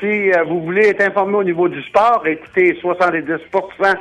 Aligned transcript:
Si 0.00 0.32
euh, 0.32 0.44
vous 0.44 0.62
voulez 0.62 0.88
être 0.88 1.02
informé 1.02 1.36
au 1.36 1.44
niveau 1.44 1.68
du 1.68 1.82
sport, 1.82 2.26
écoutez 2.26 2.78
70% 2.82 3.96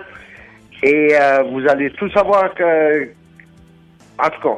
et 0.84 1.10
euh, 1.14 1.44
vous 1.44 1.68
allez 1.68 1.92
tout 1.92 2.10
savoir 2.10 2.54
que... 2.54 3.10
En 4.20 4.30
tout 4.30 4.42
cas. 4.42 4.58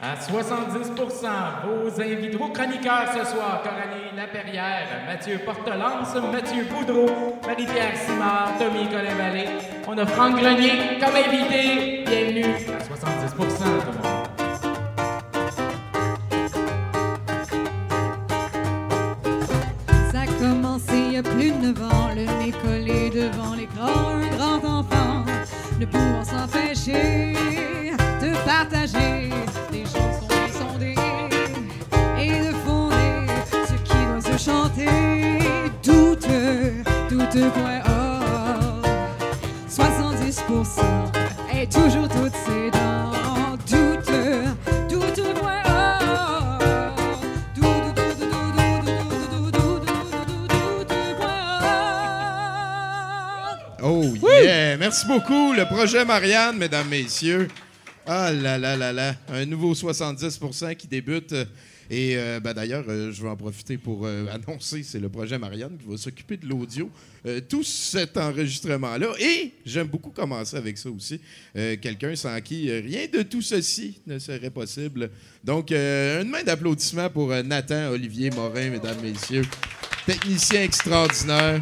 À 0.00 0.14
70% 0.14 1.26
vos 1.64 2.00
invités, 2.02 2.36
vos 2.36 2.48
chroniqueurs 2.48 3.08
ce 3.12 3.24
soir, 3.24 3.62
Coralie 3.62 4.14
Laperrière, 4.14 4.86
Mathieu 5.06 5.38
Portelance, 5.44 6.14
Mathieu 6.30 6.64
Boudreau, 6.64 7.38
Marie-Pierre 7.46 7.96
Simard, 7.96 8.52
Tommy 8.58 8.88
Colin-Vallée. 8.88 9.48
On 9.88 9.96
a 9.96 10.06
Franck 10.06 10.38
Grenier 10.38 10.98
comme 11.00 11.16
invité. 11.16 12.04
Bienvenue 12.04 12.54
à 12.78 12.84
70 12.84 13.34
tout 13.34 13.42
le 13.42 14.08
monde. 14.08 14.45
Plus 21.22 21.50
de 21.50 21.72
9 21.72 21.82
ans, 21.82 22.08
le 22.14 22.24
nez 22.24 22.52
collé 22.52 23.10
devant 23.10 23.54
l'écran, 23.54 24.16
un 24.16 24.36
grand 24.36 24.80
enfant, 24.80 25.24
ne 25.80 25.86
pouvant 25.86 26.24
s'empêcher 26.24 27.32
de 28.20 28.34
partager 28.44 29.30
des 29.72 29.84
chansons 29.84 30.28
insondées 30.46 30.94
et 32.18 32.30
de 32.40 32.52
fonder 32.64 33.26
ce 33.66 33.74
qui 33.84 33.98
doit 34.06 34.20
se 34.20 34.44
chanter. 34.44 35.38
Douteux, 35.82 36.82
douteux.org, 37.08 38.86
70% 39.68 40.80
et 41.54 41.66
toujours 41.66 42.08
toutes 42.08 42.34
ses 42.34 42.85
Merci 54.86 55.08
beaucoup. 55.08 55.52
Le 55.52 55.64
projet 55.64 56.04
Marianne, 56.04 56.58
mesdames, 56.58 56.88
messieurs. 56.88 57.48
Ah 58.06 58.30
là 58.30 58.56
là 58.56 58.76
là 58.76 58.92
là. 58.92 59.16
Un 59.28 59.44
nouveau 59.44 59.74
70% 59.74 60.76
qui 60.76 60.86
débute. 60.86 61.34
Et 61.90 62.16
euh, 62.16 62.38
ben, 62.38 62.54
d'ailleurs, 62.54 62.84
euh, 62.86 63.10
je 63.10 63.20
vais 63.20 63.28
en 63.28 63.34
profiter 63.34 63.78
pour 63.78 64.06
euh, 64.06 64.26
annoncer, 64.32 64.84
c'est 64.84 65.00
le 65.00 65.08
projet 65.08 65.38
Marianne 65.38 65.76
qui 65.76 65.90
va 65.90 65.96
s'occuper 65.96 66.36
de 66.36 66.46
l'audio. 66.46 66.88
tout 67.48 67.64
cet 67.64 68.16
enregistrement-là. 68.16 69.08
Et 69.18 69.54
j'aime 69.64 69.88
beaucoup 69.88 70.10
commencer 70.10 70.56
avec 70.56 70.78
ça 70.78 70.88
aussi. 70.88 71.20
Quelqu'un 71.52 72.14
sans 72.14 72.40
qui 72.40 72.70
rien 72.70 73.06
de 73.12 73.22
tout 73.22 73.42
ceci 73.42 74.00
ne 74.06 74.20
serait 74.20 74.50
possible. 74.50 75.10
Donc, 75.42 75.72
une 75.72 76.28
main 76.30 76.44
d'applaudissement 76.44 77.10
pour 77.10 77.30
Nathan 77.30 77.90
Olivier 77.90 78.30
Morin, 78.30 78.70
mesdames, 78.70 79.00
messieurs. 79.02 79.46
Technicien 80.06 80.62
extraordinaire. 80.62 81.60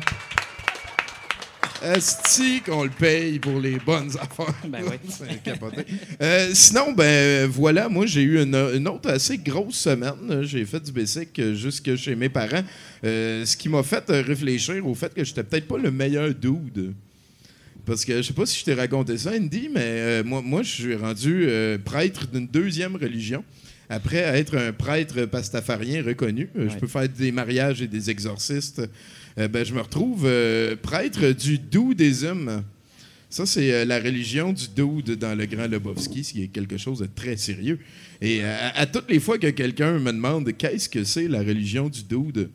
Esti 1.84 2.62
qu'on 2.62 2.84
le 2.84 2.90
paye 2.90 3.38
pour 3.38 3.60
les 3.60 3.78
bonnes 3.78 4.10
affaires. 4.20 4.54
Ben 4.66 4.82
oui. 4.82 4.96
C'est 5.08 5.42
capoté. 5.42 5.84
Euh, 6.20 6.50
sinon, 6.54 6.92
ben 6.92 7.46
voilà, 7.46 7.88
moi 7.88 8.06
j'ai 8.06 8.22
eu 8.22 8.42
une, 8.42 8.54
une 8.54 8.88
autre 8.88 9.10
assez 9.10 9.38
grosse 9.38 9.76
semaine. 9.76 10.42
J'ai 10.42 10.64
fait 10.64 10.80
du 10.80 10.92
basic 10.92 11.52
jusque 11.54 11.94
chez 11.96 12.14
mes 12.16 12.28
parents. 12.28 12.64
Euh, 13.04 13.44
ce 13.44 13.56
qui 13.56 13.68
m'a 13.68 13.82
fait 13.82 14.04
réfléchir 14.08 14.86
au 14.86 14.94
fait 14.94 15.12
que 15.12 15.22
j'étais 15.24 15.42
peut-être 15.42 15.68
pas 15.68 15.78
le 15.78 15.90
meilleur 15.90 16.34
dude. 16.34 16.94
Parce 17.84 18.04
que 18.04 18.16
je 18.16 18.22
sais 18.22 18.32
pas 18.32 18.46
si 18.46 18.60
je 18.60 18.64
t'ai 18.64 18.74
raconté 18.74 19.18
ça, 19.18 19.32
Andy, 19.36 19.68
mais 19.72 19.82
euh, 19.82 20.24
moi, 20.24 20.40
moi 20.40 20.62
je 20.62 20.70
suis 20.70 20.94
rendu 20.94 21.46
prêtre 21.84 22.26
d'une 22.32 22.46
deuxième 22.46 22.96
religion. 22.96 23.44
Après 23.90 24.16
être 24.16 24.56
un 24.56 24.72
prêtre 24.72 25.26
pastafarien 25.26 26.02
reconnu, 26.02 26.48
je 26.56 26.74
peux 26.78 26.86
faire 26.86 27.06
des 27.06 27.30
mariages 27.30 27.82
et 27.82 27.86
des 27.86 28.08
exorcistes. 28.10 28.80
Euh, 29.38 29.48
ben, 29.48 29.64
je 29.64 29.74
me 29.74 29.80
retrouve 29.80 30.24
euh, 30.26 30.76
prêtre 30.76 31.32
du 31.32 31.58
doudisme. 31.58 32.62
Ça, 33.28 33.46
c'est 33.46 33.72
euh, 33.72 33.84
la 33.84 33.98
religion 33.98 34.52
du 34.52 34.68
dude 34.68 35.18
dans 35.18 35.36
le 35.36 35.46
Grand 35.46 35.66
Lebowski, 35.66 36.22
ce 36.22 36.32
qui 36.32 36.42
est 36.44 36.48
quelque 36.48 36.76
chose 36.76 37.00
de 37.00 37.08
très 37.12 37.36
sérieux. 37.36 37.80
Et 38.20 38.44
à, 38.44 38.76
à 38.76 38.86
toutes 38.86 39.10
les 39.10 39.18
fois 39.18 39.38
que 39.38 39.48
quelqu'un 39.48 39.98
me 39.98 40.12
demande 40.12 40.52
qu'est-ce 40.56 40.88
que 40.88 41.02
c'est 41.02 41.26
la 41.26 41.40
religion 41.40 41.88
du 41.88 42.04
dude, 42.04 42.48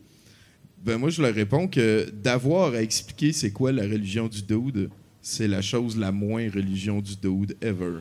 ben 0.82 0.96
moi, 0.96 1.10
je 1.10 1.20
leur 1.20 1.34
réponds 1.34 1.68
que 1.68 2.10
d'avoir 2.10 2.72
à 2.72 2.82
expliquer 2.82 3.32
c'est 3.32 3.50
quoi 3.50 3.72
la 3.72 3.82
religion 3.82 4.28
du 4.28 4.40
dude, 4.40 4.88
c'est 5.20 5.48
la 5.48 5.60
chose 5.60 5.98
la 5.98 6.12
moins 6.12 6.48
religion 6.50 7.02
du 7.02 7.14
dude 7.16 7.54
ever. 7.60 8.00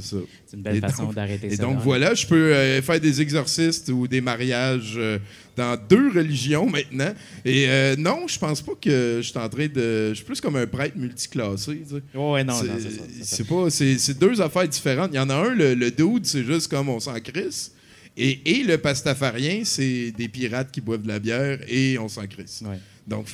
C'est 0.00 0.02
ça. 0.16 0.16
C'est 0.46 0.56
une 0.56 0.62
belle 0.62 0.76
Et 0.76 0.80
façon 0.80 1.04
donc- 1.04 1.14
d'arrêter 1.14 1.46
Et 1.48 1.56
ça. 1.56 1.62
donc 1.62 1.74
là. 1.76 1.80
voilà, 1.82 2.14
je 2.14 2.26
peux 2.26 2.52
euh, 2.54 2.82
faire 2.82 3.00
des 3.00 3.20
exorcistes 3.20 3.88
ou 3.88 4.06
des 4.06 4.20
mariages 4.20 4.94
euh, 4.96 5.18
dans 5.56 5.76
deux 5.88 6.10
religions 6.12 6.68
maintenant. 6.68 7.12
Et 7.44 7.66
euh, 7.68 7.96
non, 7.96 8.26
je 8.28 8.38
pense 8.38 8.60
pas 8.62 8.72
que 8.80 9.20
je 9.22 9.28
suis 9.28 9.38
en 9.38 9.48
train 9.48 9.66
de. 9.66 10.10
Je 10.10 10.14
suis 10.14 10.24
plus 10.24 10.40
comme 10.40 10.56
un 10.56 10.66
prêtre 10.66 10.96
multiclassé. 10.98 11.82
tu 11.88 11.94
sais. 11.96 12.02
Oh, 12.14 12.32
ouais, 12.34 12.44
non, 12.44 12.54
C'est- 12.54 12.66
non, 12.66 12.74
c'est 12.78 12.90
ça. 12.90 13.02
c'est 13.08 13.24
ça. 13.24 13.36
C'est 13.36 13.46
pas. 13.46 13.70
C'est 13.70 13.98
c'est 13.98 14.18
deux 14.18 14.40
affaires 14.40 14.68
différentes. 14.68 15.10
Il 15.12 15.16
y 15.16 15.20
en 15.20 15.30
a 15.30 15.34
un, 15.34 15.54
le, 15.54 15.74
le 15.74 15.90
dude, 15.90 16.26
c'est 16.26 16.44
juste 16.44 16.68
comme 16.68 16.88
on 16.88 17.00
s'en 17.00 17.18
crisse. 17.20 17.72
Et, 18.18 18.60
et 18.60 18.62
le 18.64 18.78
pastafarien, 18.78 19.60
c'est 19.64 20.10
des 20.16 20.28
pirates 20.28 20.70
qui 20.72 20.80
boivent 20.80 21.02
de 21.02 21.08
la 21.08 21.18
bière 21.18 21.58
et 21.68 21.98
on 21.98 22.08
s'en 22.08 22.26
crisse. 22.26 22.62
Ouais. 22.64 22.78
Donc, 23.06 23.26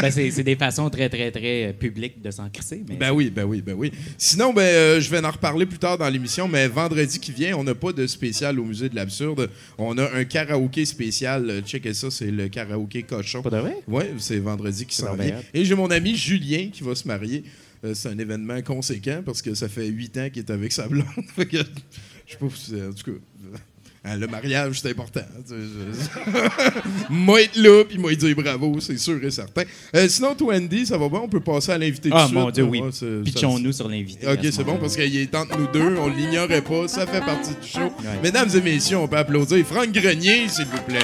Ben, 0.00 0.10
c'est 0.10 0.30
c'est 0.30 0.42
des 0.44 0.56
façons 0.56 0.90
très, 0.90 1.08
très, 1.08 1.30
très 1.30 1.68
euh, 1.68 1.72
publiques 1.72 2.20
de 2.20 2.30
s'en 2.30 2.48
crisser. 2.50 2.82
Mais 2.88 2.96
Ben 2.96 3.10
oui, 3.12 3.30
ben 3.30 3.44
oui, 3.44 3.62
ben 3.62 3.74
oui. 3.74 3.90
Sinon, 4.18 4.52
ben, 4.52 4.62
euh, 4.62 5.00
je 5.00 5.10
vais 5.10 5.24
en 5.24 5.30
reparler 5.30 5.64
plus 5.64 5.78
tard 5.78 5.96
dans 5.96 6.08
l'émission, 6.08 6.46
mais 6.46 6.68
vendredi 6.68 7.18
qui 7.18 7.32
vient, 7.32 7.56
on 7.56 7.64
n'a 7.64 7.74
pas 7.74 7.92
de 7.92 8.06
spécial 8.06 8.60
au 8.60 8.64
Musée 8.64 8.88
de 8.88 8.94
l'Absurde. 8.96 9.50
On 9.78 9.96
a 9.96 10.12
un 10.14 10.24
karaoké 10.24 10.84
spécial. 10.84 11.48
Euh, 11.48 11.60
Checkez 11.62 11.94
ça, 11.94 12.10
c'est 12.10 12.30
le 12.30 12.48
karaoké 12.48 13.02
cochon. 13.02 13.42
Pas 13.42 13.50
de 13.50 13.56
vrai? 13.58 13.76
Oui, 13.88 14.04
c'est 14.18 14.38
vendredi 14.38 14.84
qui 14.84 14.96
s'en 14.96 15.14
vient. 15.14 15.40
Et 15.54 15.64
j'ai 15.64 15.74
mon 15.74 15.90
ami 15.90 16.14
Julien 16.14 16.68
qui 16.70 16.82
va 16.82 16.94
se 16.94 17.08
marier. 17.08 17.44
Euh, 17.84 17.94
c'est 17.94 18.08
un 18.08 18.18
événement 18.18 18.60
conséquent 18.62 19.22
parce 19.24 19.40
que 19.40 19.54
ça 19.54 19.68
fait 19.68 19.86
huit 19.86 20.16
ans 20.18 20.28
qu'il 20.30 20.40
est 20.42 20.50
avec 20.50 20.72
sa 20.72 20.88
blonde. 20.88 21.06
Je 21.38 22.32
sais 22.32 22.38
pas 22.38 22.46
en 22.46 22.92
tout 22.92 23.12
cas. 23.12 23.58
Hein, 24.04 24.16
le 24.16 24.26
mariage, 24.26 24.80
c'est 24.80 24.90
important. 24.90 25.20
je- 25.48 25.54
moi 27.10 27.42
être 27.42 27.56
là, 27.56 27.84
puis 27.84 27.98
moi 27.98 28.14
dire 28.14 28.34
bravo, 28.36 28.80
c'est 28.80 28.98
sûr 28.98 29.22
et 29.22 29.30
certain. 29.30 29.62
Euh, 29.94 30.08
sinon, 30.08 30.34
toi, 30.34 30.54
Andy, 30.56 30.86
ça 30.86 30.96
va 30.98 31.08
bien? 31.08 31.20
On 31.20 31.28
peut 31.28 31.40
passer 31.40 31.72
à 31.72 31.78
l'invité 31.78 32.10
Ah, 32.12 32.26
de 32.28 32.34
mon 32.34 32.42
suite, 32.44 32.54
Dieu, 32.54 32.64
oui. 32.64 32.80
Pitchons-nous 33.24 33.72
sur 33.72 33.88
l'invité. 33.88 34.26
Ok, 34.26 34.38
ce 34.42 34.50
c'est 34.50 34.64
bon 34.64 34.76
parce 34.78 34.96
qu'il 34.96 35.16
est 35.16 35.34
entre 35.34 35.58
nous 35.58 35.66
deux, 35.72 35.96
on 35.98 36.08
l'ignorait 36.08 36.62
pas, 36.62 36.88
ça 36.88 37.06
fait 37.06 37.20
partie 37.20 37.50
du 37.60 37.68
show. 37.68 37.78
Ouais. 37.80 38.20
Mesdames 38.22 38.48
et 38.54 38.60
messieurs, 38.60 38.98
on 38.98 39.08
peut 39.08 39.16
applaudir 39.18 39.64
Franck 39.66 39.92
Grenier, 39.92 40.48
s'il 40.48 40.66
vous 40.66 40.82
plaît. 40.86 40.98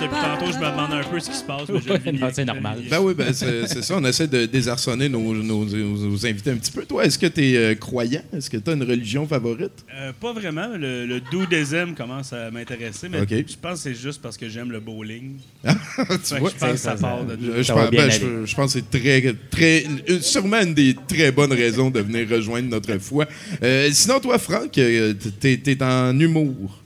Depuis 0.00 0.16
tantôt, 0.20 0.46
je 0.52 0.58
me 0.58 0.70
demande 0.70 0.92
un 0.92 1.02
peu 1.04 1.20
ce 1.20 1.30
qui 1.30 1.36
se 1.36 1.44
passe. 1.44 1.68
mais 1.68 1.80
je 1.80 1.88
le 1.88 1.98
vis 1.98 2.12
Non, 2.12 2.18
bien. 2.18 2.30
c'est 2.32 2.44
normal. 2.44 2.78
Ben 2.90 3.00
oui, 3.00 3.14
ben 3.14 3.32
c'est 3.32 3.66
ça, 3.82 3.94
on 3.96 4.04
essaie 4.04 4.26
de 4.26 4.46
désarçonner 4.46 5.08
nos, 5.08 5.34
nos- 5.34 5.64
nos- 5.64 6.08
nos 6.08 6.26
invités 6.26 6.50
un 6.50 6.56
petit 6.56 6.72
peu. 6.72 6.84
Toi, 6.84 7.04
est-ce 7.04 7.18
que 7.18 7.26
tu 7.26 7.42
es 7.56 7.76
croyant? 7.76 8.22
Est-ce 8.32 8.48
que 8.48 8.56
tu 8.56 8.70
as 8.70 8.72
une 8.74 8.82
religion 8.82 9.26
favorite? 9.26 9.84
Euh, 9.94 10.12
pas 10.18 10.32
vraiment. 10.32 10.68
Le, 10.76 11.06
le 11.06 11.20
doudisme 11.20 11.94
commence 11.94 12.32
à 12.32 12.50
m'intéresser, 12.50 13.08
mais 13.08 13.20
je 13.28 13.56
pense 13.60 13.82
que 13.84 13.90
c'est 13.90 13.94
juste 13.94 14.22
parce 14.22 14.36
que 14.36 14.48
j'aime 14.48 14.70
le 14.72 14.80
bowling. 14.80 15.36
tu 15.64 15.68
Fait 15.70 16.34
que 16.34 16.38
vois? 16.40 16.50
je 16.50 16.56
pense 16.56 16.70
que 16.72 16.76
ça 16.76 16.94
part 16.94 17.24
de 17.24 17.36
Je, 17.62 17.72
pense, 17.72 17.90
ben, 17.90 18.10
je- 18.10 18.46
je 18.46 18.54
pense 18.56 18.74
que 18.74 18.80
c'est 18.80 18.90
très, 19.02 19.34
très, 19.50 19.84
sûrement 20.20 20.60
une 20.62 20.74
des 20.74 20.96
très 21.08 21.30
bonnes 21.32 21.52
raisons 21.52 21.90
de 21.90 22.00
venir 22.00 22.28
rejoindre 22.28 22.68
notre 22.68 22.96
foi. 22.98 23.26
Euh, 23.62 23.88
sinon, 23.92 24.20
toi, 24.20 24.38
Franck, 24.38 24.76
euh, 24.78 25.12
t'es 25.40 25.60
es 25.66 25.82
en 25.82 26.18
humour. 26.18 26.78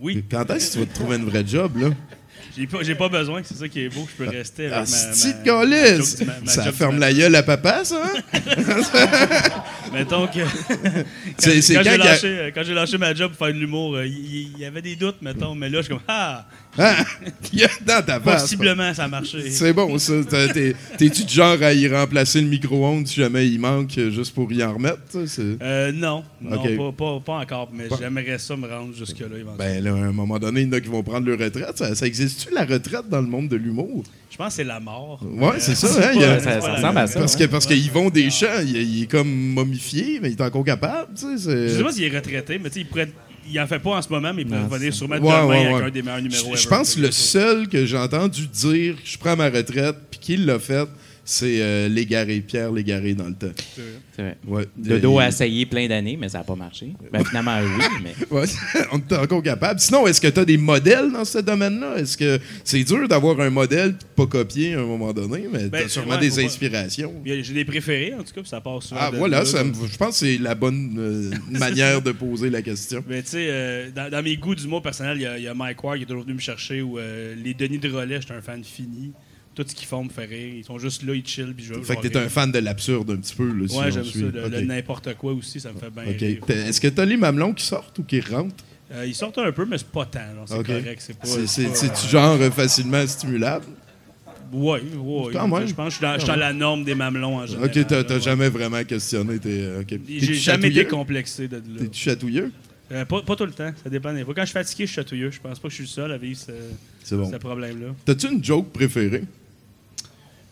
oui. 0.00 0.22
Quand 0.30 0.48
est-ce 0.50 0.68
que 0.68 0.72
tu 0.74 0.78
vas 0.80 0.86
te 0.86 0.94
trouver 0.94 1.16
une 1.16 1.24
vraie 1.24 1.44
job, 1.46 1.72
là? 1.78 1.90
J'ai 2.56 2.66
pas, 2.66 2.78
j'ai 2.82 2.94
pas 2.94 3.08
besoin, 3.08 3.40
c'est 3.44 3.56
ça 3.56 3.66
qui 3.68 3.80
est 3.80 3.88
beau, 3.88 4.06
je 4.10 4.24
peux 4.24 4.30
rester 4.30 4.66
avec 4.66 4.76
Ah, 4.76 4.90
ma, 4.90 4.96
ma- 5.06 5.06
ma 5.08 5.66
calice! 5.66 6.10
joke 6.10 6.18
du 6.18 6.24
ma- 6.26 6.40
ma 6.40 6.50
Ça 6.50 6.64
joke 6.64 6.74
ferme 6.74 6.98
la 6.98 7.12
gueule 7.14 7.34
à 7.34 7.42
papa, 7.42 7.82
ça? 7.84 8.02
hein? 8.04 8.20
Mettons 9.92 10.26
que. 10.26 10.40
Quand 11.42 11.50
c'est 11.60 11.74
quand 11.74 11.80
quand 11.82 11.84
j'ai 11.84 11.90
a- 11.90 11.96
lâché, 11.98 12.26
euh, 12.28 12.50
quand 12.54 12.62
j'ai 12.62 12.74
lâché 12.74 12.98
ma 12.98 13.14
job 13.14 13.32
pour 13.32 13.46
faire 13.46 13.54
de 13.54 13.58
l'humour, 13.60 13.96
euh, 13.96 14.06
il 14.06 14.50
il 14.54 14.58
y, 14.58 14.64
avait 14.64 14.82
des 14.82 14.96
doutes, 14.96 15.20
mettons, 15.22 15.54
mais 15.54 15.68
là, 15.68 15.78
je 15.78 15.86
suis 15.86 15.94
comme 15.94 16.02
Ah, 16.08 16.46
Hein? 16.78 16.94
Il 17.52 17.58
y 17.60 17.64
a 17.64 17.68
dans 17.84 18.02
ta 18.02 18.18
face. 18.18 18.42
possiblement 18.42 18.94
ça 18.94 19.04
a 19.04 19.08
marché. 19.08 19.50
C'est 19.50 19.72
bon, 19.74 19.98
ça. 19.98 20.14
T'es- 20.54 20.74
T'es-tu 20.96 21.24
du 21.24 21.34
genre 21.34 21.62
à 21.62 21.72
y 21.74 21.86
remplacer 21.86 22.40
le 22.40 22.46
micro-ondes 22.48 23.06
si 23.06 23.16
jamais 23.16 23.46
il 23.46 23.58
manque, 23.60 23.96
euh, 23.98 24.10
juste 24.10 24.34
pour 24.34 24.50
y 24.52 24.62
en 24.64 24.72
remettre? 24.74 24.98
C'est- 25.26 25.42
Euh, 25.62 25.92
non, 25.92 26.24
non 26.40 26.62
pas, 26.62 26.92
pas, 26.96 27.20
pas 27.20 27.32
encore, 27.40 27.70
mais 27.74 27.84
Pas- 27.88 27.96
j'aimerais 28.00 28.38
ça 28.38 28.56
me 28.56 28.66
rendre 28.66 28.94
jusque-là 28.96 29.26
éventuellement. 29.26 29.56
Ben 29.58 29.84
là, 29.84 29.90
à 29.92 30.08
un 30.08 30.12
moment 30.12 30.38
donné, 30.38 30.62
il 30.62 30.68
y 30.68 30.70
en 30.70 30.72
a 30.72 30.80
qui 30.80 30.88
vont 30.88 31.02
prendre 31.02 31.26
leur 31.28 31.38
retraite. 31.38 31.76
Ça, 31.76 31.94
ça 31.94 32.06
existe-tu, 32.50 32.54
la 32.54 32.64
retraite, 32.64 33.08
dans 33.08 33.20
le 33.20 33.26
monde 33.26 33.48
de 33.48 33.56
l'humour? 33.56 34.02
je 34.30 34.36
pense 34.36 34.48
que 34.48 34.52
c'est 34.54 34.64
la 34.64 34.80
mort. 34.80 35.20
Ouais, 35.22 35.58
c'est 35.58 35.74
ça, 35.74 35.88
c'est 35.88 36.04
hein, 36.04 36.20
a- 36.22 36.40
Ça- 36.40 36.72
ressemble 36.72 36.98
à 36.98 37.06
ça. 37.06 37.20
Parce 37.20 37.36
que 37.36 37.44
parce 37.44 37.66
qu'ils 37.66 37.90
vont 37.90 38.08
des 38.08 38.30
champs, 38.30 38.46
il, 38.62 38.76
il 38.76 39.02
est 39.02 39.06
comme 39.06 39.28
momifié, 39.30 40.18
mais 40.22 40.30
il 40.30 40.32
est 40.38 40.40
encore 40.42 40.64
capable, 40.64 41.12
tu 41.14 41.38
sais. 41.38 41.68
Je 41.68 41.74
sais 41.76 41.82
pas 41.82 41.92
s'il 41.92 42.04
est 42.04 42.16
retraité, 42.16 42.58
mais 42.58 42.68
tu 42.70 42.74
sais, 42.76 42.80
il 42.80 42.86
pourrait. 42.86 43.12
Il 43.50 43.58
en 43.60 43.66
fait 43.66 43.80
pas 43.80 43.90
en 43.90 44.00
ce 44.02 44.08
moment, 44.08 44.32
mais 44.32 44.42
il 44.42 44.48
pourrait 44.48 44.62
revenir 44.64 44.92
c'est- 44.92 44.98
sûrement 44.98 45.16
Ouais, 45.16 45.20
demain 45.20 45.46
ouais, 45.48 45.66
avec 45.74 45.86
un 45.86 45.90
des 45.90 46.02
meilleurs 46.02 46.22
numéros 46.22 46.54
Je, 46.54 46.60
je 46.62 46.68
pense 46.68 46.94
que 46.94 47.00
le 47.00 47.10
seul 47.10 47.68
que 47.68 47.84
j'ai 47.84 47.96
entendu 47.98 48.46
dire 48.46 48.94
je 49.04 49.18
prends 49.18 49.36
ma 49.36 49.50
retraite, 49.50 49.96
puis 50.10 50.20
qu'il 50.20 50.46
l'a 50.46 50.58
fait, 50.60 50.86
c'est 51.32 51.62
euh, 51.62 51.88
Légaré, 51.88 52.40
Pierre 52.40 52.70
Légaré 52.72 53.14
dans 53.14 53.26
le 53.28 53.34
temps. 53.34 53.52
C'est 54.14 54.22
vrai. 54.22 54.36
Ouais. 54.46 54.66
Dodo 54.76 55.14
Il- 55.18 55.22
a 55.22 55.28
essayé 55.28 55.66
plein 55.66 55.88
d'années, 55.88 56.16
mais 56.18 56.28
ça 56.28 56.38
n'a 56.38 56.44
pas 56.44 56.54
marché. 56.54 56.92
Ben, 57.12 57.24
finalement, 57.24 57.58
oui, 57.60 57.84
mais. 58.02 58.12
Ouais, 58.30 58.44
on 58.92 58.98
est 58.98 59.16
encore 59.16 59.42
capable. 59.42 59.80
Sinon, 59.80 60.06
est-ce 60.06 60.20
que 60.20 60.28
tu 60.28 60.40
as 60.40 60.44
des 60.44 60.56
modèles 60.58 61.10
dans 61.12 61.24
ce 61.24 61.38
domaine-là? 61.38 61.96
Est-ce 61.98 62.16
que 62.16 62.38
c'est 62.64 62.84
dur 62.84 63.06
d'avoir 63.08 63.40
un 63.40 63.50
modèle 63.50 63.94
pas 64.16 64.26
copier 64.26 64.74
à 64.74 64.80
un 64.80 64.86
moment 64.86 65.12
donné, 65.12 65.44
mais 65.52 65.68
Ben, 65.68 65.82
t'as 65.82 65.88
sûrement 65.88 66.12
ouais, 66.14 66.18
des 66.20 66.30
pas- 66.30 66.40
inspirations? 66.42 67.12
J'ai 67.24 67.54
des 67.54 67.64
préférés, 67.64 68.14
en 68.14 68.18
tout 68.22 68.32
cas, 68.34 68.40
puis 68.42 68.48
ça 68.48 68.60
passe 68.60 68.84
souvent. 68.84 69.00
Ah, 69.02 69.10
de 69.10 69.16
voilà, 69.16 69.44
ça 69.44 69.64
me- 69.64 69.72
je 69.74 69.96
pense 69.96 70.20
que 70.20 70.26
c'est 70.26 70.38
la 70.38 70.54
bonne 70.54 70.96
euh, 70.98 71.30
manière 71.58 72.02
de 72.02 72.12
poser 72.12 72.50
la 72.50 72.62
question. 72.62 73.02
Mais 73.08 73.22
tu 73.22 73.30
sais, 73.30 73.46
euh, 73.50 73.90
dans, 73.94 74.10
dans 74.10 74.22
mes 74.22 74.36
goûts 74.36 74.54
d'humour 74.54 74.82
personnel, 74.82 75.16
il 75.18 75.22
y, 75.22 75.26
a- 75.26 75.38
il 75.38 75.44
y 75.44 75.48
a 75.48 75.54
Mike 75.54 75.82
Ward 75.82 75.96
qui 75.98 76.04
est 76.04 76.06
toujours 76.06 76.22
venu 76.24 76.34
me 76.34 76.40
chercher, 76.40 76.82
ou 76.82 76.98
euh, 76.98 77.34
les 77.42 77.54
Denis 77.54 77.78
de 77.78 77.90
Relais, 77.90 78.20
j'étais 78.20 78.34
un 78.34 78.42
fan 78.42 78.62
fini. 78.64 79.12
Tout 79.54 79.64
ce 79.66 79.74
qu'ils 79.74 79.86
font 79.86 80.04
me 80.04 80.08
fait 80.08 80.24
rire. 80.24 80.54
Ils 80.56 80.64
sont 80.64 80.78
juste 80.78 81.02
là, 81.02 81.14
ils 81.14 81.26
chill, 81.26 81.52
puis 81.54 81.64
je 81.66 81.74
Fait 81.74 81.96
que 81.96 82.08
t'es 82.08 82.16
un 82.16 82.28
fan 82.28 82.50
de 82.50 82.58
l'absurde 82.58 83.10
un 83.10 83.16
petit 83.16 83.34
peu. 83.34 83.52
Là, 83.52 83.68
si 83.68 83.76
Ouais, 83.76 83.92
j'aime 83.92 84.04
ça. 84.04 84.18
Le, 84.18 84.60
n'importe 84.62 85.14
quoi 85.14 85.32
aussi, 85.32 85.60
ça 85.60 85.72
me 85.72 85.78
fait 85.78 85.90
bien 85.90 86.04
rire. 86.04 86.42
Est-ce 86.48 86.80
que 86.80 86.88
t'as 86.88 87.04
les 87.04 87.16
mamelons 87.16 87.52
qui 87.52 87.64
sortent 87.64 87.98
ou 87.98 88.02
qui 88.02 88.20
rentrent? 88.20 88.64
Euh, 88.92 89.06
ils 89.06 89.14
sortent 89.14 89.38
un 89.38 89.52
peu, 89.52 89.64
mais 89.64 89.78
c'est 89.78 89.88
pas 89.88 90.06
tant. 90.06 90.20
C'est 90.46 90.54
Ok. 90.54 90.66
correct. 90.66 90.96
C'est 91.04 91.18
pas. 91.18 91.26
C'est-tu 91.26 91.70
euh, 91.70 92.08
genre 92.08 92.38
facilement 92.52 93.06
stimulable? 93.06 93.66
Ouais, 94.52 94.82
ouais. 94.82 95.32
Quand 95.32 95.48
même. 95.48 95.66
Je 95.66 95.74
pense 95.74 95.86
que 95.86 95.90
je 95.92 95.96
suis 95.96 96.02
dans, 96.02 96.14
je 96.14 96.18
suis 96.20 96.28
dans 96.28 96.36
la 96.36 96.52
norme 96.52 96.84
des 96.84 96.94
mamelons 96.94 97.36
en 97.36 97.46
général. 97.46 97.70
Ok, 97.74 97.86
t'as 97.86 98.02
ouais. 98.02 98.20
jamais 98.20 98.48
vraiment 98.50 98.84
questionné. 98.84 99.38
T'es, 99.38 99.48
euh, 99.62 99.80
ok. 99.80 99.86
T'es-tu 99.86 100.20
J'ai 100.20 100.34
jamais 100.34 100.68
été 100.68 100.84
complexé 100.86 101.48
de 101.48 101.56
là. 101.56 101.62
T'es-tu 101.80 101.98
chatouilleux? 101.98 102.52
Euh, 102.90 103.06
pas, 103.06 103.22
pas 103.22 103.36
tout 103.36 103.46
le 103.46 103.52
temps, 103.52 103.72
ça 103.82 103.88
dépend 103.88 104.12
des 104.12 104.22
fois. 104.24 104.34
Quand 104.34 104.42
je 104.42 104.46
suis 104.48 104.52
fatigué, 104.52 104.84
je 104.84 104.92
suis 104.92 104.96
chatouilleux. 104.96 105.30
Je 105.30 105.40
pense 105.40 105.58
pas 105.58 105.68
que 105.68 105.70
je 105.70 105.76
suis 105.76 105.84
le 105.84 105.88
seul 105.88 106.12
à 106.12 106.18
vivre 106.18 106.38
ce, 107.02 107.14
bon. 107.14 107.30
ce 107.30 107.36
problème-là. 107.36 107.94
T'as-tu 108.04 108.30
une 108.30 108.44
joke 108.44 108.70
préférée? 108.72 109.24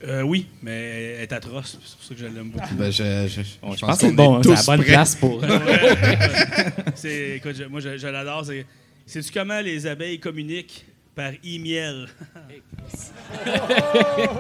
Euh, 0.03 0.23
oui, 0.23 0.47
mais 0.63 1.15
elle 1.17 1.23
est 1.25 1.33
atroce. 1.33 1.79
C'est 1.85 1.97
pour 1.97 2.05
ça 2.05 2.15
que 2.15 2.21
je 2.21 2.27
l'aime 2.27 2.49
beaucoup. 2.51 2.75
Ben, 2.75 2.91
je, 2.91 3.29
je, 3.29 3.43
Bon, 3.61 3.75
je 3.75 3.81
pense 3.81 3.81
pense 3.81 3.99
que 4.01 4.07
c'est 4.07 4.13
bon, 4.13 4.43
c'est 4.43 4.49
la 4.55 4.63
bonne 4.63 4.81
prêts. 4.81 4.93
place 4.93 5.15
pour. 5.17 5.45
C'est, 6.95 7.37
écoute, 7.37 7.55
je- 7.59 7.65
moi, 7.65 7.81
je, 7.81 7.97
je 7.99 8.07
l'adore. 8.07 8.45
C'est, 8.47 8.65
sais-tu 9.07 9.31
comment 9.33 9.61
les 9.61 9.87
abeilles 9.87 10.19
communiquent? 10.19 10.87
Par 11.15 11.33
e-miel. 11.45 12.07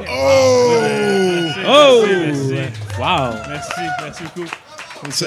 Oh! 0.08 0.80
Merci, 0.82 1.60
Oh! 1.66 2.04
Merci, 2.06 2.52
merci. 2.52 2.72
Wow! 2.98 3.34
Merci, 3.48 3.80
merci 4.02 4.22
beaucoup. 4.34 4.50
Ça, 5.10 5.26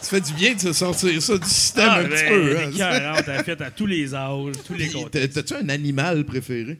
ça 0.00 0.10
fait 0.10 0.20
du 0.20 0.32
bien 0.34 0.54
de 0.54 0.60
se 0.60 0.72
sortir 0.72 1.20
ça 1.20 1.36
du 1.36 1.48
système 1.48 1.88
Ah, 1.90 1.98
un 1.98 2.04
petit 2.04 2.22
ben, 2.22 2.28
peu. 2.28 2.56
hein. 2.56 2.70
écœurante, 2.72 3.24
elle 3.26 3.44
fait 3.44 3.60
à 3.60 3.70
tous 3.72 3.86
les 3.86 4.14
âges, 4.14 4.52
tous 4.64 4.74
les 4.74 4.88
t'as- 5.10 5.26
T'as-tu 5.28 5.54
un 5.54 5.68
animal 5.70 6.24
préféré? 6.24 6.78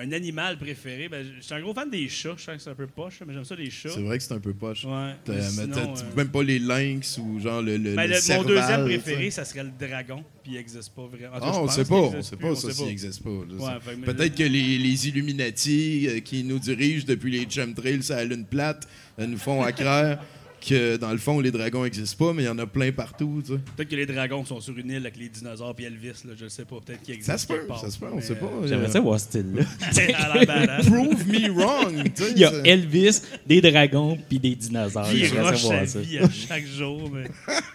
Un 0.00 0.12
animal 0.12 0.56
préféré? 0.58 1.08
Ben, 1.08 1.26
je 1.36 1.42
suis 1.44 1.54
un 1.54 1.60
gros 1.60 1.74
fan 1.74 1.90
des 1.90 2.08
chats. 2.08 2.34
Je 2.36 2.42
sais 2.44 2.52
que 2.52 2.58
c'est 2.58 2.70
un 2.70 2.74
peu 2.74 2.86
poche, 2.86 3.20
mais 3.26 3.34
j'aime 3.34 3.44
ça 3.44 3.54
les 3.54 3.70
chats. 3.70 3.90
C'est 3.90 4.00
vrai 4.02 4.16
que 4.18 4.24
c'est 4.24 4.32
un 4.34 4.40
peu 4.40 4.54
poche. 4.54 4.84
Ouais. 4.84 5.12
Mais 5.28 5.42
sinon, 5.42 5.76
euh, 5.94 6.16
même 6.16 6.28
pas 6.28 6.42
les 6.42 6.58
lynx 6.58 7.18
ou 7.18 7.38
genre 7.40 7.60
le, 7.60 7.76
le, 7.76 7.94
ben, 7.94 8.08
le 8.08 8.36
mon 8.36 8.44
deuxième 8.44 8.84
préféré, 8.84 9.30
ça 9.30 9.44
serait 9.44 9.64
le 9.64 9.72
dragon, 9.78 10.24
puis 10.42 10.52
il 10.52 10.56
n'existe 10.56 10.94
pas 10.94 11.06
vraiment. 11.06 11.36
Ah, 11.40 11.52
on 11.60 11.66
pense 11.66 11.74
sait 11.74 11.84
pas, 11.84 11.94
on 11.96 12.08
existe 12.14 12.30
sait 12.30 12.36
pas 12.36 12.54
ça 12.54 12.70
s'il 12.70 12.82
pas. 12.84 12.88
n'existe 12.88 13.22
pas. 13.22 13.30
Ouais, 13.30 13.96
Peut-être 14.06 14.34
que 14.34 14.42
les, 14.44 14.78
les 14.78 15.08
Illuminati 15.08 16.08
euh, 16.08 16.20
qui 16.20 16.44
nous 16.44 16.58
dirigent 16.58 17.04
depuis 17.06 17.30
les 17.30 17.48
chemtrails 17.50 18.00
à 18.10 18.16
la 18.16 18.24
Lune 18.24 18.46
plate 18.46 18.88
nous 19.18 19.38
font 19.38 19.62
accroire 19.62 20.18
que 20.60 20.96
dans 20.96 21.10
le 21.12 21.18
fond, 21.18 21.40
les 21.40 21.50
dragons 21.50 21.82
n'existent 21.84 22.26
pas, 22.26 22.32
mais 22.32 22.42
il 22.42 22.46
y 22.46 22.48
en 22.48 22.58
a 22.58 22.66
plein 22.66 22.92
partout. 22.92 23.42
tu 23.44 23.52
sais. 23.54 23.58
Peut-être 23.76 23.88
que 23.88 23.96
les 23.96 24.06
dragons 24.06 24.44
sont 24.44 24.60
sur 24.60 24.76
une 24.78 24.90
île 24.90 24.96
avec 24.98 25.16
les 25.16 25.28
dinosaures 25.28 25.74
puis 25.74 25.86
Elvis, 25.86 26.22
là, 26.26 26.32
je 26.38 26.44
le 26.44 26.48
sais 26.50 26.64
pas. 26.64 26.76
Peut-être 26.84 27.02
qu'ils 27.02 27.14
existent. 27.14 27.32
Ça 27.32 27.38
se 27.38 27.46
peut, 27.46 27.60
ça 27.80 27.90
se 27.90 27.98
peut, 27.98 28.06
on 28.12 28.16
mais, 28.16 28.22
sait 28.22 28.34
pas. 28.36 28.46
euh, 28.46 28.66
J'aimerais 28.66 28.90
ça 28.90 29.00
voir 29.00 29.18
ce 29.18 29.26
style-là. 29.26 29.62
Prove 30.86 31.26
me 31.26 31.50
wrong. 31.50 32.04
tu 32.14 32.22
sais, 32.24 32.32
Il 32.32 32.38
y 32.38 32.44
a 32.44 32.52
Elvis, 32.64 33.22
des 33.46 33.60
dragons, 33.60 34.18
puis 34.28 34.38
des 34.38 34.54
dinosaures. 34.54 35.08
Puis 35.08 35.18
il 35.20 35.26
J'aimerais 35.26 35.50
rush 35.50 35.62
sa 35.62 35.66
voir 35.74 35.88
ça. 35.88 36.00
vie 36.00 36.18
à 36.18 36.28
chaque 36.30 36.66
jour, 36.66 37.10
mais 37.10 37.24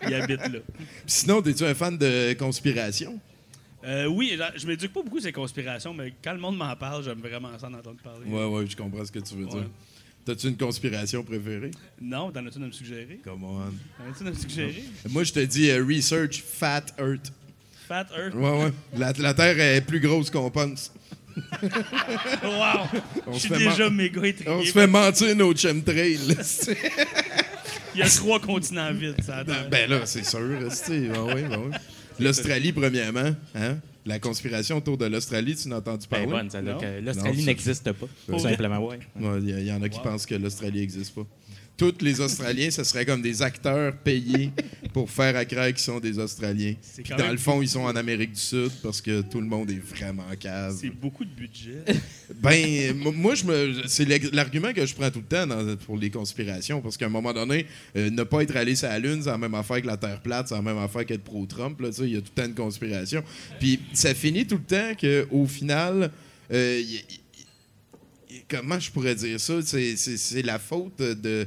il 0.07 0.13
habite 0.13 0.39
là. 0.47 0.59
Sinon, 1.05 1.41
es-tu 1.43 1.63
un 1.63 1.73
fan 1.73 1.97
de 1.97 2.33
conspiration? 2.33 3.19
Euh, 3.83 4.07
oui, 4.07 4.35
je- 4.37 4.59
je 4.59 4.65
m'éduque 4.67 4.91
pas 4.93 5.03
beaucoup 5.03 5.19
ces 5.19 5.31
conspirations, 5.31 5.93
mais 5.93 6.11
quand 6.23 6.33
le 6.33 6.39
monde 6.39 6.57
m'en 6.57 6.75
parle, 6.75 7.03
j'aime 7.03 7.19
vraiment 7.19 7.49
ça 7.59 7.67
en 7.67 7.73
entendre 7.75 7.97
parler. 8.03 8.25
Ouais, 8.27 8.45
ouais, 8.45 8.65
je 8.67 8.75
comprends 8.75 9.05
ce 9.05 9.11
que 9.11 9.19
tu 9.19 9.35
veux 9.35 9.45
dire. 9.45 9.65
T'as-tu 10.25 10.47
une 10.47 10.57
conspiration 10.57 11.23
préférée? 11.23 11.71
Non, 12.01 12.31
t'en 12.31 12.45
as-tu 12.47 12.57
à 12.57 12.61
me 12.61 12.71
suggérer? 12.71 13.19
Come 13.23 13.43
on. 13.43 13.59
T'en 13.59 14.11
as-tu 14.11 14.27
à 14.27 14.31
me 14.31 14.35
suggérer? 14.35 14.83
Moi, 15.09 15.23
je 15.23 15.33
te 15.33 15.39
dis 15.39 15.69
euh, 15.69 15.85
research 15.85 16.41
Fat 16.43 16.85
Earth. 16.99 17.31
Fat 17.87 18.07
Earth? 18.17 18.33
Ouais, 18.33 18.63
ouais. 18.63 18.71
La, 18.97 19.13
la 19.19 19.33
Terre 19.35 19.59
est 19.59 19.81
plus 19.81 19.99
grosse 19.99 20.29
qu'on 20.31 20.49
pense. 20.49 20.91
Wow! 22.43 22.87
On 23.27 23.33
Je 23.33 23.39
se 23.39 23.39
suis 23.47 23.49
fait 23.49 23.57
déjà 23.57 23.89
méga 23.89 24.21
On 24.21 24.23
intrigué. 24.23 24.65
se 24.67 24.71
fait 24.71 24.87
mentir 24.87 25.35
nos 25.35 25.53
chemtrails. 25.55 26.19
Il 27.93 27.99
y 27.99 28.03
a 28.03 28.09
trois 28.09 28.39
continents 28.39 28.93
vides, 28.93 29.21
ça 29.21 29.37
attend. 29.37 29.53
ben 29.69 29.89
là, 29.89 30.05
c'est 30.05 30.25
sûr. 30.25 30.39
c'est- 30.71 31.09
ben 31.09 31.23
oui, 31.35 31.43
ben 31.43 31.59
oui. 31.69 31.75
L'Australie, 32.19 32.71
premièrement. 32.71 33.35
Hein? 33.53 33.77
La 34.07 34.19
conspiration 34.19 34.77
autour 34.77 34.97
de 34.99 35.05
l'Australie, 35.07 35.55
tu 35.55 35.67
n'as 35.67 35.77
entendu 35.77 36.05
Ben 36.11 36.29
parler? 36.29 36.43
Non, 36.63 36.79
l'Australie 37.01 37.43
n'existe 37.45 37.91
pas. 37.91 38.05
Tout 38.27 38.37
simplement, 38.39 38.85
ouais. 38.85 38.99
Ouais, 39.19 39.39
Il 39.41 39.49
y, 39.49 39.53
a- 39.53 39.59
il 39.59 39.65
y 39.65 39.71
en 39.71 39.81
a 39.81 39.89
qui 39.89 39.99
pensent 39.99 40.25
que 40.27 40.35
l'Australie 40.35 40.81
n'existe 40.81 41.15
pas. 41.15 41.25
Tous 41.77 41.93
les 41.99 42.21
Australiens, 42.21 42.71
ce 42.71 42.85
serait 42.85 43.05
comme 43.05 43.21
des 43.21 43.41
acteurs 43.41 43.93
payés 43.97 44.49
pour 44.93 45.09
faire 45.11 45.35
à 45.35 45.43
croire 45.43 45.67
qu'ils 45.67 45.79
sont 45.79 45.99
des 45.99 46.17
Australiens. 46.19 46.75
Puis 47.03 47.03
dans 47.17 47.17
même 47.17 47.31
le 47.31 47.37
fond, 47.37 47.61
ils 47.61 47.67
sont 47.67 47.81
en 47.81 47.95
Amérique 47.97 48.31
du 48.31 48.39
Sud 48.39 48.71
parce 48.81 49.01
que 49.01 49.19
tout 49.21 49.41
le 49.41 49.47
monde 49.47 49.69
est 49.69 49.79
vraiment 49.85 50.23
cave. 50.39 50.77
C'est 50.79 50.89
beaucoup 50.89 51.25
de 51.25 51.29
budget. 51.31 51.83
Ben, 52.41 52.95
mo- 52.97 53.11
moi, 53.11 53.35
je 53.35 53.43
me, 53.43 53.87
c'est 53.87 54.03
l'argument 54.33 54.73
que 54.73 54.83
je 54.85 54.95
prends 54.95 55.11
tout 55.11 55.19
le 55.19 55.25
temps 55.25 55.45
dans- 55.45 55.75
pour 55.77 55.95
les 55.97 56.09
conspirations, 56.09 56.81
parce 56.81 56.97
qu'à 56.97 57.05
un 57.05 57.09
moment 57.09 57.33
donné, 57.33 57.67
euh, 57.95 58.09
ne 58.09 58.23
pas 58.23 58.41
être 58.41 58.55
allé 58.55 58.75
sur 58.75 58.87
la 58.87 58.97
Lune, 58.97 59.21
c'est 59.21 59.29
la 59.29 59.37
même 59.37 59.53
affaire 59.53 59.79
que 59.81 59.85
la 59.87 59.95
Terre 59.97 60.21
plate, 60.21 60.47
c'est 60.47 60.55
la 60.55 60.61
même 60.63 60.77
affaire 60.79 61.05
qu'être 61.05 61.23
pro-Trump. 61.23 61.79
Il 61.99 62.07
y 62.07 62.15
a 62.17 62.21
tout 62.21 62.31
le 62.35 62.41
temps 62.43 62.49
de 62.49 62.55
conspiration. 62.55 63.23
Puis 63.59 63.79
ça 63.93 64.15
finit 64.15 64.47
tout 64.47 64.57
le 64.57 64.63
temps 64.63 64.93
qu'au 64.99 65.45
final, 65.45 66.09
euh, 66.51 66.81
y- 66.83 66.95
y- 66.95 68.35
y- 68.37 68.41
comment 68.49 68.79
je 68.79 68.89
pourrais 68.91 69.13
dire 69.15 69.39
ça? 69.39 69.59
C'est 69.61 70.41
la 70.41 70.57
faute 70.57 70.97
de... 70.99 71.45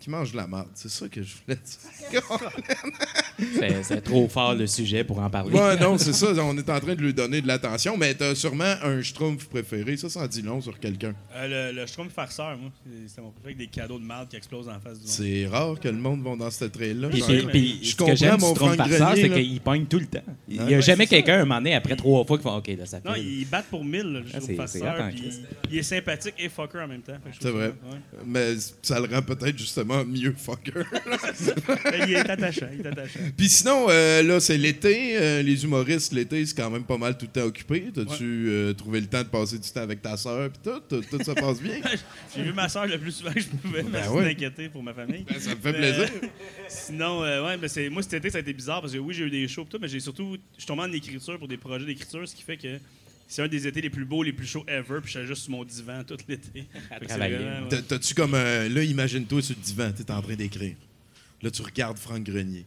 Qui 0.00 0.08
mange 0.08 0.32
de 0.32 0.38
la 0.38 0.46
merde, 0.46 0.68
c'est 0.74 0.88
ça 0.90 1.06
que 1.08 1.22
je 1.22 1.34
voulais 1.44 1.58
dire. 1.62 2.22
C'est- 3.82 4.00
trop 4.02 4.28
fort 4.28 4.54
le 4.54 4.66
sujet 4.66 5.04
pour 5.04 5.18
en 5.18 5.30
parler. 5.30 5.52
Ouais, 5.56 5.76
non, 5.78 5.96
c'est 5.98 6.12
ça. 6.12 6.28
On 6.42 6.56
est 6.56 6.68
en 6.68 6.80
train 6.80 6.94
de 6.94 7.00
lui 7.02 7.14
donner 7.14 7.40
de 7.40 7.46
l'attention, 7.46 7.96
mais 7.96 8.14
t'as 8.14 8.34
sûrement 8.34 8.74
un 8.82 9.00
schtroumpf 9.02 9.46
préféré. 9.46 9.96
Ça, 9.96 10.08
ça 10.10 10.20
en 10.20 10.26
dit 10.26 10.42
long 10.42 10.60
sur 10.60 10.78
quelqu'un. 10.78 11.14
Euh, 11.34 11.72
le, 11.72 11.80
le 11.80 11.86
Schtroumpf 11.86 12.12
farceur, 12.12 12.56
moi, 12.58 12.70
c'est- 13.06 13.20
mon 13.20 13.30
préféré 13.30 13.54
avec 13.54 13.58
des 13.58 13.66
cadeaux 13.68 13.98
de 13.98 14.04
marde 14.04 14.28
qui 14.28 14.36
explosent 14.36 14.68
en 14.68 14.78
face 14.80 14.98
du 15.00 15.06
monde. 15.06 15.08
C'est 15.08 15.46
rare 15.46 15.80
que 15.80 15.88
le 15.88 15.96
monde 15.96 16.22
va 16.22 16.36
dans 16.36 16.50
cette 16.50 16.72
trail-là. 16.72 17.08
Puis, 17.08 17.20
Je- 17.20 17.24
puis- 17.24 17.44
mais 17.46 17.50
puis 17.52 17.78
je 17.82 17.88
ce 17.90 17.94
que 17.94 17.98
comprends 17.98 18.16
j'aime 18.16 18.40
mon 18.40 18.54
Franck 18.54 18.76
farceur, 18.76 19.12
c'est 19.16 19.30
qu'il 19.30 19.60
pogne 19.60 19.86
tout 19.86 19.98
le 20.00 20.06
temps. 20.06 20.22
Il 20.48 20.60
n'y 20.60 20.66
Ouais, 20.68 20.74
a 20.76 20.80
jamais 20.80 21.06
quelqu'un, 21.06 21.36
un 21.36 21.44
moment 21.44 21.56
donné, 21.56 21.74
après 21.74 21.96
trois 21.96 22.24
fois, 22.24 22.36
qui 22.38 22.42
fait 22.44 22.50
OK, 22.50 22.68
là, 22.78 22.86
ça 22.86 23.00
fait. 23.00 23.08
Non, 23.08 23.14
ils 23.16 23.46
battent 23.46 23.66
pour 23.70 23.84
1000, 23.84 24.02
le 24.02 24.24
Ah, 24.34 24.38
Schtroumpf 24.40 24.56
farceur. 24.56 25.10
il 25.70 25.78
est 25.78 25.82
sympathique 25.82 26.34
et 26.38 26.48
fucker 26.48 26.78
en 26.80 26.88
même 26.88 27.02
temps. 27.02 27.14
Que 27.24 27.30
C'est 27.40 27.50
vrai. 27.50 27.72
Mais 28.26 28.54
ça 28.82 28.98
le 29.00 29.06
rend 29.14 29.22
peut-être 29.22 29.56
justement 29.58 29.89
mieux 30.04 30.34
fucker. 30.36 30.72
Il 32.06 32.14
est 32.14 32.30
attachant, 32.30 32.66
il 32.72 32.80
est 32.80 32.86
attachant. 32.86 33.20
Puis 33.36 33.48
sinon, 33.48 33.86
euh, 33.88 34.22
là, 34.22 34.40
c'est 34.40 34.56
l'été. 34.56 35.16
Euh, 35.16 35.42
les 35.42 35.64
humoristes, 35.64 36.12
l'été, 36.12 36.44
c'est 36.46 36.56
quand 36.56 36.70
même 36.70 36.84
pas 36.84 36.98
mal 36.98 37.16
tout 37.16 37.26
le 37.26 37.40
temps 37.40 37.46
occupé. 37.46 37.90
T'as-tu 37.94 38.48
euh, 38.48 38.72
trouvé 38.72 39.00
le 39.00 39.06
temps 39.06 39.22
de 39.22 39.28
passer 39.28 39.58
du 39.58 39.68
temps 39.70 39.80
avec 39.82 40.02
ta 40.02 40.16
sœur? 40.16 40.50
Puis 40.50 40.60
tout, 40.62 41.00
tout, 41.00 41.22
ça 41.22 41.34
passe 41.34 41.60
bien? 41.60 41.80
J'ai 42.34 42.42
vu 42.42 42.52
ma 42.52 42.68
soeur 42.68 42.86
le 42.86 42.98
plus 42.98 43.12
souvent 43.12 43.32
que 43.32 43.40
je 43.40 43.46
pouvais, 43.48 43.82
merci 43.82 44.08
Ben 44.08 44.14
ouais. 44.14 44.24
d'inquiéter 44.24 44.68
pour 44.68 44.82
ma 44.82 44.94
famille. 44.94 45.24
Ben, 45.28 45.40
ça 45.40 45.50
me 45.50 45.60
fait 45.60 45.72
Mais, 45.72 45.78
plaisir. 45.78 46.10
Sinon, 46.68 47.20
ouais, 47.20 47.56
mais 47.56 47.68
c'est, 47.68 47.88
moi 47.88 48.02
cet 48.02 48.14
été, 48.14 48.30
ça 48.30 48.38
a 48.38 48.40
été 48.40 48.52
bizarre 48.52 48.80
parce 48.80 48.92
que 48.92 48.98
oui, 48.98 49.14
j'ai 49.14 49.24
eu 49.24 49.30
des 49.30 49.46
shows, 49.48 49.66
tout, 49.68 49.78
mais 49.80 49.88
j'ai 49.88 50.00
surtout. 50.00 50.36
Je 50.54 50.60
suis 50.60 50.66
tombé 50.66 50.82
en 50.82 50.92
écriture 50.92 51.38
pour 51.38 51.48
des 51.48 51.56
projets 51.56 51.84
d'écriture, 51.86 52.26
ce 52.26 52.34
qui 52.34 52.42
fait 52.42 52.56
que 52.56 52.78
c'est 53.30 53.42
un 53.42 53.48
des 53.48 53.64
étés 53.68 53.80
les 53.80 53.90
plus 53.90 54.04
beaux, 54.04 54.24
les 54.24 54.32
plus 54.32 54.46
chauds 54.46 54.64
ever, 54.66 54.98
puis 55.02 55.12
j'étais 55.12 55.24
juste 55.26 55.42
sur 55.42 55.52
mon 55.52 55.64
divan 55.64 56.02
tout 56.04 56.16
l'été. 56.28 56.64
Vraiment, 57.00 57.68
T'as-tu 57.88 58.12
comme 58.12 58.34
un. 58.34 58.68
Là, 58.68 58.82
imagine-toi 58.82 59.40
sur 59.40 59.54
le 59.56 59.62
divan, 59.62 59.92
t'es 59.92 60.10
en 60.10 60.20
train 60.20 60.34
d'écrire. 60.34 60.74
Là, 61.40 61.50
tu 61.50 61.62
regardes 61.62 61.96
Franck 61.96 62.24
Grenier. 62.24 62.64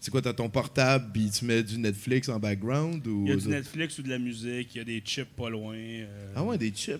C'est 0.00 0.10
quoi, 0.10 0.22
t'as 0.22 0.32
ton 0.32 0.48
portable, 0.48 1.10
puis 1.12 1.30
tu 1.30 1.44
mets 1.44 1.62
du 1.62 1.76
Netflix 1.78 2.28
en 2.30 2.38
background 2.38 3.06
ou. 3.06 3.24
Il 3.26 3.30
y 3.30 3.32
a 3.32 3.36
du 3.36 3.48
Netflix 3.48 3.98
ou 3.98 4.02
de 4.02 4.08
la 4.08 4.18
musique, 4.18 4.74
il 4.74 4.78
y 4.78 4.80
a 4.80 4.84
des 4.84 5.00
chips 5.04 5.28
pas 5.36 5.50
loin. 5.50 5.74
euh, 5.76 6.32
Ah 6.34 6.42
ouais, 6.44 6.56
des 6.56 6.70
chips. 6.70 6.98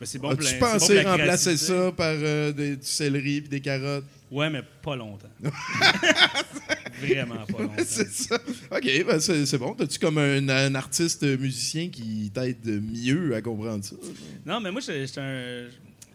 mais 0.00 0.06
c'est 0.06 0.18
bon 0.20 0.28
pour 0.34 0.40
la 0.42 0.50
remplacer 0.52 1.02
créativité. 1.02 1.56
ça 1.56 1.92
par 1.92 2.14
euh, 2.16 2.52
des, 2.52 2.76
du 2.76 2.86
céleri 2.86 3.40
puis 3.40 3.48
des 3.50 3.60
carottes? 3.60 4.04
Ouais, 4.32 4.48
mais 4.50 4.62
pas 4.82 4.96
longtemps. 4.96 5.28
Vraiment 7.00 7.44
pas 7.46 7.62
longtemps. 7.62 7.82
c'est 7.84 8.08
ça. 8.10 8.36
OK, 8.70 9.04
ben 9.06 9.20
c'est 9.20 9.58
bon. 9.58 9.74
T'as-tu 9.74 9.98
comme 9.98 10.18
un, 10.18 10.48
un 10.48 10.74
artiste 10.74 11.22
musicien 11.38 11.88
qui 11.88 12.30
t'aide 12.32 12.82
mieux 12.82 13.34
à 13.34 13.42
comprendre 13.42 13.84
ça? 13.84 13.96
Non, 14.46 14.60
mais 14.60 14.70
moi, 14.70 14.80
j'étais 14.80 15.06
j'étais 15.06 15.20
un- 15.20 15.66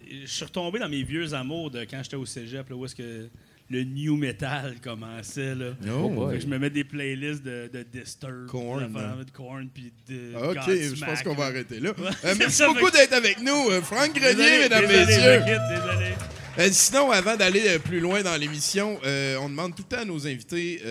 je 0.09 0.25
suis 0.25 0.45
retombé 0.45 0.79
dans 0.79 0.89
mes 0.89 1.03
vieux 1.03 1.33
amours 1.33 1.69
de 1.69 1.81
quand 1.81 2.01
j'étais 2.01 2.15
au 2.15 2.25
cégep, 2.25 2.69
là, 2.69 2.75
où 2.75 2.85
est-ce 2.85 2.95
que 2.95 3.27
le 3.69 3.83
new 3.83 4.15
metal 4.15 4.75
commençait. 4.81 5.55
Là. 5.55 5.71
Oh, 5.93 6.09
boy. 6.09 6.31
Fait 6.33 6.37
que 6.39 6.43
je 6.45 6.47
me 6.49 6.57
mets 6.59 6.69
des 6.69 6.83
playlists 6.83 7.43
de, 7.43 7.69
de 7.71 7.83
Disturbed, 7.83 8.47
Korn. 8.47 8.91
d'affaires 8.93 9.25
de 9.25 9.31
Korn, 9.31 9.69
puis 9.73 9.91
de 10.07 10.35
OK, 10.35 10.55
Godsmack, 10.55 10.95
je 10.95 11.05
pense 11.05 11.23
qu'on 11.23 11.35
va 11.35 11.45
arrêter 11.45 11.79
là. 11.79 11.91
Ouais, 11.97 12.09
Euh, 12.25 12.35
merci 12.39 12.63
beaucoup 12.67 12.89
d'être 12.91 13.13
avec 13.13 13.41
nous. 13.41 13.69
Euh, 13.69 13.81
Franck 13.81 14.13
Grenier, 14.13 14.35
Désolé, 14.35 14.59
mesdames, 14.59 14.87
désolé, 14.87 15.05
messieurs. 15.05 15.39
désolé. 15.69 16.13
Euh, 16.59 16.69
sinon, 16.71 17.11
avant 17.11 17.35
d'aller 17.35 17.77
plus 17.79 17.99
loin 17.99 18.21
dans 18.23 18.35
l'émission, 18.35 18.99
on 19.03 19.49
demande 19.49 19.75
tout 19.75 19.83
le 19.89 19.95
temps 19.95 20.01
à 20.01 20.05
nos 20.05 20.25
invités, 20.25 20.81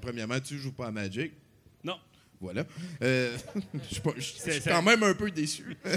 premièrement, 0.00 0.40
tu 0.40 0.56
joues 0.58 0.72
pas 0.72 0.86
à 0.86 0.90
Magic? 0.90 1.32
Non. 1.82 1.96
Voilà. 2.40 2.64
Euh, 3.02 3.36
je 3.90 3.94
suis 4.20 4.50
je 4.62 4.68
quand 4.68 4.82
même 4.82 5.02
un 5.02 5.14
peu 5.14 5.30
déçu. 5.30 5.76
Euh, 5.86 5.96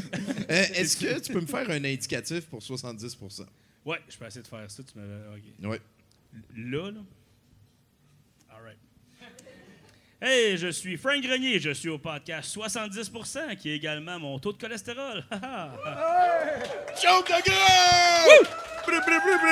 Est-ce 0.49 0.97
que 0.97 1.19
tu 1.19 1.31
peux 1.33 1.41
me 1.41 1.45
faire 1.45 1.69
un 1.69 1.83
indicatif 1.83 2.41
pour 2.45 2.59
70% 2.59 3.45
Ouais, 3.85 3.97
je 4.09 4.17
peux 4.17 4.25
essayer 4.25 4.41
de 4.43 4.47
faire 4.47 4.69
ça. 4.69 4.83
Tu 4.83 4.97
m'avais. 4.99 5.13
OK. 5.35 5.43
Oui. 5.71 5.77
Là, 6.55 6.91
là. 6.91 6.99
All 8.49 8.63
right. 8.63 8.77
Hey, 10.21 10.57
je 10.57 10.67
suis 10.71 10.97
Frank 10.97 11.21
Grenier. 11.21 11.59
Je 11.59 11.71
suis 11.71 11.89
au 11.89 11.97
podcast 11.99 12.55
70%, 12.55 13.55
qui 13.57 13.69
est 13.69 13.75
également 13.75 14.19
mon 14.19 14.39
taux 14.39 14.53
de 14.53 14.57
cholestérol. 14.57 15.23
Joke 17.01 17.29
de 17.29 17.51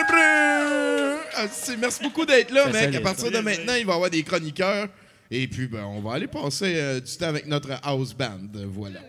brr. 0.03 1.19
Ah, 1.37 1.45
Merci 1.79 2.03
beaucoup 2.03 2.25
d'être 2.25 2.51
là, 2.51 2.67
mec. 2.69 2.95
À 2.95 3.01
partir 3.01 3.31
de 3.31 3.39
maintenant, 3.39 3.75
il 3.75 3.85
va 3.85 3.93
y 3.93 3.95
avoir 3.95 4.09
des 4.09 4.23
chroniqueurs. 4.23 4.87
Et 5.29 5.47
puis, 5.47 5.67
ben, 5.67 5.83
on 5.85 6.01
va 6.01 6.13
aller 6.13 6.27
passer 6.27 6.75
euh, 6.77 6.99
du 6.99 7.17
temps 7.17 7.27
avec 7.27 7.47
notre 7.47 7.71
house 7.83 8.13
band. 8.13 8.47
Voilà. 8.53 8.99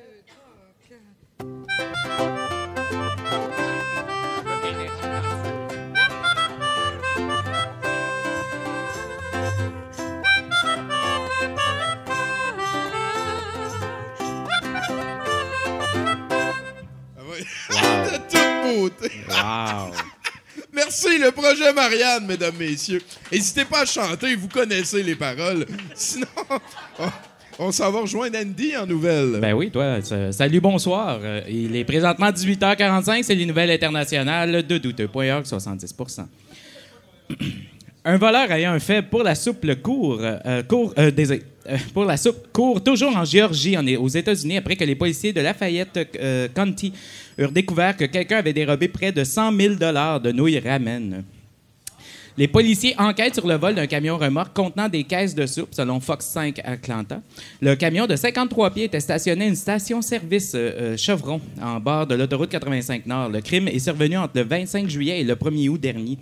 Beauté. 18.76 19.10
Wow! 19.28 19.92
Merci, 20.72 21.18
le 21.18 21.30
projet 21.30 21.72
Marianne, 21.72 22.26
mesdames, 22.26 22.54
messieurs. 22.58 23.00
N'hésitez 23.32 23.64
pas 23.64 23.80
à 23.80 23.86
chanter, 23.86 24.34
vous 24.36 24.48
connaissez 24.48 25.02
les 25.02 25.14
paroles. 25.14 25.64
Sinon, 25.94 26.26
on, 27.58 27.72
s'en 27.72 27.90
va 27.90 28.00
rejoindre 28.00 28.38
Andy 28.38 28.76
en 28.76 28.86
nouvelles. 28.86 29.38
Ben 29.40 29.54
oui, 29.54 29.70
toi, 29.70 29.98
salut, 30.32 30.60
bonsoir. 30.60 31.18
Euh, 31.22 31.40
Il 31.48 31.74
est 31.76 31.84
présentement 31.84 32.30
18h45, 32.30 33.22
c'est 33.22 33.34
les 33.34 33.46
nouvelles 33.46 33.70
internationales 33.70 34.66
de 34.66 34.78
douteux.org, 34.78 35.46
70 35.46 35.94
Un 38.08 38.18
voleur 38.18 38.52
ayant 38.52 38.70
un 38.70 38.78
fait 38.78 39.02
pour 39.02 39.24
la 39.24 39.34
soupe 39.34 39.64
le 39.64 39.74
court, 39.74 40.20
euh, 40.20 40.38
euh, 40.46 40.62
euh, 40.96 41.10
pour 41.94 42.04
la 42.04 42.16
soupe 42.16 42.52
court 42.52 42.82
toujours 42.82 43.16
en 43.16 43.24
Géorgie, 43.24 43.76
en- 43.76 43.86
aux 44.00 44.08
États-Unis, 44.08 44.56
après 44.58 44.76
que 44.76 44.84
les 44.84 44.94
policiers 44.94 45.32
de 45.32 45.40
Lafayette 45.40 45.98
euh, 46.20 46.48
County 46.54 46.92
eurent 47.38 47.52
découvert 47.52 47.96
que 47.96 48.04
quelqu'un 48.04 48.38
avait 48.38 48.52
dérobé 48.52 48.88
près 48.88 49.12
de 49.12 49.24
100 49.24 49.56
000 49.56 49.74
de 49.74 50.32
nouilles 50.32 50.58
ramen. 50.58 51.24
Les 52.38 52.48
policiers 52.48 52.94
enquêtent 52.98 53.36
sur 53.36 53.46
le 53.46 53.54
vol 53.54 53.74
d'un 53.74 53.86
camion 53.86 54.18
remorque 54.18 54.54
contenant 54.54 54.90
des 54.90 55.04
caisses 55.04 55.34
de 55.34 55.46
soupe, 55.46 55.70
selon 55.74 56.00
Fox 56.00 56.26
5 56.26 56.60
Atlanta. 56.64 57.22
Le 57.62 57.74
camion 57.76 58.06
de 58.06 58.14
53 58.14 58.70
pieds 58.74 58.84
était 58.84 59.00
stationné 59.00 59.46
à 59.46 59.48
une 59.48 59.56
station-service 59.56 60.52
euh, 60.54 60.72
euh, 60.92 60.96
Chevron, 60.98 61.40
en 61.62 61.80
bord 61.80 62.06
de 62.06 62.14
l'autoroute 62.14 62.50
85 62.50 63.06
Nord. 63.06 63.30
Le 63.30 63.40
crime 63.40 63.68
est 63.68 63.78
survenu 63.78 64.18
entre 64.18 64.32
le 64.36 64.42
25 64.42 64.86
juillet 64.86 65.20
et 65.20 65.24
le 65.24 65.34
1er 65.34 65.68
août 65.70 65.80
dernier. 65.80 66.18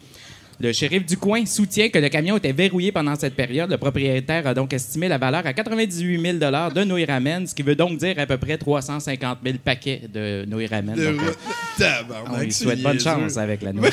Le 0.60 0.72
shérif 0.72 1.04
du 1.04 1.16
coin 1.16 1.44
soutient 1.46 1.88
que 1.88 1.98
le 1.98 2.08
camion 2.08 2.36
était 2.36 2.52
verrouillé 2.52 2.92
pendant 2.92 3.16
cette 3.16 3.34
période. 3.34 3.68
Le 3.70 3.76
propriétaire 3.76 4.46
a 4.46 4.54
donc 4.54 4.72
estimé 4.72 5.08
la 5.08 5.18
valeur 5.18 5.44
à 5.44 5.52
98 5.52 6.20
000 6.20 6.38
de 6.38 6.84
nouilles 6.84 7.04
ramen, 7.04 7.46
ce 7.46 7.54
qui 7.54 7.62
veut 7.62 7.74
donc 7.74 7.98
dire 7.98 8.14
à 8.18 8.26
peu 8.26 8.36
près 8.36 8.56
350 8.56 9.38
000 9.44 9.56
paquets 9.64 10.02
de 10.12 10.44
nouilles 10.46 10.66
ramen. 10.66 10.94
De... 10.94 11.04
Donc, 11.06 11.20
euh, 11.80 11.84
on 12.30 12.38
lui 12.40 12.52
souhaite 12.52 12.82
bonne 12.82 13.00
chance 13.00 13.36
avec 13.36 13.62
la 13.62 13.72
nouille. 13.74 13.88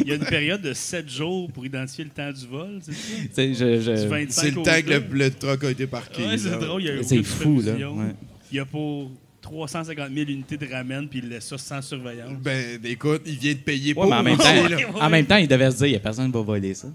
Il 0.00 0.08
y 0.08 0.12
a 0.12 0.14
une 0.16 0.24
période 0.26 0.60
de 0.60 0.72
7 0.74 1.08
jours 1.08 1.50
pour 1.50 1.64
identifier 1.64 2.04
le 2.04 2.10
temps 2.10 2.30
du 2.32 2.46
vol, 2.46 2.78
c'est 2.82 2.92
ça? 2.92 2.98
Tu 3.24 3.28
sais, 3.32 3.54
je- 3.54 3.80
je- 3.80 4.02
Du 4.02 4.08
25 4.08 4.30
C'est 4.30 4.50
le 4.50 4.56
temps 4.62 4.82
que 4.86 4.90
le, 4.90 5.00
2. 5.00 5.16
le 5.16 5.30
truck 5.30 5.64
a 5.64 5.70
été 5.70 5.86
parqué. 5.86 6.24
Ouais, 6.24 6.36
c'est 6.38 6.50
là. 6.50 6.56
drôle. 6.58 6.82
il 6.82 6.86
y 6.88 6.90
a 6.90 7.02
C'est 7.02 7.14
aucune 7.18 7.24
fou, 7.24 7.62
là. 7.64 7.72
Ouais. 7.72 8.04
Il 8.52 8.56
y 8.56 8.60
a 8.60 8.64
pour 8.66 9.10
350 9.44 10.08
000 10.12 10.30
unités 10.30 10.56
de 10.56 10.66
ramen, 10.66 11.06
puis 11.08 11.20
il 11.22 11.28
laisse 11.28 11.46
ça 11.46 11.58
sans 11.58 11.82
surveillance. 11.82 12.32
Ben, 12.40 12.80
écoute, 12.84 13.22
il 13.26 13.36
vient 13.38 13.52
de 13.52 13.58
payer 13.58 13.90
Ouais, 13.90 13.94
pour. 13.94 14.06
mais 14.06 14.16
en 14.16 14.22
même, 14.22 14.36
temps, 14.38 14.44
aussi, 14.64 14.68
là. 14.72 14.78
en 15.00 15.10
même 15.10 15.26
temps, 15.26 15.36
il 15.36 15.46
devait 15.46 15.70
se 15.70 15.76
dire, 15.76 15.86
il 15.86 15.90
n'y 15.90 15.96
a 15.96 16.00
personne 16.00 16.26
qui 16.26 16.32
va 16.32 16.40
voler 16.42 16.72
ça. 16.74 16.88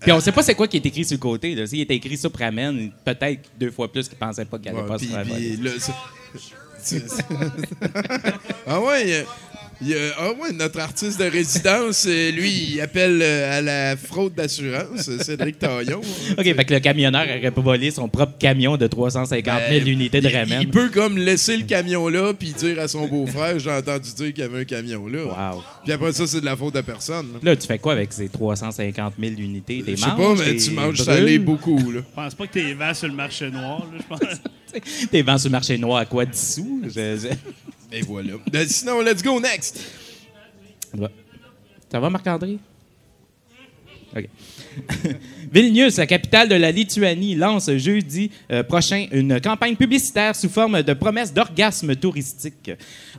Puis 0.00 0.10
on 0.12 0.18
sait 0.20 0.32
pas 0.32 0.42
c'est 0.42 0.54
quoi 0.54 0.66
qui 0.66 0.76
est 0.78 0.86
écrit 0.86 1.04
sur 1.04 1.14
le 1.14 1.20
côté. 1.20 1.54
là. 1.54 1.66
S'il 1.66 1.80
était 1.80 1.94
écrit 1.94 2.16
soupe 2.16 2.36
ramen, 2.36 2.90
peut-être 3.04 3.48
deux 3.58 3.70
fois 3.70 3.90
plus 3.92 4.08
qu'il 4.08 4.18
pensait 4.18 4.44
pas 4.44 4.58
qu'il 4.58 4.68
allait 4.70 4.80
Ouais, 4.80 4.88
pas 4.88 4.98
se 4.98 5.04
faire 5.04 5.24
voler. 5.24 5.58
ah 8.66 8.80
ouais, 8.80 9.26
il 9.82 9.96
ah 10.18 10.32
ouais, 10.32 10.52
notre 10.52 10.78
artiste 10.80 11.18
de 11.18 11.24
résidence, 11.24 12.04
euh, 12.06 12.30
lui, 12.30 12.50
il 12.72 12.80
appelle 12.80 13.20
euh, 13.22 13.58
à 13.58 13.62
la 13.62 13.96
fraude 13.96 14.34
d'assurance, 14.34 15.08
euh, 15.08 15.18
Cédric 15.22 15.58
Taillon. 15.58 16.00
OK, 16.38 16.42
fait 16.44 16.64
que 16.64 16.74
le 16.74 16.80
camionneur 16.80 17.22
aurait 17.22 17.50
pas 17.50 17.60
volé 17.60 17.90
son 17.90 18.08
propre 18.08 18.36
camion 18.38 18.76
de 18.76 18.86
350 18.86 19.60
000 19.70 19.80
Ben, 19.84 19.88
unités 19.88 20.20
de 20.20 20.28
il- 20.28 20.36
ramen. 20.36 20.62
Il 20.62 20.68
peut 20.70 20.90
comme 20.90 21.16
laisser 21.18 21.56
le 21.56 21.64
camion 21.64 22.08
là, 22.08 22.32
puis 22.34 22.52
dire 22.52 22.78
à 22.80 22.88
son 22.88 23.06
beau-frère, 23.08 23.58
j'ai 23.58 23.70
entendu 23.70 24.10
dire 24.16 24.32
qu'il 24.34 24.44
y 24.44 24.46
avait 24.46 24.60
un 24.60 24.64
camion 24.64 25.06
là. 25.06 25.24
Wow. 25.54 25.62
Puis 25.84 25.92
après 25.92 26.12
ça, 26.12 26.26
c'est 26.26 26.40
de 26.40 26.44
la 26.46 26.56
faute 26.56 26.74
de 26.74 26.80
personne. 26.82 27.26
là. 27.34 27.38
Là, 27.42 27.56
tu 27.56 27.66
fais 27.66 27.78
quoi 27.78 27.92
avec 27.94 28.12
ces 28.12 28.28
350 28.28 29.14
000 29.18 29.32
unités? 29.38 29.82
Des 29.82 29.96
Je 29.96 30.00
sais 30.02 30.06
pas, 30.10 30.34
mais 30.38 30.56
tu 30.56 30.70
manges 30.72 30.98
salé 31.02 31.38
beaucoup. 31.38 31.78
Là. 31.90 32.00
Je 32.08 32.14
pense 32.14 32.34
pas 32.34 32.46
que 32.46 32.52
t'es 32.52 32.74
vent 32.74 32.92
sur 32.94 33.08
le 33.08 33.14
marché 33.14 33.50
noir, 33.50 33.86
là, 33.92 33.98
je 33.98 34.06
pense. 34.06 34.36
T'es 35.10 35.22
vends 35.22 35.36
sur 35.38 35.48
le 35.48 35.52
marché 35.52 35.76
noir 35.78 35.98
à 35.98 36.06
quoi? 36.06 36.24
10 36.24 36.54
sous? 36.54 36.82
Je- 36.84 36.90
je- 36.90 37.28
Et 37.92 38.02
voilà. 38.02 38.34
Ben, 38.50 38.68
sinon, 38.68 39.00
let's 39.00 39.22
go 39.22 39.40
next. 39.40 39.80
Ça 41.90 42.00
va, 42.00 42.10
Marc-André? 42.10 42.58
Vilnius, 45.52 45.96
la 45.96 46.06
capitale 46.06 46.48
de 46.48 46.54
la 46.54 46.72
Lituanie, 46.72 47.34
lance 47.34 47.70
jeudi 47.76 48.30
euh, 48.50 48.62
prochain 48.62 49.06
une 49.12 49.40
campagne 49.40 49.76
publicitaire 49.76 50.34
sous 50.34 50.48
forme 50.48 50.82
de 50.82 50.92
promesse 50.94 51.32
d'orgasme 51.32 51.94
touristique. 51.94 52.72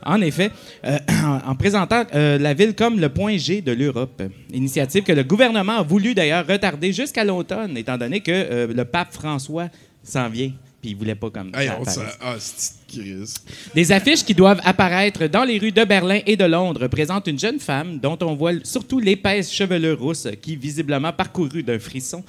En 0.04 0.20
effet, 0.20 0.50
euh, 0.84 0.98
en, 1.24 1.40
en 1.50 1.54
présentant 1.54 2.04
euh, 2.14 2.38
la 2.38 2.54
ville 2.54 2.74
comme 2.74 3.00
le 3.00 3.08
point 3.08 3.36
G 3.36 3.62
de 3.62 3.72
l'Europe. 3.72 4.22
Initiative 4.52 5.02
que 5.02 5.12
le 5.12 5.24
gouvernement 5.24 5.78
a 5.78 5.82
voulu 5.82 6.14
d'ailleurs 6.14 6.46
retarder 6.46 6.92
jusqu'à 6.92 7.24
l'automne, 7.24 7.76
étant 7.76 7.96
donné 7.96 8.20
que 8.20 8.66
le 8.72 8.84
pape 8.84 9.12
François 9.12 9.68
s'en 10.02 10.28
vient. 10.28 10.52
Puis 10.82 10.90
il 10.90 10.96
voulait 10.96 11.14
pas 11.14 11.30
comme 11.30 11.52
Hey, 11.54 11.68
ça 11.68 11.78
on 11.80 11.84
Ah. 12.20 12.36
Des 13.72 13.92
affiches 13.92 14.24
qui 14.24 14.34
doivent 14.34 14.60
apparaître 14.64 15.28
dans 15.28 15.44
les 15.44 15.56
rues 15.58 15.70
de 15.70 15.84
Berlin 15.84 16.18
et 16.26 16.36
de 16.36 16.44
Londres 16.44 16.88
présentent 16.88 17.28
une 17.28 17.38
jeune 17.38 17.60
femme 17.60 18.00
dont 18.00 18.18
on 18.20 18.34
voit 18.34 18.52
surtout 18.64 18.98
l'épaisse 18.98 19.52
chevelure 19.52 20.00
rousse 20.00 20.26
qui, 20.42 20.56
visiblement 20.56 21.12
parcourue 21.12 21.62
d'un 21.62 21.78
frisson, 21.78 22.24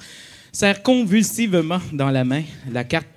serre 0.52 0.84
convulsivement 0.84 1.80
dans 1.92 2.10
la 2.12 2.22
main 2.24 2.44
la 2.70 2.84
carte. 2.84 3.08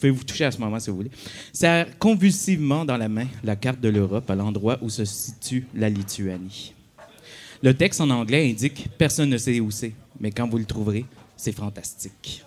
Pouvez 0.00 0.10
vous 0.10 0.24
toucher 0.24 0.46
à 0.46 0.50
ce 0.50 0.58
moment 0.58 0.80
si 0.80 0.88
vous 0.88 0.96
voulez? 0.96 1.10
Serre 1.52 1.98
convulsivement 1.98 2.86
dans 2.86 2.96
la 2.96 3.08
main 3.10 3.26
la 3.44 3.54
carte 3.54 3.80
de 3.80 3.90
l'Europe 3.90 4.30
à 4.30 4.34
l'endroit 4.34 4.78
où 4.80 4.88
se 4.88 5.04
situe 5.04 5.66
la 5.74 5.90
Lituanie. 5.90 6.72
Le 7.62 7.74
texte 7.74 8.00
en 8.00 8.08
anglais 8.08 8.48
indique 8.50 8.88
Personne 8.96 9.28
ne 9.28 9.36
sait 9.38 9.60
où 9.60 9.70
c'est, 9.70 9.92
mais 10.20 10.30
quand 10.30 10.48
vous 10.48 10.58
le 10.58 10.64
trouverez, 10.64 11.04
c'est 11.36 11.52
fantastique. 11.52 12.42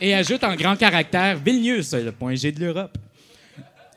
Et 0.00 0.14
ajoute 0.14 0.44
en 0.44 0.54
grand 0.54 0.76
caractère 0.76 1.36
Vilnius, 1.38 1.92
le 1.94 2.12
point 2.12 2.34
G 2.34 2.52
de 2.52 2.60
l'Europe. 2.60 2.96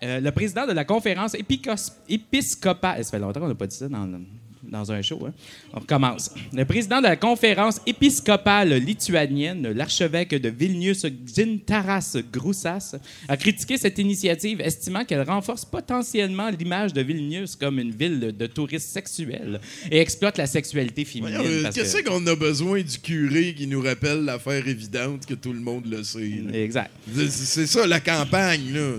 Euh, 0.04 0.20
le 0.20 0.32
président 0.32 0.66
de 0.66 0.72
la 0.72 0.84
conférence 0.84 1.36
épiscopale. 2.10 3.04
Ça 3.06 3.12
fait 3.12 3.20
longtemps 3.20 3.40
qu'on 3.40 3.48
n'a 3.48 3.56
pas 3.56 3.68
dit 3.68 3.76
ça 3.76 3.88
dans 3.88 4.06
le- 4.06 4.20
dans 4.64 4.92
un 4.92 5.02
show. 5.02 5.20
hein. 5.28 5.34
On 5.74 5.80
recommence. 5.80 6.32
Le 6.54 6.66
président 6.66 6.98
de 7.00 7.04
la 7.04 7.16
conférence 7.16 7.80
épiscopale 7.86 8.74
lituanienne, 8.76 9.70
l'archevêque 9.74 10.32
de 10.36 10.50
Vilnius, 10.50 11.06
Gintaras 11.36 12.18
Groussas, 12.32 12.96
a 13.28 13.38
critiqué 13.38 13.78
cette 13.78 13.98
initiative, 14.00 14.62
estimant 14.62 15.04
qu'elle 15.06 15.24
renforce 15.24 15.66
potentiellement 15.66 16.50
l'image 16.50 16.94
de 16.94 17.02
Vilnius 17.02 17.56
comme 17.56 17.80
une 17.80 17.92
ville 17.92 18.20
de, 18.20 18.48
touristes 18.48 18.90
sexuels 18.90 19.60
et 19.90 20.00
exploite 20.00 20.38
la 20.38 20.48
sexualité 20.48 21.06
féminine. 21.06 21.40
Euh, 21.44 21.72
Qu'est-ce 21.74 21.98
que- 21.98 22.10
qu'on 22.10 22.26
a 22.28 22.36
besoin 22.36 22.82
du 22.82 23.00
curé 23.00 23.54
qui 23.58 23.68
nous 23.68 23.82
rappelle 23.82 24.26
l'affaire 24.26 24.68
évidente 24.68 25.26
que 25.26 25.34
tout 25.34 25.54
le 25.54 25.60
monde 25.60 25.86
le 25.90 26.04
sait? 26.04 26.42
là? 26.46 26.58
Exact. 26.60 26.92
C'est- 27.30 27.66
ça, 27.68 27.88
la 27.88 28.00
campagne, 28.00 28.74
là. 28.74 28.96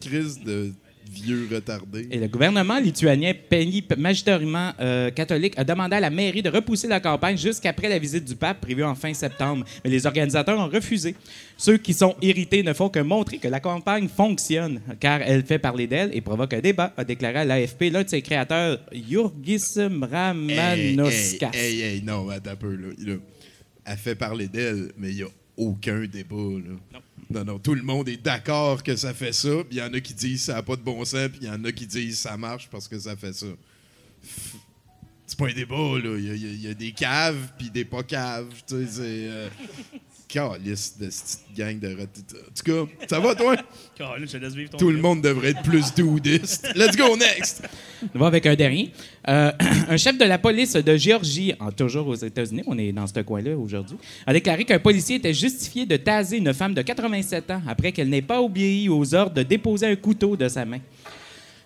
Crise 0.00 0.40
de 0.44 0.72
vieux 1.12 1.48
retardés. 1.52 2.08
Et 2.10 2.18
le 2.18 2.28
gouvernement 2.28 2.78
lituanien, 2.78 3.32
pays 3.48 3.84
majoritairement 3.96 4.72
euh, 4.80 5.10
catholique, 5.10 5.54
a 5.58 5.64
demandé 5.64 5.96
à 5.96 6.00
la 6.00 6.10
mairie 6.10 6.42
de 6.42 6.48
repousser 6.48 6.88
la 6.88 7.00
campagne 7.00 7.36
jusqu'après 7.36 7.88
la 7.88 7.98
visite 7.98 8.24
du 8.24 8.34
pape 8.36 8.60
prévue 8.60 8.84
en 8.84 8.94
fin 8.94 9.12
septembre. 9.14 9.64
Mais 9.84 9.90
les 9.90 10.06
organisateurs 10.06 10.58
ont 10.58 10.68
refusé. 10.68 11.14
Ceux 11.56 11.76
qui 11.76 11.94
sont 11.94 12.16
irrités 12.22 12.62
ne 12.62 12.72
font 12.72 12.88
que 12.88 12.98
montrer 13.00 13.38
que 13.38 13.48
la 13.48 13.60
campagne 13.60 14.08
fonctionne, 14.08 14.80
car 15.00 15.20
elle 15.22 15.44
fait 15.44 15.58
parler 15.58 15.86
d'elle 15.86 16.10
et 16.14 16.20
provoque 16.20 16.54
un 16.54 16.60
débat, 16.60 16.92
a 16.96 17.04
déclaré 17.04 17.38
à 17.38 17.44
l'AFP 17.44 17.82
l'un 17.92 18.02
de 18.02 18.08
ses 18.08 18.22
créateurs, 18.22 18.78
Jurgis 18.92 19.62
Hey, 19.76 19.88
Mramanoskas. 19.88 21.50
hey, 21.54 21.80
hey, 21.80 21.80
hey, 21.96 22.02
non, 22.02 22.28
attends 22.30 22.50
un 22.50 22.56
peu, 22.56 22.74
là. 22.74 22.88
là. 22.98 23.14
Elle 23.84 23.96
fait 23.96 24.14
parler 24.14 24.48
d'elle, 24.48 24.92
mais 24.96 25.10
il 25.10 25.16
n'y 25.16 25.22
a 25.22 25.28
aucun 25.56 26.04
débat, 26.06 26.36
là. 26.36 26.74
Non. 26.92 27.00
Non, 27.32 27.58
tout 27.58 27.74
le 27.74 27.82
monde 27.82 28.08
est 28.08 28.22
d'accord 28.22 28.82
que 28.82 28.96
ça 28.96 29.14
fait 29.14 29.32
ça, 29.32 29.64
puis 29.64 29.76
il 29.76 29.78
y 29.78 29.82
en 29.82 29.92
a 29.92 30.00
qui 30.00 30.14
disent 30.14 30.44
ça 30.44 30.54
n'a 30.54 30.62
pas 30.62 30.76
de 30.76 30.82
bon 30.82 31.04
sens, 31.04 31.28
puis 31.28 31.40
il 31.42 31.46
y 31.46 31.50
en 31.50 31.64
a 31.64 31.72
qui 31.72 31.86
disent 31.86 32.18
ça 32.18 32.36
marche 32.36 32.68
parce 32.70 32.88
que 32.88 32.98
ça 32.98 33.16
fait 33.16 33.32
ça. 33.32 33.46
C'est 35.26 35.38
pas 35.38 35.48
un 35.48 35.54
débat, 35.54 35.98
là. 36.02 36.18
Il 36.18 36.60
y 36.60 36.68
a 36.68 36.74
des 36.74 36.92
caves, 36.92 37.52
puis 37.58 37.70
des 37.70 37.84
pas 37.84 38.02
caves, 38.02 38.52
tu 38.66 38.74
sais, 38.74 38.86
c'est... 38.86 39.02
Euh... 39.02 39.48
Calice 40.32 40.96
de 40.98 41.10
cette 41.10 41.40
gang 41.54 41.78
de... 41.78 41.88
En 41.88 42.06
tout 42.06 42.64
cas, 42.64 43.06
ça 43.06 43.20
va, 43.20 43.34
toi? 43.34 43.54
Je 43.98 44.38
laisse 44.38 44.54
vivre 44.54 44.70
ton 44.70 44.78
Tout 44.78 44.90
le 44.90 44.98
monde 44.98 45.20
devrait 45.20 45.50
être 45.50 45.62
plus 45.62 45.94
doudiste. 45.94 46.68
Let's 46.74 46.96
go 46.96 47.16
next! 47.16 47.62
On 48.14 48.18
va 48.18 48.28
avec 48.28 48.46
un 48.46 48.54
dernier. 48.54 48.90
Euh, 49.28 49.52
un 49.88 49.96
chef 49.98 50.16
de 50.16 50.24
la 50.24 50.38
police 50.38 50.72
de 50.72 50.96
Géorgie, 50.96 51.52
en- 51.60 51.70
toujours 51.70 52.08
aux 52.08 52.14
États-Unis, 52.14 52.62
on 52.66 52.78
est 52.78 52.92
dans 52.92 53.06
ce 53.06 53.20
coin-là 53.20 53.56
aujourd'hui, 53.56 53.98
a 54.26 54.32
déclaré 54.32 54.64
qu'un 54.64 54.78
policier 54.78 55.16
était 55.16 55.34
justifié 55.34 55.84
de 55.84 55.96
taser 55.98 56.38
une 56.38 56.54
femme 56.54 56.72
de 56.72 56.80
87 56.82 57.50
ans 57.50 57.62
après 57.68 57.92
qu'elle 57.92 58.08
n'ait 58.08 58.22
pas 58.22 58.40
obéi 58.40 58.88
aux 58.88 59.14
ordres 59.14 59.34
de 59.34 59.42
déposer 59.42 59.86
un 59.86 59.96
couteau 59.96 60.34
de 60.36 60.48
sa 60.48 60.64
main. 60.64 60.80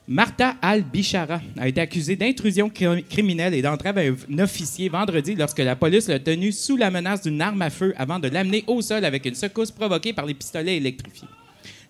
Martha 0.09 0.55
Al-Bichara 0.63 1.41
a 1.59 1.67
été 1.67 1.81
accusée 1.81 2.15
d'intrusion 2.15 2.69
cri- 2.71 3.03
criminelle 3.05 3.55
et 3.55 3.63
d'entrave 3.63 3.99
à 3.99 4.03
un 4.03 4.39
officier 4.39 4.89
vendredi 4.89 5.35
lorsque 5.35 5.59
la 5.59 5.75
police 5.75 6.07
l'a 6.07 6.21
tenue 6.21 6.53
sous 6.53 6.77
la 6.77 6.93
menace 6.93 7.23
d'une 7.23 7.41
arme 7.43 7.61
à 7.63 7.71
feu 7.71 7.93
avant 7.97 8.21
de 8.21 8.29
l'amener 8.29 8.63
au 8.69 8.81
sol 8.83 9.05
avec 9.05 9.27
une 9.27 9.35
secousse 9.35 9.73
provoquée 9.73 10.13
par 10.13 10.25
les 10.25 10.35
pistolets 10.35 10.77
électrifiés. 10.77 11.27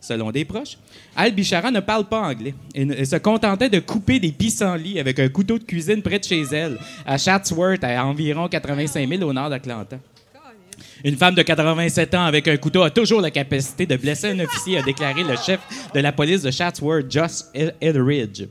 Selon 0.00 0.30
des 0.30 0.44
proches, 0.46 0.78
Al-Bichara 1.14 1.70
ne 1.70 1.80
parle 1.80 2.06
pas 2.06 2.20
anglais 2.20 2.54
et 2.74 3.04
se 3.04 3.16
contentait 3.16 3.68
de 3.68 3.80
couper 3.80 4.18
des 4.18 4.32
pissenlits 4.32 4.98
avec 4.98 5.18
un 5.18 5.28
couteau 5.28 5.58
de 5.58 5.64
cuisine 5.64 6.00
près 6.00 6.18
de 6.18 6.24
chez 6.24 6.42
elle, 6.52 6.78
à 7.04 7.18
Chatsworth, 7.18 7.82
à 7.84 8.06
environ 8.06 8.48
85 8.48 9.08
000 9.08 9.22
au 9.28 9.32
nord 9.32 9.50
d'Atlanta. 9.50 9.98
Une 11.06 11.16
femme 11.16 11.36
de 11.36 11.42
87 11.42 12.14
ans 12.16 12.24
avec 12.24 12.48
un 12.48 12.56
couteau 12.56 12.82
a 12.82 12.90
toujours 12.90 13.20
la 13.20 13.30
capacité 13.30 13.86
de 13.86 13.96
blesser 13.96 14.30
un 14.30 14.40
officier, 14.40 14.78
a 14.78 14.82
déclaré 14.82 15.22
le 15.22 15.36
chef 15.36 15.60
de 15.94 16.00
la 16.00 16.10
police 16.10 16.42
de 16.42 16.50
Chatsworth, 16.50 17.08
Josh 17.08 17.42
El- 17.54 17.76
Etheridge. 17.80 18.42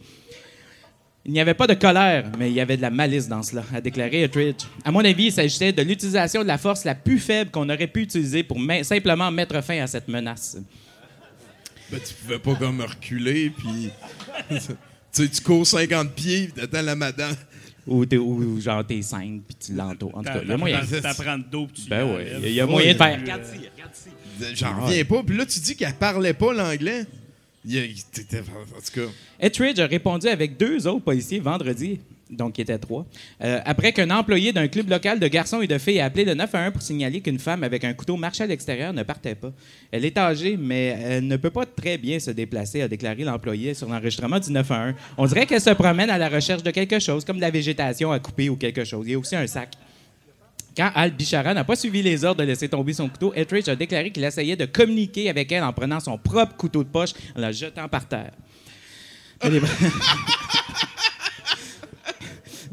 Il 1.25 1.33
n'y 1.33 1.41
avait 1.41 1.53
pas 1.53 1.67
de 1.67 1.73
colère, 1.73 2.31
mais 2.39 2.49
il 2.49 2.55
y 2.55 2.61
avait 2.61 2.77
de 2.77 2.81
la 2.81 2.91
malice 2.91 3.27
dans 3.27 3.43
cela, 3.43 3.61
a 3.73 3.81
déclaré 3.81 4.23
Etheridge. 4.23 4.63
À 4.85 4.91
mon 4.93 5.03
avis, 5.03 5.25
il 5.25 5.31
s'agissait 5.33 5.73
de 5.73 5.81
l'utilisation 5.81 6.43
de 6.43 6.47
la 6.47 6.57
force 6.57 6.85
la 6.85 6.95
plus 6.95 7.19
faible 7.19 7.51
qu'on 7.51 7.67
aurait 7.67 7.87
pu 7.87 8.03
utiliser 8.03 8.41
pour 8.43 8.57
simplement 8.83 9.29
mettre 9.31 9.61
fin 9.61 9.81
à 9.81 9.87
cette 9.87 10.07
menace. 10.07 10.55
Ben, 11.91 11.99
tu 11.99 12.13
pouvais 12.13 12.39
pas 12.39 12.55
comme 12.55 12.79
reculer, 12.79 13.49
puis. 13.49 13.89
tu 15.11 15.41
cours 15.41 15.67
50 15.67 16.13
pieds, 16.13 16.51
t'attends 16.55 16.83
la 16.83 16.95
madame. 16.95 17.35
Ou, 17.87 18.05
t'es- 18.05 18.17
ou 18.17 18.59
genre 18.59 18.85
t'es 18.85 19.01
5 19.01 19.41
puis 19.47 19.55
tu 19.67 19.73
l'entoures. 19.73 20.15
En 20.17 20.23
tout 20.23 20.29
cas, 20.29 20.39
il 20.41 20.47
y 20.49 20.51
a 20.51 20.57
moyen. 20.57 20.79
T'apprends 21.01 21.37
de 21.37 21.43
dos, 21.43 21.67
puis 21.67 21.83
tu 21.83 21.89
Ben 21.89 22.03
oui, 22.03 22.23
il 22.25 22.31
y 22.31 22.45
a- 22.45 22.47
il 22.49 22.53
y 22.55 22.59
a 22.61 22.65
moyen 22.65 22.93
de 22.93 22.97
faire. 22.97 23.19
J'en 24.55 24.81
reviens 24.85 25.05
pas. 25.05 25.23
Puis 25.23 25.37
là, 25.37 25.45
tu 25.45 25.59
dis 25.59 25.75
qu'elle 25.75 25.93
parlait 25.93 26.33
pas 26.33 26.53
l'anglais. 26.53 27.05
Il 27.63 27.73
y 27.73 27.79
a- 27.79 27.83
t'étais- 28.11 28.39
En 28.39 28.41
tout 28.43 29.01
cas. 29.01 29.11
Etheridge 29.39 29.79
a 29.79 29.85
répondu 29.87 30.27
avec 30.27 30.57
deux 30.57 30.85
autres 30.87 31.03
policiers 31.03 31.39
vendredi, 31.39 31.99
donc 32.29 32.57
il 32.57 32.61
était 32.61 32.77
trois, 32.77 33.05
euh, 33.43 33.59
après 33.65 33.91
qu'un 33.91 34.09
employé 34.09 34.51
d'un 34.51 34.67
club 34.67 34.89
local 34.89 35.19
de 35.19 35.27
garçons 35.27 35.61
et 35.61 35.67
de 35.67 35.77
filles 35.77 35.99
a 35.99 36.05
appelé 36.05 36.25
le 36.25 36.33
911 36.33 36.73
pour 36.73 36.81
signaler 36.81 37.21
qu'une 37.21 37.37
femme 37.37 37.63
avec 37.63 37.83
un 37.83 37.93
couteau 37.93 38.17
marchait 38.17 38.43
à 38.43 38.47
l'extérieur 38.47 38.93
ne 38.93 39.03
partait 39.03 39.35
pas. 39.35 39.51
Elle 39.91 40.05
est 40.05 40.17
âgée, 40.17 40.57
mais 40.57 40.97
elle 41.01 41.27
ne 41.27 41.37
peut 41.37 41.51
pas 41.51 41.65
très 41.65 41.97
bien 41.97 42.19
se 42.19 42.31
déplacer, 42.31 42.81
a 42.81 42.87
déclaré 42.87 43.23
l'employé 43.23 43.73
sur 43.73 43.87
l'enregistrement 43.87 44.39
du 44.39 44.51
911. 44.51 44.95
On 45.17 45.25
dirait 45.27 45.45
qu'elle 45.45 45.61
se 45.61 45.69
promène 45.71 46.09
à 46.09 46.17
la 46.17 46.29
recherche 46.29 46.63
de 46.63 46.71
quelque 46.71 46.99
chose, 46.99 47.23
comme 47.23 47.37
de 47.37 47.41
la 47.41 47.51
végétation 47.51 48.11
à 48.11 48.19
couper 48.19 48.49
ou 48.49 48.55
quelque 48.55 48.83
chose. 48.83 49.05
Il 49.07 49.11
y 49.11 49.15
a 49.15 49.19
aussi 49.19 49.35
un 49.35 49.45
sac. 49.45 49.69
Quand 50.75 50.91
Al 50.93 51.11
Bichara 51.11 51.53
n'a 51.53 51.63
pas 51.63 51.75
suivi 51.75 52.01
les 52.01 52.25
ordres 52.25 52.41
de 52.41 52.47
laisser 52.47 52.67
tomber 52.67 52.93
son 52.93 53.07
couteau, 53.07 53.33
Etheridge 53.33 53.69
a 53.69 53.75
déclaré 53.75 54.11
qu'il 54.11 54.23
essayait 54.23 54.57
de 54.57 54.65
communiquer 54.65 55.29
avec 55.29 55.51
elle 55.51 55.63
en 55.63 55.71
prenant 55.71 55.99
son 55.99 56.17
propre 56.17 56.55
couteau 56.57 56.83
de 56.83 56.89
poche 56.89 57.13
en 57.35 57.39
la 57.39 57.51
jetant 57.51 57.87
par 57.87 58.07
terre. 58.07 58.31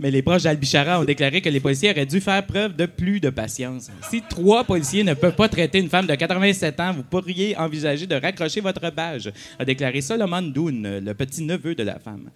Mais 0.03 0.11
les, 0.11 0.21
proches 0.21 0.43
d'Al 0.43 0.57
Bichara 0.57 1.01
ont 1.01 1.05
déclaré 1.05 1.41
que 1.41 1.49
les 1.49 1.61
policiers 1.61 1.91
auraient 1.93 2.05
dû 2.07 2.21
faire 2.21 2.45
preuve 2.45 2.75
de 2.75 2.87
plus 2.87 3.21
de 3.21 3.31
patience. 3.31 3.89
Si 4.11 4.21
trois 4.29 4.65
policiers 4.65 5.05
ne 5.05 5.15
peuvent 5.15 5.37
pas 5.37 5.49
traiter 5.49 5.79
une 5.79 5.89
femme 5.89 6.09
de 6.09 6.15
87 6.17 6.81
ans, 6.81 6.93
vous 6.93 7.05
pourriez 7.05 7.57
envisager 7.57 8.07
de 8.09 8.17
raccrocher 8.17 8.61
votre 8.61 8.91
badge, 8.91 9.29
a 9.61 9.65
déclaré 9.65 10.01
Solomon 10.01 10.43
Doon, 10.43 11.01
le 11.05 11.13
petit-neveu 11.15 11.77
de 11.77 11.85
la 11.85 12.01
femme. 12.01 12.31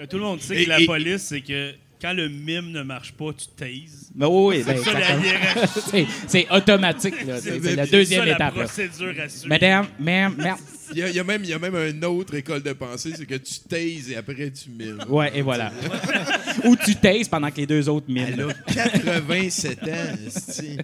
Euh, 0.00 0.06
Tout 0.08 0.16
le 0.16 0.22
monde 0.22 0.40
sait 0.40 0.62
Et- 0.62 0.64
que 0.64 0.70
la 0.70 0.80
et- 0.80 0.86
police, 0.86 1.20
c'est 1.22 1.42
que 1.42 1.72
quand 2.02 2.12
le 2.12 2.28
mime 2.28 2.72
ne 2.72 2.82
marche 2.82 3.12
pas, 3.12 3.32
tu 3.32 3.46
taises. 3.56 4.10
Mais 4.14 4.26
oui, 4.26 4.56
oui, 4.58 4.62
ben, 4.66 4.76
C'est 4.84 4.84
ça 4.90 4.98
la 4.98 5.16
hiérarchie. 5.16 6.06
c'est- 6.26 6.50
automatique. 6.50 7.14
C'est 7.40 7.76
la 7.76 7.86
deuxième 7.86 8.20
ça, 8.20 8.26
la 8.26 8.32
étape. 8.34 8.56
là. 8.56 8.64
à 8.64 9.28
suivre. 9.28 9.48
Madame, 9.48 9.86
ma'am, 10.00 10.34
ma'am. 10.36 10.56
Il 10.94 10.98
y, 10.98 11.02
a, 11.04 11.08
il 11.08 11.16
y 11.16 11.20
a 11.20 11.24
même, 11.24 11.42
il 11.42 11.48
y 11.48 11.54
a 11.54 11.58
même 11.58 11.74
une 11.74 12.04
autre 12.04 12.34
école 12.34 12.62
de 12.62 12.74
pensée, 12.74 13.14
c'est 13.16 13.24
que 13.24 13.36
tu 13.36 13.60
taises 13.66 14.10
et 14.10 14.16
après 14.16 14.50
tu 14.50 14.68
milles. 14.68 14.98
Ouais, 15.08 15.32
et 15.34 15.40
voilà. 15.40 15.72
Ou 16.64 16.76
tu 16.76 16.96
taises 16.96 17.28
pendant 17.28 17.50
que 17.50 17.56
les 17.56 17.66
deux 17.66 17.88
autres 17.88 18.04
Elle 18.10 18.36
miment. 18.36 18.50
a 18.50 18.74
87 18.74 19.82
ans. 19.84 20.76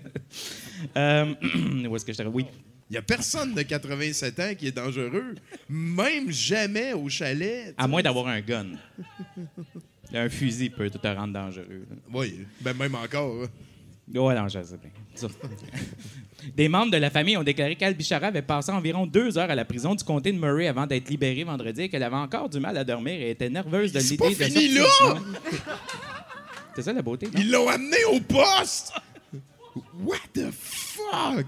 Euh, 0.96 1.34
où 1.90 1.94
est-ce 1.96 2.06
que 2.06 2.12
je 2.14 2.18
te... 2.18 2.22
Oui. 2.22 2.46
Il 2.90 2.94
y 2.94 2.96
a 2.96 3.02
personne 3.02 3.52
de 3.52 3.60
87 3.60 4.40
ans 4.40 4.54
qui 4.58 4.68
est 4.68 4.72
dangereux, 4.74 5.34
même 5.68 6.30
jamais 6.30 6.94
au 6.94 7.10
chalet. 7.10 7.74
À 7.76 7.86
moins 7.86 8.00
d'avoir 8.00 8.28
un 8.28 8.40
gun. 8.40 8.66
Un 10.14 10.28
fusil 10.28 10.70
peut 10.70 10.88
te 10.90 11.06
rendre 11.06 11.32
dangereux. 11.34 11.86
là. 11.90 11.96
Oui, 12.12 12.46
ben 12.60 12.74
même 12.74 12.94
encore. 12.94 13.42
hein. 13.44 13.48
Ouais, 14.18 14.34
non, 14.34 14.48
je 14.48 14.62
sais 14.62 14.78
bien. 14.78 14.90
Ça. 15.14 15.26
Des 16.56 16.68
membres 16.68 16.90
de 16.92 16.96
la 16.96 17.10
famille 17.10 17.36
ont 17.36 17.42
déclaré 17.42 17.76
qu'Al 17.76 17.94
Bichara 17.94 18.28
avait 18.28 18.40
passé 18.42 18.70
environ 18.72 19.06
deux 19.06 19.36
heures 19.36 19.50
à 19.50 19.54
la 19.54 19.64
prison 19.66 19.94
du 19.94 20.02
comté 20.04 20.32
de 20.32 20.38
Murray 20.38 20.66
avant 20.68 20.86
d'être 20.86 21.10
libérée 21.10 21.44
vendredi 21.44 21.82
et 21.82 21.88
qu'elle 21.90 22.02
avait 22.04 22.16
encore 22.16 22.48
du 22.48 22.58
mal 22.60 22.76
à 22.78 22.84
dormir 22.84 23.14
et 23.20 23.30
était 23.30 23.50
nerveuse 23.50 23.92
de 23.92 23.98
l'idée 23.98 24.16
pas 24.16 24.28
de 24.30 24.34
fini 24.34 24.68
sortir 24.76 25.08
là! 25.08 25.14
du. 25.14 25.56
C'est 26.76 26.82
ça 26.82 26.92
la 26.92 27.02
beauté, 27.02 27.26
non? 27.26 27.32
Ils 27.38 27.50
l'ont 27.50 27.68
amené 27.68 27.96
au 28.12 28.20
poste! 28.20 28.92
What 30.00 30.16
the 30.32 30.50
fuck? 30.52 31.44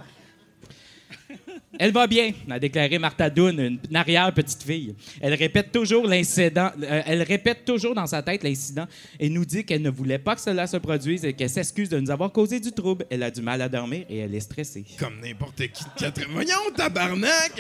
Elle 1.79 1.93
va 1.93 2.07
bien, 2.07 2.33
a 2.51 2.59
déclaré 2.59 2.99
Martha 2.99 3.31
Doon, 3.31 3.51
une, 3.59 3.79
une 3.89 3.97
arrière-petite 3.97 4.63
fille. 4.63 4.95
Elle 5.21 5.35
répète 5.35 5.73
toujours 5.73 6.07
l'incident, 6.07 6.71
euh, 6.83 7.03
elle 7.07 7.23
répète 7.23 7.65
toujours 7.65 7.95
dans 7.95 8.07
sa 8.07 8.23
tête 8.23 8.43
l'incident 8.43 8.87
et 9.19 9.29
nous 9.31 9.45
dit 9.45 9.65
qu'elle 9.65 9.81
ne 9.83 9.91
voulait 9.91 10.19
pas 10.19 10.35
que 10.35 10.41
cela 10.43 10.67
se 10.67 10.77
produise 10.77 11.25
et 11.25 11.33
qu'elle 11.33 11.49
s'excuse 11.49 11.89
de 11.89 11.99
nous 12.01 12.11
avoir 12.11 12.33
causé 12.33 12.61
du 12.61 12.73
trouble. 12.73 13.07
Elle 13.11 13.23
a 13.23 13.31
du 13.31 13.41
mal 13.41 13.63
à 13.63 13.69
dormir 13.69 14.05
et 14.11 14.19
elle 14.19 14.35
est 14.35 14.41
stressée. 14.41 14.85
Comme 14.99 15.21
n'importe 15.23 15.57
qui 15.57 15.85
de 15.85 16.01
80. 16.01 16.27
Voyons, 16.33 16.71
tabarnak! 16.77 17.53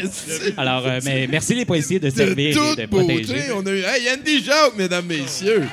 Alors, 0.57 0.87
euh, 0.87 1.01
mais 1.05 1.27
merci 1.27 1.55
les 1.55 1.65
policiers 1.65 1.99
de 2.01 2.11
De 2.11 2.15
servir 2.15 2.51
et 2.51 2.53
de 2.53 2.87
beauté, 2.87 3.23
protéger. 3.23 3.53
on 3.53 3.65
a 3.67 3.71
eu. 3.71 3.83
Hey, 3.85 4.09
Andy 4.13 4.43
Jacques, 4.45 4.77
mesdames, 4.77 5.07
messieurs! 5.07 5.67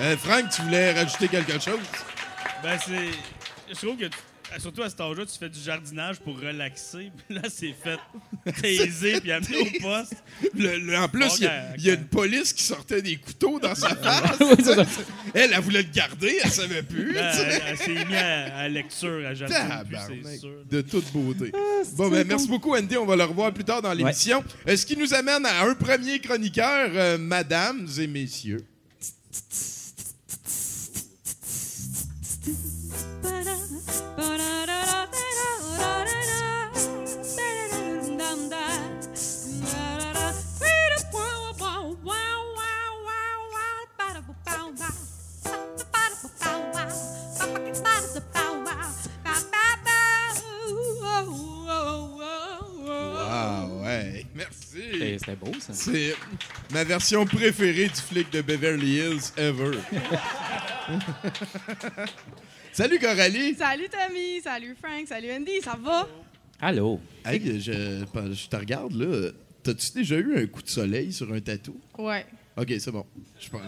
Euh, 0.00 0.16
Franck, 0.16 0.50
tu 0.54 0.62
voulais 0.62 0.92
rajouter 0.92 1.28
quelque 1.28 1.52
chose? 1.52 1.78
Ben, 2.62 2.76
c'est. 2.84 2.92
Je 3.72 3.74
trouve 3.86 3.96
que, 3.96 4.06
surtout 4.58 4.82
à 4.82 4.90
cet 4.90 5.00
âge-là, 5.00 5.24
tu 5.26 5.38
fais 5.38 5.48
du 5.48 5.60
jardinage 5.60 6.18
pour 6.20 6.38
relaxer. 6.38 7.10
Puis 7.26 7.36
là, 7.36 7.42
c'est 7.48 7.72
fait 7.74 7.98
taiser 8.62 9.20
puis 9.20 9.32
amener 9.32 9.58
au 9.58 9.80
poste. 9.82 10.14
Le- 10.56 10.78
le- 10.78 10.96
en 10.98 11.08
plus, 11.08 11.38
il 11.38 11.44
y, 11.44 11.46
a- 11.46 11.48
gars, 11.50 11.74
il 11.78 11.84
y 11.84 11.90
a 11.90 11.94
une 11.94 12.06
police 12.06 12.52
qui 12.52 12.62
sortait 12.62 13.02
des 13.02 13.16
couteaux 13.16 13.58
dans 13.60 13.74
sa 13.74 13.88
face. 13.96 14.38
Elle, 15.34 15.52
elle 15.52 15.60
voulait 15.60 15.82
le 15.82 15.88
garder, 15.92 16.38
elle 16.42 16.50
savait 16.50 16.82
plus. 16.82 17.12
Là, 17.12 17.32
sais. 17.32 17.42
elle, 17.42 17.62
elle 17.68 17.78
s'est 17.78 18.04
mise 18.04 18.16
à, 18.16 18.56
à 18.58 18.68
lecture, 18.68 19.26
à 19.26 19.34
Tabarnak, 19.34 19.86
c'est 20.24 20.38
sûr. 20.38 20.50
de 20.70 20.80
toute 20.80 21.12
beauté. 21.12 21.52
bon, 21.96 22.08
ben, 22.08 22.26
merci 22.26 22.48
beaucoup, 22.48 22.74
Andy. 22.76 22.96
On 22.96 23.06
va 23.06 23.16
le 23.16 23.24
revoir 23.24 23.52
plus 23.52 23.64
tard 23.64 23.82
dans 23.82 23.92
l'émission. 23.92 24.44
Euh, 24.68 24.76
Ce 24.76 24.84
qui 24.86 24.96
nous 24.96 25.12
amène 25.14 25.44
à 25.46 25.62
un 25.64 25.74
premier 25.74 26.18
chroniqueur, 26.20 26.90
euh, 26.94 27.18
mesdames 27.18 27.86
et 27.98 28.06
messieurs? 28.06 28.64
Merci. 54.74 54.92
C'était 54.92 55.18
c'était 55.18 55.36
beau, 55.36 55.52
ça. 55.60 55.72
C'est 55.72 56.14
ma 56.72 56.84
version 56.84 57.24
préférée 57.24 57.88
du 57.88 58.00
flic 58.00 58.30
de 58.30 58.40
Beverly 58.42 58.96
Hills 58.98 59.32
ever. 59.36 59.78
Salut 62.72 62.98
Coralie. 62.98 63.54
Salut 63.54 63.88
Tommy, 63.88 64.40
salut 64.42 64.76
Frank, 64.82 65.06
salut 65.06 65.30
Andy, 65.32 65.60
ça 65.62 65.78
va? 65.80 66.08
Allô? 66.60 67.00
Hey, 67.24 67.60
je, 67.60 68.04
je 68.32 68.48
te 68.48 68.56
regarde 68.56 68.92
là. 68.94 69.30
T'as-tu 69.62 69.92
déjà 69.92 70.16
eu 70.16 70.36
un 70.36 70.46
coup 70.46 70.60
de 70.60 70.68
soleil 70.68 71.12
sur 71.12 71.32
un 71.32 71.40
tatou? 71.40 71.80
Ouais. 71.96 72.26
Ok, 72.56 72.74
c'est 72.78 72.90
bon. 72.90 73.06
Je 73.40 73.48
pense. 73.48 73.62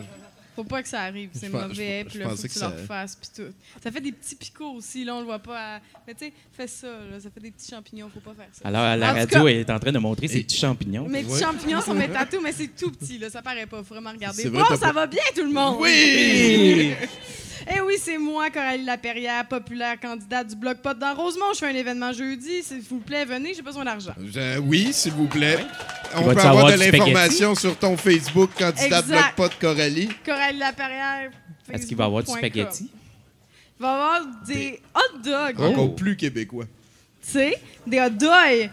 Faut 0.57 0.64
pas 0.64 0.83
que 0.83 0.88
ça 0.88 1.03
arrive, 1.03 1.29
c'est 1.35 1.49
mauvais, 1.51 2.03
je- 2.05 2.09
puis 2.09 2.19
là, 2.19 2.29
faut 2.31 2.37
que 2.37 2.42
que 2.42 2.53
tu 2.53 2.59
leur 2.59 2.71
ça- 2.71 2.77
fasses, 2.88 3.14
puis 3.16 3.29
tout. 3.45 3.53
Ça 3.83 3.92
fait 3.92 4.01
des 4.01 4.11
petits 4.12 4.35
picots 4.35 4.73
aussi, 4.73 5.05
là, 5.05 5.14
on 5.14 5.21
le 5.21 5.27
voit 5.27 5.38
pas. 5.38 5.77
à- 5.77 5.81
Mais 6.07 6.14
tu 6.14 6.25
sais, 6.27 6.33
fais 6.57 6.66
ça, 6.66 6.87
là, 6.87 7.21
ça 7.21 7.29
fait 7.33 7.40
des 7.40 7.51
petits 7.51 7.71
champignons, 7.71 8.11
faut 8.12 8.21
pas 8.21 8.35
faire 8.35 8.49
ça. 8.53 8.66
Alors, 8.66 8.97
la 8.97 9.11
En 9.12 9.14
radio 9.14 9.45
cas- 9.45 9.47
est 9.51 9.71
en 9.71 9.79
train 9.79 9.92
de 9.92 9.99
montrer 9.99 10.29
ses 10.29 10.42
petits 10.42 10.57
champignons. 10.59 11.07
Mes 11.09 11.23
petits 11.23 11.35
Ouais. 11.35 11.40
champignons 11.40 11.81
sont 11.83 11.95
mes 11.95 12.09
tatous, 12.09 12.40
mais 12.42 12.53
c'est 12.53 12.69
tout 12.75 12.90
petit, 12.90 13.19
là, 13.19 13.29
ça 13.31 13.42
paraît 13.42 13.66
pas, 13.66 13.79
faut 13.85 13.95
vraiment 13.95 14.11
regarder. 14.12 14.49
Bon, 14.49 14.64
ça 14.81 14.92
va 14.92 15.07
bien 15.07 15.23
tout 15.35 15.45
le 15.45 15.53
monde? 15.53 15.77
Oui! 15.81 16.92
Eh 17.69 17.81
oui, 17.81 17.95
c'est 18.01 18.16
moi, 18.19 18.49
Coralie 18.51 18.85
Laperrière, 18.85 19.45
populaire 19.49 19.99
candidate 19.99 20.47
du 20.47 20.55
Bloc 20.55 20.77
Pot 20.83 20.97
dans 20.97 21.14
Rosemont. 21.14 21.53
Je 21.53 21.59
fais 21.59 21.66
un 21.66 21.75
événement 21.75 22.12
jeudi, 22.12 22.62
s'il 22.62 22.81
vous 22.83 23.01
plaît, 23.01 23.25
venez, 23.25 23.55
j'ai 23.55 23.62
besoin 23.62 23.85
d'argent. 23.85 24.12
Je- 24.25 24.59
oui, 24.61 24.92
s'il 24.92 25.11
vous 25.12 25.27
plaît. 25.27 25.59
On 26.14 26.21
vas-tu 26.21 26.35
peut 26.37 26.40
avoir 26.42 26.66
avoir 26.66 26.73
de 26.73 26.79
l'information 26.79 27.57
sur 27.57 27.77
ton 27.77 27.97
Facebook, 27.97 28.51
candidat 28.57 29.03
bloc 29.03 29.51
de 29.51 29.55
Coralie. 29.61 30.09
Coralie 30.46 30.59
Laperrière, 30.59 31.30
Est-ce 31.72 31.87
qu'il 31.87 31.96
va 31.96 32.04
y 32.04 32.06
avoir 32.06 32.22
du 32.22 32.30
spaghetti? 32.30 32.90
Il 33.78 33.82
va 33.82 33.88
y 33.88 33.90
avoir 33.94 34.20
des 34.46 34.80
hot 34.94 35.18
dogs. 35.18 35.61
Encore 35.61 35.94
plus 35.96 36.16
québécois. 36.16 36.64
tu 37.22 37.32
sais, 37.32 37.61
des 37.87 38.00
hot 38.00 38.11
dogs. 38.11 38.70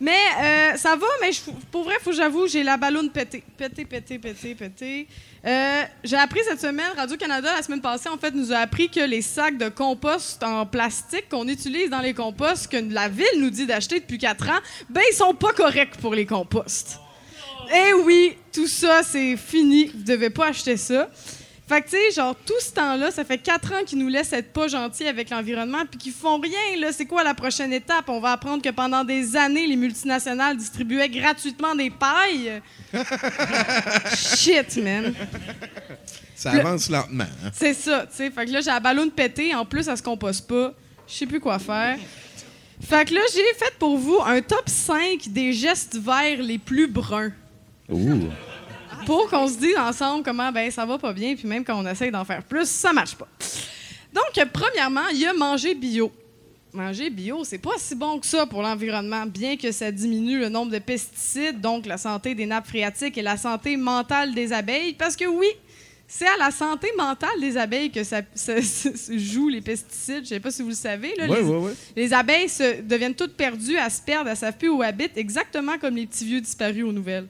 Mais 0.00 0.12
euh, 0.38 0.76
ça 0.76 0.94
va, 0.96 1.06
mais 1.22 1.32
je- 1.32 1.40
pour 1.72 1.84
vrai, 1.84 1.94
faut 2.02 2.10
que 2.10 2.16
j'avoue, 2.16 2.46
j'ai 2.46 2.62
la 2.62 2.76
ballonne 2.76 3.08
pétée. 3.10 3.42
Pétée, 3.56 3.84
pétée, 3.86 4.18
pétée, 4.18 4.54
pétée. 4.54 5.08
Euh, 5.46 5.82
j'ai 6.02 6.16
appris 6.16 6.40
cette 6.46 6.60
semaine, 6.60 6.90
Radio-Canada, 6.96 7.50
la 7.56 7.62
semaine 7.62 7.80
passée, 7.80 8.08
en 8.10 8.18
fait, 8.18 8.32
nous 8.32 8.52
a 8.52 8.58
appris 8.58 8.90
que 8.90 9.00
les 9.00 9.22
sacs 9.22 9.56
de 9.58 9.68
compost 9.70 10.42
en 10.42 10.66
plastique 10.66 11.28
qu'on 11.30 11.48
utilise 11.48 11.88
dans 11.90 12.00
les 12.00 12.12
composts, 12.14 12.68
que 12.70 12.76
la 12.76 13.08
ville 13.08 13.26
nous 13.40 13.50
dit 13.50 13.66
d'acheter 13.66 14.00
depuis 14.00 14.18
4 14.18 14.48
ans, 14.50 14.60
ben, 14.90 15.02
ils 15.10 15.14
sont 15.14 15.34
pas 15.34 15.52
corrects 15.52 15.96
pour 15.98 16.14
les 16.14 16.26
composts. 16.26 16.98
Eh 17.72 17.92
oui, 18.04 18.36
tout 18.52 18.66
ça, 18.66 19.02
c'est 19.02 19.36
fini. 19.36 19.86
Vous 19.86 20.02
devez 20.04 20.30
pas 20.30 20.48
acheter 20.48 20.76
ça. 20.76 21.08
Fait 21.66 21.80
que, 21.80 21.88
tu 21.88 21.96
sais, 21.96 22.10
genre, 22.14 22.36
tout 22.44 22.60
ce 22.60 22.72
temps-là, 22.72 23.10
ça 23.10 23.24
fait 23.24 23.38
quatre 23.38 23.72
ans 23.72 23.82
qu'ils 23.86 23.96
nous 23.98 24.08
laissent 24.08 24.34
être 24.34 24.52
pas 24.52 24.68
gentils 24.68 25.06
avec 25.08 25.30
l'environnement 25.30 25.84
puis 25.90 25.98
qu'ils 25.98 26.12
font 26.12 26.38
rien, 26.38 26.78
là. 26.78 26.92
C'est 26.92 27.06
quoi 27.06 27.24
la 27.24 27.32
prochaine 27.32 27.72
étape? 27.72 28.04
On 28.08 28.20
va 28.20 28.32
apprendre 28.32 28.62
que 28.62 28.68
pendant 28.68 29.02
des 29.02 29.34
années, 29.34 29.66
les 29.66 29.76
multinationales 29.76 30.58
distribuaient 30.58 31.08
gratuitement 31.08 31.74
des 31.74 31.88
pailles? 31.88 32.60
Shit, 34.14 34.76
man. 34.76 35.14
Ça 36.36 36.50
avance 36.50 36.90
lentement. 36.90 37.24
hein. 37.44 37.50
C'est 37.54 37.72
ça, 37.74 38.06
tu 38.10 38.16
sais. 38.16 38.30
Fait 38.30 38.44
que 38.44 38.50
là, 38.50 38.60
j'ai 38.60 38.70
la 38.70 38.80
ballonne 38.80 39.10
pétée. 39.10 39.54
En 39.54 39.64
plus, 39.64 39.88
elle 39.88 39.96
se 39.96 40.02
compose 40.02 40.42
pas. 40.42 40.74
Je 41.08 41.14
sais 41.14 41.26
plus 41.26 41.40
quoi 41.40 41.58
faire. 41.58 41.96
Fait 42.86 43.06
que 43.08 43.14
là, 43.14 43.20
j'ai 43.32 43.40
fait 43.58 43.72
pour 43.78 43.96
vous 43.96 44.18
un 44.26 44.42
top 44.42 44.68
5 44.68 45.28
des 45.28 45.52
gestes 45.54 45.96
verts 45.96 46.42
les 46.42 46.58
plus 46.58 46.88
bruns. 46.88 47.32
Ouh. 47.88 48.28
pour 49.06 49.28
qu'on 49.28 49.46
se 49.46 49.58
dise 49.58 49.76
ensemble 49.76 50.22
comment 50.24 50.50
ben 50.50 50.70
ça 50.70 50.86
va 50.86 50.96
pas 50.98 51.12
bien, 51.12 51.34
puis 51.36 51.46
même 51.46 51.64
quand 51.64 51.78
on 51.78 51.86
essaye 51.86 52.10
d'en 52.10 52.24
faire 52.24 52.42
plus, 52.42 52.66
ça 52.68 52.92
marche 52.92 53.14
pas. 53.14 53.28
Donc, 54.12 54.46
premièrement, 54.52 55.08
il 55.12 55.18
y 55.18 55.26
a 55.26 55.32
manger 55.32 55.74
bio. 55.74 56.10
Manger 56.72 57.10
bio, 57.10 57.44
c'est 57.44 57.58
pas 57.58 57.74
si 57.78 57.94
bon 57.94 58.18
que 58.18 58.26
ça 58.26 58.46
pour 58.46 58.62
l'environnement, 58.62 59.26
bien 59.26 59.56
que 59.56 59.70
ça 59.70 59.92
diminue 59.92 60.38
le 60.40 60.48
nombre 60.48 60.72
de 60.72 60.78
pesticides, 60.78 61.60
donc 61.60 61.86
la 61.86 61.98
santé 61.98 62.34
des 62.34 62.46
nappes 62.46 62.66
phréatiques 62.66 63.16
et 63.18 63.22
la 63.22 63.36
santé 63.36 63.76
mentale 63.76 64.34
des 64.34 64.52
abeilles, 64.52 64.94
parce 64.94 65.14
que 65.14 65.24
oui, 65.26 65.46
c'est 66.08 66.26
à 66.26 66.36
la 66.38 66.50
santé 66.50 66.88
mentale 66.96 67.40
des 67.40 67.56
abeilles 67.56 67.90
que 67.90 68.02
ça, 68.02 68.22
ça- 68.34 68.60
ça- 68.62 68.96
ça 68.96 69.12
joue 69.16 69.48
les 69.48 69.60
pesticides. 69.60 70.24
Je 70.24 70.30
sais 70.30 70.40
pas 70.40 70.50
si 70.50 70.62
vous 70.62 70.68
le 70.70 70.74
savez. 70.74 71.14
Là, 71.16 71.26
Ouais, 71.28 71.42
les, 71.42 71.46
ouais, 71.48 71.58
ouais. 71.58 71.72
les 71.96 72.12
abeilles 72.12 72.48
se, 72.48 72.80
deviennent 72.82 73.14
toutes 73.14 73.34
perdues, 73.36 73.76
elles 73.76 73.90
se 73.90 74.02
perdent, 74.02 74.26
elles 74.28 74.36
savent 74.36 74.56
plus 74.56 74.68
où 74.68 74.82
habitent, 74.82 75.16
exactement 75.16 75.78
comme 75.78 75.94
les 75.96 76.06
petits 76.06 76.24
vieux 76.24 76.40
disparus 76.40 76.84
aux 76.84 76.92
nouvelles. 76.92 77.26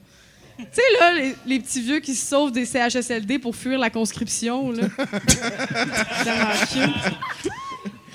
Tu 0.57 0.63
sais, 0.71 0.81
là, 0.99 1.13
les, 1.13 1.35
les 1.45 1.59
petits 1.59 1.81
vieux 1.81 1.99
qui 1.99 2.15
se 2.15 2.25
sauvent 2.25 2.51
des 2.51 2.65
CHSLD 2.65 3.39
pour 3.39 3.55
fuir 3.55 3.77
la 3.77 3.89
conscription, 3.89 4.71
là. 4.71 4.87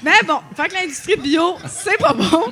Mais 0.03 0.12
bon, 0.26 0.38
fait 0.57 0.68
que 0.68 0.74
l'industrie 0.74 1.16
bio, 1.16 1.57
c'est 1.68 1.98
pas 1.98 2.14
bon. 2.14 2.50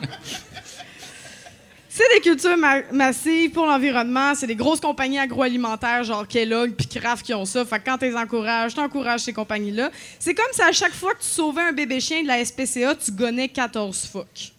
C'est 1.89 2.05
des 2.15 2.21
cultures 2.21 2.57
ma- 2.59 2.83
massives 2.93 3.51
pour 3.51 3.65
l'environnement. 3.67 4.35
C'est 4.35 4.47
des 4.47 4.55
grosses 4.55 4.79
compagnies 4.81 5.19
agroalimentaires, 5.19 6.05
genre 6.05 6.29
Kellogg 6.29 6.75
puis 6.77 6.87
Kraft 6.87 7.25
qui 7.25 7.33
ont 7.35 7.45
ça. 7.47 7.65
Fait 7.65 7.79
que 7.81 7.87
quand 7.87 7.99
t'es 7.99 8.15
encourages, 8.15 8.75
t'encourages 8.75 9.21
ces 9.23 9.33
compagnies-là. 9.33 9.91
C'est 10.19 10.35
comme 10.35 10.47
si 10.53 10.61
à 10.63 10.71
chaque 10.73 10.93
fois 10.93 11.15
que 11.15 11.21
tu 11.23 11.27
sauvais 11.29 11.63
un 11.63 11.73
bébé 11.73 11.99
chien 11.99 12.23
de 12.23 12.29
la 12.29 12.45
SPCA, 12.45 12.95
tu 12.95 13.11
gonnais 13.11 13.49
14 13.49 14.05
phoques. 14.13 14.53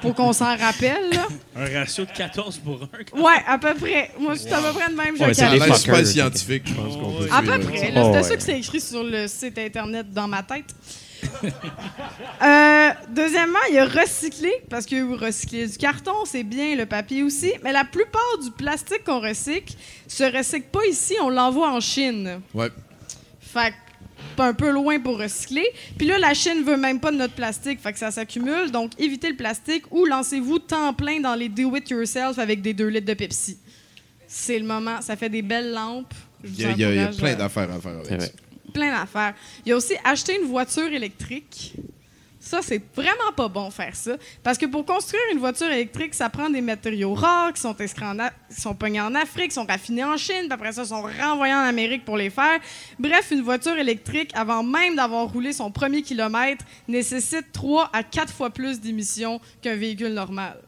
Pour 0.00 0.14
qu'on 0.14 0.32
s'en 0.32 0.56
rappelle, 0.56 1.10
là. 1.12 1.26
Un 1.56 1.78
ratio 1.80 2.04
de 2.04 2.10
14 2.10 2.58
pour 2.58 2.80
1. 3.14 3.20
Ouais, 3.20 3.42
à 3.46 3.58
peu 3.58 3.74
près. 3.74 4.10
Moi, 4.18 4.34
je 4.34 4.40
suis 4.40 4.52
à 4.52 4.60
peu 4.60 4.72
près 4.78 4.90
de 4.90 4.96
même. 4.96 5.16
Je 5.16 5.22
Ouais, 5.24 5.34
c'est 5.34 5.50
des 5.50 5.74
super 5.74 6.06
scientifique, 6.06 6.62
je 6.66 6.74
pense 6.74 6.96
qu'on 6.96 7.12
peut 7.12 7.28
À 7.32 7.42
peu 7.42 7.58
près. 7.60 7.92
Oh, 7.96 8.04
C'était 8.04 8.16
ouais. 8.16 8.22
ça 8.22 8.36
que 8.36 8.42
c'est 8.42 8.58
écrit 8.58 8.80
sur 8.80 9.02
le 9.02 9.26
site 9.26 9.58
Internet 9.58 10.12
dans 10.12 10.28
ma 10.28 10.42
tête. 10.42 10.74
Euh, 12.42 12.90
deuxièmement, 13.08 13.58
il 13.70 13.76
y 13.76 13.78
a 13.78 13.86
recycler, 13.86 14.52
parce 14.68 14.84
que 14.84 15.16
recycler 15.18 15.66
du 15.66 15.76
carton, 15.78 16.12
c'est 16.26 16.42
bien, 16.42 16.76
le 16.76 16.84
papier 16.84 17.22
aussi, 17.22 17.50
mais 17.64 17.72
la 17.72 17.84
plupart 17.84 18.38
du 18.42 18.50
plastique 18.50 19.04
qu'on 19.04 19.20
recycle 19.20 19.74
se 20.06 20.24
recycle 20.24 20.68
pas 20.70 20.84
ici, 20.88 21.14
on 21.22 21.30
l'envoie 21.30 21.72
en 21.72 21.80
Chine. 21.80 22.40
Ouais. 22.52 22.68
Fait 23.40 23.72
un 24.38 24.54
peu 24.54 24.70
loin 24.70 24.98
pour 25.00 25.18
recycler. 25.18 25.64
Puis 25.98 26.06
là, 26.06 26.18
la 26.18 26.34
Chine 26.34 26.62
veut 26.64 26.76
même 26.76 27.00
pas 27.00 27.10
de 27.10 27.16
notre 27.16 27.34
plastique, 27.34 27.80
fait 27.80 27.92
que 27.92 27.98
ça 27.98 28.10
s'accumule. 28.10 28.70
Donc, 28.70 28.92
évitez 28.98 29.30
le 29.30 29.36
plastique 29.36 29.84
ou 29.90 30.04
lancez-vous 30.06 30.58
temps 30.60 30.92
plein 30.94 31.20
dans 31.20 31.34
les 31.34 31.48
do-it-yourself 31.48 32.38
avec 32.38 32.62
des 32.62 32.74
2 32.74 32.86
litres 32.88 33.06
de 33.06 33.14
Pepsi. 33.14 33.58
C'est 34.26 34.58
le 34.58 34.66
moment. 34.66 35.00
Ça 35.02 35.16
fait 35.16 35.28
des 35.28 35.42
belles 35.42 35.72
lampes. 35.72 36.12
Il 36.44 36.60
y 36.60 36.64
a, 36.64 36.70
il 36.72 36.78
y 37.12 37.16
plein 37.16 37.32
à- 37.32 37.34
d'affaires 37.34 37.70
à 37.70 37.80
faire 37.80 37.98
avec 37.98 38.20
ça. 38.22 38.28
plein 38.72 38.92
d'affaires. 38.92 39.34
Il 39.64 39.70
y 39.70 39.72
a 39.72 39.76
aussi 39.76 39.94
acheter 40.04 40.36
une 40.40 40.46
voiture 40.48 40.92
électrique. 40.92 41.74
Ça, 42.46 42.60
c'est 42.62 42.80
vraiment 42.94 43.32
pas 43.34 43.48
bon 43.48 43.72
faire 43.72 43.96
ça. 43.96 44.16
Parce 44.44 44.56
que 44.56 44.66
pour 44.66 44.86
construire 44.86 45.22
une 45.32 45.38
voiture 45.38 45.66
électrique, 45.66 46.14
ça 46.14 46.30
prend 46.30 46.48
des 46.48 46.60
matériaux 46.60 47.12
rares 47.12 47.52
qui 47.52 47.60
sont 47.60 47.74
qui 47.74 48.60
sont 48.60 48.74
pognés 48.74 49.00
en 49.00 49.16
Afrique, 49.16 49.48
qui 49.48 49.54
sont 49.54 49.66
raffinés 49.66 50.04
en 50.04 50.16
Chine, 50.16 50.44
puis 50.44 50.52
après 50.52 50.70
ça, 50.70 50.84
sont 50.84 51.02
renvoyés 51.02 51.54
en 51.54 51.64
Amérique 51.64 52.04
pour 52.04 52.16
les 52.16 52.30
faire. 52.30 52.60
Bref, 53.00 53.32
une 53.32 53.42
voiture 53.42 53.76
électrique, 53.76 54.30
avant 54.34 54.62
même 54.62 54.94
d'avoir 54.94 55.26
roulé 55.26 55.52
son 55.52 55.72
premier 55.72 56.02
kilomètre, 56.02 56.64
nécessite 56.86 57.50
3 57.52 57.90
à 57.92 58.04
4 58.04 58.32
fois 58.32 58.50
plus 58.50 58.80
d'émissions 58.80 59.40
qu'un 59.60 59.74
véhicule 59.74 60.14
normal 60.14 60.65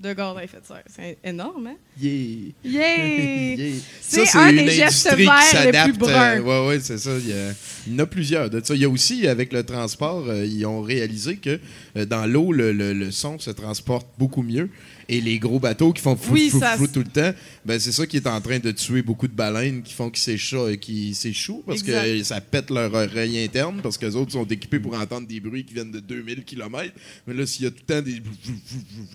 de 0.00 0.12
gaz 0.14 0.36
à 0.36 0.44
effet 0.44 0.58
de 0.60 0.66
serre. 0.66 0.82
C'est 0.94 1.18
énorme, 1.22 1.66
hein? 1.68 1.76
Yeah. 2.00 2.52
Yeah! 2.64 3.56
Yeah. 3.56 3.74
C'est 4.00 4.36
un 4.36 4.48
une 4.50 4.56
des 4.64 4.70
gestes 4.70 5.04
verts 5.14 5.18
les 5.18 5.24
plus 5.24 5.56
s'adapte, 5.72 5.98
bruns. 5.98 6.10
euh, 6.38 6.40
ouais, 6.40 6.68
ouais, 6.68 6.80
c'est 6.80 6.98
ça. 6.98 7.10
Il 7.18 7.28
y, 7.28 7.32
a, 7.32 7.52
il 7.86 7.92
y 7.92 7.96
en 7.96 7.98
a 8.00 8.06
plusieurs. 8.06 8.48
De 8.50 8.60
ça. 8.64 8.74
Il 8.74 8.80
y 8.80 8.84
a 8.84 8.88
aussi, 8.88 9.26
avec 9.26 9.52
le 9.52 9.62
transport, 9.64 10.24
euh, 10.28 10.44
ils 10.46 10.64
ont 10.66 10.80
réalisé 10.82 11.36
que 11.36 11.60
euh, 11.96 12.06
dans 12.06 12.26
l'eau, 12.26 12.52
le, 12.52 12.72
le- 12.72 12.92
le 12.94 13.10
son 13.10 13.38
se 13.38 13.50
transporte 13.50 14.06
beaucoup 14.18 14.42
mieux. 14.42 14.70
Et 15.12 15.20
les 15.20 15.40
gros 15.40 15.58
bateaux 15.58 15.92
qui 15.92 16.00
font 16.00 16.14
fou, 16.14 16.34
Oui, 16.34 16.50
fou, 16.50 16.60
ça 16.60 16.76
fou 16.76 16.84
s- 16.84 16.92
tout 16.92 17.00
le 17.00 17.06
temps, 17.06 17.32
ben, 17.64 17.80
c'est 17.80 17.90
ça 17.90 18.06
qui 18.06 18.16
est 18.16 18.26
en 18.28 18.40
train 18.40 18.60
de 18.60 18.70
tuer 18.70 19.02
beaucoup 19.02 19.26
de 19.26 19.32
baleines 19.34 19.82
qui 19.82 19.92
font 19.92 20.08
qu'ils 20.08 20.22
s'échouent, 20.22 20.76
qui 20.80 21.14
s'échouent 21.14 21.64
parce 21.66 21.80
Exact. 21.80 22.04
que 22.04 22.22
ça 22.22 22.40
pète 22.40 22.70
leur 22.70 22.94
oreille 22.94 23.42
interne 23.42 23.80
parce 23.82 23.98
que 23.98 24.06
les 24.06 24.14
autres 24.14 24.30
sont 24.30 24.44
équipés 24.44 24.78
pour 24.78 24.94
entendre 24.94 25.26
des 25.26 25.40
bruits 25.40 25.64
qui 25.64 25.74
viennent 25.74 25.90
de 25.90 25.98
2000 25.98 26.44
km. 26.44 26.94
Mais 27.26 27.34
là, 27.34 27.44
s'il 27.44 27.64
y 27.64 27.66
a 27.66 27.70
tout 27.72 27.78
le 27.88 27.94
temps 27.94 28.02
des 28.02 28.22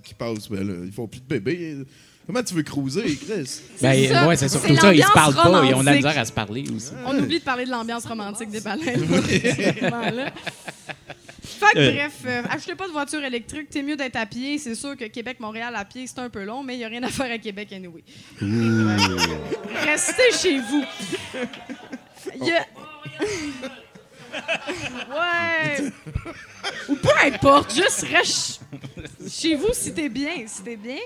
qui 0.03 0.13
passent, 0.13 0.49
ben 0.49 0.67
là, 0.67 0.73
ils 0.85 0.91
font 0.91 1.07
plus 1.07 1.21
de 1.21 1.25
bébés. 1.27 1.77
Comment 2.27 2.43
tu 2.43 2.55
veux 2.55 2.63
cruiser, 2.63 3.03
Chris? 3.15 3.61
Ben, 3.81 4.09
ça. 4.09 4.27
ouais, 4.27 4.35
c'est 4.35 4.49
surtout 4.49 4.75
ça. 4.75 4.93
Ils 4.93 5.01
se 5.01 5.11
parlent 5.13 5.33
pas. 5.35 5.63
Ils 5.63 5.75
ont 5.75 5.79
de 5.81 5.85
la 5.85 5.91
romantique. 5.91 5.95
misère 6.05 6.17
à 6.19 6.25
se 6.25 6.31
parler 6.33 6.65
aussi. 6.75 6.91
On 7.05 7.17
oublie 7.17 7.39
de 7.39 7.43
parler 7.45 7.63
de 7.65 7.69
l'ambiance 7.71 8.03
romantique 8.05 8.49
des 8.49 8.59
baleines. 8.61 8.99
Fait 11.43 11.73
que 11.73 11.79
Euh. 11.79 11.91
bref, 11.93 12.13
euh, 12.25 12.41
achetez 12.49 12.75
pas 12.75 12.87
de 12.87 12.91
voiture 12.91 13.23
électrique, 13.23 13.69
t'es 13.69 13.81
mieux 13.83 13.95
d'être 13.95 14.15
à 14.15 14.25
pied. 14.25 14.57
C'est 14.57 14.75
sûr 14.75 14.95
que 14.97 15.05
Québec-Montréal 15.05 15.73
à 15.75 15.85
pied, 15.85 16.05
c'est 16.07 16.19
un 16.19 16.29
peu 16.29 16.43
long, 16.43 16.63
mais 16.63 16.75
il 16.75 16.77
n'y 16.79 16.85
a 16.85 16.87
rien 16.87 17.03
à 17.03 17.09
faire 17.09 17.31
à 17.31 17.37
Québec 17.37 17.71
anyway. 17.73 18.03
Restez 19.83 20.31
chez 20.31 20.59
vous. 20.59 20.83
Il 22.41 22.45
y 22.45 22.51
a... 22.51 22.65
ouais. 25.11 25.91
Ou 26.89 26.95
peu 26.95 27.09
importe, 27.23 27.73
juste 27.73 28.05
reste 28.11 28.61
chez 29.29 29.55
vous 29.55 29.69
si 29.73 29.93
t'es 29.93 30.09
bien, 30.09 30.45
si 30.47 30.63
t'es 30.63 30.75
bien. 30.75 30.97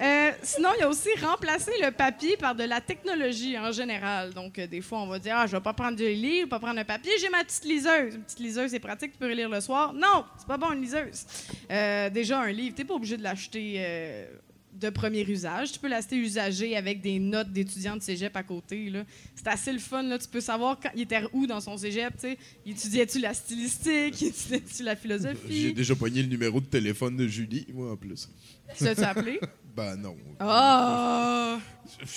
Euh, 0.00 0.30
sinon, 0.42 0.70
il 0.76 0.80
y 0.80 0.82
a 0.82 0.88
aussi 0.88 1.08
remplacer 1.20 1.72
le 1.82 1.90
papier 1.90 2.36
par 2.36 2.54
de 2.54 2.64
la 2.64 2.80
technologie 2.80 3.58
en 3.58 3.70
général. 3.70 4.32
Donc, 4.32 4.58
euh, 4.58 4.66
des 4.66 4.80
fois, 4.80 5.00
on 5.02 5.06
va 5.06 5.18
dire, 5.18 5.34
ah, 5.36 5.46
je 5.46 5.52
vais 5.56 5.62
pas 5.62 5.74
prendre 5.74 5.96
de 5.98 6.06
livre, 6.06 6.48
pas 6.48 6.58
prendre 6.58 6.78
un 6.80 6.84
papier, 6.84 7.12
j'ai 7.20 7.28
ma 7.28 7.44
petite 7.44 7.64
liseuse. 7.64 8.14
Une 8.14 8.22
petite 8.22 8.40
liseuse, 8.40 8.70
c'est 8.70 8.78
pratique, 8.80 9.12
tu 9.12 9.18
peux 9.18 9.30
lire 9.32 9.48
le 9.50 9.60
soir. 9.60 9.92
Non, 9.92 10.24
c'est 10.38 10.46
pas 10.46 10.56
bon 10.56 10.72
une 10.72 10.80
liseuse. 10.82 11.26
Euh, 11.70 12.08
déjà, 12.08 12.40
un 12.40 12.50
livre, 12.52 12.74
t'es 12.74 12.84
pas 12.84 12.94
obligé 12.94 13.16
de 13.18 13.22
l'acheter. 13.22 14.26
de 14.72 14.88
premier 14.88 15.22
usage. 15.28 15.72
Tu 15.72 15.78
peux 15.78 15.88
l'acheter 15.88 16.16
usagé 16.16 16.74
avec 16.76 17.02
des 17.02 17.18
notes 17.18 17.52
d'étudiants 17.52 17.96
de 17.96 18.02
cégep 18.02 18.34
à 18.36 18.42
côté. 18.42 18.90
C'est 19.34 19.48
assez 19.48 19.72
le 19.72 19.78
fun. 19.80 20.02
Là. 20.04 20.16
Tu 20.18 20.28
peux 20.28 20.40
savoir 20.40 20.78
quand 20.80 20.90
il 20.94 21.02
était 21.02 21.20
où 21.34 21.46
dans 21.46 21.60
son 21.60 21.76
cégep. 21.76 22.14
tu 22.14 22.20
sais. 22.20 22.38
Il 22.64 22.72
étudiait-tu 22.72 23.18
la 23.18 23.34
stylistique? 23.34 24.18
Il 24.22 24.28
étudiait-tu 24.28 24.82
la 24.84 24.94
J'ai 24.94 25.00
philosophie? 25.00 25.72
déjà 25.74 25.94
pogné 25.94 26.22
le 26.22 26.28
numéro 26.28 26.60
de 26.60 26.66
téléphone 26.66 27.16
de 27.16 27.26
Julie, 27.26 27.66
moi, 27.74 27.92
en 27.92 27.96
plus. 27.96 28.30
Tu 28.78 28.84
l'as-tu 28.84 29.02
appelé? 29.02 29.40
Ben 29.76 29.96
non. 29.96 30.16
Oh! 30.40 31.58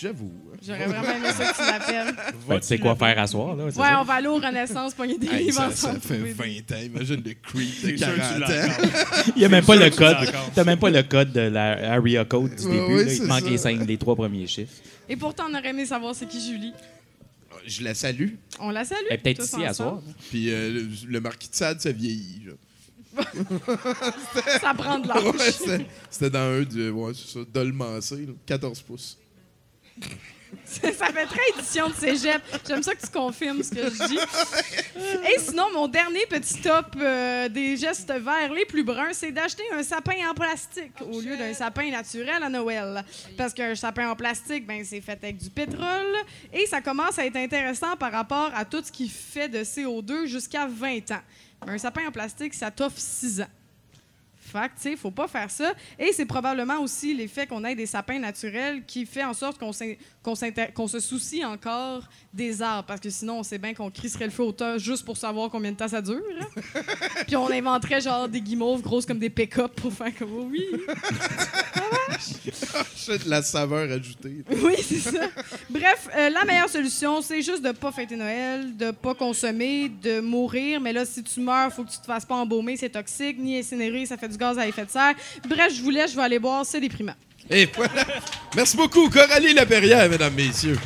J'avoue. 0.01 0.31
J'aurais 0.65 0.85
vraiment 0.85 1.13
aimé 1.15 1.27
ça 1.35 1.51
que 1.51 1.55
tu 1.57 1.61
l'appelles. 1.61 2.15
Ben, 2.47 2.59
tu 2.59 2.67
sais 2.67 2.77
quoi 2.77 2.95
faire 2.95 3.17
à 3.19 3.27
soir, 3.27 3.55
là. 3.55 3.65
Ouais, 3.65 3.71
ça? 3.71 3.99
on 4.01 4.03
va 4.03 4.13
aller 4.13 4.27
au 4.27 4.35
Renaissance 4.35 4.93
pogner 4.93 5.17
des 5.17 5.27
Hey, 5.27 5.45
livres 5.45 5.55
ça, 5.61 5.71
ça 5.71 5.87
ensemble. 5.89 5.99
fait 6.01 6.15
trouver 6.15 6.33
20 6.33 6.45
des- 6.67 6.73
ans. 6.75 6.79
Imagine 6.85 7.23
le 7.25 7.33
creep 7.33 7.81
de 7.83 7.87
C'est 7.89 7.97
sûr 7.97 8.07
que 8.07 8.19
40 8.19 8.33
tu 8.33 8.39
l'as 8.39 8.65
ans. 8.65 8.69
encore. 8.69 9.23
Il 9.35 9.41
y 9.41 9.45
a 9.45 9.49
même 9.49 9.65
pas 9.65 9.75
le 9.75 9.89
code. 9.89 10.17
T'as 10.55 10.63
même 10.63 10.79
pas 10.79 10.89
le 10.89 11.03
code 11.03 11.31
de 11.31 11.41
la 11.41 11.93
area 11.93 12.23
code 12.25 12.55
du 12.55 12.65
Ouais, 12.65 12.71
début. 12.71 12.95
ouais, 12.95 13.05
là. 13.05 13.11
Il 13.13 13.19
te 13.19 13.23
manque 13.25 13.39
ça. 13.43 13.49
les, 13.49 13.57
cinq, 13.57 13.87
les 13.87 13.97
trois 13.97 14.15
premiers 14.15 14.47
chiffres. 14.47 14.73
Et 15.09 15.15
pourtant, 15.17 15.45
on 15.49 15.57
aurait 15.57 15.69
aimé 15.69 15.85
savoir 15.85 16.15
c'est 16.15 16.27
qui 16.27 16.39
Julie. 16.45 16.73
Je 17.65 17.83
la 17.83 17.93
salue. 17.93 18.29
On 18.59 18.69
la 18.69 18.83
salue. 18.85 18.99
Elle 19.09 19.15
est 19.15 19.19
peut-être 19.19 19.43
ici 19.43 19.63
à 19.65 19.73
soir. 19.73 20.01
Puis 20.29 20.49
euh, 20.51 20.69
le, 20.69 20.87
le 21.07 21.19
marquis 21.21 21.49
de 21.49 21.55
Sade, 21.55 21.79
ça 21.81 21.91
vieillit. 21.91 22.43
là. 22.47 22.53
Ça 24.61 24.73
prend 24.73 24.99
de 24.99 25.07
l'âge. 25.07 25.23
Ouais, 25.23 25.51
c'était- 25.51 25.85
C'était 26.09 26.29
dans 26.29 26.39
un 26.39 26.61
de. 26.63 26.89
Ouais, 26.91 27.11
c'est 27.15 27.39
ça. 27.39 27.39
Dolmancé, 27.53 28.25
là, 28.25 28.33
14 28.45 28.81
pouces. 28.81 29.17
ça 30.65 30.91
fait 30.91 31.25
très 31.25 31.41
édition 31.57 31.89
de 31.89 31.93
cégep. 31.95 32.41
J'aime 32.67 32.83
ça 32.83 32.93
que 32.95 33.01
tu 33.01 33.11
confirmes 33.11 33.63
ce 33.63 33.71
que 33.71 33.89
je 33.89 34.07
dis. 34.07 34.19
Et 35.35 35.39
sinon, 35.39 35.65
mon 35.73 35.87
dernier 35.87 36.25
petit 36.27 36.61
top 36.61 36.95
euh, 36.99 37.49
des 37.49 37.75
gestes 37.77 38.11
verts 38.11 38.53
les 38.53 38.65
plus 38.65 38.83
bruns, 38.83 39.13
c'est 39.13 39.31
d'acheter 39.31 39.63
un 39.73 39.81
sapin 39.83 40.13
en 40.29 40.33
plastique 40.33 40.91
au 41.11 41.21
lieu 41.21 41.37
d'un 41.37 41.53
sapin 41.53 41.89
naturel 41.89 42.41
à 42.43 42.49
Noël. 42.49 43.03
Parce 43.37 43.53
qu'un 43.53 43.73
sapin 43.75 44.09
en 44.09 44.15
plastique, 44.15 44.65
ben, 44.67 44.83
c'est 44.85 45.01
fait 45.01 45.17
avec 45.23 45.37
du 45.37 45.49
pétrole 45.49 46.15
et 46.53 46.65
ça 46.67 46.81
commence 46.81 47.17
à 47.17 47.25
être 47.25 47.37
intéressant 47.37 47.95
par 47.97 48.11
rapport 48.11 48.51
à 48.55 48.63
tout 48.65 48.81
ce 48.83 48.91
qui 48.91 49.09
fait 49.09 49.49
de 49.49 49.59
CO2 49.63 50.25
jusqu'à 50.27 50.67
20 50.67 51.11
ans. 51.11 51.21
Un 51.67 51.77
sapin 51.77 52.07
en 52.07 52.11
plastique, 52.11 52.53
ça 52.53 52.71
t'offre 52.71 52.99
6 52.99 53.41
ans. 53.41 53.47
Fait 54.53 54.69
que, 54.69 54.75
tu 54.75 54.89
sais, 54.91 54.95
faut 54.95 55.11
pas 55.11 55.27
faire 55.27 55.49
ça. 55.51 55.73
Et 55.99 56.13
c'est 56.13 56.25
probablement 56.25 56.79
aussi 56.79 57.13
l'effet 57.13 57.47
qu'on 57.47 57.63
ait 57.65 57.75
des 57.75 57.85
sapins 57.87 58.19
naturels 58.19 58.83
qui 58.85 59.05
fait 59.05 59.23
en 59.23 59.33
sorte 59.33 59.57
qu'on 59.59 59.73
s'in- 59.73 59.95
qu'on 60.23 60.35
s'inter- 60.35 60.71
qu'on 60.73 60.87
se 60.87 60.99
soucie 60.99 61.43
encore 61.43 62.07
des 62.33 62.61
arbres. 62.61 62.85
Parce 62.87 63.01
que 63.01 63.09
sinon, 63.09 63.39
on 63.39 63.43
sait 63.43 63.57
bien 63.57 63.73
qu'on 63.73 63.89
crisserait 63.91 64.25
le 64.25 64.31
feu 64.31 64.43
au 64.43 64.51
tas 64.51 64.77
juste 64.77 65.03
pour 65.03 65.17
savoir 65.17 65.49
combien 65.49 65.71
de 65.71 65.77
temps 65.77 65.87
ça 65.87 66.01
dure. 66.01 66.21
hein. 66.39 66.61
Puis 67.27 67.35
on 67.35 67.49
inventerait 67.51 67.99
genre 67.99 68.29
des 68.29 68.39
guimauves 68.41 68.81
grosses 68.81 69.05
comme 69.05 69.19
des 69.19 69.29
pick-up 69.29 69.73
pour 69.75 69.91
faire 69.91 70.15
comme 70.15 70.29
oh 70.33 70.47
oui. 70.51 70.63
J'ai 72.95 73.17
de 73.17 73.29
la 73.29 73.41
saveur 73.41 73.89
ajoutée. 73.91 74.43
Oui, 74.63 74.75
c'est 74.81 74.99
ça. 74.99 75.27
Bref, 75.69 76.07
euh, 76.15 76.29
la 76.29 76.45
meilleure 76.45 76.69
solution, 76.69 77.21
c'est 77.21 77.41
juste 77.41 77.61
de 77.63 77.71
pas 77.71 77.91
fêter 77.91 78.15
Noël, 78.15 78.75
de 78.77 78.91
pas 78.91 79.13
consommer, 79.15 79.89
de 79.89 80.19
mourir. 80.21 80.79
Mais 80.79 80.93
là, 80.93 81.05
si 81.05 81.23
tu 81.23 81.39
meurs, 81.41 81.71
faut 81.73 81.83
que 81.83 81.91
tu 81.91 81.97
te 81.97 82.05
fasses 82.05 82.25
pas 82.25 82.35
embaumer, 82.35 82.77
c'est 82.77 82.89
toxique, 82.89 83.37
ni 83.39 83.57
incinérer, 83.57 84.05
ça 84.05 84.17
fait 84.17 84.27
du 84.29 84.37
gaz 84.43 84.59
à 84.59 84.67
effet 84.67 84.85
de 84.85 84.89
serre. 84.89 85.15
Bref, 85.47 85.73
je 85.73 85.81
vous 85.81 85.89
laisse, 85.89 86.11
je 86.11 86.15
vais 86.17 86.23
aller 86.23 86.39
boire, 86.39 86.65
c'est 86.65 86.81
déprimant. 86.81 87.15
Et 87.49 87.65
voilà. 87.73 88.05
Merci 88.55 88.75
beaucoup, 88.75 89.09
Coralie 89.09 89.53
Laperrière, 89.53 90.09
mesdames, 90.09 90.33
messieurs. 90.33 90.77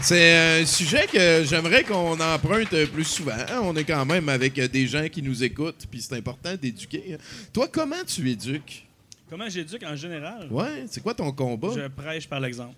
C'est 0.00 0.60
un 0.62 0.66
sujet 0.66 1.06
que 1.12 1.44
j'aimerais 1.44 1.84
qu'on 1.84 2.18
emprunte 2.20 2.86
plus 2.86 3.04
souvent. 3.04 3.32
On 3.62 3.74
est 3.76 3.84
quand 3.84 4.04
même 4.04 4.28
avec 4.28 4.54
des 4.54 4.86
gens 4.86 5.08
qui 5.08 5.22
nous 5.22 5.42
écoutent, 5.42 5.86
puis 5.90 6.00
c'est 6.00 6.16
important 6.16 6.54
d'éduquer. 6.60 7.18
Toi, 7.52 7.68
comment 7.68 8.04
tu 8.06 8.28
éduques? 8.30 8.84
Comment 9.30 9.48
j'éduque 9.48 9.84
en 9.84 9.96
général? 9.96 10.48
Ouais, 10.50 10.84
c'est 10.90 11.02
quoi 11.02 11.14
ton 11.14 11.30
combat? 11.32 11.68
Je 11.74 11.88
prêche 11.88 12.28
par 12.28 12.40
l'exemple. 12.40 12.74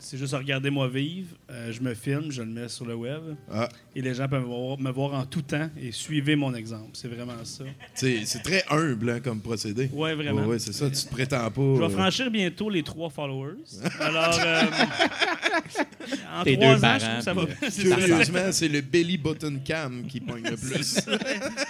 C'est 0.00 0.16
juste 0.18 0.34
regarder 0.34 0.70
moi 0.70 0.88
vivre. 0.88 1.28
euh, 1.50 1.72
je 1.72 1.80
me 1.80 1.94
filme, 1.94 2.30
je 2.30 2.42
le 2.42 2.48
mets 2.48 2.68
sur 2.68 2.84
le 2.86 2.94
web. 2.94 3.20
Ah, 3.52 3.68
Et 3.94 4.00
les 4.02 4.14
gens 4.14 4.28
peuvent 4.28 4.42
me 4.42 4.46
voir, 4.46 4.78
me 4.78 4.90
voir 4.90 5.14
en 5.14 5.24
tout 5.26 5.42
temps 5.42 5.68
et 5.80 5.92
suivez 5.92 6.36
mon 6.36 6.54
exemple. 6.54 6.90
C'est 6.94 7.08
vraiment 7.08 7.44
ça. 7.44 7.64
c'est 7.94 8.42
très 8.42 8.64
humble 8.70 9.10
hein, 9.10 9.20
comme 9.20 9.40
procédé. 9.40 9.88
Ouais, 9.92 10.14
vraiment. 10.14 10.40
Ouais, 10.42 10.46
ouais, 10.46 10.58
c'est 10.58 10.72
ça, 10.72 10.88
tu 10.90 10.96
te 11.04 11.10
prétends 11.10 11.50
pas. 11.50 11.60
Je 11.60 11.78
vais 11.80 11.84
euh, 11.84 11.88
franchir 11.90 12.30
bientôt 12.30 12.70
les 12.70 12.82
trois 12.82 13.10
followers. 13.10 13.56
Alors, 14.00 14.38
euh, 14.42 14.62
en 16.34 16.44
Tes 16.44 16.56
trois 16.56 16.74
deux 16.76 16.84
ans, 16.84 16.98
je 16.98 16.98
trouve 16.98 17.00
parents, 17.00 17.18
que 17.18 17.22
ça 17.24 17.34
va. 17.34 17.70
ça. 17.70 17.82
Curieusement, 17.82 18.52
c'est 18.52 18.68
le 18.68 18.80
belly 18.80 19.18
button 19.18 19.60
cam 19.64 20.06
qui 20.06 20.20
pogne 20.20 20.44
le 20.44 20.56
plus. 20.56 20.78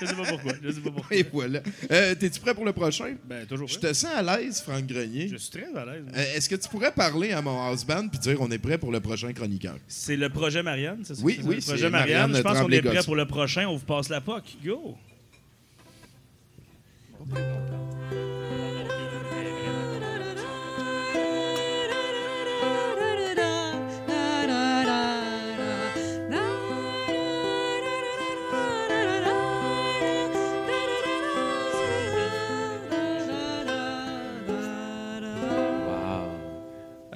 Je 0.01 0.07
sais 0.07 0.15
pas 0.15 0.25
pourquoi. 0.29 0.53
Je 0.63 0.71
sais 0.71 0.81
pas 0.81 0.91
pourquoi. 0.91 1.17
Et 1.17 1.25
voilà. 1.33 1.61
Euh, 1.91 2.15
T'es-tu 2.15 2.41
prêt 2.41 2.55
pour 2.55 2.65
le 2.65 2.73
prochain? 2.73 3.17
Ben, 3.29 3.47
toujours. 3.47 3.69
Je 3.69 3.79
te 3.79 3.93
sens 3.93 4.11
à 4.15 4.23
l'aise, 4.23 4.61
Franck 4.61 4.87
Grenier. 4.87 5.29
Je 5.29 5.37
suis 5.37 5.51
très 5.51 5.75
à 5.77 5.85
l'aise. 5.85 6.05
Euh, 6.15 6.35
Est-ce 6.37 6.49
que 6.49 6.57
tu 6.57 6.69
pourrais 6.69 6.93
parler 6.93 7.33
à 7.33 7.43
mon 7.43 7.73
husband 7.73 8.07
puis 8.09 8.20
dire 8.21 8.41
on 8.41 8.51
est 8.51 8.59
prêt 8.59 8.79
pour 8.79 8.93
le 8.93 9.01
prochain 9.01 9.33
chroniqueur? 9.33 9.77
C'est 9.89 10.17
le 10.17 10.29
projet 10.29 10.63
Marianne, 10.63 11.01
c'est 11.05 11.15
ça? 11.15 11.23
Oui, 11.25 11.35
C'est 11.37 11.43
ça, 11.43 11.49
oui, 11.49 11.55
Le 11.57 11.61
c'est 11.61 11.73
projet 11.73 11.91
Marianne 11.91 12.31
Marianne. 12.31 12.37
Je 12.37 12.43
pense 12.43 12.61
qu'on 12.61 12.71
est 12.71 12.83
prêt 12.83 13.03
pour 13.05 13.17
le 13.17 13.27
prochain. 13.27 13.67
On 13.69 13.77
vous 13.77 13.85
passe 13.85 14.09
la 14.09 14.21
POC. 14.21 14.45
Go! 14.65 14.97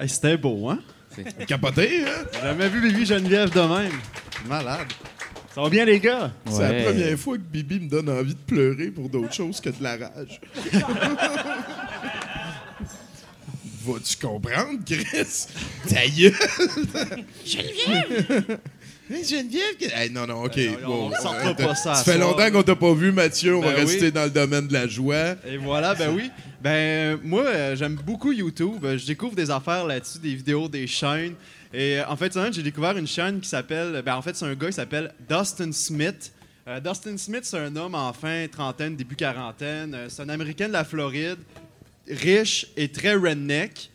C'était 0.07 0.37
beau, 0.37 0.69
hein? 0.69 0.79
Capoté, 1.47 2.03
hein? 2.05 2.25
J'ai 2.33 2.41
jamais 2.41 2.69
vu 2.69 2.81
Bibi 2.81 3.05
Geneviève 3.05 3.49
de 3.49 3.61
même. 3.61 3.93
Malade. 4.47 4.87
Ça 5.53 5.61
va 5.61 5.69
bien, 5.69 5.85
les 5.85 5.99
gars? 5.99 6.31
C'est 6.49 6.61
la 6.61 6.83
première 6.83 7.17
fois 7.17 7.37
que 7.37 7.43
Bibi 7.43 7.79
me 7.79 7.89
donne 7.89 8.09
envie 8.09 8.33
de 8.33 8.39
pleurer 8.39 8.87
pour 8.87 9.07
d'autres 9.09 9.33
choses 9.33 9.61
que 9.61 9.69
de 9.69 9.81
la 9.81 9.91
rage. 9.91 10.41
Vas-tu 13.85 14.17
comprendre, 14.17 14.79
Chris? 14.85 15.47
Ta 15.87 16.07
gueule! 16.07 16.33
Geneviève! 17.45 18.57
Geneviève? 19.09 19.75
que- 19.79 19.85
Hey, 19.93 20.09
non, 20.09 20.25
non, 20.25 20.43
OK. 20.45 20.57
Euh, 20.57 21.53
pas 21.55 21.75
ça 21.75 21.95
Ça 21.95 22.03
fait 22.03 22.17
soir. 22.17 22.29
longtemps 22.31 22.51
qu'on 22.51 22.63
t'a 22.63 22.75
pas 22.75 22.93
vu, 22.93 23.11
Mathieu. 23.11 23.55
On 23.55 23.61
va 23.61 23.73
Ben 23.73 23.85
oui. 23.85 23.91
rester 23.91 24.11
dans 24.11 24.23
le 24.23 24.29
domaine 24.31 24.67
de 24.67 24.73
la 24.73 24.87
joie. 24.87 25.35
Et 25.47 25.57
voilà, 25.57 25.93
ben 25.93 26.11
oui. 26.15 26.31
Ben, 26.61 27.19
moi, 27.23 27.43
euh, 27.45 27.75
j'aime 27.75 27.95
beaucoup 27.95 28.31
YouTube. 28.31 28.83
Euh, 28.83 28.97
Je 28.97 29.05
découvre 29.05 29.35
des 29.35 29.51
affaires 29.51 29.85
là-dessus, 29.85 30.17
des 30.19 30.33
vidéos, 30.35 30.67
des 30.67 30.87
chaînes. 30.87 31.35
Et 31.73 31.99
euh, 31.99 32.07
en 32.07 32.15
fait, 32.15 32.33
j'ai 32.51 32.63
découvert 32.63 32.97
une 32.97 33.07
chaîne 33.07 33.39
qui 33.39 33.49
s'appelle. 33.49 34.01
Ben, 34.03 34.15
en 34.15 34.21
fait, 34.21 34.35
c'est 34.35 34.45
un 34.45 34.55
gars 34.55 34.67
qui 34.67 34.73
s'appelle 34.73 35.13
Dustin 35.29 35.71
Smith. 35.71 36.31
Dustin 36.83 37.15
Smith, 37.17 37.41
c'est 37.43 37.59
un 37.59 37.75
homme 37.75 37.93
en 37.93 38.11
fin 38.11 38.47
trentaine, 38.51 38.95
début 38.95 39.15
quarantaine. 39.15 39.95
C'est 40.09 40.23
un 40.23 40.29
Américain 40.29 40.67
de 40.67 40.73
la 40.73 40.83
Floride, 40.83 41.37
riche 42.09 42.65
et 42.75 42.87
très 42.87 43.13
redneck. 43.13 43.91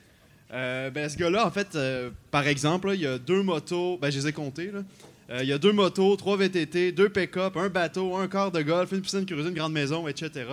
Euh, 0.52 0.90
ben, 0.90 1.08
ce 1.08 1.16
gars-là, 1.16 1.46
en 1.46 1.50
fait, 1.50 1.74
euh, 1.74 2.10
par 2.30 2.46
exemple, 2.46 2.90
il 2.94 3.00
y 3.00 3.06
a 3.06 3.18
deux 3.18 3.42
motos. 3.42 3.98
Ben, 3.98 4.10
je 4.10 4.18
les 4.18 4.28
ai 4.28 4.32
comptées. 4.32 4.70
Euh, 5.30 5.42
il 5.42 5.48
y 5.48 5.52
a 5.52 5.58
deux 5.58 5.72
motos, 5.72 6.16
trois 6.16 6.36
VTT, 6.36 6.92
deux 6.92 7.08
pick-up, 7.08 7.56
un 7.56 7.68
bateau, 7.68 8.16
un 8.16 8.26
quart 8.26 8.50
de 8.50 8.62
golf, 8.62 8.90
une 8.92 9.00
piscine 9.00 9.24
creusée, 9.24 9.48
une 9.48 9.54
grande 9.54 9.72
maison, 9.72 10.08
etc. 10.08 10.46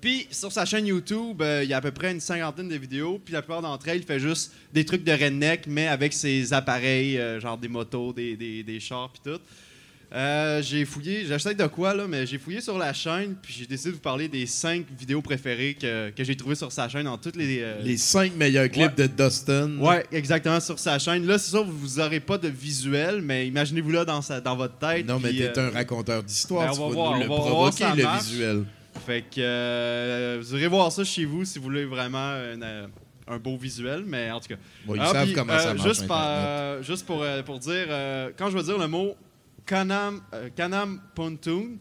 Puis 0.00 0.28
sur 0.30 0.52
sa 0.52 0.64
chaîne 0.64 0.86
YouTube, 0.86 1.42
euh, 1.42 1.64
il 1.64 1.70
y 1.70 1.72
a 1.72 1.78
à 1.78 1.80
peu 1.80 1.90
près 1.90 2.12
une 2.12 2.20
cinquantaine 2.20 2.68
de 2.68 2.76
vidéos. 2.76 3.20
Puis 3.24 3.34
la 3.34 3.42
plupart 3.42 3.62
d'entre 3.62 3.88
elles, 3.88 3.98
il 3.98 4.04
fait 4.04 4.20
juste 4.20 4.52
des 4.72 4.84
trucs 4.84 5.02
de 5.02 5.10
redneck, 5.10 5.66
mais 5.66 5.88
avec 5.88 6.12
ses 6.12 6.52
appareils, 6.52 7.20
genre 7.40 7.58
des 7.58 7.66
motos, 7.66 8.12
des, 8.12 8.36
des, 8.36 8.62
des 8.62 8.78
chars, 8.78 9.10
puis 9.10 9.32
tout. 9.32 9.40
Euh, 10.10 10.62
j'ai 10.62 10.86
fouillé, 10.86 11.26
j'achète 11.26 11.58
de 11.58 11.66
quoi 11.66 11.92
là, 11.92 12.06
mais 12.08 12.24
j'ai 12.26 12.38
fouillé 12.38 12.62
sur 12.62 12.78
la 12.78 12.94
chaîne, 12.94 13.34
puis 13.42 13.54
j'ai 13.58 13.66
décidé 13.66 13.90
de 13.90 13.94
vous 13.96 14.00
parler 14.00 14.26
des 14.26 14.46
cinq 14.46 14.86
vidéos 14.98 15.20
préférées 15.20 15.74
que, 15.78 16.08
que 16.08 16.24
j'ai 16.24 16.34
trouvées 16.34 16.54
sur 16.54 16.72
sa 16.72 16.88
chaîne 16.88 17.06
en 17.06 17.18
toutes 17.18 17.36
les. 17.36 17.58
euh, 17.60 17.82
Les 17.82 17.98
cinq 17.98 18.34
meilleurs 18.34 18.70
clips 18.70 18.94
de 18.94 19.06
Dustin. 19.06 19.76
Ouais, 19.78 20.06
exactement, 20.10 20.60
sur 20.60 20.78
sa 20.78 20.98
chaîne. 20.98 21.26
Là, 21.26 21.36
c'est 21.36 21.50
sûr, 21.50 21.62
vous 21.64 22.00
n'aurez 22.00 22.20
pas 22.20 22.38
de 22.38 22.48
visuel, 22.48 23.20
mais 23.20 23.46
imaginez-vous 23.48 23.90
là 23.90 24.06
dans, 24.06 24.22
sa, 24.22 24.40
dans 24.40 24.56
votre 24.56 24.78
tête. 24.78 25.06
Non, 25.06 25.20
mais 25.22 25.30
t'es 25.30 25.58
euh, 25.58 25.68
un 25.68 25.70
raconteur 25.70 26.22
d'histoire. 26.22 26.68
ben, 26.68 26.72
tu 26.74 26.80
on 26.80 26.88
va 26.88 26.94
voir, 26.94 27.12
nous 27.12 27.16
le 27.24 27.28
va 27.28 27.34
voir 27.34 27.40
provoquer, 27.46 27.76
ça 27.84 27.94
le 27.94 28.02
marche. 28.02 28.24
visuel. 28.24 28.64
Fait 29.04 29.20
que 29.22 29.40
euh, 29.40 30.38
vous 30.40 30.54
irez 30.56 30.68
voir 30.68 30.90
ça 30.90 31.04
chez 31.04 31.26
vous 31.26 31.44
si 31.44 31.58
vous 31.58 31.64
voulez 31.64 31.84
vraiment 31.84 32.32
une, 32.54 32.62
euh, 32.64 32.86
un 33.28 33.36
beau 33.36 33.58
visuel, 33.58 34.04
mais 34.06 34.30
en 34.30 34.40
tout 34.40 34.48
cas. 34.48 34.56
Bon, 34.86 34.94
ils 34.94 35.00
Ah, 35.02 35.12
savent 35.12 35.24
puis, 35.26 35.34
comment 35.34 35.58
ça 35.58 35.74
marche. 35.74 35.86
Juste, 35.86 36.06
par- 36.06 36.26
Internet. 36.30 36.82
juste 36.86 37.04
pour, 37.04 37.22
pour 37.44 37.58
dire, 37.58 37.86
quand 38.38 38.48
je 38.48 38.56
vais 38.56 38.62
dire 38.62 38.78
le 38.78 38.88
mot 38.88 39.14
Kanam, 39.68 40.20
euh, 40.32 40.48
Kanam 40.56 40.98
Pontoon, 41.14 41.72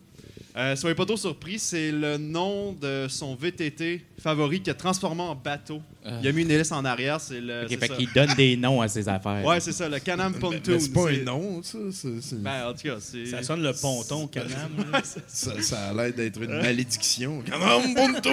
euh, 0.57 0.75
soyez 0.75 0.95
pas 0.95 1.05
trop 1.05 1.15
surpris, 1.17 1.57
c'est 1.59 1.91
le 1.91 2.17
nom 2.17 2.73
de 2.73 3.05
son 3.07 3.35
VTT 3.35 4.03
favori 4.19 4.59
qui 4.61 4.69
a 4.69 4.73
transformé 4.73 5.21
en 5.21 5.35
bateau. 5.35 5.81
Il 6.21 6.27
a 6.27 6.31
mis 6.31 6.41
une 6.41 6.51
hélice 6.51 6.71
en 6.71 6.83
arrière, 6.83 7.21
c'est 7.21 7.39
le. 7.39 7.61
Ok, 7.63 7.67
c'est 7.69 7.77
fait 7.77 7.87
ça. 7.87 7.95
qu'il 7.95 8.11
donne 8.13 8.33
des 8.35 8.57
noms 8.57 8.81
à 8.81 8.87
ses 8.87 9.07
affaires. 9.07 9.45
Ouais, 9.45 9.59
c'est 9.59 9.71
ça, 9.71 9.87
le 9.87 9.99
Kanam 9.99 10.33
Mais- 10.33 10.39
Pontoon. 10.39 10.79
c'est 10.79 10.91
pas 10.93 11.05
c'est- 11.07 11.21
un 11.21 11.23
nom, 11.23 11.61
ça. 11.63 11.77
c'est- 11.91 12.21
c'est- 12.21 12.41
Ben, 12.41 12.67
en 12.67 12.73
tout 12.73 12.81
cas. 12.87 12.95
Ça 12.99 13.43
sonne 13.43 13.61
le 13.63 13.71
ponton, 13.73 14.27
Canam. 14.27 14.51
là. 14.91 15.01
Ça, 15.27 15.61
ça 15.61 15.79
a 15.89 15.93
l'air 15.93 16.13
d'être 16.13 16.41
une 16.41 16.57
malédiction. 16.61 17.41
Canam 17.41 17.93
Bunto! 17.93 18.29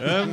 Euh, 0.00 0.26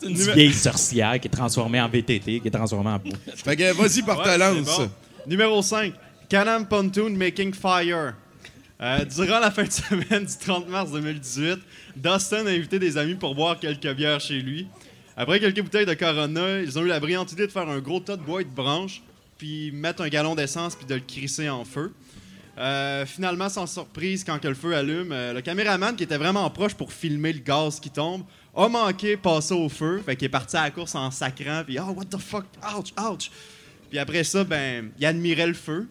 C'est 0.00 0.08
une 0.08 0.14
vieille 0.16 0.52
sorcière 0.52 1.20
qui 1.20 1.28
est 1.28 1.30
transformée 1.30 1.80
en 1.80 1.88
VTT, 1.88 2.40
qui 2.40 2.48
est 2.48 2.50
transformée 2.50 2.90
en. 2.90 3.00
Fait 3.36 3.56
que 3.56 3.72
vas-y, 3.72 4.02
par 4.02 4.18
Ouais, 4.18 4.24
ta 4.24 4.38
lance. 4.38 4.78
bon. 4.78 4.90
Numéro 5.26 5.62
5, 5.62 5.92
Canam 6.32 6.66
Pontoon 6.66 7.10
Making 7.10 7.52
Fire. 7.52 8.14
Euh, 8.80 9.04
durant 9.04 9.38
la 9.38 9.50
fin 9.50 9.64
de 9.64 9.70
semaine 9.70 10.24
du 10.24 10.34
30 10.34 10.66
mars 10.66 10.90
2018, 10.90 11.58
Dustin 11.94 12.46
a 12.46 12.48
invité 12.48 12.78
des 12.78 12.96
amis 12.96 13.16
pour 13.16 13.34
boire 13.34 13.60
quelques 13.60 13.92
bières 13.92 14.18
chez 14.18 14.40
lui. 14.40 14.66
Après 15.14 15.38
quelques 15.40 15.60
bouteilles 15.60 15.84
de 15.84 15.92
Corona, 15.92 16.60
ils 16.60 16.78
ont 16.78 16.82
eu 16.84 16.88
la 16.88 17.00
brillante 17.00 17.32
idée 17.32 17.46
de 17.46 17.52
faire 17.52 17.68
un 17.68 17.80
gros 17.80 18.00
tas 18.00 18.16
de 18.16 18.22
bois 18.22 18.40
et 18.40 18.44
de 18.44 18.48
branches, 18.48 19.02
puis 19.36 19.72
mettre 19.72 20.00
un 20.00 20.08
gallon 20.08 20.34
d'essence 20.34 20.74
puis 20.74 20.86
de 20.86 20.94
le 20.94 21.02
crisser 21.02 21.50
en 21.50 21.66
feu. 21.66 21.92
Euh, 22.56 23.04
finalement, 23.04 23.50
sans 23.50 23.66
surprise, 23.66 24.24
quand 24.24 24.38
que 24.38 24.48
le 24.48 24.54
feu 24.54 24.74
allume, 24.74 25.12
euh, 25.12 25.34
le 25.34 25.42
caméraman 25.42 25.94
qui 25.94 26.04
était 26.04 26.16
vraiment 26.16 26.48
proche 26.48 26.72
pour 26.72 26.94
filmer 26.94 27.34
le 27.34 27.40
gaz 27.40 27.78
qui 27.78 27.90
tombe 27.90 28.22
a 28.56 28.68
manqué 28.70 29.18
passer 29.18 29.52
au 29.52 29.68
feu, 29.68 30.00
fait 30.02 30.16
qu'il 30.16 30.24
est 30.24 30.30
parti 30.30 30.56
à 30.56 30.62
la 30.62 30.70
course 30.70 30.94
en 30.94 31.10
sacrant, 31.10 31.62
puis 31.62 31.78
oh 31.78 31.92
what 31.94 32.06
the 32.06 32.16
fuck, 32.16 32.46
ouch, 32.74 32.94
ouch. 32.98 33.30
Puis 33.90 33.98
après 33.98 34.24
ça, 34.24 34.44
ben, 34.44 34.92
il 34.98 35.04
admirait 35.04 35.46
le 35.46 35.52
feu. 35.52 35.86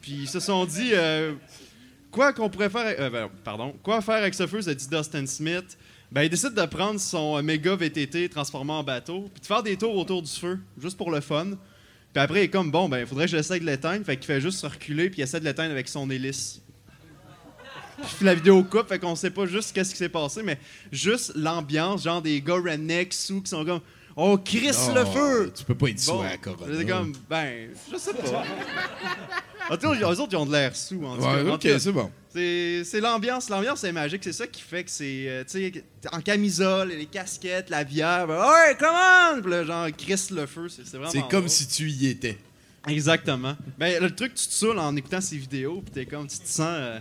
Puis 0.00 0.12
ils 0.22 0.28
se 0.28 0.40
sont 0.40 0.64
dit, 0.64 0.90
euh, 0.92 1.34
quoi 2.10 2.32
qu'on 2.32 2.48
pourrait 2.48 2.70
faire, 2.70 2.94
euh, 2.98 3.10
ben, 3.10 3.30
pardon, 3.44 3.74
quoi 3.82 4.00
faire 4.00 4.16
avec 4.16 4.34
ce 4.34 4.46
feu, 4.46 4.62
se 4.62 4.70
dit 4.70 4.88
Dustin 4.88 5.26
Smith? 5.26 5.76
Ben, 6.10 6.22
il 6.22 6.30
décide 6.30 6.54
de 6.54 6.66
prendre 6.66 6.98
son 6.98 7.40
méga 7.42 7.76
VTT 7.76 8.28
transformé 8.28 8.72
en 8.72 8.82
bateau, 8.82 9.30
puis 9.32 9.40
de 9.40 9.46
faire 9.46 9.62
des 9.62 9.76
tours 9.76 9.94
autour 9.96 10.22
du 10.22 10.30
feu, 10.30 10.58
juste 10.80 10.96
pour 10.96 11.10
le 11.10 11.20
fun. 11.20 11.52
Puis 12.12 12.22
après, 12.22 12.40
il 12.40 12.44
est 12.44 12.48
comme, 12.48 12.70
bon, 12.70 12.88
ben, 12.88 12.98
il 12.98 13.06
faudrait 13.06 13.26
que 13.26 13.30
j'essaie 13.30 13.60
de 13.60 13.64
l'éteindre. 13.64 14.04
Fait 14.04 14.16
qu'il 14.16 14.26
fait 14.26 14.40
juste 14.40 14.58
se 14.58 14.66
reculer, 14.66 15.10
puis 15.10 15.20
il 15.20 15.22
essaie 15.22 15.38
de 15.38 15.44
l'éteindre 15.44 15.70
avec 15.70 15.88
son 15.88 16.10
hélice. 16.10 16.60
Puis 18.16 18.24
la 18.24 18.34
vidéo 18.34 18.64
coupe, 18.64 18.88
fait 18.88 18.98
qu'on 18.98 19.14
sait 19.14 19.30
pas 19.30 19.46
juste 19.46 19.72
qu'est-ce 19.74 19.92
qui 19.92 19.98
s'est 19.98 20.08
passé, 20.08 20.42
mais 20.42 20.58
juste 20.90 21.32
l'ambiance, 21.36 22.02
genre 22.02 22.22
des 22.22 22.40
gars 22.40 22.54
rednecks 22.54 23.10
qui 23.10 23.42
sont 23.44 23.64
comme, 23.64 23.80
oh, 24.22 24.38
Chris 24.38 24.60
le 24.94 25.02
Non, 25.04 25.12
feu! 25.12 25.52
Tu 25.56 25.64
peux 25.64 25.74
pas 25.74 25.88
être 25.88 25.98
sous 26.00 26.12
Bon, 26.12 26.20
à 26.22 26.30
la 26.30 26.36
Corona. 26.36 26.74
c'est 26.78 26.86
comme, 26.86 27.12
ben, 27.28 27.68
je 27.92 27.96
sais 27.98 28.14
pas. 28.14 28.44
En 29.68 29.76
tout 29.76 29.88
cas, 29.92 29.94
eux 30.00 30.04
autres, 30.20 30.28
ils 30.32 30.36
ont 30.36 30.46
de 30.46 30.52
l'air 30.52 30.74
sous. 30.74 31.04
En 31.04 31.16
tout 31.16 31.22
Ouais, 31.22 31.44
cas. 31.44 31.50
Ok, 31.52 31.68
c'est 31.78 31.92
bon. 31.92 32.10
c'est 32.32 32.82
c'est 32.84 33.00
l'ambiance. 33.00 33.48
L'ambiance 33.48 33.84
est 33.84 33.92
magique. 33.92 34.24
C'est 34.24 34.32
ça 34.32 34.46
qui 34.48 34.62
fait 34.62 34.82
que 34.82 34.90
c'est, 34.90 35.26
euh, 35.28 35.44
tu 35.44 35.60
sais, 35.72 35.84
en 36.10 36.20
camisole, 36.20 36.88
les 36.88 37.06
casquettes, 37.06 37.70
la 37.70 37.84
bière. 37.84 38.26
ben, 38.26 38.36
ouais, 38.40 38.76
come 38.80 38.88
on! 39.36 39.40
Puis 39.40 39.50
là, 39.50 39.62
genre, 39.64 39.86
Chris 39.96 40.26
le 40.32 40.46
feu. 40.46 40.68
C'est 40.68 40.84
c'est 40.84 40.96
vraiment. 40.96 41.12
C'est 41.12 41.20
comme 41.28 41.42
drôle. 41.42 41.50
si 41.50 41.68
tu 41.68 41.88
y 41.88 42.08
étais. 42.08 42.36
Exactement. 42.88 43.54
Ben, 43.78 44.02
le 44.02 44.10
truc, 44.12 44.34
tu 44.34 44.46
te 44.48 44.52
saoules 44.52 44.78
en 44.78 44.96
écoutant 44.96 45.20
ces 45.20 45.36
vidéos, 45.36 45.82
puis 45.82 45.92
t'es 45.92 46.06
comme, 46.06 46.26
tu 46.26 46.38
te 46.38 46.48
sens. 46.48 46.66
euh, 46.68 46.98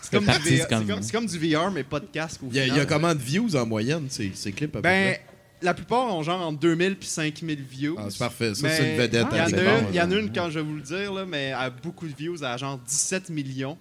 c'est 0.00 0.10
comme, 0.12 0.24
du 0.24 0.30
VR 0.30 0.38
c'est 0.42 0.68
comme- 0.68 0.86
c'est 0.86 0.92
comme, 0.94 1.02
c'est 1.02 1.12
comme 1.12 1.26
du 1.26 1.38
VR, 1.54 1.70
mais 1.70 1.82
pas 1.84 2.00
de 2.00 2.06
casque. 2.06 2.40
Il 2.48 2.56
y, 2.56 2.60
a, 2.60 2.62
il 2.62 2.68
y 2.68 2.70
a 2.70 2.74
final. 2.74 2.86
combien 2.86 3.14
de 3.14 3.20
views 3.22 3.56
en 3.56 3.66
moyenne, 3.66 4.06
ces, 4.08 4.30
ces 4.34 4.52
clips 4.52 4.74
à 4.76 4.78
peu 4.78 4.82
Ben, 4.82 5.14
près? 5.16 5.26
La 5.66 5.74
plupart 5.74 6.04
ont 6.14 6.22
genre 6.22 6.40
entre 6.40 6.58
2000 6.60 6.96
puis 6.96 7.08
5000 7.08 7.62
views. 7.62 7.96
Ah, 7.98 8.06
c'est 8.08 8.18
parfait. 8.18 8.54
Ça, 8.54 8.60
Mais 8.66 8.76
c'est 8.76 8.92
une 8.92 8.98
vedette 9.00 9.26
Il 9.32 9.36
y 9.36 9.40
à 9.40 9.44
en 9.44 9.46
a 9.46 9.78
une, 9.80 9.86
il 9.90 9.94
y 9.96 10.00
en 10.00 10.10
a 10.10 10.14
là. 10.14 10.20
une, 10.20 10.32
quand 10.32 10.48
je 10.50 10.58
vais 10.60 10.64
vous 10.64 10.76
le 10.76 10.80
dire, 10.82 11.12
là, 11.12 11.24
mais 11.26 11.44
elle 11.46 11.54
a 11.54 11.70
beaucoup 11.70 12.06
de 12.06 12.14
views, 12.14 12.36
elle 12.38 12.44
a 12.46 12.56
genre 12.56 12.78
17 12.78 13.28
millions. 13.30 13.76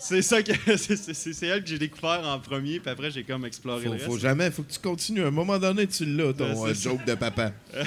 C'est 0.00 0.20
ça 0.22 0.42
que 0.42 0.52
c'est- 0.76 0.96
c'est 0.96 1.14
c'est 1.32 1.46
elle 1.46 1.62
que 1.62 1.68
j'ai 1.70 1.78
découvert 1.78 2.22
en 2.26 2.38
premier, 2.40 2.80
puis 2.80 2.90
après 2.90 3.10
j'ai 3.12 3.22
comme 3.22 3.44
exploré 3.46 3.86
Faut, 3.86 3.92
le 3.92 3.98
faut 4.00 4.18
jamais, 4.18 4.50
faut 4.50 4.62
que 4.64 4.72
tu 4.72 4.80
continues. 4.80 5.22
À 5.22 5.28
un 5.28 5.30
moment 5.30 5.58
donné, 5.60 5.86
tu 5.86 6.04
l'as, 6.04 6.32
ton 6.32 6.66
euh, 6.66 6.74
joke 6.74 7.04
de 7.04 7.14
papa. 7.14 7.52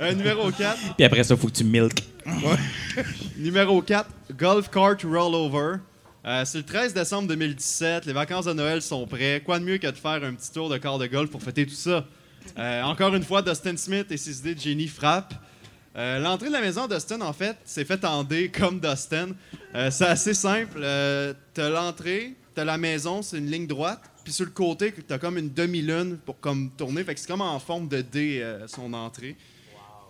Euh, 0.00 0.12
numéro 0.12 0.50
4, 0.50 0.94
Puis 0.96 1.04
après 1.04 1.24
ça, 1.24 1.36
faut 1.36 1.46
que 1.48 1.52
tu 1.52 1.64
milk. 1.64 2.02
numéro 3.36 3.80
4, 3.82 4.08
Golf 4.38 4.70
Cart 4.70 4.96
Rollover. 5.04 5.78
Euh, 6.26 6.44
c'est 6.44 6.58
le 6.58 6.64
13 6.64 6.92
décembre 6.92 7.28
2017, 7.28 8.04
les 8.04 8.12
vacances 8.12 8.46
de 8.46 8.52
Noël 8.52 8.82
sont 8.82 9.06
prêtes. 9.06 9.44
Quoi 9.44 9.60
de 9.60 9.64
mieux 9.64 9.78
que 9.78 9.86
de 9.86 9.96
faire 9.96 10.24
un 10.24 10.34
petit 10.34 10.50
tour 10.50 10.68
de 10.68 10.76
quart 10.76 10.98
de 10.98 11.06
golf 11.06 11.30
pour 11.30 11.40
fêter 11.40 11.64
tout 11.64 11.74
ça? 11.74 12.04
Euh, 12.58 12.82
encore 12.82 13.14
une 13.14 13.22
fois, 13.22 13.42
Dustin 13.42 13.76
Smith 13.76 14.10
et 14.10 14.16
ses 14.16 14.40
idées 14.40 14.56
de 14.56 14.60
génie 14.60 14.88
frappent. 14.88 15.34
Euh, 15.96 16.18
L'entrée 16.18 16.48
de 16.48 16.52
la 16.52 16.60
maison, 16.60 16.88
Dustin, 16.88 17.20
en 17.20 17.32
fait, 17.32 17.56
c'est 17.64 17.84
fait 17.84 18.04
en 18.04 18.24
D 18.24 18.50
comme 18.50 18.80
Dustin. 18.80 19.28
C'est 19.72 20.06
assez 20.06 20.34
simple. 20.34 20.80
T'as 21.54 21.68
l'entrée, 21.68 22.34
t'as 22.56 22.64
la 22.64 22.76
maison, 22.76 23.22
c'est 23.22 23.38
une 23.38 23.50
ligne 23.50 23.68
droite. 23.68 24.00
Puis 24.24 24.32
sur 24.32 24.46
le 24.46 24.50
côté, 24.50 24.92
t'as 25.06 25.18
comme 25.18 25.38
une 25.38 25.52
demi-lune 25.52 26.18
pour 26.26 26.40
comme 26.40 26.70
tourner. 26.76 27.04
Fait 27.04 27.14
que 27.14 27.20
c'est 27.20 27.28
comme 27.28 27.40
en 27.40 27.60
forme 27.60 27.86
de 27.86 28.00
D, 28.00 28.44
son 28.66 28.92
entrée. 28.94 29.36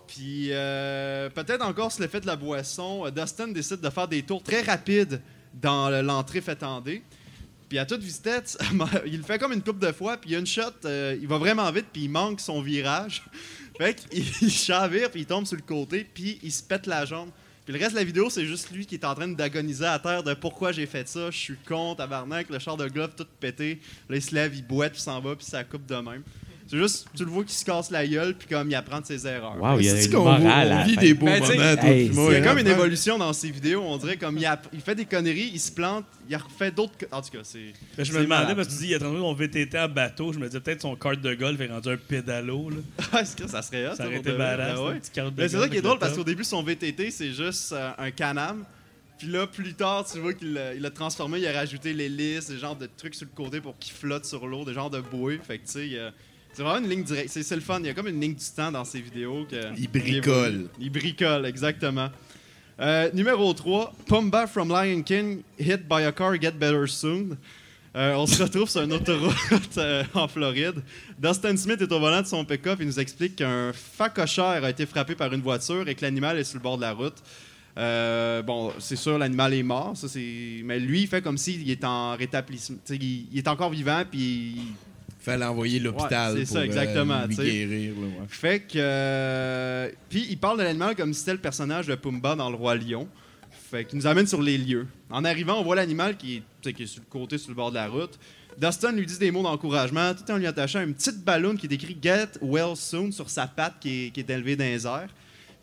Puis 0.07 0.47
peut-être 0.49 1.63
encore 1.63 1.91
sur 1.91 2.01
l'effet 2.01 2.21
de 2.21 2.27
la 2.27 2.35
boisson, 2.35 3.07
Dustin 3.11 3.49
décide 3.49 3.81
de 3.81 3.89
faire 3.91 4.07
des 4.07 4.23
tours 4.23 4.41
très 4.41 4.63
rapides 4.63 5.21
dans 5.61 5.89
le- 5.89 6.01
l'entrée 6.01 6.41
faite 6.41 6.63
en 6.63 6.81
D. 6.81 7.01
Puis 7.69 7.77
à 7.79 7.85
toute 7.85 8.01
vitesse, 8.01 8.57
il 9.05 9.17
le 9.17 9.23
fait 9.23 9.37
comme 9.39 9.51
une 9.53 9.61
coupe 9.61 9.79
de 9.79 9.91
fois, 9.91 10.17
puis 10.17 10.29
il 10.29 10.33
y 10.33 10.35
a 10.35 10.39
une 10.39 10.47
shot, 10.47 10.61
euh, 10.85 11.17
il 11.19 11.27
va 11.27 11.37
vraiment 11.37 11.69
vite, 11.71 11.87
puis 11.91 12.03
il 12.03 12.09
manque 12.09 12.39
son 12.39 12.61
virage. 12.61 13.23
Fait 13.77 13.93
qu'il 13.93 14.23
il 14.41 14.49
chavire, 14.51 15.11
puis 15.11 15.21
il 15.21 15.25
tombe 15.27 15.45
sur 15.45 15.55
le 15.57 15.61
côté, 15.61 16.03
puis 16.11 16.39
il 16.41 16.51
se 16.51 16.63
pète 16.63 16.87
la 16.87 17.05
jambe. 17.05 17.29
Puis 17.65 17.73
le 17.75 17.79
reste 17.79 17.91
de 17.91 17.97
la 17.97 18.05
vidéo, 18.05 18.29
c'est 18.29 18.45
juste 18.45 18.71
lui 18.71 18.85
qui 18.85 18.95
est 18.95 19.05
en 19.05 19.13
train 19.13 19.27
d'agoniser 19.27 19.85
à 19.85 19.99
terre 19.99 20.23
de 20.23 20.33
pourquoi 20.33 20.71
j'ai 20.71 20.85
fait 20.87 21.07
ça, 21.07 21.29
je 21.29 21.37
suis 21.37 21.55
con, 21.67 21.93
tabarnak, 21.93 22.49
le 22.49 22.57
char 22.59 22.77
de 22.77 22.87
glove 22.87 23.11
tout 23.15 23.27
pété. 23.39 23.79
Là, 24.09 24.15
il 24.15 24.21
se 24.21 24.33
lève, 24.33 24.55
il 24.55 24.65
boite, 24.65 24.93
puis 24.93 25.01
s'en 25.01 25.19
va, 25.19 25.35
puis 25.35 25.45
ça 25.45 25.63
coupe 25.65 25.85
de 25.85 25.95
même. 25.95 26.23
C'est 26.69 26.77
juste, 26.77 27.07
tu 27.15 27.23
le 27.23 27.29
vois 27.31 27.43
qui 27.45 27.53
se 27.55 27.63
casse 27.63 27.89
la 27.91 28.05
gueule, 28.05 28.35
puis 28.35 28.47
comme 28.47 28.69
il 28.69 28.75
apprend 28.75 28.99
de 28.99 29.05
ses 29.05 29.25
erreurs. 29.25 29.55
Wow, 29.61 29.79
il 29.79 29.85
y 29.85 29.89
a 29.89 30.03
une 30.03 30.11
morale. 30.11 30.77
on 30.83 30.85
vit 30.87 30.95
fin. 30.95 31.01
des 31.01 31.13
beaux 31.13 31.25
Ben, 31.25 31.39
moments, 31.39 31.53
hey, 31.53 32.05
Il 32.07 32.13
y 32.13 32.19
a 32.19 32.37
hein, 32.37 32.41
comme 32.43 32.57
une 32.57 32.67
évolution 32.67 33.17
dans 33.17 33.31
ses 33.33 33.49
vidéos, 33.51 33.81
on 33.85 33.97
dirait 33.97 34.17
comme 34.17 34.37
il, 34.37 34.45
a- 34.45 34.61
il 34.73 34.81
fait 34.81 34.95
des 34.95 35.05
conneries, 35.05 35.49
il 35.53 35.59
se 35.59 35.71
plante, 35.71 36.03
il 36.29 36.35
refait 36.35 36.71
d'autres. 36.71 36.93
En 37.11 37.21
tout 37.21 37.29
cas, 37.31 37.39
c'est. 37.43 37.73
Là, 37.97 38.03
je 38.03 38.11
me 38.11 38.17
demandais, 38.23 38.27
malade. 38.27 38.55
parce 38.57 38.67
que 38.67 38.73
tu 38.73 38.79
dis, 38.79 38.87
il 38.89 38.95
a 38.95 38.99
transformé 38.99 39.21
son 39.21 39.33
VTT 39.33 39.79
en 39.79 39.87
bateau. 39.89 40.33
Je 40.33 40.39
me 40.39 40.47
disais, 40.47 40.59
peut-être 40.59 40.81
son 40.81 40.95
carte 40.95 41.21
de 41.21 41.33
golf 41.35 41.59
est 41.61 41.67
rendu 41.67 41.89
un 41.89 41.97
pédalo. 41.97 42.69
Là. 42.69 42.77
Ah, 43.13 43.21
est-ce 43.21 43.35
que 43.35 43.47
ça 43.47 43.61
serait 43.61 43.87
hot, 43.87 43.95
Ça 43.95 44.05
aurait 44.05 44.17
été 44.17 44.33
badass, 44.33 44.75
Ben 44.75 44.85
ouais. 44.85 44.95
petite 44.99 45.13
carte 45.13 45.33
de 45.35 45.41
Mais 45.41 45.47
c'est 45.47 45.57
ça 45.59 45.69
qui 45.69 45.77
est 45.77 45.81
drôle 45.81 45.95
le 45.95 45.99
parce 45.99 46.13
qu'au 46.15 46.23
début, 46.25 46.43
son 46.43 46.61
VTT, 46.63 47.11
c'est 47.11 47.31
juste 47.31 47.71
euh, 47.71 47.91
un 47.97 48.11
Canam. 48.11 48.65
Puis 49.17 49.27
là, 49.29 49.47
plus 49.47 49.73
tard, 49.73 50.05
tu 50.11 50.19
vois 50.19 50.33
qu'il 50.33 50.53
l'a 50.53 50.75
il 50.75 50.81
l'a 50.81 50.91
transformé, 50.91 51.39
il 51.39 51.47
a 51.47 51.51
rajouté 51.53 51.91
l'hélice, 51.93 52.49
des 52.49 52.57
genres 52.59 52.75
de 52.75 52.87
trucs 52.97 53.15
sur 53.15 53.25
le 53.25 53.35
côté 53.35 53.61
pour 53.61 53.75
qu'il 53.79 53.93
flotte 53.93 54.25
sur 54.25 54.45
l'eau, 54.45 54.63
des 54.63 54.73
genres 54.73 54.91
de 54.91 54.99
bouées. 55.01 55.39
Fait 55.41 55.57
que 55.57 55.65
tu 55.65 55.71
sais, 55.71 55.87
il 55.87 55.93
y 55.93 55.97
a- 55.97 56.11
c'est 56.57 56.63
vraiment 56.63 56.83
une 56.83 56.89
ligne 56.89 57.03
directe. 57.03 57.29
C'est 57.29 57.55
le 57.55 57.61
fun. 57.61 57.79
Il 57.81 57.85
y 57.85 57.89
a 57.89 57.93
comme 57.93 58.07
une 58.07 58.19
ligne 58.19 58.33
du 58.33 58.45
temps 58.55 58.71
dans 58.71 58.83
ses 58.83 58.99
vidéos. 58.99 59.45
Que, 59.47 59.77
Il 59.77 59.87
bricole. 59.91 60.67
Il 60.79 60.89
bricole, 60.89 61.45
exactement. 61.45 62.09
Euh, 62.79 63.11
numéro 63.13 63.53
3, 63.53 63.93
Pumba 64.07 64.47
from 64.47 64.69
Lion 64.69 65.03
King, 65.03 65.43
hit 65.59 65.87
by 65.87 66.01
a 66.05 66.11
car, 66.11 66.33
get 66.41 66.53
better 66.53 66.87
soon. 66.87 67.37
Euh, 67.95 68.15
on 68.15 68.25
se 68.25 68.41
retrouve 68.41 68.67
sur 68.69 68.81
une 68.81 68.93
autoroute 68.93 69.37
euh, 69.77 70.03
en 70.15 70.27
Floride. 70.27 70.81
Dustin 71.19 71.55
Smith 71.57 71.79
est 71.79 71.91
au 71.91 71.99
volant 71.99 72.23
de 72.23 72.27
son 72.27 72.43
pick-up 72.43 72.81
et 72.81 72.85
nous 72.85 72.99
explique 72.99 73.35
qu'un 73.35 73.71
facochère 73.71 74.63
a 74.63 74.69
été 74.71 74.87
frappé 74.87 75.13
par 75.13 75.31
une 75.33 75.41
voiture 75.41 75.87
et 75.87 75.93
que 75.93 76.01
l'animal 76.01 76.39
est 76.39 76.43
sur 76.43 76.57
le 76.57 76.63
bord 76.63 76.77
de 76.77 76.81
la 76.81 76.93
route. 76.93 77.17
Euh, 77.77 78.41
bon, 78.41 78.73
c'est 78.79 78.95
sûr, 78.95 79.19
l'animal 79.19 79.53
est 79.53 79.61
mort, 79.61 79.95
ça, 79.95 80.07
mais 80.15 80.79
lui, 80.79 81.01
il 81.01 81.07
fait 81.07 81.21
comme 81.21 81.37
s'il 81.37 81.69
est 81.69 81.83
en 81.83 82.15
rétablissement. 82.15 82.77
Il, 82.89 83.27
il 83.31 83.37
est 83.37 83.47
encore 83.47 83.69
vivant, 83.69 84.03
puis 84.09 84.55
Fallait 85.31 85.45
envoyer 85.45 85.79
l'hôpital 85.79 86.33
Ouais, 86.33 86.39
c'est 86.39 86.45
pour 86.45 86.53
ça, 86.53 86.59
euh, 86.59 86.63
exactement, 86.65 87.25
lui 87.25 87.35
tu 87.35 87.41
sais. 87.43 87.51
guérir. 87.51 87.93
là, 87.95 88.01
ouais. 88.07 88.25
Fait 88.29 88.59
que. 88.61 88.77
euh, 88.77 89.89
Puis 90.09 90.25
il 90.29 90.37
parle 90.37 90.57
de 90.59 90.63
l'animal 90.63 90.95
comme 90.95 91.13
si 91.13 91.19
c'était 91.19 91.33
le 91.33 91.37
personnage 91.39 91.87
de 91.87 91.95
Pumba 91.95 92.35
dans 92.35 92.49
Le 92.49 92.55
Roi 92.55 92.75
Lion. 92.75 93.07
Fait 93.69 93.83
qu'il 93.85 93.97
nous 93.99 94.07
amène 94.07 94.27
sur 94.27 94.41
les 94.41 94.57
lieux. 94.57 94.87
En 95.09 95.25
arrivant, 95.25 95.59
on 95.59 95.63
voit 95.63 95.75
l'animal 95.75 96.15
qui, 96.17 96.41
est- 96.63 96.73
qui 96.73 96.87
sur 96.87 97.01
le 97.01 97.07
côté, 97.09 97.37
sur 97.37 97.49
le 97.49 97.55
bord 97.55 97.69
de 97.71 97.75
la 97.75 97.87
route. 97.87 98.17
Dustin 98.59 98.91
lui 98.93 99.05
dit 99.05 99.17
des 99.19 99.29
mots 99.29 99.43
d'encouragement, 99.43 100.13
tout 100.15 100.31
en 100.31 100.37
lui 100.37 100.47
attachant 100.47 100.81
une 100.81 100.93
petite 100.95 101.23
ballonne 101.23 101.57
qui 101.57 101.67
est 101.67 101.73
écrit 101.73 101.95
Get 102.01 102.29
well 102.41 102.75
soon 102.75 103.11
sur 103.11 103.29
sa 103.29 103.45
patte 103.47 103.75
qui 103.81 104.05
est, 104.05 104.09
qui 104.11 104.21
est 104.21 104.29
élevée 104.29 104.55
dans 104.55 104.63
les 104.63 104.87
airs. 104.87 105.09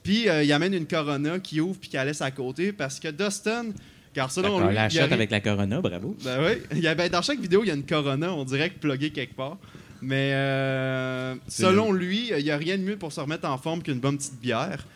Puis 0.03 0.29
euh, 0.29 0.45
il 0.45 0.53
amène 0.53 0.75
une 0.75 0.87
Corona 0.87 1.39
qui 1.39 1.61
ouvre 1.61 1.79
puis 1.81 1.89
qui 1.89 1.97
la 1.97 2.05
laisse 2.05 2.21
à 2.21 2.31
côté 2.31 2.73
parce 2.73 3.01
que 3.01 3.09
Dustin, 3.09 3.67
car 4.15 4.31
selon 4.31 4.55
D'accord, 4.55 4.69
lui. 4.69 4.75
la 4.75 4.87
il 4.87 4.91
shot 4.93 5.01
arrive- 5.01 5.13
avec 5.13 5.31
la 5.31 5.41
Corona, 5.41 5.81
bravo. 5.81 6.17
ben 6.25 6.39
oui. 6.45 6.63
Il 6.73 6.79
y 6.81 6.87
a- 6.89 6.95
ben, 6.95 7.09
dans 7.11 7.23
chaque 7.23 7.41
vidéo, 7.41 7.63
il 7.65 7.69
y 7.69 7.71
a 7.71 7.75
une 7.75 7.85
Corona, 7.85 8.33
on 8.33 8.45
dirait 8.45 8.71
que 8.71 8.79
pluguée 8.79 9.11
quelque 9.11 9.35
part. 9.35 9.59
Mais 10.01 10.31
euh, 10.35 11.35
selon 11.49 11.93
lui, 11.93 12.31
il 12.37 12.45
n'y 12.45 12.51
a 12.51 12.57
rien 12.57 12.77
de 12.79 12.83
mieux 12.83 12.97
pour 12.97 13.13
se 13.13 13.21
remettre 13.21 13.49
en 13.49 13.57
forme 13.59 13.83
qu'une 13.83 14.01
bonne 14.01 14.17
petite 14.19 14.41
bière. 14.41 14.87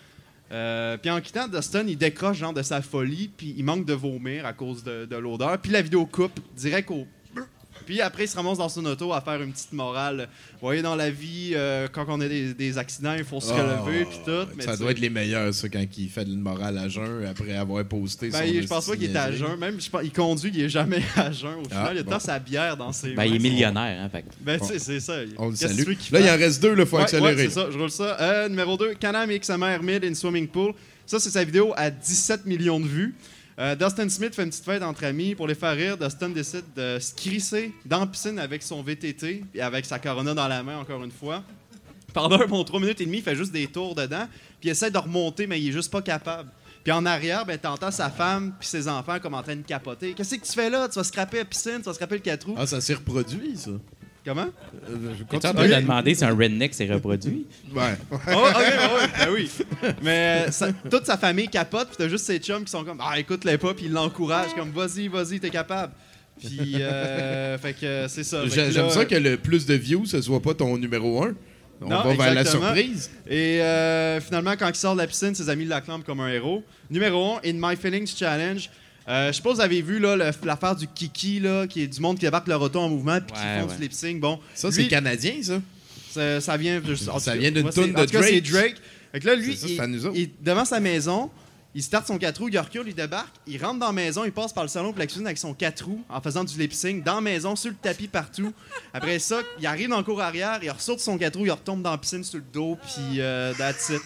Euh, 0.51 0.97
puis 0.97 1.11
en 1.11 1.21
quittant, 1.21 1.47
Dustin, 1.49 1.85
il 1.87 1.97
décroche 1.99 2.39
genre 2.39 2.55
de 2.55 2.63
sa 2.63 2.81
folie, 2.81 3.31
puis 3.35 3.55
il 3.57 3.65
manque 3.65 3.85
de 3.85 3.93
vomir 3.93 4.47
à 4.47 4.53
cause 4.55 4.83
de, 4.83 5.05
de 5.07 5.17
l'odeur. 5.17 5.59
Puis 5.59 5.73
la 5.73 5.83
vidéo 5.83 6.07
coupe 6.07 6.39
direct 6.57 6.91
au 6.91 7.07
Puis 7.89 8.03
après, 8.03 8.25
il 8.25 8.29
se 8.29 8.37
ramasse 8.37 8.59
dans 8.59 8.69
son 8.69 8.85
auto 8.85 9.15
à 9.15 9.23
faire 9.23 9.41
une 9.41 9.51
petite 9.51 9.73
morale. 9.73 10.29
Vous 10.53 10.59
voyez, 10.61 10.83
dans 10.83 10.95
la 10.95 11.09
vie, 11.11 11.53
euh, 11.55 11.89
quand 11.91 12.05
on 12.09 12.21
a 12.21 12.29
des, 12.29 12.53
des 12.53 12.77
accidents, 12.77 13.15
il 13.17 13.25
faut 13.25 13.41
se 13.41 13.51
relever, 13.51 14.05
puis 14.05 14.19
tout. 14.27 14.47
mais 14.55 14.65
Ah, 14.67 14.73
ça 14.73 14.77
doit 14.77 14.91
être 14.91 14.99
les 14.99 15.09
meilleurs, 15.09 15.55
ça, 15.55 15.71
quand 15.71 15.83
il 15.97 16.11
fait 16.11 16.27
de 16.27 16.33
une 16.33 16.43
morale 16.43 16.77
à 16.77 16.87
jeun 16.91 17.25
après 17.25 17.57
avoir 17.57 17.83
posté 17.87 18.29
Ben, 18.29 18.41
son 18.41 18.45
il- 18.53 18.63
je 18.63 18.67
pense 18.69 18.87
pas 18.87 18.95
qu'il 18.95 19.11
est 19.11 19.17
à 19.17 19.33
jeun. 19.33 19.57
Même, 19.59 19.81
je 19.81 19.89
pense- 19.89 20.03
il 20.05 20.13
conduit, 20.13 20.51
il 20.55 20.61
est 20.65 20.69
jamais 20.69 21.01
à 21.17 21.33
jeun. 21.33 21.55
Au 21.61 21.65
final, 21.65 21.85
Ah, 21.89 21.91
il 21.95 21.99
a 22.01 22.03
bon. 22.03 22.11
tant 22.11 22.21
sa 22.21 22.39
bière 22.39 22.77
dans 22.77 22.93
ses 22.93 23.15
Ben, 23.15 23.25
il 23.25 23.37
est 23.37 23.39
millionnaire, 23.39 24.03
hein, 24.05 24.09
fait 24.11 24.27
Ben, 24.43 24.61
tu 24.61 24.67
sais, 24.67 24.79
c'est 24.79 25.01
ça. 25.01 25.15
On 25.39 25.49
le 25.49 25.57
salue. 25.57 25.87
Là, 26.13 26.21
il 26.21 26.29
en 26.29 26.37
reste 26.37 26.61
deux, 26.61 26.75
il 26.79 26.85
faut 26.85 26.97
Ouais, 26.99 27.05
accélérer. 27.05 27.35
ouais, 27.37 27.45
c'est 27.45 27.51
ça, 27.55 27.69
je 27.73 27.79
roule 27.79 27.91
ça. 27.91 28.19
Euh, 28.21 28.49
numéro 28.51 28.77
2, 28.77 28.93
Canam 29.01 29.31
XMR 29.31 29.83
Mid 29.83 30.05
in 30.05 30.13
Swimming 30.13 30.47
Pool. 30.49 30.75
Ça, 31.07 31.19
c'est 31.19 31.31
sa 31.31 31.43
vidéo 31.43 31.73
à 31.75 31.91
17 31.91 32.45
millions 32.45 32.79
de 32.81 32.87
vues. 32.87 33.15
Euh, 33.59 33.75
Dustin 33.75 34.09
Smith 34.09 34.35
fait 34.35 34.45
une 34.45 34.51
petite 34.51 34.65
fête 34.65 34.83
entre 34.83 35.05
amis. 35.05 35.35
Pour 35.35 35.49
les 35.49 35.57
faire 35.57 35.75
rire, 35.75 35.99
Dustin 35.99 36.29
décide 36.29 36.65
de 36.77 36.99
se 37.01 37.13
crisser 37.13 37.73
dans 37.85 38.01
la 38.01 38.07
piscine 38.07 38.39
avec 38.39 38.63
son 38.63 38.83
VTT 38.83 39.45
et 39.53 39.61
avec 39.61 39.85
sa 39.85 39.99
Corona 39.99 40.33
dans 40.33 40.47
la 40.47 40.63
main, 40.63 40.79
encore 40.79 41.03
une 41.03 41.11
fois. 41.11 41.43
Pendant 42.15 42.41
un 42.41 42.47
bon 42.47 42.63
3 42.63 42.81
minutes 42.81 43.01
et 43.01 43.05
demie, 43.05 43.19
il 43.19 43.23
fait 43.23 43.35
juste 43.35 43.53
des 43.53 43.67
tours 43.67 43.95
dedans, 43.95 44.27
puis 44.61 44.69
il 44.69 44.71
essaie 44.71 44.91
de 44.91 44.99
remonter, 44.99 45.47
mais 45.47 45.61
il 45.61 45.69
est 45.69 45.73
juste 45.73 45.91
pas 45.91 46.03
capable. 46.03 46.51
Puis 46.85 46.93
en 46.93 47.05
arrière, 47.05 47.45
ben, 47.45 47.59
t'entends 47.59 47.91
sa 47.91 48.09
femme 48.09 48.55
puis 48.59 48.69
ses 48.69 48.89
enfants 48.89 49.19
comme 49.21 49.35
en 49.35 49.43
train 49.43 49.57
de 49.57 49.63
capoter. 49.63 50.15
Qu'est-ce 50.15 50.37
que 50.37 50.47
tu 50.47 50.53
fais 50.53 50.71
là? 50.71 50.89
Tu 50.89 50.95
vas 50.95 51.05
scraper 51.05 51.39
la 51.39 51.45
piscine, 51.45 51.79
tu 51.79 51.83
vas 51.83 51.95
scraper 51.95 52.15
le 52.15 52.23
4 52.23 52.47
roues. 52.47 52.55
Ah, 52.57 52.67
ça 52.67 52.81
s'est 52.81 52.95
reproduit, 52.95 53.57
ça. 53.57 53.73
Comment? 54.29 54.43
Euh, 54.43 55.15
je 55.19 55.25
Tu 55.25 55.37
en 55.37 55.39
continue. 55.41 55.55
train 55.55 55.69
de 55.77 55.81
demander 55.83 56.15
si 56.15 56.23
un 56.23 56.37
redneck 56.37 56.75
s'est 56.75 56.87
reproduit? 56.93 57.47
Ouais. 57.75 57.95
Oh, 58.13 58.17
ouais, 58.31 58.31
ouais, 58.35 59.09
ben 59.19 59.33
oui. 59.33 59.51
Mais 60.03 60.45
euh, 60.49 60.51
ça- 60.51 60.69
toute 60.91 61.07
sa 61.07 61.17
famille 61.17 61.49
capote, 61.49 61.89
puis 61.89 61.97
t'as 61.97 62.09
juste 62.09 62.27
ses 62.27 62.39
chums 62.39 62.63
qui 62.65 62.71
sont 62.71 62.85
comme 62.85 63.01
Ah, 63.03 63.19
écoute-les 63.19 63.57
pas, 63.57 63.73
puis 63.73 63.87
ils 63.87 63.93
l'encouragent, 63.93 64.55
comme 64.55 64.71
Vas-y, 64.71 65.09
vas-y, 65.09 65.41
t'es 65.41 65.49
capable. 65.49 65.93
Puis, 66.39 66.75
euh, 66.83 67.57
fait 67.59 67.73
que 67.73 68.05
c'est 68.09 68.23
ça. 68.23 68.43
J'aime 68.47 68.91
ça 68.91 69.05
que 69.07 69.15
le 69.15 69.39
plus 69.39 69.65
de 69.65 69.75
views, 69.75 70.05
ce 70.05 70.21
soit 70.21 70.43
pas 70.43 70.53
ton 70.55 70.77
numéro 70.77 71.23
1. 71.25 71.35
On 71.81 71.89
Non, 71.89 72.03
va 72.03 72.15
vers 72.15 72.35
la 72.35 72.45
surprise. 72.45 73.11
Et 73.29 73.63
euh, 73.63 74.21
finalement, 74.21 74.55
quand 74.59 74.69
il 74.69 74.75
sort 74.75 74.95
de 74.95 75.01
la 75.01 75.07
piscine, 75.07 75.35
ses 75.35 75.49
amis 75.49 75.65
l'acclament 75.65 76.03
comme 76.05 76.21
un 76.21 76.29
héros. 76.29 76.63
Numéro 76.91 77.37
1, 77.37 77.49
In 77.49 77.55
My 77.55 77.77
Feelings 77.77 78.15
Challenge. 78.17 78.69
Euh, 79.09 79.29
je 79.29 79.37
sais 79.37 79.43
pas 79.43 79.51
si 79.51 79.55
vous 79.57 79.61
avez 79.63 79.81
vu 79.83 79.99
là, 79.99 80.17
le- 80.17 80.31
l'affaire 80.47 80.77
du 80.77 80.87
Kiki, 80.87 81.41
là, 81.41 81.67
qui 81.67 81.83
est 81.83 81.87
du 81.87 82.01
monde 82.01 82.17
qui 82.19 82.27
débarque 82.27 82.47
le 82.49 82.55
auto 82.57 82.79
en 82.79 82.89
mouvement 82.91 83.19
puis 83.21 83.35
Ouais, 83.35 83.43
qui 83.55 83.61
font 83.63 83.69
ouais. 83.71 83.77
du 83.77 83.83
lip 83.83 83.93
sync. 83.93 84.21
Bon, 84.21 84.39
Ça, 84.55 84.69
lui, 84.69 84.75
c'est 84.75 84.89
canadien, 84.89 85.35
ça. 85.43 85.61
ça, 86.11 86.41
ça 86.43 86.57
vient, 86.59 86.81
je- 86.85 87.09
en 87.09 87.15
tout 87.15 87.21
Ça 87.21 87.33
cas, 87.33 87.39
vient 87.39 87.51
d'une 87.51 87.63
moi, 87.63 87.73
c'est- 87.73 87.81
toune 87.83 87.97
en 87.97 88.01
de 88.01 88.05
tout 88.07 88.13
cas, 88.13 88.23
c'est 88.23 88.41
Drake. 88.41 88.53
Drake. 88.53 88.77
Fait 89.13 89.21
que 89.21 89.27
là, 89.27 89.35
lui, 89.37 89.53
C'est 89.57 89.61
ça, 89.61 89.67
il, 89.69 89.77
c'est 89.77 89.83
à 89.83 89.87
nous 89.87 90.07
autres. 90.07 90.17
il- 90.19 90.31
devant 90.43 90.65
sa 90.67 90.79
maison, 90.81 91.31
il 91.75 91.83
starte 91.83 92.07
son 92.07 92.19
4 92.19 92.39
roues, 92.39 92.49
il 92.51 92.59
recule, 92.59 92.85
il 92.89 92.95
débarque, 92.95 93.35
il 93.47 93.63
rentre 93.63 93.79
dans 93.79 93.87
la 93.87 93.93
maison, 93.93 94.25
il 94.25 94.33
passe 94.33 94.53
par 94.53 94.65
le 94.65 94.69
salon 94.69 94.91
pour 94.91 94.99
la 94.99 95.07
cuisine 95.07 95.27
avec 95.27 95.39
son 95.39 95.53
4 95.55 95.85
roues 95.85 96.03
en 96.09 96.21
faisant 96.21 96.43
du 96.43 96.59
lip 96.59 96.73
sync 96.73 97.05
dans 97.05 97.17
la 97.17 97.21
maison, 97.21 97.55
sur 97.57 97.71
le 97.71 97.77
tapis 97.77 98.09
partout. 98.09 98.53
Après 98.93 99.19
ça, 99.19 99.41
il 99.61 99.67
arrive 99.67 99.89
dans 99.91 99.99
le 99.99 100.03
cours 100.03 100.21
arrière, 100.21 100.59
il 100.63 100.71
ressort 100.71 100.97
de 100.97 101.01
son 101.01 101.19
4 101.19 101.37
roues, 101.37 101.47
il 101.47 101.51
retombe 101.53 101.83
dans 101.83 101.91
la 101.93 101.99
piscine 101.99 102.25
sur 102.25 102.39
le 102.39 102.45
dos, 102.53 102.77
puis 102.83 103.21
euh, 103.21 103.53
that's 103.55 103.91
it. 103.91 104.01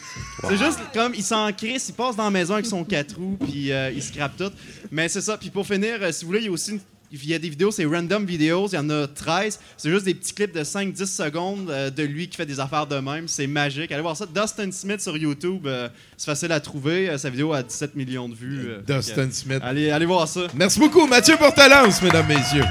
C'est 0.48 0.56
juste 0.56 0.80
comme 0.92 1.14
il 1.14 1.22
s'en 1.24 1.52
crisse, 1.52 1.88
il 1.88 1.94
passe 1.94 2.16
dans 2.16 2.24
la 2.24 2.30
maison 2.30 2.54
avec 2.54 2.66
son 2.66 2.84
4 2.84 3.16
roues, 3.16 3.38
puis 3.40 3.72
euh, 3.72 3.90
il 3.92 4.02
scrape 4.02 4.36
tout. 4.36 4.52
Mais 4.90 5.08
c'est 5.08 5.20
ça. 5.22 5.38
Puis 5.38 5.50
pour 5.50 5.66
finir, 5.66 5.98
euh, 6.02 6.12
si 6.12 6.24
vous 6.24 6.28
voulez, 6.30 6.40
il 6.40 6.46
y 6.46 6.48
a 6.48 6.52
aussi 6.52 6.72
une- 6.72 6.80
il 7.12 7.28
y 7.28 7.34
a 7.34 7.38
des 7.38 7.50
vidéos, 7.50 7.70
c'est 7.70 7.84
random 7.84 8.24
videos, 8.24 8.68
il 8.68 8.76
y 8.76 8.78
en 8.78 8.88
a 8.88 9.06
13. 9.06 9.58
C'est 9.76 9.90
juste 9.90 10.04
des 10.04 10.14
petits 10.14 10.32
clips 10.32 10.54
de 10.54 10.64
5-10 10.64 11.06
secondes 11.06 11.70
euh, 11.70 11.90
de 11.90 12.02
lui 12.02 12.28
qui 12.28 12.36
fait 12.36 12.46
des 12.46 12.58
affaires 12.58 12.86
de 12.86 12.96
même. 12.96 13.28
C'est 13.28 13.46
magique. 13.46 13.92
Allez 13.92 14.02
voir 14.02 14.16
ça. 14.16 14.26
Dustin 14.26 14.70
Smith 14.72 15.00
sur 15.00 15.16
YouTube, 15.16 15.66
euh, 15.66 15.88
c'est 16.16 16.26
facile 16.26 16.52
à 16.52 16.60
trouver. 16.60 17.10
Euh, 17.10 17.18
sa 17.18 17.28
vidéo 17.28 17.52
a 17.52 17.62
17 17.62 17.94
millions 17.94 18.28
de 18.28 18.34
vues. 18.34 18.76
Dustin 18.86 19.30
Smith. 19.30 19.60
allez, 19.62 19.90
allez 19.90 20.06
voir 20.06 20.26
ça. 20.26 20.46
Merci 20.54 20.78
beaucoup, 20.78 21.06
Mathieu 21.06 21.36
Portalance, 21.36 22.00
mesdames, 22.02 22.26
messieurs. 22.26 22.64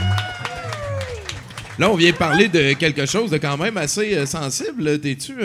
Là, 1.77 1.89
on 1.89 1.95
vient 1.95 2.13
parler 2.13 2.47
de 2.47 2.73
quelque 2.73 3.05
chose 3.05 3.29
de 3.31 3.37
quand 3.37 3.57
même 3.57 3.77
assez 3.77 4.25
sensible. 4.25 4.99
T'es-tu. 4.99 5.35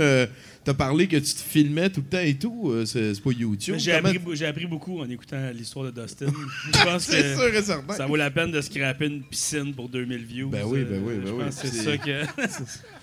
Euh, 0.69 0.73
T'as 0.73 0.75
parlé 0.75 1.07
que 1.07 1.17
tu 1.17 1.35
te 1.35 1.41
filmais 1.41 1.89
tout 1.91 2.01
le 2.01 2.07
temps 2.09 2.23
et 2.25 2.35
tout. 2.35 2.71
euh, 2.71 2.85
c'est 2.85 3.15
c'est 3.15 3.23
pas 3.23 3.31
YouTube. 3.33 3.77
J'ai 3.79 3.93
appris, 3.93 4.19
beau- 4.19 4.35
j'ai 4.35 4.47
appris 4.47 4.67
beaucoup 4.67 5.01
en 5.01 5.09
écoutant 5.09 5.51
l'histoire 5.55 5.91
de 5.93 6.03
Dustin. 6.03 6.27
Je 6.75 6.85
pense 6.85 7.03
C'est 7.05 7.23
que 7.23 7.35
sûr 7.37 7.55
et 7.55 7.63
certain. 7.63 7.95
ça 7.95 8.07
vaut 8.07 8.17
la 8.17 8.31
peine 8.31 8.51
de 8.51 8.61
scraper 8.61 9.07
une 9.07 9.23
piscine 9.23 9.73
pour 9.75 9.89
2000 9.89 10.25
views. 10.25 10.49
Ben 10.51 10.65
oui, 10.67 10.81
Euh, 10.81 10.85
ben 10.85 11.03
oui, 11.05 11.15
ben 11.19 11.27
je 11.27 11.33
oui. 11.33 11.45
pense 11.45 11.55
c'est 11.55 11.69
C'est- 11.69 11.85
ça 11.85 11.97
que. 11.99 12.25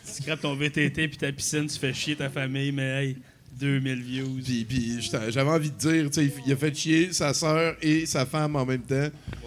tu 0.03 0.21
scrapes 0.23 0.41
ton 0.41 0.55
VTT 0.55 1.07
puis 1.07 1.17
ta 1.17 1.31
piscine, 1.31 1.67
tu 1.67 1.79
fais 1.79 1.93
chier 1.93 2.15
ta 2.15 2.29
famille, 2.29 2.71
mais 2.71 3.03
hey, 3.05 3.17
2000 3.59 4.01
views. 4.01 4.39
Puis, 4.67 4.97
j'avais 5.29 5.49
envie 5.49 5.69
de 5.69 5.77
dire, 5.77 6.09
tu 6.09 6.21
sais, 6.27 6.33
il 6.45 6.51
a 6.51 6.55
fait 6.55 6.75
chier 6.75 7.13
sa 7.13 7.33
sœur 7.33 7.75
et 7.81 8.05
sa 8.07 8.25
femme 8.25 8.55
en 8.55 8.65
même 8.65 8.81
temps. 8.81 8.95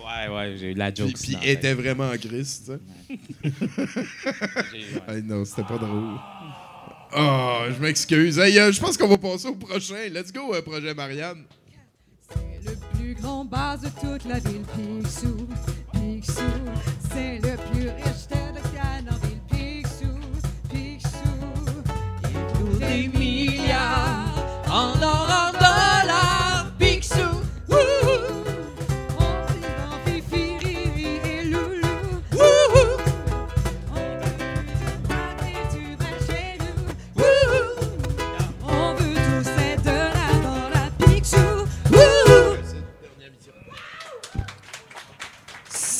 Ouais, 0.06 0.28
ouais, 0.32 0.56
j'ai 0.58 0.70
eu 0.70 0.74
la 0.74 0.94
joke. 0.94 1.12
Puis, 1.20 1.36
était 1.42 1.74
vraiment 1.74 2.08
en 2.08 2.16
crise, 2.16 2.62
tu 2.64 2.72
sais. 2.72 2.78
J'ai- 4.72 4.78
ouais. 5.12 5.16
Hey, 5.16 5.22
non, 5.24 5.44
c'était 5.44 5.62
pas 5.64 5.78
drôle. 5.78 6.14
Oh, 7.18 7.60
je 7.74 7.80
m'excuse. 7.80 8.38
Hey, 8.38 8.58
euh, 8.58 8.70
je 8.70 8.78
pense 8.78 8.98
qu'on 8.98 9.08
va 9.08 9.16
passer 9.16 9.48
au 9.48 9.54
prochain. 9.54 10.08
Let's 10.12 10.30
go, 10.30 10.54
euh, 10.54 10.60
projet 10.60 10.92
Marianne. 10.92 11.44
C'est 12.28 12.70
le 12.70 12.76
plus 12.98 13.14
grand 13.14 13.46
base 13.46 13.80
de 13.80 13.88
toute 13.88 14.26
la 14.26 14.38
ville, 14.38 14.64
Picsou. 14.76 15.48
Picsou, 15.94 16.42
c'est 17.10 17.36
le 17.36 17.56
plus 17.70 17.88
riche 17.88 18.28
de 18.28 18.60
Canardville, 18.76 19.40
Picsou. 19.48 20.18
Picsou, 20.68 21.38
il 22.24 22.46
cloue 22.52 22.78
des 22.78 23.08
milliards 23.08 24.34
en 24.68 25.02
or, 25.02 25.28
en 25.30 25.52
dollars, 25.52 26.25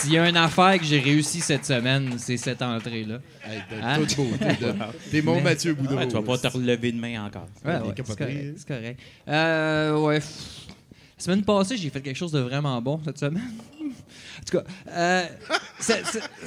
S'il 0.07 0.15
y 0.15 0.19
a 0.19 0.29
une 0.29 0.37
affaire 0.37 0.79
que 0.79 0.85
j'ai 0.85 1.01
réussi 1.01 1.41
cette 1.41 1.65
semaine, 1.67 2.15
c'est 2.19 2.37
cette 2.37 2.63
entrée-là. 2.63 3.19
Hey, 3.45 3.59
de 3.77 3.83
Hein? 3.83 3.97
toute 3.99 4.17
beauté. 4.17 4.45
de- 4.61 4.75
T'es 5.11 5.21
mon 5.21 5.35
Mais- 5.35 5.43
Mathieu 5.43 5.75
Boudreau. 5.75 5.97
Ouais, 5.97 6.07
tu 6.07 6.15
vas 6.15 6.23
pas 6.23 6.39
te 6.39 6.47
relever 6.47 6.93
de 6.93 6.97
main 7.01 7.25
encore. 7.27 7.49
Ouais, 7.65 7.73
ouais, 7.79 7.93
c'est 7.97 8.17
correct. 8.17 8.55
C'est 8.57 8.69
correct. 8.69 9.01
Euh, 9.27 9.99
ouais. 9.99 10.21
pff. 10.21 10.67
La 11.19 11.25
semaine 11.25 11.43
passée, 11.43 11.77
j'ai 11.77 11.91
fait 11.91 12.01
quelque 12.01 12.15
chose 12.17 12.31
de 12.31 12.39
vraiment 12.39 12.81
bon 12.81 13.01
cette 13.05 13.19
semaine. 13.19 13.51
en 13.81 14.45
tout 14.49 14.59
cas, 14.59 14.65
euh, 14.93 15.27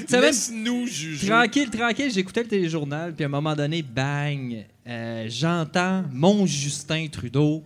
Laisse-nous 0.10 0.88
juger. 0.88 1.28
tranquille, 1.28 1.70
tranquille, 1.70 2.12
j'écoutais 2.14 2.44
le 2.44 2.48
téléjournal, 2.48 3.14
puis 3.14 3.26
à 3.26 3.28
un 3.28 3.32
moment 3.32 3.56
donné, 3.58 3.82
bang, 3.82 4.64
euh, 4.88 5.26
j'entends 5.28 6.06
mon 6.14 6.46
Justin 6.46 7.08
Trudeau 7.12 7.62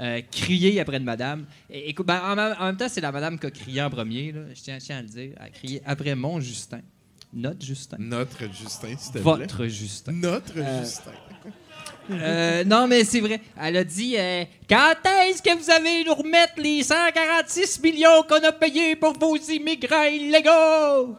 euh, 0.00 0.20
crier 0.30 0.80
après 0.80 0.96
une 0.96 1.04
madame. 1.04 1.44
Et, 1.68 1.90
écoute, 1.90 2.06
ben, 2.06 2.20
en, 2.24 2.34
même- 2.34 2.56
en 2.58 2.64
même 2.66 2.76
temps, 2.76 2.88
c'est 2.88 3.00
la 3.00 3.12
madame 3.12 3.38
qui 3.38 3.46
a 3.46 3.50
crié 3.50 3.82
en 3.82 3.90
premier, 3.90 4.32
là. 4.32 4.40
je 4.54 4.60
tiens, 4.62 4.78
je 4.78 4.84
tiens 4.86 4.98
à 4.98 5.02
le 5.02 5.08
dire, 5.08 5.32
elle 5.36 5.46
a 5.46 5.50
crié 5.50 5.82
après 5.86 6.14
mon 6.14 6.40
Justin. 6.40 6.80
Notre 7.32 7.64
Justin. 7.64 7.96
Notre 8.00 8.40
Justin, 8.52 8.96
s'il 8.98 9.12
te 9.12 9.12
plaît. 9.12 9.20
Votre 9.22 9.66
Justin. 9.66 10.12
Notre 10.12 10.52
Euh, 10.58 10.80
Justin. 10.82 11.12
Euh, 12.10 12.64
non, 12.64 12.88
mais 12.88 13.04
c'est 13.04 13.20
vrai. 13.20 13.40
Elle 13.56 13.76
a 13.76 13.84
dit 13.84 14.16
euh, 14.18 14.44
Quand 14.68 14.94
est-ce 15.28 15.40
que 15.40 15.56
vous 15.56 15.70
allez 15.70 16.02
nous 16.04 16.14
remettre 16.14 16.54
les 16.56 16.82
146 16.82 17.80
millions 17.82 18.24
qu'on 18.28 18.42
a 18.42 18.50
payés 18.50 18.96
pour 18.96 19.12
vos 19.16 19.36
immigrants 19.36 20.06
illégaux? 20.06 21.16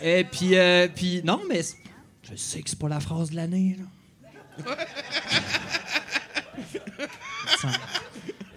Et 0.00 0.22
puis, 0.22 0.56
euh, 0.56 0.86
puis 0.94 1.22
non, 1.24 1.40
mais 1.48 1.64
c'est- 1.64 1.76
je 2.30 2.36
sais 2.36 2.62
que 2.62 2.70
c'est 2.70 2.78
pas 2.78 2.88
la 2.88 3.00
phrase 3.00 3.30
de 3.30 3.36
l'année. 3.36 3.76
là. 3.78 3.84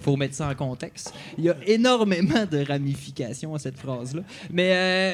Faut 0.01 0.15
mettre 0.17 0.35
ça 0.35 0.49
en 0.49 0.55
contexte. 0.55 1.13
Il 1.37 1.45
y 1.45 1.49
a 1.49 1.57
énormément 1.65 2.45
de 2.45 2.63
ramifications 2.63 3.55
à 3.55 3.59
cette 3.59 3.77
phrase-là. 3.77 4.21
Mais 4.51 4.71
euh, 4.71 5.13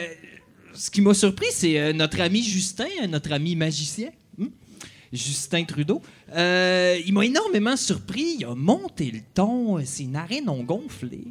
ce 0.74 0.92
qui 0.92 1.00
m'a 1.02 1.14
surpris, 1.14 1.48
c'est 1.52 1.80
euh, 1.80 1.94
notre 1.94 2.20
ami 2.20 2.44
Justin, 2.44 2.88
euh, 3.02 3.08
notre 3.08 3.32
ami 3.32 3.56
magicien. 3.56 4.10
Hmm? 4.38 4.48
Justin 5.14 5.64
Trudeau. 5.64 6.02
Il 6.30 7.14
m'a 7.14 7.26
énormément 7.26 7.78
surpris. 7.78 8.36
Il 8.40 8.46
a 8.46 8.56
monté 8.56 9.12
le 9.12 9.20
ton. 9.34 9.84
Ses 9.86 10.08
narines 10.08 10.50
ont 10.50 10.64
gonflé. 10.64 11.28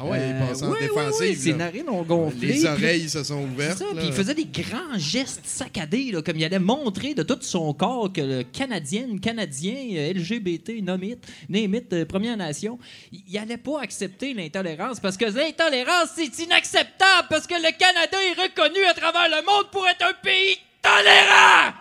Ah 0.00 0.04
ouais, 0.04 0.18
il 0.28 0.34
Euh, 0.36 0.46
passe 0.46 0.62
en 0.62 0.68
oui, 0.70 0.76
oui, 0.80 0.86
défensive. 0.86 1.26
oui, 1.30 1.34
ses 1.36 1.52
narines 1.54 1.88
ont 1.88 2.02
gonflé. 2.02 2.46
Les 2.48 2.54
puis- 2.60 2.66
oreilles 2.68 3.08
se 3.08 3.24
sont 3.24 3.42
ouvertes. 3.42 3.78
ça, 3.78 3.84
là. 3.86 3.90
puis 3.96 4.06
il 4.06 4.12
faisait 4.12 4.34
des 4.34 4.44
grands 4.44 4.96
gestes 4.96 5.44
saccadés, 5.44 6.12
là, 6.12 6.22
comme 6.22 6.36
il 6.36 6.44
allait 6.44 6.60
montrer 6.60 7.14
de 7.14 7.24
tout 7.24 7.38
son 7.40 7.72
corps 7.74 8.12
que 8.12 8.20
le 8.20 8.42
Canadien, 8.44 9.18
Canadien, 9.20 9.74
euh, 9.96 10.12
LGBT, 10.12 10.80
nomite, 10.82 11.26
némite, 11.48 11.92
euh, 11.94 12.04
Première 12.06 12.36
Nation, 12.36 12.78
il 13.10 13.22
il 13.26 13.36
allait 13.38 13.56
pas 13.56 13.80
accepter 13.80 14.34
l'intolérance 14.34 15.00
parce 15.00 15.16
que 15.16 15.24
l'intolérance, 15.24 16.10
c'est 16.14 16.38
inacceptable 16.44 17.26
parce 17.28 17.46
que 17.48 17.54
le 17.54 17.76
Canada 17.76 18.16
est 18.30 18.40
reconnu 18.40 18.84
à 18.84 18.94
travers 18.94 19.28
le 19.28 19.44
monde 19.44 19.68
pour 19.72 19.86
être 19.88 20.04
un 20.06 20.14
pays 20.22 20.58
tolérant! 20.80 21.72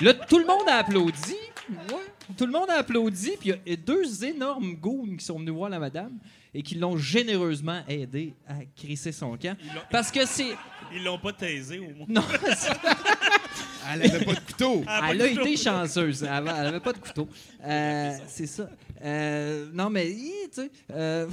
Là, 0.00 0.12
tout 0.12 0.38
le 0.38 0.44
monde 0.44 0.68
a 0.68 0.78
applaudi. 0.78 1.36
Ouais. 1.70 1.96
Tout 2.36 2.46
le 2.46 2.52
monde 2.52 2.70
a 2.70 2.78
applaudi, 2.78 3.32
puis 3.38 3.52
il 3.66 3.70
y 3.70 3.74
a 3.74 3.76
deux 3.76 4.24
énormes 4.24 4.74
goons 4.74 5.16
qui 5.16 5.24
sont 5.24 5.38
venus 5.38 5.54
voir 5.54 5.70
la 5.70 5.78
madame 5.78 6.18
et 6.54 6.62
qui 6.62 6.74
l'ont 6.76 6.96
généreusement 6.96 7.82
aidé 7.88 8.32
à 8.48 8.54
crisser 8.76 9.12
son 9.12 9.36
camp. 9.36 9.56
Parce 9.90 10.10
que 10.10 10.24
c'est. 10.26 10.56
Ils 10.94 11.02
l'ont 11.04 11.18
pas 11.18 11.32
taisé, 11.32 11.78
au 11.78 11.90
moins. 11.94 12.06
Non, 12.08 12.22
Elle 13.92 14.02
avait 14.02 14.24
pas 14.24 14.34
de 14.34 14.40
couteau. 14.40 14.82
Elle 15.10 15.22
a 15.22 15.28
couteau. 15.28 15.40
été 15.42 15.56
chanceuse. 15.56 16.22
Elle 16.22 16.28
avait, 16.28 16.50
elle 16.58 16.66
avait 16.66 16.80
pas 16.80 16.92
de 16.92 16.98
couteau. 16.98 17.28
Euh, 17.64 18.12
c'est 18.26 18.46
ça. 18.46 18.68
Euh, 19.04 19.66
non, 19.72 19.90
mais, 19.90 20.06
tu 20.12 20.48
sais. 20.52 20.70
euh, 20.92 21.26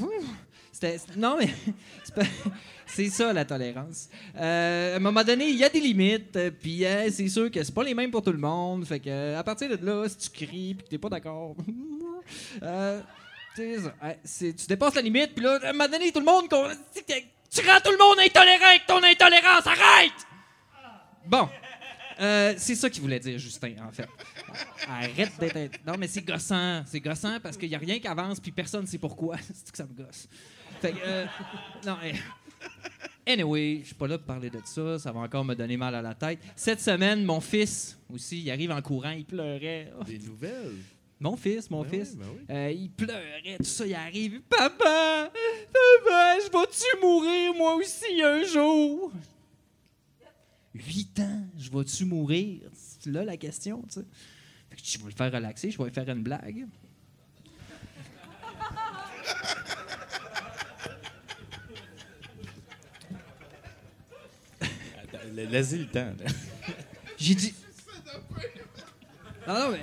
non, 1.17 1.37
mais. 1.39 1.49
c'est 2.85 3.09
ça, 3.09 3.33
la 3.33 3.45
tolérance. 3.45 4.09
Euh, 4.37 4.93
à 4.93 4.97
un 4.97 4.99
moment 4.99 5.23
donné, 5.23 5.49
il 5.49 5.57
y 5.57 5.63
a 5.63 5.69
des 5.69 5.79
limites, 5.79 6.35
euh, 6.35 6.51
puis 6.51 6.85
euh, 6.85 7.09
c'est 7.11 7.27
sûr 7.27 7.49
que 7.49 7.63
c'est 7.63 7.73
pas 7.73 7.83
les 7.83 7.93
mêmes 7.93 8.11
pour 8.11 8.21
tout 8.21 8.31
le 8.31 8.37
monde. 8.37 8.85
Fait 8.85 8.99
que, 8.99 9.35
à 9.35 9.43
partir 9.43 9.69
de 9.69 9.85
là, 9.85 10.07
si 10.07 10.17
tu 10.17 10.45
cries 10.45 10.75
puis 10.75 10.85
que 10.85 10.89
t'es 10.89 10.97
pas 10.97 11.09
d'accord, 11.09 11.55
tu 13.55 14.53
dépasses 14.67 14.95
la 14.95 15.01
limite, 15.01 15.33
puis 15.35 15.43
là, 15.43 15.59
à 15.63 15.69
un 15.69 15.73
moment 15.73 15.89
donné, 15.89 16.11
tout 16.11 16.19
le 16.19 16.25
monde. 16.25 16.47
Tu 16.49 17.61
rends 17.61 17.79
tout 17.83 17.91
le 17.91 17.97
monde 17.97 18.17
intolérant 18.19 18.65
avec 18.65 18.85
ton 18.87 19.03
intolérance, 19.03 19.67
arrête! 19.67 20.27
Bon. 21.25 21.47
C'est 22.57 22.75
ça 22.75 22.89
qu'il 22.89 23.01
voulait 23.01 23.19
dire, 23.19 23.37
Justin, 23.37 23.73
en 23.87 23.91
fait. 23.91 24.07
Arrête 24.87 25.37
d'être. 25.39 25.79
Non, 25.85 25.95
mais 25.97 26.07
c'est 26.07 26.21
gossant. 26.21 26.83
C'est 26.85 26.99
gossant 26.99 27.39
parce 27.41 27.57
qu'il 27.57 27.69
n'y 27.69 27.75
a 27.75 27.79
rien 27.79 27.99
qui 27.99 28.07
avance, 28.07 28.39
puis 28.39 28.51
personne 28.51 28.83
ne 28.83 28.87
sait 28.87 28.97
pourquoi. 28.97 29.37
c'est 29.53 29.71
que 29.71 29.77
ça 29.77 29.85
me 29.85 29.93
gosse. 29.93 30.27
Fait 30.83 30.91
que. 30.91 30.97
euh, 31.01 31.25
non. 31.85 31.97
Anyway, 33.25 33.79
je 33.81 33.85
suis 33.87 33.95
pas 33.95 34.07
là 34.07 34.17
pour 34.17 34.27
parler 34.27 34.49
de 34.49 34.59
ça. 34.65 34.99
Ça 34.99 35.11
va 35.13 35.21
encore 35.21 35.45
me 35.45 35.55
donner 35.55 35.77
mal 35.77 35.95
à 35.95 36.01
la 36.01 36.13
tête. 36.13 36.39
Cette 36.57 36.81
semaine, 36.81 37.23
mon 37.23 37.39
fils 37.39 37.97
aussi, 38.13 38.41
il 38.41 38.51
arrive 38.51 38.71
en 38.71 38.81
courant, 38.81 39.11
il 39.11 39.23
pleurait. 39.25 39.93
Des 40.05 40.19
nouvelles? 40.19 40.75
Mon 41.21 41.37
fils, 41.37 41.69
mon 41.69 41.83
Ben 41.83 41.89
fils. 41.89 42.11
oui, 42.11 42.19
ben 42.19 42.27
oui. 42.37 42.45
Euh, 42.53 42.71
il 42.71 42.89
pleurait, 42.89 43.55
tout 43.57 43.63
ça, 43.63 43.85
il 43.87 43.93
arrive. 43.93 44.41
Papa, 44.49 45.31
papa, 45.71 46.35
je 46.45 46.51
vais-tu 46.51 47.01
mourir 47.01 47.53
moi 47.55 47.75
aussi 47.75 48.21
un 48.21 48.43
jour? 48.43 49.13
Huit 50.75 51.17
ans, 51.21 51.43
je 51.57 51.69
vais-tu 51.71 52.03
mourir? 52.03 52.59
C'est 52.73 53.09
là 53.09 53.23
la 53.23 53.37
question, 53.37 53.81
tu 53.83 54.01
sais. 54.01 54.05
Fait 54.69 54.75
que 54.75 54.81
je 54.83 54.97
vais 54.97 55.05
le 55.05 55.11
faire 55.15 55.31
relaxer, 55.31 55.71
je 55.71 55.77
vais 55.77 55.85
lui 55.85 55.93
faire 55.93 56.09
une 56.09 56.23
blague. 56.23 56.65
Laissez 65.33 65.77
le 65.77 65.87
temps. 65.87 66.13
là. 66.23 66.31
J'ai 67.17 67.35
dit. 67.35 67.53
Non, 69.47 69.53
non, 69.53 69.71
mais. 69.71 69.81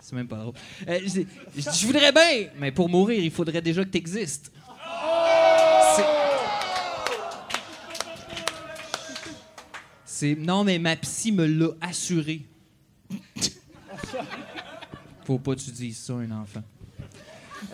C'est 0.00 0.14
même 0.16 0.28
pas 0.28 0.36
drôle. 0.36 0.54
Euh, 0.88 0.98
j'ai- 1.04 1.26
j'ai 1.56 1.70
dit, 1.70 1.78
je 1.80 1.86
voudrais 1.86 2.12
bien, 2.12 2.48
mais 2.58 2.72
pour 2.72 2.88
mourir, 2.88 3.22
il 3.22 3.30
faudrait 3.30 3.62
déjà 3.62 3.84
que 3.84 3.88
tu 3.90 3.98
existes. 3.98 4.50
C'est. 10.04 10.34
Non, 10.36 10.64
mais 10.64 10.78
ma 10.78 10.96
psy 10.96 11.32
me 11.32 11.46
l'a 11.46 11.68
assuré. 11.80 12.42
Faut 15.24 15.38
pas 15.38 15.54
que 15.54 15.60
tu 15.60 15.70
dises 15.70 15.98
ça 15.98 16.14
à 16.14 16.16
un 16.16 16.30
enfant. 16.32 16.62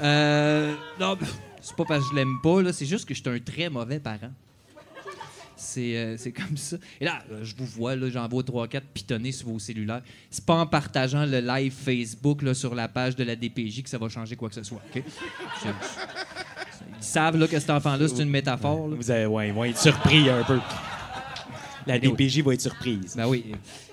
Euh. 0.01 0.75
Non, 1.01 1.19
c'est 1.61 1.75
pas 1.77 1.85
parce 1.85 2.05
que 2.05 2.11
je 2.11 2.15
l'aime 2.17 2.39
pas, 2.43 2.63
là. 2.63 2.73
C'est 2.73 2.87
juste 2.87 3.07
que 3.07 3.15
je 3.15 3.21
suis 3.21 3.31
un 3.31 3.39
très 3.41 3.69
mauvais 3.69 3.99
parent. 4.01 4.31
C'est 5.59 5.97
euh, 5.97 6.17
c'est 6.17 6.31
comme 6.31 6.57
ça. 6.57 6.77
Et 7.01 7.05
là, 7.05 7.19
euh, 7.33 7.41
je 7.43 7.57
vous 7.57 7.67
vois, 7.67 7.97
j'en 8.09 8.29
vois 8.29 8.43
3-4 8.43 8.81
pitonner 8.95 9.33
sur 9.33 9.49
vos 9.49 9.59
cellulaires. 9.59 10.03
C'est 10.31 10.45
pas 10.45 10.55
en 10.55 10.67
partageant 10.67 11.27
le 11.27 11.41
live 11.41 11.73
Facebook 11.73 12.43
là, 12.43 12.55
sur 12.55 12.77
la 12.77 12.89
page 12.89 13.17
de 13.17 13.25
la 13.25 13.35
DPJ 13.35 13.83
que 13.83 13.91
ça 13.91 13.99
va 13.99 14.09
changer 14.09 14.37
quoi 14.37 14.49
que 14.49 14.55
ce 14.55 14.63
soit. 14.63 14.81
Ils 14.95 15.03
savent 17.05 17.37
là, 17.37 17.49
que 17.49 17.59
cet 17.59 17.71
enfant-là, 17.71 18.07
c'est 18.09 18.23
une 18.23 18.31
métaphore. 18.31 18.89
là. 18.89 18.97
Vous 18.97 19.11
avez, 19.11 19.27
ouais, 19.27 19.49
ils 19.49 19.55
vont 19.55 19.65
être 19.65 19.79
surpris 19.79 20.29
un 20.29 20.45
peu. 20.45 20.61
La 21.87 21.99
DPJ 21.99 22.43
va 22.43 22.55
être 22.55 22.61
surprise. 22.61 23.15
Ben 23.17 23.27
oui. 23.27 23.47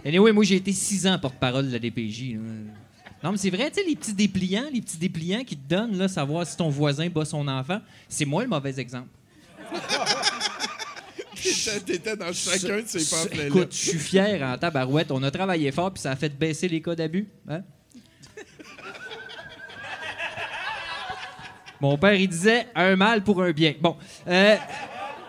Anyway, 0.06 0.32
moi, 0.32 0.44
j'ai 0.44 0.56
été 0.56 0.72
six 0.72 1.08
ans 1.08 1.18
porte-parole 1.18 1.68
de 1.68 1.74
la 1.74 1.80
DPJ. 1.80 2.36
Non, 3.24 3.32
mais 3.32 3.38
c'est 3.38 3.50
vrai, 3.50 3.72
tu 3.72 3.82
sais, 3.82 3.88
les 3.88 3.96
petits 3.96 4.14
dépliants, 4.14 4.66
les 4.72 4.82
petits 4.82 4.98
dépliants 4.98 5.44
qui 5.44 5.58
te 5.58 5.68
donnent, 5.68 5.98
là, 5.98 6.08
savoir 6.08 6.46
si 6.46 6.56
ton 6.58 6.70
voisin 6.70 7.10
bat 7.10 7.26
son 7.26 7.48
enfant, 7.48 7.80
c'est 8.08 8.26
moi 8.26 8.44
le 8.44 8.50
mauvais 8.50 8.80
exemple. 8.80 9.08
T'étais- 11.86 12.16
dans 12.18 12.34
chacun 12.34 12.82
de 12.82 12.88
ces 12.88 13.10
pamphlets-là. 13.10 13.48
Écoute, 13.48 13.72
je 13.72 13.90
suis 13.90 14.00
fier 14.00 14.42
en 14.44 14.58
tabarouette. 14.58 15.12
On 15.12 15.22
a 15.24 15.32
travaillé 15.32 15.72
fort, 15.72 15.92
puis 15.94 16.02
ça 16.02 16.12
a 16.12 16.16
fait 16.16 16.30
baisser 16.38 16.68
les 16.68 16.82
cas 16.82 16.96
d'abus. 16.96 17.28
Hein? 17.50 17.62
Mon 21.82 21.98
père, 21.98 22.14
il 22.14 22.28
disait 22.28 22.68
un 22.74 22.96
mal 22.96 23.24
pour 23.24 23.42
un 23.44 23.52
bien. 23.52 23.74
Bon. 23.80 23.98
Euh, 24.28 24.56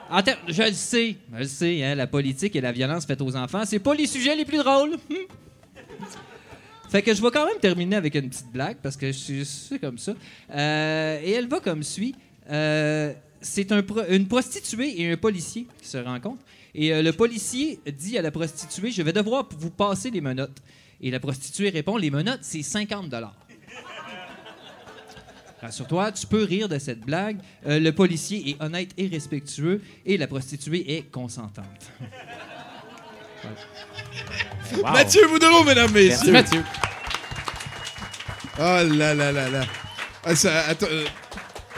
en 0.09 0.21
je 0.49 0.63
le 0.63 0.73
sais, 0.73 1.17
je 1.33 1.39
le 1.39 1.45
sais, 1.45 1.83
hein, 1.83 1.95
la 1.97 2.07
politique 2.07 2.55
et 2.55 2.61
la 2.61 2.71
violence 2.71 3.05
faite 3.05 3.21
aux 3.21 3.35
enfants, 3.35 3.63
c'est 3.65 3.81
pas 3.81 3.95
les 3.95 4.07
sujets 4.07 4.37
les 4.37 4.45
plus 4.45 4.59
drôles. 4.59 4.97
Fait 6.89 7.03
que 7.03 7.13
je 7.13 7.21
vais 7.21 7.31
quand 7.33 7.45
même 7.47 7.59
terminer 7.59 7.97
avec 7.97 8.15
une 8.15 8.29
petite 8.31 8.47
blague 8.53 8.77
parce 8.81 8.97
que 8.97 9.09
je 9.09 9.13
suis- 9.19 9.45
c'est 9.45 9.81
comme 9.81 9.99
ça. 9.99 10.13
Euh, 10.55 11.21
et 11.21 11.33
elle 11.33 11.49
va 11.49 11.59
comme 11.59 11.83
suit. 11.83 12.15
Euh, 12.49 13.13
c'est 13.41 13.73
un 13.73 13.83
pro- 13.83 14.05
une 14.09 14.27
prostituée 14.29 15.01
et 15.01 15.13
un 15.13 15.17
policier 15.17 15.67
qui 15.81 15.89
se 15.89 15.99
rencontrent. 15.99 16.43
Et 16.75 16.93
euh, 16.93 17.03
le 17.03 17.13
policier 17.13 17.81
dit 17.97 18.19
à 18.19 18.23
la 18.23 18.31
prostituée 18.31 18.91
Je 18.91 19.03
vais 19.03 19.13
devoir 19.13 19.49
vous 19.59 19.71
passer 19.71 20.11
les 20.11 20.21
menottes. 20.21 20.59
Et 21.01 21.11
la 21.11 21.21
prostituée 21.21 21.71
répond 21.71 21.97
Les 21.97 22.11
menottes, 22.11 22.41
c'est 22.43 22.63
50 22.63 23.13
Rassure-toi, 25.63 26.13
tu 26.13 26.27
peux 26.27 26.45
rire 26.45 26.69
de 26.69 26.79
cette 26.79 27.01
blague. 27.01 27.39
Euh, 27.67 27.81
le 27.81 27.91
policier 27.93 28.51
est 28.51 28.63
honnête 28.63 28.91
et 28.99 29.07
respectueux 29.09 29.81
et 30.05 30.19
la 30.19 30.27
prostituée 30.27 30.97
est 30.97 31.11
consentante. 31.11 31.65
Wow. 34.77 34.93
Mathieu 34.93 35.27
Boudreau, 35.29 35.63
mesdames, 35.63 35.91
Merci, 35.93 36.31
messieurs. 36.31 36.33
Mathieu. 36.33 36.65
Oh 38.59 38.97
là 38.97 39.15
là 39.15 39.31
là 39.31 39.49
là. 39.49 39.65
Ah, 40.25 40.35
ça- 40.35 40.65
attends, 40.67 40.87
euh, 40.91 41.05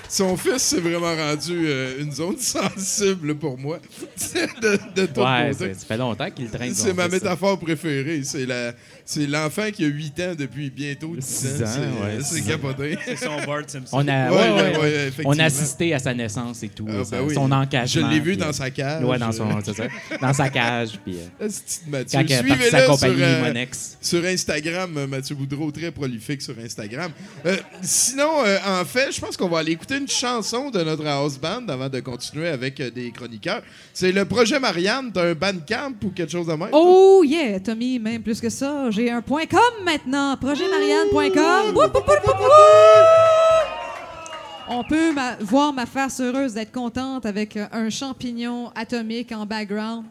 son 0.09 0.37
fils 0.37 0.59
s'est 0.63 0.81
vraiment 0.81 1.15
rendu 1.15 1.53
euh, 1.67 2.01
une 2.03 2.13
zone 2.13 2.37
sensible 2.39 3.35
pour 3.37 3.59
moi. 3.59 3.79
de, 4.63 4.79
de 4.95 5.07
ton 5.07 5.25
Ouais, 5.25 5.51
côté. 5.53 5.75
ça 5.75 5.87
fait 5.87 5.97
longtemps 5.97 6.31
qu'il 6.31 6.51
traîne. 6.51 6.75
C'est 6.75 6.93
ma 6.95 7.05
fils, 7.05 7.13
ça. 7.19 7.25
métaphore 7.25 7.59
préférée. 7.59 8.23
C'est 8.25 8.47
la, 8.47 8.73
c'est 9.05 9.27
l'enfant 9.27 9.71
qui 9.73 9.85
a 9.85 9.89
8 9.89 10.21
ans 10.21 10.35
depuis 10.39 10.71
bientôt 10.71 11.15
10 11.17 11.25
Six 11.25 11.63
ans. 11.63 11.67
ans, 11.67 12.21
C'est- 12.21 12.39
ouais, 12.39 12.43
ans. 12.43 12.47
capoté. 12.47 12.99
C'est 13.05 13.17
son 13.17 13.37
Bart 13.47 13.63
Simpson. 13.67 13.97
On 13.97 14.09
a, 14.09 14.31
Ouais, 14.31 14.79
ouais. 14.81 15.11
On 15.25 15.39
a 15.39 15.45
assisté 15.45 15.93
à 15.95 15.99
sa 15.99 16.15
naissance 16.15 16.63
et 16.63 16.69
tout. 16.69 16.87
Ah, 16.89 17.05
sa- 17.05 17.17
ben 17.19 17.25
oui. 17.27 17.35
Son 17.35 17.49
Je 17.49 17.53
engagement. 17.55 18.09
l'ai 18.09 18.21
vu 18.21 18.31
puis, 18.33 18.37
dans 18.39 18.49
euh, 18.49 18.53
sa 18.53 18.71
cage. 18.71 19.05
Ouais, 19.05 19.19
dans 19.19 19.33
son, 19.33 19.61
ça. 19.63 19.85
Dans 20.21 20.33
sa 20.33 20.49
cage, 20.49 20.99
puis 21.05 21.17
euh, 21.17 21.49
Mathieu. 21.89 22.19
quand 22.19 22.25
parti 22.27 22.33
sa 22.35 22.43
Suivez-le 22.43 22.79
sur, 22.79 22.87
compagnie 22.87 23.23
euh, 23.23 23.43
Monex. 23.45 23.99
sur 24.01 24.25
Instagram, 24.25 24.95
euh, 24.97 25.07
Mathieu 25.07 25.35
Boudreau, 25.35 25.71
très 25.71 25.91
prolifique 25.91 26.43
sur 26.43 26.55
Instagram. 26.59 27.11
Euh, 27.47 27.57
sinon, 27.83 28.31
euh, 28.45 28.59
en 28.67 28.85
fait, 28.85 29.13
je 29.13 29.21
pense 29.21 29.37
qu'on 29.37 29.49
va 29.49 29.59
aller 29.61 29.73
écouter 29.73 29.97
une 29.99 30.09
chanson 30.09 30.70
de 30.70 30.82
notre 30.82 31.07
house 31.07 31.38
band 31.38 31.66
avant 31.68 31.88
de 31.88 32.01
continuer 32.01 32.49
avec 32.49 32.80
euh, 32.80 32.90
des 32.90 33.11
chroniqueurs. 33.11 33.62
C'est 33.92 34.12
le 34.12 34.24
projet 34.24 34.59
Marianne. 34.59 35.11
T'as 35.12 35.30
un 35.30 35.34
bandcamp 35.34 35.94
ou 36.05 36.11
quelque 36.11 36.30
chose 36.32 36.46
de 36.46 36.53
même? 36.53 36.70
toi? 36.70 36.80
Oh 36.80 37.22
yeah, 37.24 37.61
Tommy, 37.61 37.99
même 37.99 38.22
plus 38.22 38.40
que 38.40 38.49
ça. 38.49 38.90
J'ai 38.90 39.11
un 39.11 39.22
point 39.22 39.46
.com 39.46 39.61
maintenant, 39.84 40.36
projetmarianne.com. 40.36 41.74
On 44.70 44.84
peut 44.84 45.12
ma- 45.12 45.36
voir 45.40 45.72
ma 45.72 45.86
face 45.86 46.20
heureuse 46.20 46.53
d'être 46.55 46.72
contente 46.72 47.24
avec 47.24 47.57
euh, 47.57 47.66
un 47.72 47.88
champignon 47.88 48.70
atomique 48.74 49.32
en 49.32 49.46
background. 49.46 50.05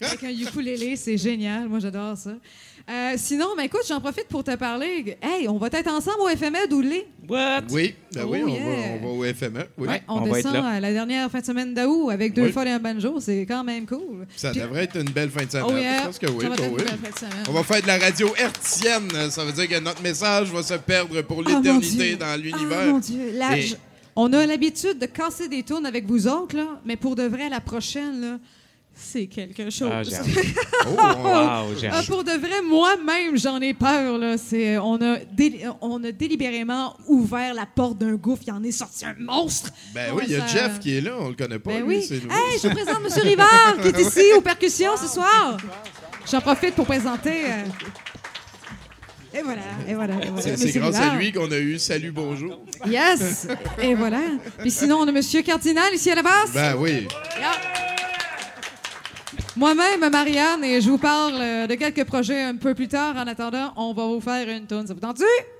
Avec 0.00 0.24
un 0.24 0.30
ukulélé, 0.30 0.96
c'est 0.96 1.16
génial. 1.16 1.68
Moi, 1.68 1.78
j'adore 1.78 2.16
ça. 2.16 2.32
Euh, 2.90 3.14
sinon, 3.16 3.46
ben, 3.56 3.62
écoute, 3.62 3.80
j'en 3.88 3.98
profite 3.98 4.28
pour 4.28 4.44
te 4.44 4.54
parler. 4.56 5.16
Hey, 5.22 5.48
on 5.48 5.56
va 5.56 5.68
être 5.72 5.88
ensemble 5.90 6.20
au 6.20 6.28
FME 6.28 6.68
d'Oulé. 6.68 7.06
What? 7.26 7.62
Oui, 7.70 7.94
ben 8.12 8.26
oui, 8.28 8.40
Oh, 8.44 8.48
on, 8.50 8.52
yeah. 8.54 8.60
va, 8.60 8.92
on 8.92 9.00
va 9.00 9.08
au 9.30 9.32
FME. 9.34 9.64
Oui. 9.78 9.88
Ouais. 9.88 10.02
On, 10.06 10.16
On 10.16 10.20
va 10.20 10.26
être 10.26 10.34
descend 10.50 10.52
là. 10.52 10.66
à 10.68 10.80
la 10.80 10.92
dernière 10.92 11.30
fin 11.30 11.40
de 11.40 11.46
semaine 11.46 11.72
d'août 11.72 12.10
avec 12.10 12.34
deux 12.34 12.42
Oui. 12.42 12.52
fois 12.52 12.66
et 12.66 12.70
un 12.72 12.78
banjo. 12.78 13.20
C'est 13.20 13.46
quand 13.46 13.64
même 13.64 13.86
cool. 13.86 14.26
Ça 14.36 14.50
Puis- 14.50 14.60
devrait 14.60 14.84
être 14.84 14.96
une 14.98 15.08
belle 15.08 15.30
fin 15.30 15.46
de 15.46 15.50
semaine. 15.50 15.66
Oh 15.66 15.76
yeah. 15.78 16.00
Je 16.00 16.04
pense 16.08 16.18
que 16.18 16.26
oui. 16.26 16.44
Va 16.44 16.54
oui. 16.60 16.82
On 17.48 17.52
va 17.52 17.62
faire 17.62 17.80
de 17.80 17.86
la 17.86 17.96
radio 17.98 18.28
hertzienne. 18.36 19.30
Ça 19.30 19.44
veut 19.46 19.52
dire 19.52 19.66
que 19.68 19.80
notre 19.80 20.02
message 20.02 20.50
va 20.52 20.62
se 20.62 20.74
perdre 20.74 21.22
pour 21.22 21.42
mon 21.42 21.56
l'éternité 21.56 22.16
dans 22.16 22.26
Ah, 22.26 22.36
l'univers. 22.36 22.84
mon 22.92 22.98
Dieu. 22.98 23.32
La- 23.32 23.56
Et- 23.56 23.62
je- 23.62 23.76
On 24.16 24.32
a 24.32 24.46
l'habitude 24.46 24.98
de 25.00 25.06
casser 25.06 25.48
des 25.48 25.62
tunes 25.64 25.86
avec 25.86 26.06
vous 26.06 26.28
autres, 26.28 26.54
là, 26.54 26.78
mais 26.84 26.94
pour 26.96 27.16
de 27.16 27.24
vrai, 27.24 27.48
la 27.48 27.60
prochaine, 27.60 28.20
là, 28.20 28.38
c'est 28.96 29.26
quelque 29.26 29.70
chose. 29.70 29.90
Ah, 29.92 30.00
hâte. 30.00 30.26
Oh, 30.86 30.90
Wow, 30.90 31.74
Ah, 31.90 32.02
pour 32.06 32.24
de 32.24 32.32
vrai, 32.32 32.60
moi-même, 32.68 33.36
j'en 33.38 33.58
ai 33.60 33.72
peur. 33.74 34.18
Là. 34.18 34.36
C'est, 34.38 34.76
on, 34.78 34.94
a 34.96 35.16
déli- 35.18 35.64
on 35.80 36.02
a 36.04 36.12
délibérément 36.12 36.96
ouvert 37.06 37.54
la 37.54 37.64
porte 37.66 37.98
d'un 37.98 38.14
gouffre. 38.16 38.42
Il 38.46 38.52
en 38.52 38.62
est 38.62 38.70
sorti 38.72 39.04
un 39.06 39.14
monstre. 39.18 39.70
Ben 39.94 40.12
oui, 40.14 40.24
il 40.26 40.32
y 40.32 40.36
a 40.36 40.46
ça- 40.46 40.46
Jeff 40.46 40.78
qui 40.80 40.96
est 40.96 41.00
là. 41.00 41.12
On 41.18 41.28
le 41.28 41.34
connaît 41.34 41.58
pas. 41.58 41.70
Ben 41.72 41.86
lui, 41.86 41.96
oui. 41.98 42.08
Hey, 42.30 42.58
je 42.62 42.68
vous 42.68 42.74
présente 42.74 42.98
M. 43.04 43.22
Rivard, 43.22 43.76
qui 43.82 43.88
est 43.88 44.00
ici 44.00 44.20
aux 44.36 44.40
percussions 44.42 44.96
ce 44.96 45.08
soir. 45.08 45.56
J'en 46.30 46.40
profite 46.40 46.74
pour 46.74 46.84
présenter. 46.86 47.44
euh, 47.46 47.64
Et 49.38 49.42
voilà, 49.42 49.62
et 49.88 49.94
voilà, 49.94 50.14
et 50.24 50.28
voilà. 50.30 50.56
C'est 50.56 50.72
grâce 50.78 50.96
à 50.96 51.16
lui 51.16 51.32
qu'on 51.32 51.50
a 51.50 51.58
eu 51.58 51.78
Salut, 51.78 52.12
bonjour. 52.12 52.60
Yes! 52.86 53.48
Et 53.82 53.94
voilà. 53.94 54.20
Puis 54.58 54.70
sinon, 54.70 54.98
on 54.98 55.08
a 55.08 55.12
Monsieur 55.12 55.42
Cardinal 55.42 55.92
ici 55.94 56.10
à 56.10 56.14
la 56.14 56.22
base. 56.22 56.52
Ben 56.54 56.76
oui. 56.78 57.08
Moi-même, 59.56 60.10
Marianne, 60.10 60.64
et 60.64 60.80
je 60.80 60.90
vous 60.90 60.98
parle 60.98 61.34
euh, 61.36 61.66
de 61.68 61.76
quelques 61.76 62.04
projets 62.04 62.42
un 62.42 62.56
peu 62.56 62.74
plus 62.74 62.88
tard. 62.88 63.14
En 63.16 63.26
attendant, 63.28 63.72
on 63.76 63.94
va 63.94 64.04
vous 64.06 64.20
faire 64.20 64.48
une 64.48 64.66
tune. 64.66 64.84
Ça 64.84 64.94
vous 64.94 65.00
tente 65.00 65.20
Yeah! 65.20 65.54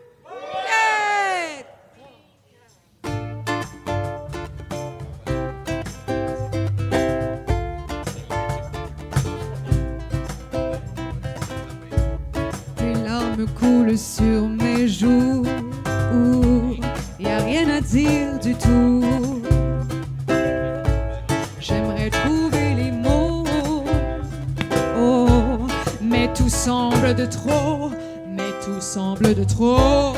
Tes 12.77 12.95
larmes 13.05 13.47
coulent 13.57 13.97
sur 13.97 14.49
mes 14.49 14.89
joues. 14.89 15.45
Y 17.21 17.27
a 17.29 17.39
rien 17.39 17.69
à 17.69 17.81
dire 17.81 18.41
du 18.41 18.55
tout. 18.57 19.34
Semble 26.65 27.15
de 27.15 27.27
trop. 27.27 27.91
Mais 28.27 28.53
tout 28.65 28.81
semble 28.81 29.35
de 29.35 29.45
trop. 29.45 30.15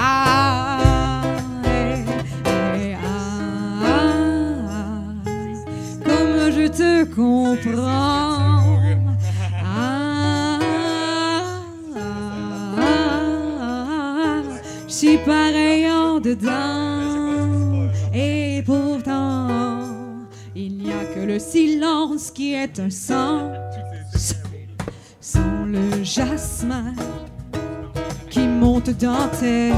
Ah, 0.00 1.22
eh, 1.64 2.04
eh, 2.46 2.94
ah, 2.94 3.90
comme 6.04 6.52
je 6.52 6.68
te 6.68 7.04
comprends. 7.04 8.78
Ah, 9.64 10.58
je 14.86 14.92
suis 14.92 15.18
pareil 15.18 15.90
en 15.90 16.20
dedans. 16.20 17.88
Et 18.14 18.62
pourtant, 18.64 19.48
il 20.54 20.78
n'y 20.78 20.92
a 20.92 21.04
que 21.12 21.20
le 21.20 21.40
silence 21.40 22.30
qui 22.30 22.54
est 22.54 22.78
un 22.78 22.90
sang. 22.90 23.59
Le 25.80 26.04
jasmin 26.04 26.94
qui 28.28 28.40
monte 28.40 28.90
dans 28.90 29.28
tes. 29.40 29.72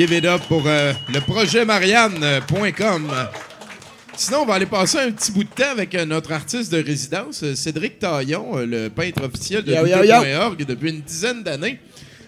Give 0.00 0.14
it 0.14 0.24
up 0.24 0.40
pour 0.48 0.62
euh, 0.64 0.94
le 1.12 1.20
projet 1.20 1.66
Marianne.com. 1.66 3.12
Sinon, 4.16 4.38
on 4.38 4.46
va 4.46 4.54
aller 4.54 4.64
passer 4.64 4.96
un 4.96 5.10
petit 5.10 5.30
bout 5.30 5.44
de 5.44 5.50
temps 5.50 5.72
avec 5.72 5.94
euh, 5.94 6.06
notre 6.06 6.32
artiste 6.32 6.72
de 6.72 6.82
résidence, 6.82 7.42
euh, 7.42 7.54
Cédric 7.54 7.98
Taillon, 7.98 8.56
euh, 8.56 8.64
le 8.64 8.88
peintre 8.88 9.22
officiel 9.24 9.62
de. 9.62 9.72
Luther.org 9.74 10.64
depuis 10.64 10.88
une 10.88 11.02
dizaine 11.02 11.42
d'années. 11.42 11.80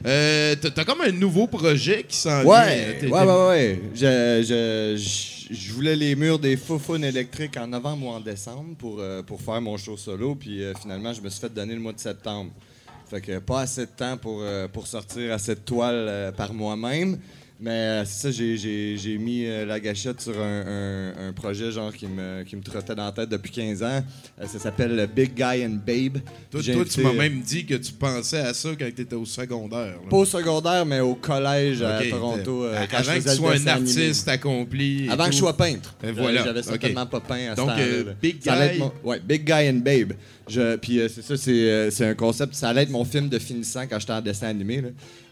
Euh, 0.04 0.54
t'as 0.54 0.84
comme 0.84 1.00
un 1.00 1.12
nouveau 1.12 1.46
projet 1.46 2.04
qui 2.06 2.14
s'en 2.18 2.42
vient. 2.42 2.50
Ouais, 2.50 2.98
ouais, 3.04 3.10
ouais, 3.10 3.46
ouais. 3.48 3.82
Je, 3.94 4.44
je, 4.46 5.02
je, 5.02 5.54
je 5.54 5.72
voulais 5.72 5.96
les 5.96 6.14
murs 6.14 6.38
des 6.38 6.58
Foufounes 6.58 7.04
électriques 7.04 7.56
en 7.56 7.68
novembre 7.68 8.06
ou 8.06 8.10
en 8.10 8.20
décembre 8.20 8.76
pour, 8.78 8.98
euh, 9.00 9.22
pour 9.22 9.40
faire 9.40 9.62
mon 9.62 9.78
show 9.78 9.96
solo. 9.96 10.34
Puis 10.34 10.62
euh, 10.62 10.74
finalement, 10.78 11.14
je 11.14 11.22
me 11.22 11.30
suis 11.30 11.40
fait 11.40 11.48
donner 11.54 11.72
le 11.72 11.80
mois 11.80 11.94
de 11.94 12.00
septembre. 12.00 12.50
Fait 13.08 13.22
que 13.22 13.38
pas 13.38 13.60
assez 13.62 13.86
de 13.86 13.90
temps 13.96 14.18
pour, 14.18 14.44
pour 14.74 14.86
sortir 14.86 15.34
de 15.38 15.54
toiles 15.54 15.94
euh, 15.94 16.32
par 16.32 16.52
moi-même. 16.52 17.16
Mais 17.64 17.70
euh, 17.70 18.04
c'est 18.04 18.22
ça, 18.22 18.30
j'ai- 18.32 19.18
mis 19.18 19.46
euh, 19.46 19.64
la 19.64 19.78
gâchette 19.78 20.20
sur 20.20 20.36
un, 20.36 20.62
un- 20.66 21.28
un 21.28 21.32
projet 21.32 21.70
genre 21.70 21.92
qui 21.92 22.08
me, 22.08 22.42
qui 22.42 22.56
me 22.56 22.62
trottait 22.62 22.92
dans 22.96 23.04
la 23.04 23.12
tête 23.12 23.28
depuis 23.28 23.52
15 23.52 23.84
ans. 23.84 24.02
Euh, 24.40 24.46
ça 24.48 24.58
s'appelle 24.58 25.08
Big 25.14 25.32
Guy 25.32 25.64
and 25.64 25.78
Babe. 25.86 26.18
Toi, 26.50 26.60
tu 26.60 27.00
m'as 27.02 27.12
même 27.12 27.40
dit 27.40 27.64
que 27.64 27.74
tu 27.74 27.92
pensais 27.92 28.40
à 28.40 28.52
ça 28.52 28.70
quand 28.76 28.88
tu 28.92 29.02
étais 29.02 29.14
au 29.14 29.24
secondaire. 29.24 29.78
là. 30.02 30.08
Pas 30.10 30.16
au 30.16 30.24
secondaire, 30.24 30.84
mais 30.84 30.98
au 30.98 31.14
collège 31.14 31.82
à 31.82 32.00
Toronto. 32.02 32.64
euh, 32.64 32.84
je 32.90 32.96
avant 32.96 33.12
que 33.20 33.28
tu 33.30 33.36
sois 33.36 33.50
un 33.50 33.52
animé. 33.54 33.70
artiste 33.70 34.26
accompli. 34.28 35.08
Avant 35.08 35.26
que 35.26 35.32
je 35.32 35.36
sois 35.38 35.56
peintre. 35.56 35.94
Et 36.02 36.08
Euh, 36.08 36.12
voilà. 36.16 36.42
J'avais 36.42 36.62
certainement 36.64 37.06
pas 37.06 37.20
peint 37.20 37.52
à 37.52 37.54
ce 37.54 37.60
Donc, 37.60 37.70
euh. 37.78 38.12
Big 38.20 38.40
Guy. 38.42 38.78
mon- 38.80 38.92
ouais, 39.04 39.20
Big 39.24 39.44
Guy 39.44 39.68
and 39.70 39.74
Babe. 39.84 40.14
Puis 40.46 41.00
euh, 41.00 41.08
c'est 41.08 41.22
ça, 41.22 41.36
c'est, 41.36 41.70
euh, 41.70 41.90
c'est 41.90 42.06
un 42.06 42.14
concept. 42.14 42.54
Ça 42.54 42.68
allait 42.68 42.82
être 42.82 42.90
mon 42.90 43.04
film 43.04 43.28
de 43.28 43.38
finissant 43.38 43.86
quand 43.88 43.98
j'étais 43.98 44.12
en 44.12 44.20
dessin 44.20 44.48
animé. 44.48 44.82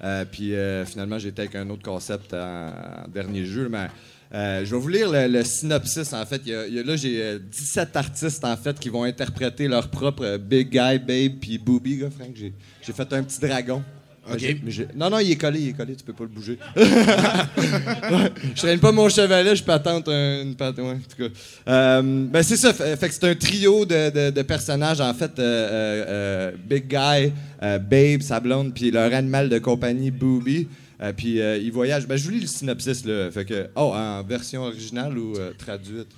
Euh, 0.02 0.24
puis 0.30 0.54
euh, 0.54 0.84
finalement, 0.84 1.18
j'étais 1.18 1.42
avec 1.42 1.54
un 1.54 1.68
autre 1.70 1.82
concept 1.82 2.34
en, 2.34 2.72
dernier 3.12 3.44
jeu. 3.44 3.68
Mais 3.68 3.88
je 4.32 4.74
vais 4.74 4.80
vous 4.80 4.88
lire 4.88 5.08
le, 5.10 5.42
synopsis. 5.42 6.12
En 6.12 6.24
fait, 6.26 6.42
là, 6.46 6.96
j'ai 6.96 7.22
euh, 7.22 7.38
17 7.38 7.96
artistes 7.96 8.44
en 8.44 8.56
fait 8.56 8.78
qui 8.78 8.88
vont 8.88 9.04
interpréter 9.04 9.68
leur 9.68 9.88
propre 9.88 10.36
Big 10.36 10.70
Guy, 10.70 10.98
Babe, 10.98 11.38
puis 11.40 11.58
Booby. 11.58 12.00
Frank, 12.16 12.30
j'ai, 12.34 12.52
j'ai 12.82 12.92
fait 12.92 13.12
un 13.12 13.22
petit 13.22 13.40
dragon. 13.40 13.82
Mais 14.28 14.56
non, 14.94 15.10
non, 15.10 15.18
il 15.18 15.32
est 15.32 15.36
collé, 15.36 15.60
il 15.60 15.68
est 15.70 15.72
collé, 15.72 15.96
tu 15.96 16.04
peux 16.04 16.12
pas 16.12 16.24
le 16.24 16.28
bouger. 16.30 16.58
je 16.76 18.54
traîne 18.60 18.78
pas 18.78 18.92
mon 18.92 19.08
chevalet, 19.08 19.56
je 19.56 19.64
patente 19.64 20.08
un- 20.08 20.42
une 20.42 20.54
patente. 20.54 20.78
Ouais, 20.84 20.92
en 20.92 20.98
tout 20.98 21.28
cas. 21.28 21.34
Euh, 21.68 22.02
ben 22.26 22.42
c'est 22.42 22.56
ça. 22.56 22.72
Fait, 22.72 22.96
fait 22.96 23.08
que 23.08 23.14
c'est 23.14 23.24
un 23.28 23.34
trio 23.34 23.84
de, 23.84 24.10
de- 24.10 24.30
de 24.30 24.42
personnages, 24.42 25.00
en 25.00 25.12
fait. 25.14 25.38
euh, 25.38 26.04
euh, 26.08 26.52
Big 26.68 26.86
Guy, 26.88 27.32
Babe, 27.60 28.20
sa 28.22 28.40
blonde, 28.40 28.72
puis 28.74 28.90
leur 28.90 29.12
animal 29.12 29.48
de 29.48 29.58
compagnie, 29.58 30.10
Booby. 30.10 30.68
Puis 31.16 31.38
ils 31.38 31.70
voyagent. 31.72 32.06
Ben, 32.06 32.16
je 32.16 32.24
vous 32.24 32.30
lis 32.30 32.40
le 32.40 32.46
synopsis, 32.46 33.04
là. 33.06 33.30
Fait 33.30 33.44
que, 33.44 33.68
oh, 33.74 33.92
en 33.94 34.22
version 34.22 34.62
originale 34.64 35.16
ou 35.16 35.34
traduite? 35.58 36.08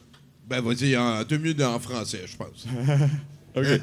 Ben, 0.49 0.61
vas-y, 0.61 0.97
en 0.97 1.23
deux 1.23 1.39
minutes 1.39 1.63
en 1.63 1.79
français, 1.79 2.23
je 2.27 2.37
pense. 2.37 2.67
OK. 3.55 3.67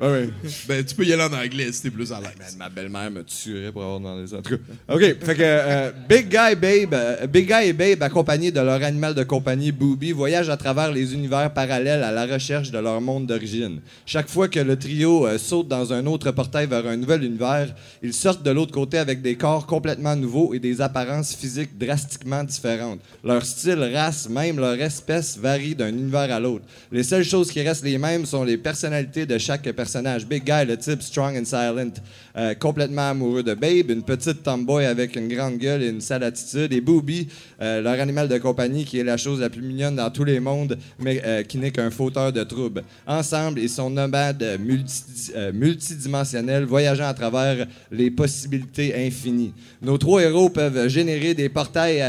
Ah 0.00 0.10
ouais. 0.10 0.28
Ben, 0.68 0.84
tu 0.84 0.94
peux 0.94 1.04
y 1.04 1.12
aller 1.12 1.22
en 1.22 1.32
anglais 1.32 1.70
si 1.72 1.82
t'es 1.82 1.90
plus 1.90 2.12
à 2.12 2.20
l'aise. 2.20 2.56
ma 2.56 2.68
belle-mère 2.68 3.10
me 3.10 3.22
tuerait 3.22 3.72
pour 3.72 3.82
avoir 3.82 4.00
dans 4.00 4.16
les 4.20 4.34
en 4.34 4.42
tout 4.42 4.56
cas. 4.56 4.94
OK, 4.94 5.00
fait 5.00 5.34
que 5.34 5.42
euh, 5.42 5.90
Big 6.08 6.28
Guy 6.28 6.54
Babe, 6.56 6.94
euh, 6.94 7.26
Big 7.26 7.46
Guy 7.46 7.68
et 7.68 7.72
Babe 7.72 8.02
accompagnés 8.02 8.50
de 8.50 8.60
leur 8.60 8.82
animal 8.82 9.14
de 9.14 9.22
compagnie 9.22 9.72
Booby 9.72 10.12
voyagent 10.12 10.50
à 10.50 10.56
travers 10.56 10.90
les 10.92 11.14
univers 11.14 11.52
parallèles 11.52 12.02
à 12.02 12.10
la 12.10 12.26
recherche 12.26 12.70
de 12.70 12.78
leur 12.78 13.00
monde 13.00 13.26
d'origine. 13.26 13.80
Chaque 14.06 14.28
fois 14.28 14.48
que 14.48 14.60
le 14.60 14.76
trio 14.76 15.26
euh, 15.26 15.38
saute 15.38 15.68
dans 15.68 15.92
un 15.92 16.06
autre 16.06 16.30
portail 16.32 16.66
vers 16.66 16.86
un 16.86 16.96
nouvel 16.96 17.24
univers, 17.24 17.74
ils 18.02 18.14
sortent 18.14 18.42
de 18.42 18.50
l'autre 18.50 18.72
côté 18.72 18.98
avec 18.98 19.22
des 19.22 19.36
corps 19.36 19.66
complètement 19.66 20.16
nouveaux 20.16 20.54
et 20.54 20.58
des 20.58 20.80
apparences 20.80 21.34
physiques 21.34 21.78
drastiquement 21.78 22.42
différentes. 22.44 23.00
Leur 23.22 23.44
style, 23.44 23.90
race, 23.94 24.28
même 24.28 24.58
leur 24.58 24.80
espèce 24.80 25.38
varie 25.38 25.74
d'un 25.74 25.88
univers 25.88 26.32
à 26.32 26.40
l'autre. 26.40 26.64
Les 26.90 27.02
seules 27.02 27.24
choses 27.24 27.37
choses 27.38 27.52
qui 27.52 27.62
restent 27.62 27.84
les 27.84 27.98
mêmes 27.98 28.26
sont 28.26 28.42
les 28.42 28.56
personnalités 28.56 29.24
de 29.24 29.38
chaque 29.38 29.70
personnage. 29.70 30.26
Big 30.26 30.42
Guy, 30.42 30.66
le 30.66 30.76
type 30.76 31.00
strong 31.00 31.36
and 31.36 31.44
silent, 31.44 31.92
euh, 32.36 32.52
complètement 32.54 33.10
amoureux 33.10 33.44
de 33.44 33.54
Babe, 33.54 33.90
une 33.90 34.02
petite 34.02 34.42
tomboy 34.42 34.84
avec 34.84 35.14
une 35.14 35.28
grande 35.28 35.58
gueule 35.58 35.84
et 35.84 35.88
une 35.88 36.00
sale 36.00 36.24
attitude, 36.24 36.72
et 36.72 36.80
Booby, 36.80 37.28
euh, 37.62 37.80
leur 37.80 38.00
animal 38.00 38.26
de 38.26 38.38
compagnie 38.38 38.84
qui 38.84 38.98
est 38.98 39.04
la 39.04 39.16
chose 39.16 39.38
la 39.38 39.50
plus 39.50 39.62
mignonne 39.62 39.94
dans 39.94 40.10
tous 40.10 40.24
les 40.24 40.40
mondes, 40.40 40.76
mais 40.98 41.22
euh, 41.24 41.44
qui 41.44 41.58
n'est 41.58 41.70
qu'un 41.70 41.92
fauteur 41.92 42.32
de 42.32 42.42
troubles. 42.42 42.82
Ensemble, 43.06 43.60
ils 43.60 43.70
sont 43.70 43.88
nomades 43.88 44.44
multi- 44.58 45.32
multidimensionnels, 45.54 46.64
voyageant 46.64 47.06
à 47.06 47.14
travers 47.14 47.68
les 47.92 48.10
possibilités 48.10 49.06
infinies. 49.06 49.52
Nos 49.80 49.96
trois 49.96 50.22
héros 50.22 50.50
peuvent 50.50 50.88
générer 50.88 51.34
des 51.34 51.48
portails 51.48 52.02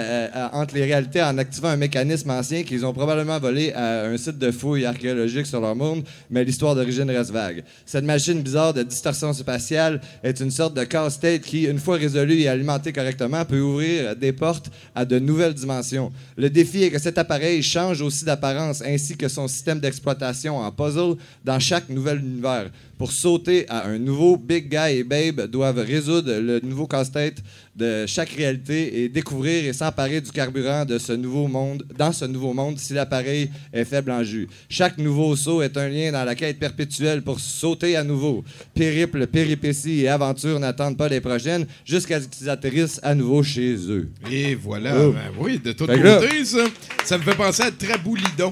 entre 0.53 0.73
les 0.73 0.85
réalités 0.85 1.21
en 1.21 1.37
activant 1.37 1.67
un 1.67 1.77
mécanisme 1.77 2.31
ancien 2.31 2.63
qu'ils 2.63 2.83
ont 2.83 2.93
probablement 2.93 3.37
volé 3.37 3.71
à 3.73 4.05
un 4.05 4.17
site 4.17 4.39
de 4.39 4.49
fouilles 4.49 4.85
archéologiques 4.85 5.18
sur 5.27 5.61
leur 5.61 5.75
monde, 5.75 6.03
mais 6.29 6.43
l'histoire 6.43 6.75
d'origine 6.75 7.09
reste 7.09 7.31
vague. 7.31 7.63
Cette 7.85 8.03
machine 8.03 8.41
bizarre 8.41 8.73
de 8.73 8.83
distorsion 8.83 9.33
spatiale 9.33 10.01
est 10.23 10.39
une 10.39 10.51
sorte 10.51 10.75
de 10.75 10.83
casse-tête 10.83 11.41
qui, 11.41 11.63
une 11.65 11.79
fois 11.79 11.97
résolue 11.97 12.39
et 12.39 12.47
alimentée 12.47 12.93
correctement, 12.93 13.43
peut 13.45 13.59
ouvrir 13.59 14.15
des 14.15 14.33
portes 14.33 14.69
à 14.95 15.05
de 15.05 15.19
nouvelles 15.19 15.53
dimensions. 15.53 16.11
Le 16.37 16.49
défi 16.49 16.83
est 16.83 16.91
que 16.91 16.99
cet 16.99 17.17
appareil 17.17 17.61
change 17.63 18.01
aussi 18.01 18.25
d'apparence, 18.25 18.81
ainsi 18.81 19.17
que 19.17 19.27
son 19.27 19.47
système 19.47 19.79
d'exploitation 19.79 20.57
en 20.57 20.71
puzzle 20.71 21.15
dans 21.43 21.59
chaque 21.59 21.89
nouvel 21.89 22.19
univers. 22.19 22.69
Pour 22.99 23.13
sauter 23.13 23.65
à 23.69 23.87
un 23.87 23.97
nouveau, 23.97 24.35
Big 24.35 24.67
Guy 24.69 24.97
et 24.97 25.03
Babe 25.05 25.47
doivent 25.49 25.79
résoudre 25.79 26.33
le 26.33 26.59
nouveau 26.59 26.85
casse-tête 26.85 27.37
de 27.73 28.05
chaque 28.05 28.31
réalité 28.31 29.03
et 29.03 29.07
découvrir 29.07 29.63
et 29.63 29.71
s'emparer 29.71 30.19
du 30.19 30.29
carburant 30.31 30.83
de 30.83 30.97
ce 30.97 31.13
nouveau 31.13 31.47
monde, 31.47 31.85
dans 31.97 32.11
ce 32.11 32.25
nouveau 32.25 32.51
monde 32.53 32.77
si 32.77 32.91
l'appareil 32.91 33.49
est 33.71 33.85
faible 33.85 34.11
en 34.11 34.21
jus. 34.21 34.49
Chaque 34.67 34.97
nouveau 34.97 35.33
saut 35.37 35.61
est 35.61 35.77
un 35.77 35.87
lien 35.87 36.11
dans 36.11 36.25
la 36.25 36.35
quête 36.35 36.59
perpétuelle 36.59 37.21
pour 37.21 37.39
sauter 37.39 37.95
à 37.95 38.03
nouveau. 38.03 38.43
Périple, 38.73 39.27
péripéties 39.27 40.01
et 40.01 40.09
aventures 40.09 40.59
n'attendent 40.59 40.97
pas 40.97 41.07
les 41.07 41.21
prochaines 41.21 41.67
jusqu'à 41.85 42.19
ce 42.19 42.27
qu'ils 42.27 42.49
atterrissent 42.49 42.99
à 43.01 43.15
nouveau 43.15 43.43
chez 43.43 43.75
eux. 43.89 44.09
Et 44.29 44.55
voilà. 44.55 44.93
Oh. 44.99 45.13
Ben 45.13 45.31
oui, 45.39 45.57
de 45.57 45.71
tous 45.71 45.87
là- 45.87 46.17
côtés, 46.19 46.43
ça. 46.43 46.65
Ça 47.05 47.17
me 47.17 47.23
fait 47.23 47.35
penser 47.35 47.63
à 47.63 47.71
Traboulidon. 47.71 48.51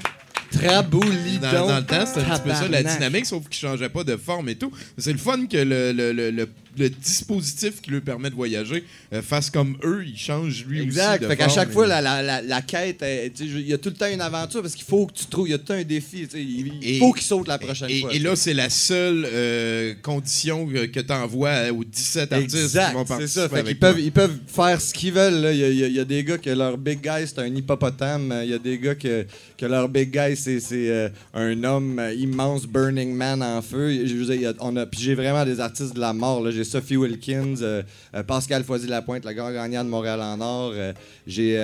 Traboulidon. 0.51 1.39
Dans, 1.51 1.67
dans 1.67 1.77
le 1.77 1.85
temps, 1.85 2.05
c'était 2.05 2.21
un 2.21 2.29
petit 2.37 2.41
peu 2.49 2.53
ça, 2.55 2.67
la 2.67 2.83
dynamique, 2.83 3.25
sauf 3.25 3.47
qu'il 3.49 3.59
changeait 3.59 3.89
pas 3.89 4.03
de 4.03 4.15
forme 4.17 4.49
et 4.49 4.55
tout. 4.55 4.71
C'est 4.97 5.11
le 5.11 5.17
fun 5.17 5.45
que 5.47 5.57
le, 5.57 5.91
le- 5.91 6.11
le- 6.13 6.31
le- 6.31 6.49
le 6.77 6.89
dispositif 6.89 7.81
qui 7.81 7.91
lui 7.91 8.01
permet 8.01 8.29
de 8.29 8.35
voyager 8.35 8.83
euh, 9.13 9.21
fasse 9.21 9.49
comme 9.49 9.77
eux, 9.83 10.03
il 10.05 10.17
change 10.17 10.65
lui 10.65 10.81
Exact. 10.81 11.13
aussi. 11.15 11.23
de 11.23 11.27
Fait 11.27 11.37
qu'à 11.37 11.49
chaque 11.49 11.71
fois, 11.71 11.87
la, 11.87 12.01
la, 12.01 12.21
la, 12.21 12.41
la 12.41 12.61
quête, 12.61 13.03
je- 13.37 13.43
il 13.57 13.67
y 13.67 13.73
a 13.73 13.77
tout 13.77 13.89
le 13.89 13.95
temps 13.95 14.07
une 14.11 14.21
aventure 14.21 14.61
parce 14.61 14.75
qu'il 14.75 14.85
faut 14.85 15.05
que 15.07 15.13
tu 15.13 15.25
trouves, 15.25 15.47
il 15.47 15.51
y 15.51 15.53
a 15.53 15.57
tout 15.57 15.63
le 15.73 15.75
temps 15.79 15.81
un 15.81 15.83
défi. 15.83 16.27
Il, 16.35 16.71
Et- 16.83 16.99
faut 16.99 17.11
qu'il 17.13 17.23
saute 17.23 17.47
la 17.47 17.57
prochaine 17.57 17.89
Et, 17.89 18.01
fois. 18.01 18.13
et 18.13 18.19
là, 18.19 18.35
c'est 18.35 18.53
la 18.53 18.69
seule 18.69 19.27
euh, 19.31 19.93
condition 20.01 20.67
que 20.67 20.99
tu 20.99 21.13
envoies 21.13 21.71
aux 21.71 21.83
17 21.83 22.31
artistes 22.33 22.55
Exact, 22.55 22.89
qui 22.89 22.93
vont 22.95 23.05
c'est 23.19 23.27
ça. 23.27 23.49
Fait 23.49 23.63
toi. 23.63 23.73
peuvent, 23.75 23.99
ils 23.99 24.11
peuvent 24.11 24.37
faire 24.47 24.79
ce 24.81 24.93
qu'ils 24.93 25.13
veulent. 25.13 25.53
Il 25.53 25.57
y, 25.59 25.63
a- 25.83 25.87
y 25.87 25.93
y 25.99 26.05
des 26.05 26.23
gars 26.23 26.37
que 26.37 26.49
leur 26.49 26.77
big 26.77 26.99
guy, 27.01 27.25
c'est 27.27 27.39
un 27.39 27.53
hippopotame. 27.55 28.33
Il 28.43 28.49
y 28.49 28.53
a 28.53 28.59
des 28.59 28.77
gars 28.77 28.95
que, 28.95 29.25
que 29.57 29.65
leur 29.65 29.89
big 29.89 30.11
guy, 30.11 30.35
c'est 30.35 30.59
euh, 30.73 31.09
un 31.33 31.63
homme 31.63 32.01
immense, 32.17 32.65
Burning 32.65 33.13
Man 33.13 33.41
en 33.41 33.61
feu. 33.61 34.05
Je 34.05 34.15
a- 34.47 34.53
on 34.59 34.75
a- 34.75 34.85
puis 34.85 34.99
j'ai 35.01 35.15
vraiment 35.15 35.45
des 35.45 35.59
artistes 35.59 35.93
de 35.95 35.99
la 35.99 36.13
mort. 36.13 36.49
J'ai 36.51 36.63
Sophie 36.67 36.97
Wilkins, 36.97 37.55
euh, 37.61 37.81
euh, 38.13 38.23
Pascal 38.23 38.63
Foisy-Lapointe, 38.63 39.25
le 39.25 39.33
grand 39.33 39.51
gagnant 39.51 39.83
de 39.83 39.89
Montréal 39.89 40.21
en 40.21 40.39
or. 40.41 40.73
Euh, 40.75 40.93
j'ai 41.25 41.55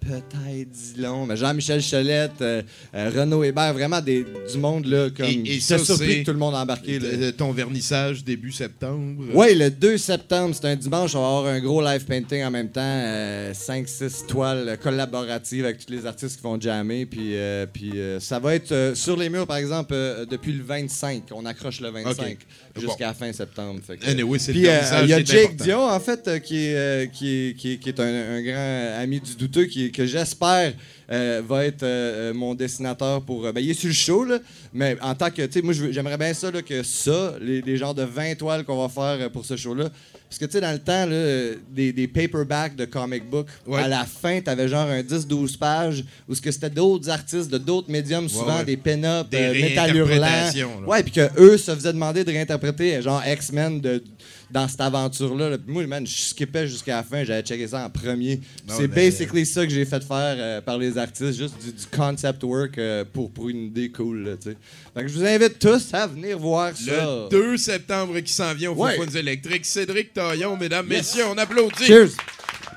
peut-être 0.00 0.70
Dillon, 0.70 1.26
mais 1.26 1.36
Jean-Michel 1.36 1.82
Cholette, 1.82 2.40
euh, 2.40 2.62
Renaud 2.92 3.44
Hébert, 3.44 3.74
vraiment 3.74 4.00
des, 4.00 4.24
du 4.24 4.58
monde 4.58 4.86
là, 4.86 5.10
comme 5.10 5.26
Et, 5.26 5.56
et 5.56 5.60
ça 5.60 5.78
surpris 5.78 6.20
que 6.20 6.26
tout 6.26 6.32
le 6.32 6.38
monde 6.38 6.54
a 6.54 6.58
embarqué. 6.62 6.98
là. 6.98 7.32
ton 7.32 7.52
vernissage 7.52 8.24
début 8.24 8.52
septembre. 8.52 9.24
Oui, 9.34 9.54
le 9.54 9.70
2 9.70 9.98
septembre, 9.98 10.54
c'est 10.58 10.66
un 10.68 10.76
dimanche, 10.76 11.14
on 11.14 11.20
va 11.20 11.26
avoir 11.38 11.46
un 11.46 11.60
gros 11.60 11.82
live 11.82 12.04
painting 12.04 12.44
en 12.44 12.50
même 12.50 12.70
temps, 12.70 12.82
5-6 12.82 14.26
toiles 14.26 14.78
collaboratives 14.82 15.64
avec 15.64 15.84
tous 15.84 15.92
les 15.92 16.06
artistes 16.06 16.36
qui 16.36 16.42
vont 16.42 16.60
jammer. 16.60 17.06
Puis, 17.06 17.34
puis 17.72 17.92
ça 18.20 18.38
va 18.38 18.54
être 18.54 18.92
sur 18.94 19.16
les 19.16 19.28
murs, 19.28 19.46
par 19.46 19.56
exemple, 19.56 19.94
depuis 20.30 20.52
le 20.52 20.62
25. 20.62 21.24
On 21.32 21.44
accroche 21.46 21.80
le 21.80 21.90
25 21.90 22.10
Ok. 22.10 22.36
Jusqu'à 22.80 23.06
la 23.06 23.14
fin 23.14 23.32
septembre. 23.32 23.80
Fait 23.86 23.96
que- 23.96 24.06
Anyway, 24.08 24.38
c'est 24.38 24.52
le 24.52 24.58
puis 24.60 24.68
euh, 24.68 24.80
il 25.04 25.08
y 25.08 25.12
a 25.12 25.22
qui 25.22 25.32
est 25.32 25.34
Jake 25.34 25.44
important. 25.52 25.64
Dion, 25.64 25.80
en 25.90 26.00
fait, 26.00 26.28
euh, 26.28 26.38
qui, 26.38 26.66
est, 26.66 26.74
euh, 26.76 27.06
qui, 27.06 27.28
est, 27.48 27.54
qui, 27.56 27.72
est, 27.72 27.76
qui 27.78 27.88
est 27.88 28.00
un, 28.00 28.04
un 28.36 28.42
grand 28.42 29.00
ami 29.00 29.20
du 29.20 29.36
douteux, 29.36 29.64
qui, 29.66 29.90
que 29.92 30.06
j'espère 30.06 30.72
euh, 31.12 31.42
va 31.46 31.64
être 31.66 32.32
mon 32.32 32.54
dessinateur 32.54 33.22
pour. 33.22 33.46
euh, 33.46 33.52
ben, 33.52 33.60
il 33.62 33.70
est 33.70 33.74
sur 33.74 33.88
le 33.88 33.94
show, 33.94 34.24
là, 34.24 34.38
mais 34.72 34.96
en 35.02 35.14
tant 35.14 35.30
que. 35.30 35.42
Tu 35.42 35.52
sais, 35.52 35.62
moi, 35.62 35.74
j'aimerais 35.90 36.16
bien 36.18 36.32
ça, 36.34 36.50
là, 36.50 36.62
que 36.62 36.82
ça, 36.82 37.34
les, 37.40 37.60
les 37.60 37.76
genres 37.76 37.94
de 37.94 38.02
20 38.02 38.34
toiles 38.36 38.64
qu'on 38.64 38.86
va 38.86 38.88
faire 38.88 39.30
pour 39.30 39.44
ce 39.44 39.56
show-là. 39.56 39.90
Parce 40.34 40.40
que, 40.40 40.44
tu 40.46 40.52
sais, 40.52 40.60
dans 40.60 40.72
le 40.72 40.80
temps, 40.80 41.06
là, 41.06 41.54
des, 41.70 41.92
des 41.92 42.08
paperbacks 42.08 42.74
de 42.74 42.86
comic 42.86 43.30
book, 43.30 43.46
Ouais. 43.68 43.82
à 43.82 43.86
la 43.86 44.04
fin, 44.04 44.40
t'avais 44.40 44.66
genre 44.66 44.88
un 44.88 45.00
10-12 45.00 45.56
pages 45.56 46.04
où 46.28 46.34
c'était 46.34 46.70
d'autres 46.70 47.08
artistes 47.08 47.48
de 47.50 47.58
d'autres 47.58 47.88
médiums, 47.88 48.28
souvent 48.28 48.58
ouais. 48.58 48.64
des 48.64 48.76
pin-up, 48.76 49.28
Des 49.30 49.36
euh, 49.38 49.52
métal. 49.52 49.92
Ouais, 50.86 51.02
puis 51.04 51.12
que 51.12 51.28
eux 51.40 51.56
se 51.56 51.72
faisaient 51.72 51.92
demander 51.92 52.24
de 52.24 52.32
réinterpréter, 52.32 53.00
genre 53.00 53.22
X-Men 53.24 53.80
de, 53.80 54.02
dans 54.50 54.68
cette 54.68 54.80
aventure-là. 54.80 55.50
là. 55.50 55.56
Moi, 55.66 55.86
man, 55.86 56.06
je 56.06 56.12
skippais 56.14 56.66
jusqu'à 56.68 56.96
la 56.96 57.02
fin, 57.02 57.24
j'avais 57.24 57.42
checké 57.42 57.66
ça 57.68 57.84
en 57.84 57.90
premier. 57.90 58.40
Non, 58.68 58.74
c'est 58.76 58.82
mais- 58.88 58.94
basically 58.94 59.44
ça 59.46 59.64
que 59.66 59.72
j'ai 59.72 59.84
fait 59.84 60.02
faire 60.04 60.36
euh, 60.38 60.60
par 60.60 60.78
les 60.78 60.96
artistes, 60.98 61.36
juste 61.38 61.54
du, 61.64 61.72
du 61.72 61.86
concept 61.96 62.42
work 62.44 62.78
euh, 62.78 63.04
pour, 63.12 63.30
pour 63.30 63.48
une 63.48 63.64
idée 63.66 63.90
cool, 63.90 64.36
là, 64.94 65.02
que 65.02 65.08
je 65.08 65.14
vous 65.14 65.24
invite 65.24 65.58
tous 65.58 65.92
à 65.94 66.06
venir 66.06 66.38
voir 66.38 66.76
ça. 66.76 67.04
Le 67.04 67.28
2 67.30 67.56
septembre 67.56 68.18
qui 68.20 68.32
s'en 68.32 68.54
vient 68.54 68.70
au 68.70 68.74
Ouais. 68.74 68.96
Foufounes 68.96 69.16
électriques. 69.16 69.64
Cédric 69.66 70.12
Taillon, 70.12 70.56
mesdames, 70.56 70.86
messieurs, 70.86 71.24
on 71.30 71.38
applaudit. 71.38 71.84
Cheers! 71.84 72.10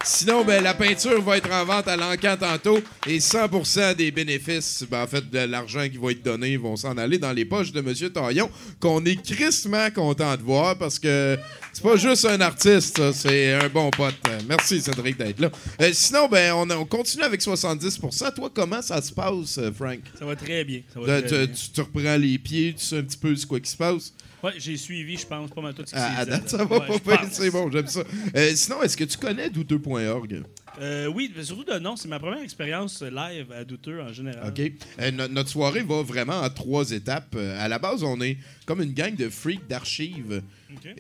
Sinon, 0.10 0.45
ben, 0.45 0.64
la 0.64 0.74
peinture 0.74 1.22
va 1.22 1.36
être 1.36 1.51
en 1.51 1.66
vente 1.66 1.86
à 1.89 1.97
l'encan 1.97 2.38
tantôt 2.39 2.80
et 3.05 3.18
100% 3.20 3.93
des 3.93 4.10
bénéfices, 4.10 4.86
ben, 4.89 5.03
en 5.03 5.08
fait, 5.08 5.30
de 5.30 5.39
l'argent 5.39 5.86
qui 5.89 5.97
va 5.97 6.12
être 6.12 6.24
donné, 6.24 6.55
vont 6.55 6.78
s'en 6.78 6.97
aller 6.97 7.18
dans 7.18 7.34
les 7.34 7.43
poches 7.43 7.74
de 7.74 7.80
M. 7.82 7.93
Taillon, 8.14 8.49
qu'on 8.80 9.03
est 9.03 9.22
crissement 9.22 9.89
content 9.91 10.38
de 10.38 10.41
voir 10.43 10.78
parce 10.78 10.97
que 10.97 11.38
c'est 11.74 11.84
pas 11.84 11.97
juste 11.97 12.24
un 12.24 12.39
artiste, 12.39 13.12
c'est 13.12 13.51
un 13.55 13.68
bon 13.68 13.89
pote. 13.89 14.16
Merci, 14.47 14.80
Cédric, 14.82 15.18
d'être 15.18 15.41
là. 15.41 15.51
Euh, 15.82 15.89
sinon, 15.91 16.30
ben, 16.30 16.53
on, 16.53 16.70
on 16.70 16.86
continue 16.86 17.24
avec 17.24 17.41
70% 17.41 18.34
Toi, 18.34 18.49
comment 18.53 18.82
ça 18.82 19.01
se 19.01 19.12
passe, 19.12 19.58
euh, 19.58 19.74
Frank? 19.74 19.99
Ça 20.18 20.24
va 20.26 20.38
très 20.38 20.64
bien. 20.64 20.84
Ça 20.93 21.01
va 21.01 21.08
Là, 21.08 21.22
très 21.22 21.30
tu, 21.30 21.36
bien. 21.47 21.53
tu 21.53 21.70
te 21.70 21.82
reprends 21.82 22.16
les 22.16 22.38
pieds, 22.38 22.74
tu 22.80 22.86
sais 22.86 22.97
un 22.99 23.03
petit 23.03 23.18
peu 23.18 23.36
ce 23.36 23.45
quoi 23.45 23.60
qui 23.60 23.70
se 23.70 23.78
passe? 23.78 24.14
Ouais, 24.43 24.53
j'ai 24.57 24.77
suivi, 24.77 25.17
je 25.17 25.25
pense, 25.25 25.49
pas 25.49 25.61
mal 25.61 25.73
tout 25.73 25.83
ce 25.85 25.91
qui 25.93 25.97
À, 25.99 26.17
à 26.19 26.25
date, 26.25 26.47
ça 26.49 26.63
va 26.63 26.77
Ouais, 26.77 26.99
pas 26.99 27.23
c'est 27.31 27.49
bon, 27.49 27.71
j'aime 27.71 27.88
ça. 27.88 28.03
Euh, 28.35 28.51
sinon, 28.55 28.83
est-ce 28.83 28.95
que 28.95 29.03
tu 29.03 29.17
connais 29.17 29.49
douteux.org? 29.49 30.43
Euh, 30.79 31.07
oui, 31.07 31.33
mais 31.35 31.43
surtout 31.43 31.63
de 31.63 31.79
nom, 31.79 31.95
c'est 31.95 32.07
ma 32.07 32.19
première 32.19 32.43
expérience 32.43 33.01
live 33.01 33.51
à 33.51 33.63
douteux 33.63 33.99
en 33.99 34.13
général. 34.13 34.47
OK. 34.47 34.71
Euh, 34.99 35.09
no- 35.11 35.27
notre 35.27 35.49
soirée 35.49 35.81
va 35.81 36.03
vraiment 36.03 36.39
en 36.41 36.49
trois 36.51 36.91
étapes. 36.91 37.33
Euh, 37.35 37.57
à 37.59 37.67
la 37.67 37.79
base, 37.79 38.03
on 38.03 38.21
est 38.21 38.38
comme 38.67 38.83
une 38.83 38.93
gang 38.93 39.15
de 39.15 39.27
freaks 39.29 39.67
d'archives. 39.67 40.43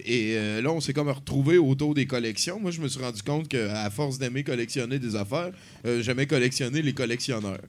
Et 0.05 0.35
euh, 0.37 0.61
là, 0.61 0.71
on 0.71 0.79
s'est 0.79 0.93
comme 0.93 1.09
retrouvé 1.09 1.57
autour 1.57 1.93
des 1.93 2.05
collections. 2.05 2.59
Moi, 2.59 2.71
je 2.71 2.79
me 2.79 2.87
suis 2.87 3.01
rendu 3.01 3.21
compte 3.21 3.47
qu'à 3.47 3.89
force 3.89 4.17
d'aimer 4.17 4.43
collectionner 4.43 4.99
des 4.99 5.15
affaires, 5.15 5.51
euh, 5.85 6.01
j'aimais 6.01 6.25
collectionner 6.25 6.81
les 6.81 6.93
collectionneurs. 6.93 7.59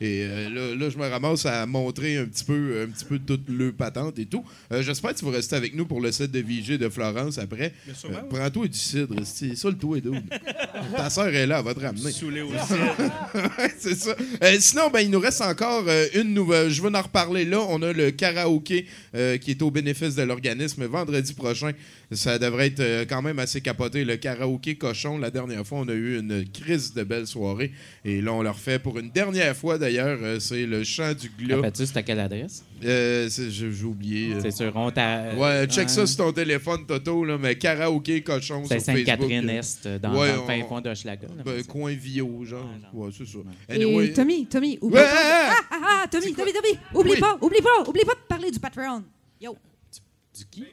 Et 0.00 0.22
euh, 0.22 0.50
là, 0.50 0.74
là, 0.74 0.90
je 0.90 0.98
me 0.98 1.06
ramasse 1.06 1.46
à 1.46 1.64
montrer 1.66 2.18
un 2.18 2.26
petit 2.26 2.44
peu, 2.44 2.82
un 2.86 2.90
petit 2.90 3.04
peu 3.04 3.18
toute 3.18 3.48
le 3.48 3.72
patente 3.72 4.18
et 4.18 4.26
tout. 4.26 4.44
J'espère 4.70 5.14
que 5.14 5.18
tu 5.18 5.24
vas 5.24 5.30
rester 5.30 5.56
avec 5.56 5.74
nous 5.74 5.86
pour 5.86 6.00
le 6.00 6.12
set 6.12 6.30
de 6.30 6.40
VG 6.40 6.78
de 6.78 6.88
Florence 6.88 7.38
après. 7.38 7.72
Oui. 7.86 8.16
Prends-toi 8.30 8.68
du 8.68 8.78
cidre. 8.78 9.16
C'est 9.24 9.56
ça 9.56 9.68
le 9.68 9.76
tout 9.76 9.96
et 9.96 10.02
tout. 10.02 10.14
Ta 10.96 11.08
soeur 11.10 11.28
est 11.28 11.46
là, 11.46 11.58
elle 11.60 11.64
va 11.64 11.74
te 11.74 11.80
ramener. 11.80 12.06
Aussi. 12.06 12.24
Ouais, 13.58 13.72
c'est 13.78 13.94
ça. 13.94 14.14
Sinon, 14.58 14.90
ben, 14.90 15.00
il 15.00 15.10
nous 15.10 15.20
reste 15.20 15.40
encore 15.40 15.84
une 16.14 16.34
nouvelle. 16.34 16.70
Je 16.70 16.82
vais 16.82 16.94
en 16.96 17.02
reparler 17.02 17.44
là. 17.44 17.60
On 17.68 17.80
a 17.82 17.92
le 17.92 18.10
karaoké 18.10 18.86
qui 19.12 19.50
est 19.50 19.62
au 19.62 19.70
bénéfice 19.70 20.14
de 20.14 20.22
l'organisme 20.22 20.84
vendredi 20.84 21.32
prochain. 21.32 21.45
Ça 22.12 22.38
devrait 22.38 22.68
être 22.68 22.80
euh, 22.80 23.04
quand 23.08 23.20
même 23.22 23.38
assez 23.38 23.60
capoté. 23.60 24.04
Le 24.04 24.16
karaoké 24.16 24.76
cochon, 24.76 25.18
la 25.18 25.30
dernière 25.30 25.66
fois, 25.66 25.78
on 25.80 25.88
a 25.88 25.92
eu 25.92 26.18
une 26.20 26.44
crise 26.48 26.94
de 26.94 27.02
belle 27.02 27.26
soirée. 27.26 27.72
Et 28.04 28.20
là, 28.20 28.32
on 28.32 28.42
le 28.42 28.50
refait 28.50 28.78
pour 28.78 28.98
une 28.98 29.10
dernière 29.10 29.56
fois 29.56 29.76
d'ailleurs. 29.78 30.18
Euh, 30.22 30.38
c'est 30.38 30.66
le 30.66 30.84
chant 30.84 31.12
du 31.14 31.28
glas. 31.30 31.56
Rappelles-tu 31.56 31.86
c'était 31.86 31.98
à 31.98 32.02
quelle 32.04 32.20
adresse? 32.20 32.64
Euh, 32.84 33.28
c'est- 33.28 33.50
j'ai 33.50 33.84
oublié. 33.84 34.34
euh. 34.34 34.38
C'est 34.40 34.50
sur 34.52 34.74
on 34.76 34.90
t'a- 34.90 35.34
Ouais, 35.34 35.66
check 35.66 35.88
ça 35.90 36.06
sur 36.06 36.16
ton 36.18 36.32
téléphone, 36.32 36.86
Toto, 36.86 37.24
là, 37.24 37.38
mais 37.38 37.56
karaoké 37.56 38.22
cochon 38.22 38.62
C'est 38.68 38.74
Facebook. 38.80 38.96
Sainte-Catherine-Est, 39.06 39.88
dans, 39.88 40.16
Ouais, 40.18 40.28
dans 40.32 40.42
le 40.42 40.46
fin 40.46 40.60
on- 40.64 40.68
fond 40.68 40.80
d'Hochelaga. 40.80 41.26
Ben, 41.44 41.64
coin 41.64 41.92
Vio, 41.94 42.44
genre. 42.44 42.64
Ouais, 42.64 42.80
genre. 42.82 42.94
Ouais, 42.94 43.10
c'est 43.16 43.26
ça. 43.26 43.38
Et 43.68 43.74
Anyway, 43.74 44.12
Tommy, 44.12 44.46
Tommy, 44.46 44.78
oublie 44.80 44.96
Ouais, 44.96 45.02
pas. 45.02 45.10
Ah, 45.50 45.54
ah, 45.70 45.76
ah, 46.04 46.06
Tommy, 46.08 46.32
Tommy, 46.34 46.52
Tommy, 46.52 46.78
oublie 46.94 47.12
Oui. 47.12 47.18
pas, 47.20 47.36
oublie 47.40 47.62
pas, 47.62 47.88
oublie 47.88 48.04
pas 48.04 48.14
de 48.14 48.26
parler 48.28 48.50
du 48.50 48.60
Patreon. 48.60 49.02
Yo. 49.40 49.56
Du 50.38 50.44
qui? 50.50 50.64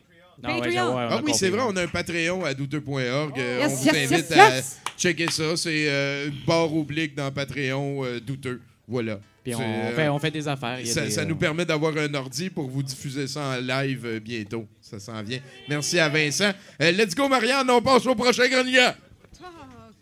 Non, 0.43 0.49
ouais, 0.49 0.59
Patreon. 0.61 0.87
ouais, 0.87 0.93
on 0.93 0.97
a 0.97 1.01
Ah 1.03 1.09
oui, 1.11 1.17
compris, 1.21 1.33
c'est 1.35 1.49
vrai, 1.49 1.61
on 1.67 1.75
a 1.77 1.83
un 1.83 1.87
Patreon 1.87 2.45
à 2.45 2.53
douteux.org. 2.53 3.39
Euh, 3.39 3.59
Yes, 3.61 3.71
on 3.71 3.75
vous 3.75 3.85
yes, 3.85 3.95
invite 4.11 4.29
yes, 4.29 4.31
à 4.31 4.55
yes. 4.55 4.79
checker 4.97 5.31
ça. 5.31 5.57
C'est 5.57 5.85
euh, 5.89 6.29
barre 6.45 6.75
oblique 6.75 7.15
dans 7.15 7.31
Patreon 7.31 8.03
euh, 8.05 8.19
douteux. 8.19 8.61
Voilà. 8.87 9.19
Puis 9.43 9.55
on, 9.55 9.57
C'est, 9.59 9.95
fait, 9.95 10.05
euh, 10.07 10.13
on 10.13 10.19
fait 10.19 10.31
des 10.31 10.47
affaires. 10.47 10.79
Il 10.79 10.87
y 10.87 10.91
a 10.91 10.93
Ça, 10.93 11.01
des, 11.01 11.11
ça 11.11 11.21
euh, 11.21 11.25
nous 11.25 11.35
permet 11.35 11.65
d'avoir 11.65 11.95
un 11.97 12.13
ordi 12.13 12.49
pour 12.49 12.69
vous 12.69 12.83
diffuser 12.83 13.27
ça 13.27 13.41
en 13.41 13.55
live 13.59 14.05
euh, 14.05 14.19
bientôt. 14.19 14.65
Ça 14.81 14.99
s'en 14.99 15.21
vient. 15.23 15.39
Merci 15.69 15.99
à 15.99 16.07
Vincent. 16.09 16.51
Euh, 16.81 16.91
let's 16.91 17.13
go, 17.15 17.27
Marianne. 17.27 17.69
On 17.69 17.81
passe 17.81 18.05
au 18.05 18.15
prochain 18.15 18.47
grenier. 18.47 18.89
Trois, 19.33 19.49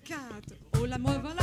quatre, 0.07 0.19
oh 0.79 0.85
la 0.85 0.97
moi 0.97 1.19
voilà, 1.23 1.41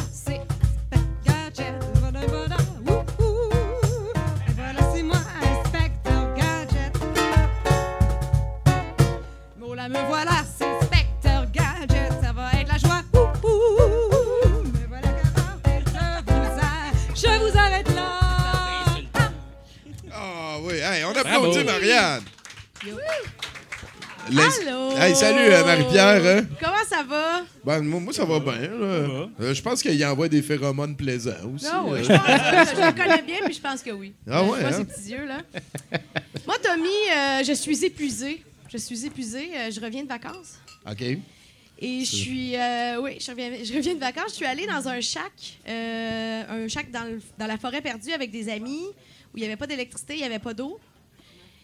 me 9.89 9.99
voilà, 10.09 10.33
c'est 10.59 10.65
Inspecteur 10.67 11.47
Gadget, 11.53 12.13
ça 12.23 12.33
va 12.33 12.51
être 12.61 12.69
la 12.69 12.79
joie, 12.79 13.03
wouhou. 13.13 14.63
Mais 14.75 14.87
voilà 14.89 15.09
comment 15.35 15.59
je 15.65 15.91
vous 16.25 16.59
arrête, 16.59 16.95
je 17.15 17.51
vous 17.53 17.59
arrête 17.59 17.95
là. 17.95 18.21
Ah 20.13 20.57
oui, 20.63 20.75
hey, 20.75 21.05
on 21.05 21.11
applaudit 21.11 21.65
Bravo. 21.65 21.81
Marianne. 21.81 22.23
Les- 24.31 24.43
Allô? 24.43 24.95
Hey, 24.99 25.15
salut 25.17 25.39
euh, 25.51 25.65
Marie-Pierre. 25.65 26.23
hein? 26.27 26.45
Comment 26.61 26.85
ça 26.87 27.03
va? 27.03 27.41
Ben, 27.65 27.81
moi, 27.81 27.99
moi, 28.01 28.13
ça 28.13 28.27
va 28.27 28.39
bien. 28.41 28.53
là. 28.61 28.67
Euh, 29.41 29.55
je 29.55 29.63
pense 29.63 29.81
qu'il 29.81 30.05
envoie 30.05 30.29
des 30.29 30.43
phéromones 30.43 30.95
plaisants 30.97 31.31
aussi. 31.55 31.65
Non, 31.65 31.87
oui, 31.93 32.01
euh. 32.01 32.03
je 32.03 32.09
pense 32.09 32.71
que 32.71 32.77
je 32.77 32.87
le 32.87 32.93
connais 32.93 33.23
bien, 33.23 33.37
puis 33.47 33.55
je 33.55 33.61
pense 33.63 33.81
que 33.83 33.91
oui. 33.91 34.13
Ah 34.31 34.43
ouais, 34.43 34.61
vois 34.61 34.69
hein? 34.69 34.73
ses 34.73 34.85
petits 34.85 35.11
yeux, 35.13 35.25
là. 35.27 35.39
Moi, 36.47 36.57
Tommy, 36.63 36.89
euh, 37.11 37.43
je 37.43 37.53
suis 37.55 37.83
épuisée. 37.87 38.45
Je 38.69 38.77
suis 38.79 39.07
épuisée. 39.07 39.51
euh, 39.57 39.71
je 39.71 39.81
reviens 39.81 40.03
de 40.03 40.09
vacances. 40.09 40.59
OK. 40.91 41.03
Et 41.81 42.01
je 42.05 42.05
suis. 42.17 42.57
euh, 42.57 43.01
oui, 43.01 43.19
je 43.21 43.31
reviens, 43.31 43.51
je 43.63 43.73
reviens 43.75 43.95
de 43.95 44.01
vacances. 44.01 44.31
Je 44.31 44.35
suis 44.35 44.45
allée 44.47 44.67
dans 44.67 44.89
un 44.89 45.01
shack, 45.01 45.59
euh, 45.69 46.65
un 46.65 46.69
shack 46.69 46.91
dans, 46.91 47.05
le- 47.05 47.23
dans 47.39 47.47
la 47.47 47.57
forêt 47.57 47.81
perdue 47.81 48.13
avec 48.13 48.31
des 48.31 48.49
amis 48.49 48.83
où 49.33 49.37
il 49.37 49.41
n'y 49.41 49.47
avait 49.47 49.57
pas 49.57 49.67
d'électricité, 49.67 50.15
il 50.15 50.19
n'y 50.21 50.25
avait 50.27 50.39
pas 50.41 50.55
d'eau. 50.55 50.79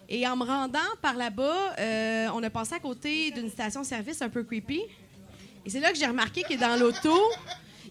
Et 0.09 0.27
en 0.29 0.37
me 0.37 0.45
rendant 0.45 0.79
par 1.03 1.15
là-bas, 1.17 1.75
euh, 1.79 2.29
on 2.35 2.43
a 2.43 2.51
passé 2.51 2.75
à 2.75 2.79
côté 2.79 3.31
d'une 3.33 3.51
station-service 3.51 4.23
un 4.23 4.29
peu 4.29 4.45
creepy. 4.45 4.83
Et 5.67 5.71
c'est 5.71 5.81
là 5.81 5.91
que 5.91 5.99
j'ai 5.99 6.07
remarqué 6.07 6.43
que 6.43 6.55
dans 6.55 6.77
l'auto, 6.79 7.19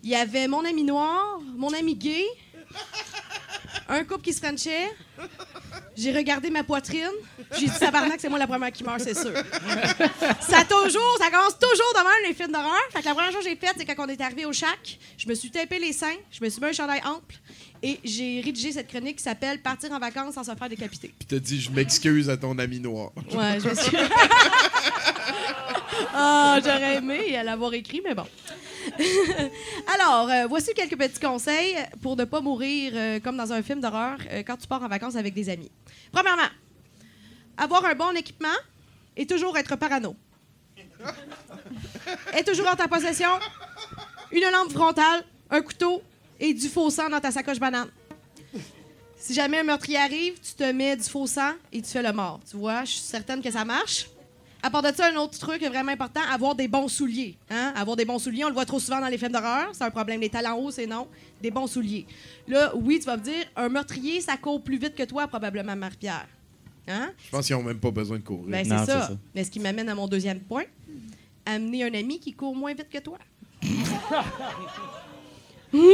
il 0.04 0.10
y 0.12 0.16
avait 0.16 0.48
mon 0.48 0.64
ami 0.64 0.84
noir, 0.84 1.40
mon 1.58 1.74
ami 1.74 1.96
gay, 1.96 2.24
un 3.90 4.04
couple 4.04 4.22
qui 4.22 4.34
se 4.34 4.40
frenchait. 4.40 4.90
J'ai 5.96 6.12
regardé 6.12 6.50
ma 6.50 6.64
poitrine. 6.64 7.10
J'ai 7.58 7.68
dit, 7.68 7.80
tabarnak, 7.80 8.20
c'est 8.20 8.30
moi 8.30 8.40
la 8.40 8.48
première 8.48 8.72
qui 8.72 8.84
meurt, 8.84 9.00
c'est 9.00 9.14
sûr. 9.14 9.32
ça 10.42 10.64
toujours, 10.66 11.18
ça 11.20 11.30
commence 11.30 11.58
toujours 11.60 11.94
de 11.94 12.00
même 12.00 12.28
les 12.30 12.34
films 12.34 12.52
d'horreur. 12.52 12.82
Fait 12.92 13.02
que 13.02 13.06
la 13.06 13.14
première 13.14 13.32
chose 13.32 13.44
que 13.44 13.50
j'ai 13.50 13.56
faite, 13.56 13.76
c'est 13.78 13.86
quand 13.86 14.06
on 14.06 14.08
est 14.08 14.22
arrivé 14.22 14.46
au 14.46 14.54
shack, 14.54 15.00
je 15.18 15.28
me 15.28 15.36
suis 15.36 15.52
tapé 15.52 15.80
les 15.80 15.94
seins, 15.94 16.18
je 16.32 16.44
me 16.44 16.50
suis 16.50 16.62
mis 16.62 16.68
un 16.68 16.74
chandail 16.74 17.02
ample 17.06 17.36
et 17.84 18.00
j'ai 18.04 18.42
rédigé 18.42 18.72
cette 18.72 18.88
chronique 18.88 19.18
qui 19.18 19.24
s'appelle 19.24 19.62
Partir 19.62 19.92
en 19.92 20.00
vacances 20.00 20.36
sans 20.36 20.44
se 20.44 20.56
faire 20.56 20.70
décapiter. 20.70 21.14
Puis 21.20 21.28
t'as 21.28 21.40
dit, 21.40 21.60
je 21.60 21.70
m'excuse 21.70 22.30
à 22.30 22.38
ton 22.38 22.58
ami 22.58 22.80
noir. 22.80 23.12
Ouais, 23.32 23.60
je 23.60 23.70
me 23.70 23.76
suis. 23.76 23.98
Ah, 26.16 26.60
j'aurais 26.64 26.96
aimé 26.96 27.42
l'avoir 27.44 27.74
écrit, 27.74 28.02
mais 28.04 28.14
bon. 28.14 28.26
Alors, 29.94 30.30
euh, 30.30 30.48
voici 30.48 30.74
quelques 30.74 30.98
petits 30.98 31.20
conseils 31.20 31.78
pour 32.02 32.16
ne 32.16 32.26
pas 32.26 32.42
mourir 32.42 32.94
euh, 32.96 33.20
comme 33.20 33.38
dans 33.38 33.52
un 33.52 33.62
film 33.62 33.80
d'horreur 33.80 34.18
euh, 34.30 34.44
quand 34.46 34.58
tu 34.58 34.68
pars 34.68 34.82
en 34.82 34.88
vacances 34.88 35.16
avec 35.16 35.34
des 35.34 35.50
amis. 35.50 35.72
Premièrement, 36.12 36.50
avoir 37.58 37.86
un 37.86 37.96
bon 37.96 38.16
équipement 38.16 38.48
et 39.16 39.26
toujours 39.26 39.58
être 39.58 39.76
parano. 39.76 40.16
Et 42.38 42.44
toujours 42.44 42.68
en 42.68 42.76
ta 42.76 42.88
possession 42.88 43.30
une 44.32 44.50
lampe 44.52 44.72
frontale, 44.72 45.24
un 45.50 45.62
couteau 45.62 46.02
et 46.40 46.54
du 46.54 46.68
faux 46.68 46.90
sang 46.90 47.10
dans 47.10 47.20
ta 47.20 47.32
sacoche 47.32 47.60
banane. 47.60 47.90
Si 49.18 49.34
jamais 49.34 49.60
un 49.60 49.64
meurtrier 49.64 49.98
arrive, 49.98 50.40
tu 50.40 50.54
te 50.54 50.72
mets 50.72 50.98
du 50.98 51.04
faux 51.04 51.28
sang 51.28 51.54
et 51.72 51.82
tu 51.82 51.90
fais 51.90 52.02
le 52.02 52.12
mort. 52.12 52.40
Tu 52.50 52.58
vois, 52.58 52.84
je 52.84 52.92
suis 52.92 53.02
certaine 53.02 53.42
que 53.42 53.52
ça 53.52 53.64
marche. 53.64 54.08
À 54.66 54.70
part 54.70 54.82
de 54.82 54.96
ça, 54.96 55.12
un 55.12 55.16
autre 55.18 55.38
truc 55.38 55.62
vraiment 55.62 55.92
important, 55.92 56.22
avoir 56.32 56.56
des 56.56 56.70
bons 56.70 56.88
souliers. 56.88 57.36
Hein? 57.50 57.74
Avoir 57.76 57.98
des 57.98 58.06
bons 58.06 58.18
souliers, 58.18 58.46
on 58.46 58.48
le 58.48 58.54
voit 58.54 58.66
trop 58.66 58.80
souvent 58.80 59.02
dans 59.02 59.10
les 59.10 59.18
films 59.18 59.34
d'horreur. 59.34 59.68
C'est 59.74 59.84
un 59.84 59.92
problème. 59.92 60.22
Les 60.22 60.30
talons 60.30 60.56
hauts, 60.56 60.72
c'est 60.72 60.88
non. 60.88 61.10
Des 61.42 61.52
bons 61.52 61.68
souliers. 61.68 62.06
Là, 62.48 62.72
oui, 62.74 62.98
tu 62.98 63.06
vas 63.06 63.18
me 63.18 63.24
dire, 63.24 63.44
un 63.58 63.68
meurtrier, 63.68 64.22
ça 64.22 64.38
court 64.38 64.64
plus 64.64 64.78
vite 64.78 64.96
que 64.96 65.04
toi, 65.04 65.28
probablement, 65.28 65.76
Marie-Pierre. 65.76 66.30
Hein? 66.88 67.12
Je 67.26 67.30
pense 67.30 67.46
qu'ils 67.46 67.58
n'ont 67.58 67.64
même 67.64 67.80
pas 67.80 67.92
besoin 67.92 68.20
de 68.20 68.24
courir. 68.24 68.48
Ben, 68.48 68.64
c'est 68.64 68.70
ça. 68.70 68.86
ça. 68.86 69.12
Mais 69.36 69.44
ce 69.44 69.52
qui 69.52 69.60
m'amène 69.60 69.90
à 69.90 69.96
mon 69.96 70.08
deuxième 70.08 70.40
point. 70.40 70.64
Amener 71.46 71.84
un 71.84 71.94
ami 71.94 72.22
qui 72.22 72.32
court 72.32 72.56
moins 72.56 72.74
vite 72.74 72.88
que 72.90 73.00
toi. 73.00 73.18
Ou 75.74 75.90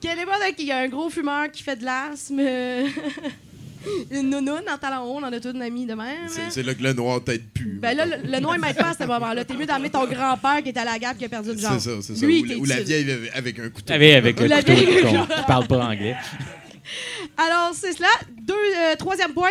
quel 0.00 0.18
est 0.18 0.26
bon 0.26 0.32
qu'il 0.56 0.66
y 0.66 0.72
a 0.72 0.78
un 0.78 0.88
gros 0.88 1.08
fumeur 1.10 1.48
qui 1.52 1.62
fait 1.62 1.76
de 1.76 1.84
l'asthme? 1.84 2.42
Une 4.10 4.30
nounoune 4.30 4.62
en 4.72 4.78
talon 4.78 5.02
haut, 5.04 5.18
on 5.18 5.22
en 5.22 5.32
a 5.32 5.40
tous 5.40 5.50
une 5.50 5.62
amie 5.62 5.86
de 5.86 5.94
même. 5.94 6.28
C'est 6.28 6.50
c'est 6.50 6.62
là 6.62 6.74
que 6.74 6.82
le 6.82 6.92
noir 6.92 7.22
t'aide 7.22 7.44
plus. 7.52 7.78
Ben 7.80 7.96
là, 7.96 8.06
le, 8.06 8.16
le 8.30 8.40
noir, 8.40 8.56
il 8.56 8.60
m'aide 8.60 8.76
pas 8.76 8.90
à 8.90 8.94
ce 8.94 9.04
moment-là. 9.04 9.44
T'es 9.44 9.54
mieux 9.54 9.66
d'amener 9.66 9.90
ton 9.90 10.06
grand-père 10.06 10.62
qui 10.62 10.70
est 10.70 10.78
à 10.78 10.84
la 10.84 10.98
gaffe 10.98 11.18
qui 11.18 11.24
a 11.24 11.28
perdu 11.28 11.52
une 11.52 11.58
jambe. 11.58 11.78
C'est 11.78 11.90
ça, 11.90 12.02
c'est 12.02 12.16
ça. 12.16 12.26
Lui, 12.26 12.40
Ou, 12.42 12.44
la- 12.46 12.56
ou 12.56 12.64
la 12.64 12.80
vieille 12.82 13.28
avec- 13.34 13.58
un 13.58 13.68
couteau. 13.70 13.92
Avec, 13.92 14.14
avec 14.16 14.40
le 14.40 14.46
La 14.46 14.62
couteau 14.62 14.72
vieille- 14.74 15.02
qu'on- 15.02 15.26
qui 15.26 15.42
parle 15.46 15.66
pas 15.66 15.84
anglais. 15.86 16.16
Alors, 17.36 17.72
c'est 17.74 17.92
cela. 17.92 18.08
Deux, 18.42 18.54
euh, 18.54 18.96
troisième 18.96 19.32
point. 19.32 19.50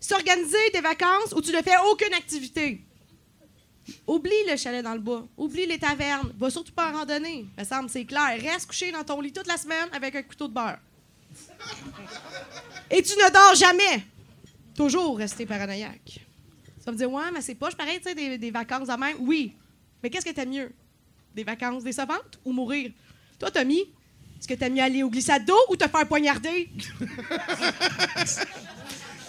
S'organiser 0.00 0.56
des 0.72 0.80
vacances 0.80 1.32
où 1.36 1.40
tu 1.40 1.50
ne 1.52 1.58
fais 1.62 1.76
aucune 1.90 2.14
activité. 2.14 2.80
Oublie 4.06 4.30
le 4.50 4.56
chalet 4.56 4.82
dans 4.84 4.94
le 4.94 5.00
bois. 5.00 5.26
Oublie 5.36 5.66
les 5.66 5.78
tavernes. 5.78 6.32
Va 6.38 6.50
surtout 6.50 6.72
pas 6.72 6.90
en 6.92 6.98
randonnée. 6.98 7.46
Me 7.58 7.64
semble, 7.64 7.88
c'est 7.88 8.04
clair. 8.04 8.36
Reste 8.40 8.66
couché 8.68 8.92
dans 8.92 9.02
ton 9.04 9.20
lit 9.20 9.32
toute 9.32 9.46
la 9.46 9.56
semaine 9.56 9.88
avec 9.92 10.14
un 10.14 10.22
couteau 10.22 10.46
de 10.48 10.52
beurre. 10.52 10.78
Et 12.90 13.02
tu 13.02 13.12
ne 13.12 13.32
dors 13.32 13.54
jamais. 13.54 14.04
Toujours 14.74 15.18
rester 15.18 15.44
paranoïaque. 15.44 16.20
Ça 16.84 16.92
me 16.92 16.96
dit, 16.96 17.04
ouais, 17.04 17.30
mais 17.32 17.40
c'est 17.40 17.54
pas 17.54 17.70
pareil, 17.70 18.00
tu 18.00 18.14
sais, 18.14 18.38
des, 18.38 18.50
vacances 18.50 18.88
de 18.88 18.94
même. 18.94 19.16
Oui. 19.20 19.52
Mais 20.02 20.08
qu'est-ce 20.08 20.24
que 20.24 20.30
t'aimes 20.30 20.50
mieux? 20.50 20.72
Des 21.34 21.44
vacances 21.44 21.84
décevantes 21.84 22.38
ou 22.44 22.52
mourir? 22.52 22.92
Toi, 23.38 23.50
Tommy, 23.50 23.80
est-ce 23.80 24.48
que 24.48 24.54
t'aimes 24.54 24.74
mieux 24.74 24.82
aller 24.82 25.02
au 25.02 25.10
glissade 25.10 25.44
d'eau 25.44 25.58
ou 25.68 25.76
te 25.76 25.86
faire 25.86 26.06
poignarder? 26.06 26.70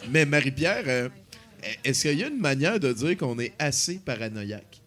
Mais 0.10 0.26
Marie-Pierre, 0.26 0.84
euh, 0.88 1.10
est-ce 1.84 2.08
qu'il 2.08 2.20
y 2.20 2.24
a 2.24 2.28
une 2.28 2.40
manière 2.40 2.80
de 2.80 2.94
dire 2.94 3.18
qu'on 3.18 3.38
est 3.40 3.54
assez 3.60 4.00
paranoïaque? 4.00 4.79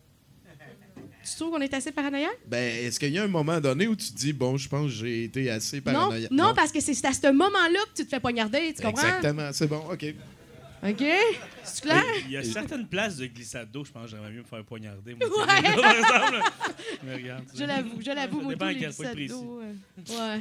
Tu 1.33 1.39
trouves 1.39 1.51
qu'on 1.51 1.61
est 1.61 1.73
assez 1.75 1.93
paranoïaque? 1.93 2.39
Ben, 2.47 2.85
est-ce 2.85 3.01
qu'il 3.01 3.11
y 3.13 3.19
a 3.19 3.23
un 3.25 3.29
moment 3.29 3.59
donné 3.61 3.87
où 3.89 3.97
tu 3.97 4.11
te 4.13 4.17
dis, 4.17 4.33
bon, 4.33 4.57
je 4.57 4.69
pense 4.69 4.85
que 4.87 4.93
j'ai 4.97 5.25
été 5.25 5.51
assez 5.51 5.79
Non, 5.79 5.83
paranoïaque? 5.85 6.31
non, 6.31 6.53
parce 6.55 6.71
que 6.73 6.81
c'est 6.81 7.05
à 7.07 7.13
ce 7.13 7.33
moment-là 7.33 7.79
que 7.91 7.97
tu 7.97 8.05
te 8.05 8.09
fais 8.11 8.21
poignarder, 8.21 8.75
tu 8.77 8.83
comprends? 8.83 9.03
Exactement, 9.07 9.49
c'est 9.53 9.67
bon, 9.67 9.83
OK. 9.91 10.05
OK? 10.85 11.05
C'est 11.65 11.83
clair? 11.85 12.03
Il 12.27 12.33
y 12.33 12.37
a 12.37 12.43
certaines 12.45 12.87
places 12.89 13.17
de 13.17 13.27
glissade 13.27 13.71
d'eau, 13.71 13.85
je 13.85 13.93
pense 13.93 14.05
que 14.05 14.11
j'aimerais 14.11 14.31
mieux 14.33 14.41
me 14.41 14.45
faire 14.45 14.65
poignarder. 14.65 15.15
moi, 15.15 15.29
Ouais. 15.29 15.63
par 15.81 15.95
exemple. 15.97 16.51
Mais 17.05 17.15
regarde, 17.15 17.45
Je 17.55 17.65
l'avoue, 17.65 18.01
je 18.01 18.11
l'avoue, 18.11 18.39
Ça 18.39 18.43
moi, 18.43 18.53
dépend 18.53 18.65
tous 18.67 18.71
à 18.71 18.73
les 18.73 18.79
quel 18.81 18.93
point 18.95 19.13
glissades 19.13 19.15
précis. 19.15 19.29
d'eau, 19.45 19.61
euh, 19.61 20.35
Ouais. 20.37 20.41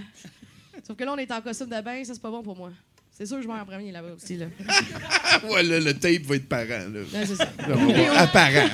Sauf 0.88 0.98
que 0.98 1.04
là, 1.04 1.14
on 1.14 1.18
est 1.18 1.32
en 1.32 1.42
costume 1.42 1.68
de 1.70 1.82
bain, 1.82 2.04
ça, 2.04 2.14
c'est 2.16 2.22
pas 2.22 2.32
bon 2.32 2.42
pour 2.42 2.58
moi. 2.58 2.72
C'est 3.18 3.26
sûr 3.28 3.38
que 3.38 3.43
je 3.43 3.47
meurs 3.47 3.62
en 3.62 3.66
premier 3.66 3.91
là-bas 3.91 4.14
aussi, 4.16 4.38
là. 4.38 4.47
Voilà, 5.43 5.80
le 5.80 5.93
tape 5.93 6.22
va 6.24 6.36
être 6.36 6.47
parent, 6.49 6.66
là. 6.68 7.01
C'est 7.12 7.36
ça. 7.36 7.45
Là, 7.68 7.76
on 7.78 7.88
va- 7.91 8.20
apparent. 8.22 8.70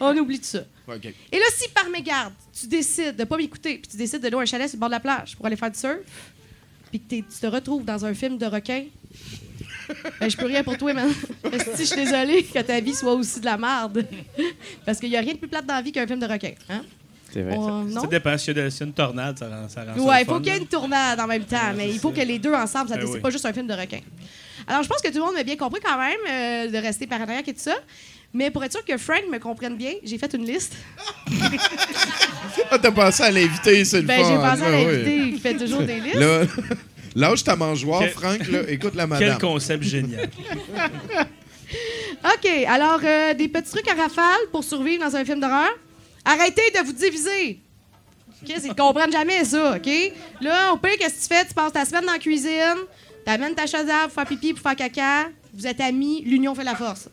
On 0.00 0.16
oublie 0.18 0.38
tout 0.38 0.44
ça. 0.46 0.64
Et 1.32 1.38
là, 1.38 1.44
si 1.56 1.68
par 1.70 1.88
mégarde, 1.88 2.32
tu 2.58 2.66
décides 2.66 3.16
de 3.16 3.24
pas 3.24 3.36
m'écouter, 3.36 3.78
puis 3.78 3.90
tu 3.90 3.96
décides 3.96 4.22
de 4.22 4.28
louer 4.28 4.42
un 4.42 4.46
chalet 4.46 4.68
sur 4.68 4.76
le 4.76 4.80
bord 4.80 4.88
de 4.90 4.94
la 4.94 5.00
plage 5.00 5.36
pour 5.36 5.46
aller 5.46 5.56
faire 5.56 5.70
du 5.70 5.78
surf, 5.78 5.98
puis 6.90 7.00
que 7.00 7.08
tu 7.08 7.22
te 7.40 7.46
retrouves 7.46 7.84
dans 7.84 8.04
un 8.04 8.12
film 8.14 8.36
de 8.38 8.46
requin, 8.46 8.84
ben, 10.20 10.28
je 10.28 10.36
peux 10.36 10.46
rien 10.46 10.62
pour 10.62 10.76
toi, 10.76 10.92
man. 10.92 11.10
Si 11.76 11.80
je 11.80 11.84
suis 11.84 11.96
désolée 12.04 12.42
que 12.44 12.58
ta 12.60 12.80
vie 12.80 12.94
soit 12.94 13.14
aussi 13.14 13.40
de 13.40 13.44
la 13.46 13.56
merde. 13.56 14.04
Parce 14.86 14.98
qu'il 14.98 15.10
y 15.10 15.16
a 15.16 15.20
rien 15.20 15.34
de 15.34 15.38
plus 15.38 15.48
plate 15.48 15.66
dans 15.66 15.74
la 15.74 15.82
vie 15.82 15.92
qu'un 15.92 16.06
film 16.06 16.20
de 16.20 16.26
requin. 16.26 16.52
Hein? 16.68 16.82
C'est 17.34 17.42
vrai. 17.42 17.56
On- 17.58 17.88
Ça 17.88 18.00
non? 18.02 18.06
dépend. 18.06 18.38
S'il 18.38 18.56
y 18.56 18.60
a 18.60 18.64
de- 18.64 18.70
s'il 18.70 18.80
y 18.80 18.84
a 18.84 18.86
une 18.86 18.92
tornade, 18.92 19.36
ça 19.38 19.48
rend, 19.48 19.68
ça 19.68 19.84
rend 19.84 20.00
Ouais, 20.06 20.22
il 20.22 20.24
faut 20.24 20.38
qu'il 20.38 20.52
y 20.52 20.56
ait 20.56 20.60
une 20.60 20.66
tournade 20.68 21.18
en 21.18 21.26
même 21.26 21.42
temps, 21.44 21.72
mais 21.76 21.90
il 21.90 21.98
faut 21.98 22.12
que 22.12 22.20
les 22.20 22.38
deux 22.38 22.54
ensemble, 22.54 22.88
ça 22.88 22.96
Ben 22.96 23.06
c'est 23.06 23.12
oui. 23.14 23.20
pas 23.20 23.30
juste 23.30 23.44
un 23.44 23.52
film 23.52 23.66
de 23.66 23.74
requin. 23.74 23.98
Alors, 24.68 24.82
je 24.84 24.88
pense 24.88 25.02
que 25.02 25.08
tout 25.08 25.18
le 25.18 25.24
monde 25.24 25.34
m'a 25.34 25.42
bien 25.42 25.56
compris 25.56 25.80
quand 25.84 25.98
même 25.98 26.16
euh, 26.30 26.70
de 26.70 26.76
rester 26.78 27.06
paranoïaque 27.08 27.48
et 27.48 27.52
tout 27.52 27.60
ça. 27.60 27.74
Mais 28.32 28.50
pour 28.50 28.64
être 28.64 28.72
sûr 28.72 28.84
que 28.84 28.96
Frank 28.96 29.22
me 29.30 29.38
comprenne 29.38 29.76
bien, 29.76 29.92
j'ai 30.04 30.16
fait 30.18 30.32
une 30.34 30.46
liste. 30.46 30.74
Ah, 32.70 32.78
t'as 32.78 32.90
pensé 32.92 33.22
à 33.24 33.30
l'inviter, 33.30 33.84
c'est 33.84 34.00
le 34.00 34.06
Ben, 34.06 34.22
fun. 34.22 34.28
j'ai 34.30 34.36
pensé 34.36 34.62
à 34.62 34.70
là, 34.70 34.84
oui. 34.86 35.32
qui 35.34 35.40
fait 35.40 35.54
toujours 35.56 35.82
des 35.82 36.00
listes. 36.00 36.14
Là, 36.16 36.42
lâche 37.16 37.42
ta 37.44 37.56
mangeoire, 37.56 38.00
Quel- 38.00 38.10
Franck, 38.10 38.46
là, 38.48 38.60
écoute 38.68 38.94
la 38.94 39.02
Quel 39.06 39.10
madame. 39.10 39.38
concept 39.38 39.82
génial. 39.82 40.28
OK, 42.24 42.48
alors, 42.68 43.00
euh, 43.04 43.34
des 43.34 43.48
petits 43.48 43.70
trucs 43.70 43.88
à 43.90 43.94
rafale 43.94 44.40
pour 44.52 44.62
survivre 44.64 45.04
dans 45.04 45.14
un 45.16 45.24
film 45.24 45.40
d'horreur? 45.40 45.70
Arrêtez 46.24 46.70
de 46.70 46.84
vous 46.84 46.92
diviser. 46.92 47.60
OK, 48.42 48.48
ils 48.62 48.68
ne 48.68 48.74
comprennent 48.74 49.12
jamais 49.12 49.44
ça, 49.44 49.76
OK? 49.76 49.90
Là, 50.40 50.72
au 50.72 50.76
pire, 50.76 50.96
qu'est-ce 50.98 51.14
que 51.14 51.20
tu 51.20 51.34
fais? 51.34 51.46
Tu 51.46 51.54
passes 51.54 51.72
ta 51.72 51.84
semaine 51.84 52.04
dans 52.04 52.12
la 52.12 52.18
cuisine, 52.18 52.78
t'amènes 53.24 53.54
ta 53.54 53.66
chaudière 53.66 54.04
pour 54.04 54.12
faire 54.12 54.26
pipi, 54.26 54.52
pour 54.52 54.62
faire 54.62 54.76
caca, 54.76 55.30
vous 55.52 55.66
êtes 55.66 55.80
amis, 55.80 56.22
l'union 56.22 56.54
fait 56.54 56.64
la 56.64 56.74
force. 56.74 57.08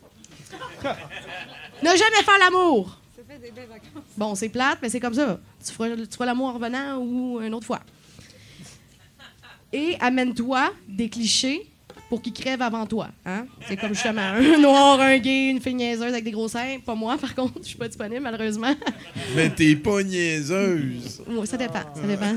ne 0.82 1.88
jamais 1.88 2.22
faire 2.24 2.38
l'amour. 2.38 2.98
Bon, 4.16 4.34
c'est 4.34 4.48
plate, 4.48 4.78
mais 4.82 4.88
c'est 4.88 5.00
comme 5.00 5.14
ça. 5.14 5.40
Tu 5.64 5.72
feras, 5.72 5.96
tu 5.96 6.06
feras 6.12 6.26
l'amour 6.26 6.48
en 6.48 6.52
revenant 6.54 6.98
ou 6.98 7.40
une 7.40 7.54
autre 7.54 7.66
fois. 7.66 7.80
et 9.72 9.96
amène-toi 10.00 10.72
des 10.86 11.08
clichés 11.08 11.71
pour 12.12 12.20
qu'ils 12.20 12.34
crèvent 12.34 12.60
avant 12.60 12.84
toi. 12.84 13.08
Hein? 13.24 13.46
C'est 13.66 13.78
comme 13.78 13.94
justement 13.94 14.20
un 14.20 14.58
noir, 14.60 15.00
un 15.00 15.16
gay, 15.16 15.48
une 15.48 15.62
fille 15.62 15.72
niaiseuse 15.72 16.12
avec 16.12 16.24
des 16.24 16.30
gros 16.30 16.46
seins. 16.46 16.76
Pas 16.84 16.94
moi, 16.94 17.16
par 17.16 17.34
contre, 17.34 17.54
je 17.62 17.68
suis 17.68 17.78
pas 17.78 17.88
disponible, 17.88 18.20
malheureusement. 18.20 18.74
Mais 19.34 19.48
t'es 19.48 19.74
pas 19.76 20.02
niaiseuse. 20.02 21.22
Ouais, 21.26 21.46
ça 21.46 21.56
dépend, 21.56 21.80
ça 21.94 22.02
dépend. 22.06 22.34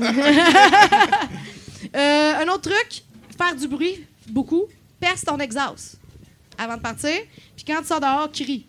Euh, 1.94 2.32
un 2.42 2.48
autre 2.48 2.70
truc, 2.70 3.02
faire 3.38 3.54
du 3.54 3.68
bruit, 3.68 4.02
beaucoup. 4.28 4.64
Perce 4.98 5.22
ton 5.22 5.38
exhaust 5.38 5.98
avant 6.56 6.76
de 6.78 6.80
partir. 6.82 7.10
Puis 7.54 7.64
quand 7.66 7.80
tu 7.82 7.86
sors 7.86 8.00
dehors, 8.00 8.30
crie. 8.32 8.66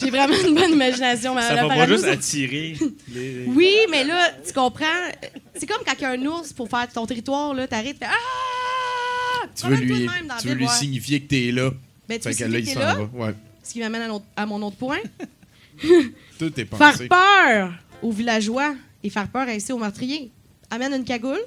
J'ai 0.00 0.10
vraiment 0.10 0.34
une 0.46 0.54
bonne 0.54 0.72
imagination. 0.72 1.34
Ça 1.40 1.54
va 1.66 1.74
pas 1.74 1.86
juste 1.88 2.04
attirer 2.04 2.76
les- 3.08 3.46
Oui, 3.48 3.74
mais 3.90 4.04
là, 4.04 4.32
tu 4.46 4.52
comprends. 4.52 4.84
C'est 5.54 5.66
comme 5.66 5.82
quand 5.84 5.94
il 5.98 6.02
y 6.02 6.04
a 6.04 6.10
un 6.10 6.26
ours 6.26 6.52
pour 6.52 6.68
faire 6.68 6.86
ton 6.92 7.06
territoire, 7.06 7.52
là, 7.54 7.66
t'arrives, 7.66 7.94
tu 7.94 8.00
fais 8.00 8.06
Ah! 8.10 8.51
Tu 9.54 9.66
veux 9.66 9.76
lui, 9.76 10.06
dans 10.06 10.36
tu 10.40 10.48
veux 10.48 10.54
lui 10.54 10.68
signifier 10.68 11.20
que 11.20 11.28
t'es 11.28 11.52
là. 11.52 11.70
Ben, 12.08 12.18
tu 12.18 12.32
Fait 12.32 12.44
que 12.44 12.50
là, 12.50 12.58
il 12.58 12.66
s'en 12.66 12.80
va. 12.80 13.02
Ouais. 13.12 13.34
Ce 13.62 13.72
qui 13.72 13.80
m'amène 13.80 14.10
à, 14.36 14.46
mon 14.46 14.60
autre 14.62 14.76
point. 14.76 15.00
Tout 16.38 16.60
est 16.60 16.64
Faire 16.64 17.08
peur 17.08 17.72
aux 18.02 18.10
villageois 18.10 18.74
et 19.02 19.10
faire 19.10 19.28
peur 19.28 19.48
ainsi 19.48 19.72
aux 19.72 19.78
meurtriers. 19.78 20.30
Amène 20.70 20.94
une 20.94 21.04
cagoule. 21.04 21.42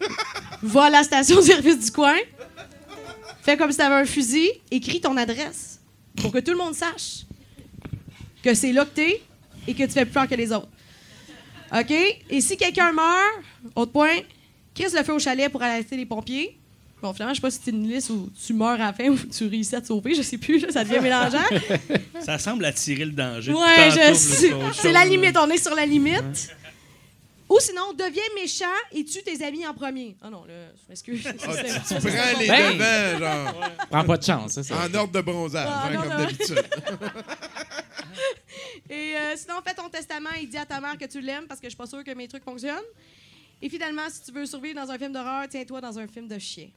Va 0.62 0.84
à 0.84 0.90
la 0.90 1.02
station-service 1.02 1.84
du 1.84 1.90
coin. 1.90 2.16
Fais 3.42 3.56
comme 3.56 3.70
si 3.70 3.78
t'avais 3.78 3.94
un 3.94 4.04
fusil. 4.04 4.50
Écris 4.70 5.00
ton 5.00 5.16
adresse 5.16 5.80
pour 6.16 6.32
que 6.32 6.38
tout 6.38 6.52
le 6.52 6.58
monde 6.58 6.74
sache 6.74 7.24
que 8.42 8.54
c'est 8.54 8.72
là 8.72 8.84
que 8.84 8.94
t'es 8.94 9.22
et 9.66 9.74
que 9.74 9.84
tu 9.84 9.90
fais 9.90 10.04
plus 10.04 10.12
peur 10.12 10.28
que 10.28 10.34
les 10.34 10.52
autres. 10.52 10.68
OK? 11.72 11.92
Et 12.30 12.40
si 12.40 12.56
quelqu'un 12.56 12.92
meurt, 12.92 13.42
autre 13.74 13.92
point, 13.92 14.18
Chris 14.74 14.88
le 14.94 15.02
fait 15.02 15.12
au 15.12 15.18
chalet 15.18 15.50
pour 15.50 15.62
alerter 15.62 15.96
les 15.96 16.06
pompiers. 16.06 16.58
Bon, 17.04 17.12
finalement, 17.12 17.34
je 17.34 17.40
sais 17.40 17.42
pas 17.42 17.50
si 17.50 17.60
c'est 17.62 17.70
une 17.70 17.86
liste 17.86 18.08
où 18.08 18.30
tu 18.46 18.54
meurs 18.54 18.68
à 18.70 18.78
la 18.78 18.92
fin 18.94 19.10
ou 19.10 19.16
tu 19.18 19.46
réussis 19.46 19.76
à 19.76 19.82
te 19.82 19.88
sauver, 19.88 20.14
je 20.14 20.22
sais 20.22 20.38
plus, 20.38 20.58
là, 20.60 20.72
ça 20.72 20.84
devient 20.84 21.00
mélangeant. 21.02 21.44
Ça 22.20 22.38
semble 22.38 22.64
attirer 22.64 23.04
le 23.04 23.10
danger. 23.10 23.52
Ouais, 23.52 23.90
je 23.90 24.14
sais. 24.14 24.50
C'est 24.72 24.90
la 24.90 25.04
limite, 25.04 25.36
on 25.36 25.50
est 25.50 25.58
sur 25.58 25.74
la 25.74 25.84
limite. 25.84 26.48
Ou 27.50 27.58
sinon, 27.60 27.92
deviens 27.92 28.22
méchant 28.34 28.64
et 28.90 29.04
tue 29.04 29.22
tes 29.22 29.44
amis 29.44 29.66
en 29.66 29.74
premier. 29.74 30.16
Ah 30.22 30.30
non, 30.30 30.46
là, 30.46 30.54
je 30.74 30.88
m'excuse. 30.88 31.26
Ah, 31.26 31.32
tu, 31.36 31.94
prends 31.96 32.38
les 32.38 32.46
devants, 32.46 33.18
genre, 33.18 33.70
Prends 33.90 34.04
pas 34.04 34.16
de 34.16 34.24
chance, 34.24 34.52
ça. 34.52 34.62
ça. 34.62 34.74
en 34.74 34.94
ordre 34.94 35.12
de 35.12 35.20
bronzage, 35.20 35.68
Ah, 35.70 35.86
hein, 35.86 35.92
non, 35.92 36.00
comme 36.00 36.08
d'habitude. 36.08 36.64
Et 38.88 39.14
euh, 39.14 39.34
sinon, 39.36 39.56
fais 39.62 39.74
ton 39.74 39.90
testament 39.90 40.30
et 40.40 40.46
dis 40.46 40.56
à 40.56 40.64
ta 40.64 40.80
mère 40.80 40.96
que 40.96 41.04
tu 41.04 41.20
l'aimes 41.20 41.46
parce 41.46 41.60
que 41.60 41.66
je 41.66 41.70
suis 41.72 41.76
pas 41.76 41.86
sûre 41.86 42.02
que 42.02 42.14
mes 42.14 42.28
trucs 42.28 42.44
fonctionnent. 42.44 42.80
Et 43.60 43.68
finalement, 43.68 44.08
si 44.08 44.22
tu 44.22 44.32
veux 44.32 44.46
survivre 44.46 44.80
dans 44.80 44.90
un 44.90 44.96
film 44.96 45.12
d'horreur, 45.12 45.44
tiens-toi 45.50 45.82
dans 45.82 45.98
un 45.98 46.08
film 46.08 46.28
de 46.28 46.38
chien. 46.38 46.70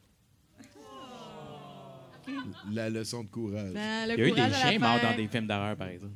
La 2.71 2.89
leçon 2.89 3.23
de 3.23 3.29
courage. 3.29 3.73
Ben, 3.73 4.07
le 4.07 4.13
Il 4.13 4.19
y 4.19 4.23
a 4.23 4.27
eu 4.27 4.31
des 4.49 4.55
chiens 4.55 4.79
morts 4.79 4.99
dans 5.01 5.15
des 5.15 5.27
films 5.27 5.47
d'horreur, 5.47 5.75
par 5.75 5.87
exemple. 5.87 6.13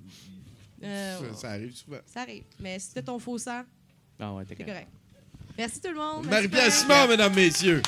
Euh, 0.83 1.19
Ça, 1.33 1.35
ça 1.35 1.49
arrive 1.51 1.75
souvent. 1.75 1.99
ça 2.05 2.21
arrive. 2.21 2.43
Mais 2.59 2.79
si 2.79 2.87
c'était 2.87 3.03
ton 3.03 3.19
faux 3.19 3.37
sang, 3.37 3.63
Ah 4.19 4.33
ouais, 4.33 4.43
t'es 4.45 4.55
c'est 4.57 4.63
correct. 4.63 4.87
correct. 4.87 4.91
Merci 5.57 5.81
tout 5.81 5.89
le 5.89 5.95
monde. 5.95 6.25
Marie-Pierre 6.27 6.63
Merci. 6.63 6.81
Simard, 6.81 7.07
mesdames, 7.07 7.35
messieurs. 7.35 7.81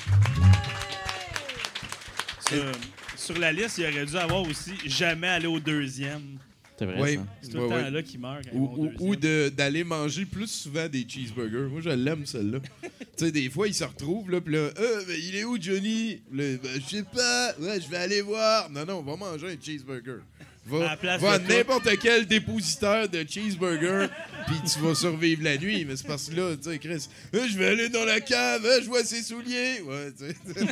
Sur, 2.47 2.71
sur 3.15 3.37
la 3.39 3.51
liste, 3.51 3.77
il 3.79 3.85
aurait 3.85 4.05
dû 4.05 4.17
avoir 4.17 4.41
aussi 4.43 4.73
jamais 4.85 5.27
aller 5.29 5.47
au 5.47 5.59
deuxième. 5.59 6.37
C'est 6.85 6.91
vrai, 6.91 7.01
Oui. 7.01 7.15
ça. 7.15 7.21
C'est 7.41 7.49
tout 7.49 7.57
le 7.57 7.63
Ouais, 7.63 7.69
temps 7.69 7.75
ouais. 7.75 7.91
là 7.91 8.03
qui 8.03 8.17
meurt. 8.17 8.43
quand 8.43 8.49
ils 8.53 8.59
Ou, 8.59 8.65
vont 8.65 8.73
au 8.73 8.77
ou- 8.77 8.87
deuxième. 8.89 9.09
ou 9.09 9.15
de- 9.15 9.49
d'aller 9.55 9.83
manger 9.83 10.25
plus 10.25 10.47
souvent 10.51 10.87
des 10.87 11.05
cheeseburgers. 11.07 11.69
Moi, 11.69 11.81
je 11.81 11.89
l'aime, 11.89 12.25
celle-là. 12.25 12.59
tu 12.81 13.25
sais, 13.25 13.31
des 13.31 13.49
fois, 13.49 13.67
ils 13.67 13.73
se 13.73 13.83
retrouvent, 13.83 14.29
là, 14.31 14.41
puis 14.41 14.53
là, 14.53 14.69
Euh, 14.77 15.03
ben, 15.07 15.15
il 15.21 15.35
est 15.35 15.43
où, 15.43 15.57
Johnny? 15.61 16.21
Là, 16.33 16.43
Ben, 16.61 16.81
je 16.89 16.95
sais 16.97 17.03
pas. 17.03 17.53
Ouais, 17.59 17.79
je 17.81 17.89
vais 17.89 17.97
aller 17.97 18.21
voir. 18.21 18.69
Non, 18.69 18.85
non, 18.85 18.99
on 18.99 19.01
va 19.03 19.15
manger 19.17 19.47
un 19.47 19.55
cheeseburger. 19.61 20.19
À 20.65 20.71
la 20.71 20.79
Va, 20.87 20.95
place 20.97 21.21
va 21.21 21.31
à 21.33 21.39
de 21.39 21.47
n'importe 21.51 21.89
quel 22.01 22.25
dépositeur 22.25 23.09
de 23.09 23.25
cheeseburger, 23.27 24.07
puis 24.47 24.55
tu 24.71 24.79
vas 24.79 24.95
survivre 24.95 25.43
la 25.43 25.57
nuit. 25.57 25.83
Mais 25.83 25.97
c'est 25.97 26.07
parce 26.07 26.29
que 26.29 26.35
là, 26.37 26.55
tu 26.55 26.69
sais, 26.71 26.79
Chris, 26.79 27.09
Euh, 27.35 27.47
je 27.49 27.57
vais 27.57 27.67
aller 27.67 27.89
dans 27.89 28.05
la 28.05 28.21
cave, 28.21 28.65
euh, 28.65 28.79
je 28.81 28.87
vois 28.87 29.03
ses 29.03 29.21
souliers. 29.23 29.81
Ouais, 29.81 30.11
tu 30.17 30.25
sais. 30.53 30.65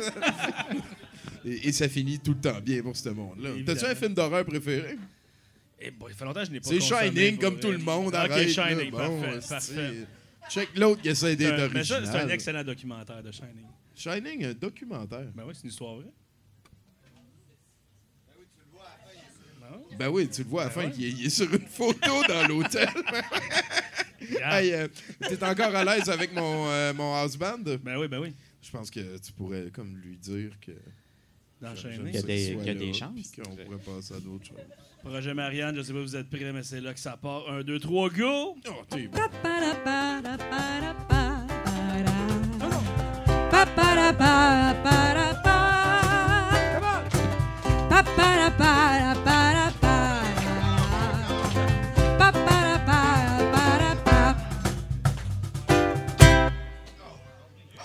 et, 1.46 1.68
et 1.68 1.72
ça 1.74 1.90
finit 1.90 2.20
tout 2.20 2.32
le 2.32 2.40
temps 2.40 2.60
bien 2.64 2.82
pour 2.82 2.96
ce 2.96 3.10
monde-là. 3.10 3.50
Évidemment. 3.50 3.80
T'as-tu 3.80 3.92
un 3.92 3.96
film 3.96 4.14
d'horreur 4.14 4.46
préféré? 4.46 4.98
Eh 5.84 5.92
bon, 5.92 6.08
il 6.08 6.14
fait 6.14 6.26
longtemps 6.26 6.42
que 6.42 6.46
je 6.48 6.52
n'ai 6.52 6.60
pas 6.60 6.70
C'est 6.70 6.78
consommé, 6.80 7.02
Shining 7.10 7.32
pour 7.36 7.44
comme 7.44 7.54
vrai. 7.56 7.62
tout 7.62 7.72
le 7.72 7.78
monde. 7.80 8.08
Ok, 8.10 8.14
arrête, 8.16 8.50
Shining, 8.50 8.92
là. 8.92 8.98
parfait, 8.98 9.32
Bon, 9.40 9.48
parfait. 9.50 9.60
c'est- 9.60 10.08
Check 10.50 10.70
l'autre 10.78 11.02
qui 11.02 11.10
essaie 11.10 11.30
C'est 11.32 11.36
d'être 11.38 11.54
un- 11.60 11.70
mais 11.70 11.84
ça, 11.84 11.96
original. 11.98 12.06
c'est 12.22 12.32
un 12.32 12.34
excellent 12.34 12.64
documentaire 12.64 13.24
de 13.24 13.32
Shining. 13.32 13.66
Shining, 13.96 14.46
un 14.46 14.54
documentaire. 14.54 15.28
Ben 15.36 15.44
oui, 15.48 15.54
c'est 15.56 15.64
une 15.64 15.70
histoire 15.70 15.96
vraie. 15.96 16.12
Ben 19.98 20.10
oui, 20.10 20.28
tu 20.30 20.44
le 20.44 20.50
vois 20.50 20.64
à 20.64 20.66
la 20.66 20.72
fin, 20.72 20.90
il, 20.98 21.06
est, 21.06 21.10
il 21.10 21.26
est 21.28 21.30
sur 21.30 21.54
une 21.54 21.68
photo 21.68 22.24
dans 22.28 22.48
l'hôtel. 22.48 22.88
hey, 24.42 24.74
euh, 24.74 24.88
T'es 25.20 25.44
encore 25.44 25.76
à 25.76 25.84
l'aise 25.86 26.10
avec 26.10 26.34
mon, 26.34 26.68
euh, 26.70 26.94
mon 26.94 27.14
house 27.16 27.38
band? 27.38 27.60
Ben 27.60 27.98
oui, 27.98 28.08
ben 28.08 28.20
oui. 28.20 28.34
Je 28.62 28.72
pense 28.72 28.90
que 28.90 29.18
tu 29.20 29.32
pourrais 29.34 29.70
comme 29.72 29.96
lui 29.98 30.18
dire 30.18 30.52
que... 30.60 30.72
Dans 31.62 31.76
Shining. 31.76 32.08
Il 32.08 32.16
y 32.16 32.18
a 32.18 32.22
des- 32.22 32.54
y 32.54 32.70
a 32.70 32.74
des 32.74 32.94
chances. 32.94 33.14
puis 33.14 33.44
qu'on 33.44 33.56
pourrait 33.56 33.78
passer 33.78 34.16
à 34.16 34.20
d'autres 34.20 34.46
choses. 34.48 34.58
Projet 35.04 35.34
Marianne, 35.34 35.76
je 35.76 35.82
sais 35.82 35.94
pas 35.94 36.00
si 36.00 36.06
vous 36.06 36.16
êtes 36.16 36.30
prêts, 36.30 36.52
mais 36.54 36.64
c'est 36.64 36.80
là 36.82 36.94
que 36.94 37.00
ça 37.00 37.18
part. 37.18 37.50
Un, 37.50 37.64
deux, 37.64 37.80
trois, 37.80 38.10
go! 38.10 38.56
Oh, 38.68 38.72
t'es 38.90 39.08
bon. 39.08 39.20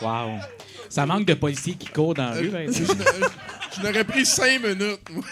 Wow. 0.00 0.38
Ça 0.88 1.06
manque 1.06 1.26
de 1.26 1.34
policiers 1.34 1.74
qui 1.74 1.88
courent 1.88 2.14
dans 2.14 2.30
la 2.30 2.32
rue. 2.36 2.48
ben, 2.48 2.68
Euh, 2.68 2.72
je 2.72 2.92
n'a- 2.92 3.28
je 3.76 3.82
n'aurais 3.82 4.04
pris 4.04 4.26
cinq 4.26 4.62
minutes. 4.62 5.00
moi. 5.10 5.24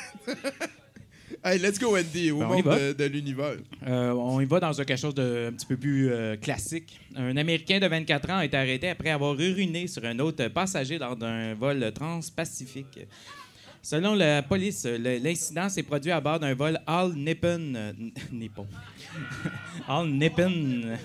Hey, 1.44 1.58
let's 1.58 1.78
go, 1.78 1.96
Andy, 1.96 2.30
au 2.30 2.38
Ben, 2.38 2.46
monde 2.48 2.62
va. 2.64 2.78
de, 2.78 2.92
de 2.92 3.04
l'univers. 3.04 3.56
Euh, 3.86 4.12
on 4.12 4.40
y 4.40 4.44
va 4.46 4.60
dans 4.60 4.72
quelque 4.72 4.96
chose 4.96 5.14
de 5.14 5.48
un 5.48 5.52
petit 5.52 5.66
peu 5.66 5.76
plus 5.76 6.10
euh, 6.10 6.36
classique. 6.36 6.98
Un 7.14 7.36
Américain 7.36 7.78
de 7.78 7.86
24 7.86 8.30
ans 8.30 8.38
a 8.38 8.44
été 8.44 8.56
arrêté 8.56 8.88
après 8.88 9.10
avoir 9.10 9.38
uriné 9.38 9.86
sur 9.86 10.04
un 10.04 10.18
autre 10.18 10.48
passager 10.48 10.98
lors 10.98 11.16
d'un 11.16 11.54
vol 11.54 11.92
transpacifique. 11.92 13.00
Selon 13.82 14.14
la 14.14 14.42
police, 14.42 14.86
l'incident 14.86 15.68
s'est 15.68 15.82
produit 15.82 16.10
à 16.10 16.18
bord 16.20 16.40
d'un 16.40 16.54
vol 16.54 16.80
All 16.86 17.12
Nippon, 17.12 17.74
euh, 17.76 17.92
Nippon. 18.32 18.66
All 19.88 20.08
Nippon 20.08 20.96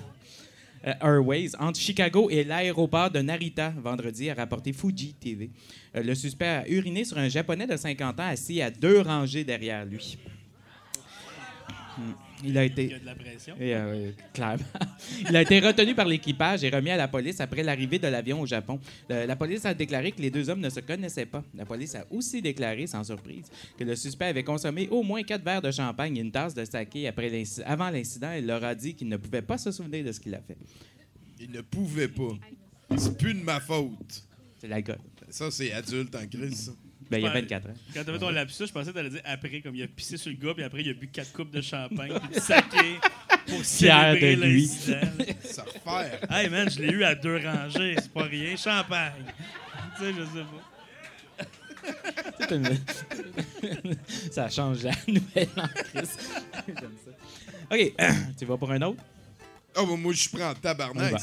Airways 1.01 1.51
entre 1.59 1.79
Chicago 1.79 2.29
et 2.29 2.43
l'aéroport 2.43 3.09
de 3.09 3.19
Narita 3.19 3.73
vendredi, 3.77 4.29
a 4.29 4.33
rapporté 4.33 4.73
Fuji 4.73 5.13
TV. 5.13 5.49
Euh, 5.95 6.03
le 6.03 6.15
suspect 6.15 6.47
a 6.47 6.67
uriné 6.69 7.03
sur 7.03 7.17
un 7.17 7.29
Japonais 7.29 7.67
de 7.67 7.75
50 7.75 8.19
ans 8.19 8.27
assis 8.27 8.61
à 8.61 8.69
deux 8.71 9.01
rangées 9.01 9.43
derrière 9.43 9.85
lui. 9.85 10.17
Hmm. 11.97 12.28
Il 12.43 12.57
a 12.57 12.63
été. 12.63 12.85
Il 12.85 12.91
y 12.91 12.93
a 12.93 12.99
de 12.99 13.05
la 13.05 13.15
pression. 13.15 13.55
Et, 13.59 13.75
euh, 13.75 14.11
clairement. 14.33 14.63
Il 15.29 15.35
a 15.35 15.41
été 15.41 15.59
retenu 15.59 15.93
par 15.93 16.05
l'équipage 16.05 16.63
et 16.63 16.69
remis 16.69 16.89
à 16.91 16.97
la 16.97 17.07
police 17.07 17.41
après 17.41 17.63
l'arrivée 17.63 17.99
de 17.99 18.07
l'avion 18.07 18.39
au 18.41 18.45
Japon. 18.45 18.79
Le- 19.09 19.25
la 19.25 19.35
police 19.35 19.65
a 19.65 19.73
déclaré 19.73 20.11
que 20.13 20.21
les 20.21 20.31
deux 20.31 20.49
hommes 20.49 20.61
ne 20.61 20.69
se 20.69 20.79
connaissaient 20.79 21.25
pas. 21.25 21.43
La 21.53 21.65
police 21.65 21.95
a 21.95 22.05
aussi 22.11 22.41
déclaré, 22.41 22.87
sans 22.87 23.03
surprise, 23.03 23.45
que 23.77 23.83
le 23.83 23.95
suspect 23.95 24.25
avait 24.25 24.43
consommé 24.43 24.87
au 24.89 25.03
moins 25.03 25.21
quatre 25.23 25.43
verres 25.43 25.61
de 25.61 25.71
champagne 25.71 26.15
et 26.17 26.21
une 26.21 26.31
tasse 26.31 26.53
de 26.53 26.63
saké 26.63 27.07
après 27.07 27.43
avant 27.65 27.89
l'incident. 27.89 28.31
Il 28.37 28.45
leur 28.47 28.63
a 28.63 28.73
dit 28.73 28.93
qu'il 28.95 29.09
ne 29.09 29.17
pouvait 29.17 29.41
pas 29.41 29.57
se 29.57 29.71
souvenir 29.71 30.05
de 30.05 30.11
ce 30.11 30.19
qu'il 30.19 30.33
a 30.33 30.41
fait. 30.41 30.57
Il 31.39 31.51
ne 31.51 31.61
pouvait 31.61 32.07
pas. 32.07 32.37
C'est 32.97 33.17
plus 33.17 33.33
de 33.33 33.43
ma 33.43 33.59
faute. 33.59 34.23
C'est 34.59 34.67
l'alcool. 34.67 34.97
Ça, 35.29 35.51
c'est 35.51 35.71
adulte 35.73 36.15
en 36.15 36.25
crise, 36.27 36.65
ça. 36.67 36.71
Ben, 37.09 37.17
il 37.17 37.23
y 37.23 37.25
a 37.25 37.29
Ouais. 37.33 37.41
24 37.41 37.69
ans. 37.69 37.73
Quand 37.93 38.03
t'as 38.05 38.13
fait 38.13 38.19
ton 38.19 38.29
lapsus, 38.29 38.67
je 38.67 38.71
pensais 38.71 38.91
que 38.91 38.95
t'allais 38.95 39.09
dire 39.09 39.21
après, 39.25 39.61
comme 39.61 39.75
il 39.75 39.83
a 39.83 39.87
pissé 39.87 40.17
sur 40.17 40.29
le 40.31 40.37
gars, 40.37 40.53
puis 40.53 40.63
après 40.63 40.81
il 40.81 40.89
a 40.89 40.93
bu 40.93 41.07
quatre 41.07 41.33
coupes 41.33 41.51
de 41.51 41.61
champagne, 41.61 42.13
puis 42.31 42.39
saké 42.39 42.99
pour 43.47 43.65
célébrer 43.65 44.35
de 44.35 44.41
lui. 44.43 44.61
l'incident. 44.61 44.99
Ça 45.43 45.63
refaire. 45.63 46.19
hey 46.31 46.49
man, 46.49 46.69
je 46.69 46.79
l'ai 46.81 46.91
eu 46.93 47.03
à 47.03 47.15
deux 47.15 47.37
rangées, 47.37 47.95
c'est 47.97 48.11
pas 48.13 48.23
rien. 48.23 48.55
Champagne. 48.55 49.25
tu 49.97 50.03
sais, 50.03 50.13
je 50.13 50.23
sais 50.23 50.43
pas. 50.45 50.63
Ça 54.31 54.49
change 54.49 54.83
la 54.83 54.91
nouvelle 55.07 55.47
en 55.57 55.67
crise. 55.67 56.17
J'aime 56.67 56.95
ça. 57.05 57.11
OK, 57.71 57.93
tu 58.37 58.45
vas 58.45 58.57
pour 58.57 58.71
un 58.71 58.81
autre? 58.81 59.01
Oh, 59.75 59.85
bah, 59.85 59.95
moi, 59.97 60.13
je 60.13 60.29
prends 60.29 60.53
tabarnak. 60.55 61.13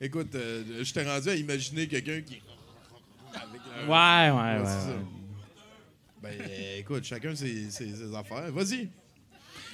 Écoute, 0.00 0.34
euh, 0.34 0.62
je 0.82 0.92
t'ai 0.92 1.02
rendu 1.02 1.28
à 1.28 1.34
imaginer 1.34 1.86
quelqu'un 1.88 2.20
qui. 2.20 2.40
Avec 3.42 3.60
un- 3.60 3.88
Ouais, 3.88 4.30
ouais, 4.30 4.64
ouais. 4.64 4.94
Ben, 6.22 6.32
euh, 6.40 6.78
écoute, 6.80 7.04
chacun 7.04 7.34
ses, 7.34 7.70
ses- 7.70 7.94
ses 7.94 8.14
affaires. 8.14 8.50
Vas-y. 8.52 8.88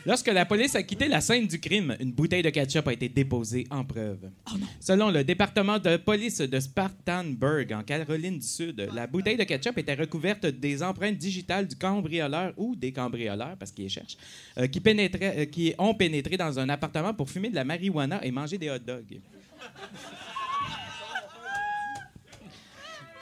Lorsque 0.06 0.26
la 0.28 0.44
police 0.44 0.76
a 0.76 0.82
quitté 0.82 1.08
la 1.08 1.22
scène 1.22 1.46
du 1.46 1.58
crime, 1.58 1.96
une 1.98 2.12
bouteille 2.12 2.42
de 2.42 2.50
ketchup 2.50 2.86
a 2.88 2.92
été 2.92 3.08
déposée 3.08 3.66
en 3.70 3.82
preuve. 3.86 4.28
Selon 4.78 5.10
le 5.10 5.24
département 5.24 5.78
de 5.78 5.96
police 5.96 6.42
de 6.42 6.60
Spartanburg, 6.60 7.72
en 7.72 7.82
Caroline 7.82 8.38
du 8.38 8.46
Sud, 8.46 8.86
la 8.94 9.06
bouteille 9.06 9.38
de 9.38 9.44
ketchup 9.44 9.78
était 9.78 9.94
recouverte 9.94 10.44
des 10.44 10.82
empreintes 10.82 11.16
digitales 11.16 11.66
du 11.66 11.76
cambrioleur 11.76 12.52
ou 12.58 12.76
des 12.76 12.92
cambrioleurs, 12.92 13.56
parce 13.58 13.72
qu'ils 13.72 13.84
les 13.84 13.88
cherchent, 13.90 14.18
euh, 14.58 14.66
qui, 14.66 14.80
pénétraient- 14.80 15.38
euh, 15.38 15.44
qui 15.46 15.72
ont 15.78 15.94
pénétré 15.94 16.36
dans 16.36 16.58
un 16.58 16.68
appartement 16.68 17.14
pour 17.14 17.30
fumer 17.30 17.48
de 17.48 17.54
la 17.54 17.64
marijuana 17.64 18.22
et 18.22 18.30
manger 18.30 18.58
des 18.58 18.68
hot 18.68 18.78
dogs. 18.80 19.20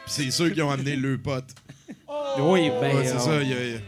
C'est 0.07 0.31
ceux 0.31 0.51
qui 0.51 0.61
ont 0.63 0.71
amené 0.71 0.97
le 0.97 1.19
pote. 1.19 1.51
Oui, 2.39 2.71
ben. 2.81 2.97
Ouais, 2.97 3.05
c'est 3.07 3.15
euh, 3.15 3.19
ça. 3.19 3.43
il 3.43 3.49
y 3.49 3.53
a- 3.53 3.65
il 3.65 3.73
y 3.73 3.77
a- 3.77 3.79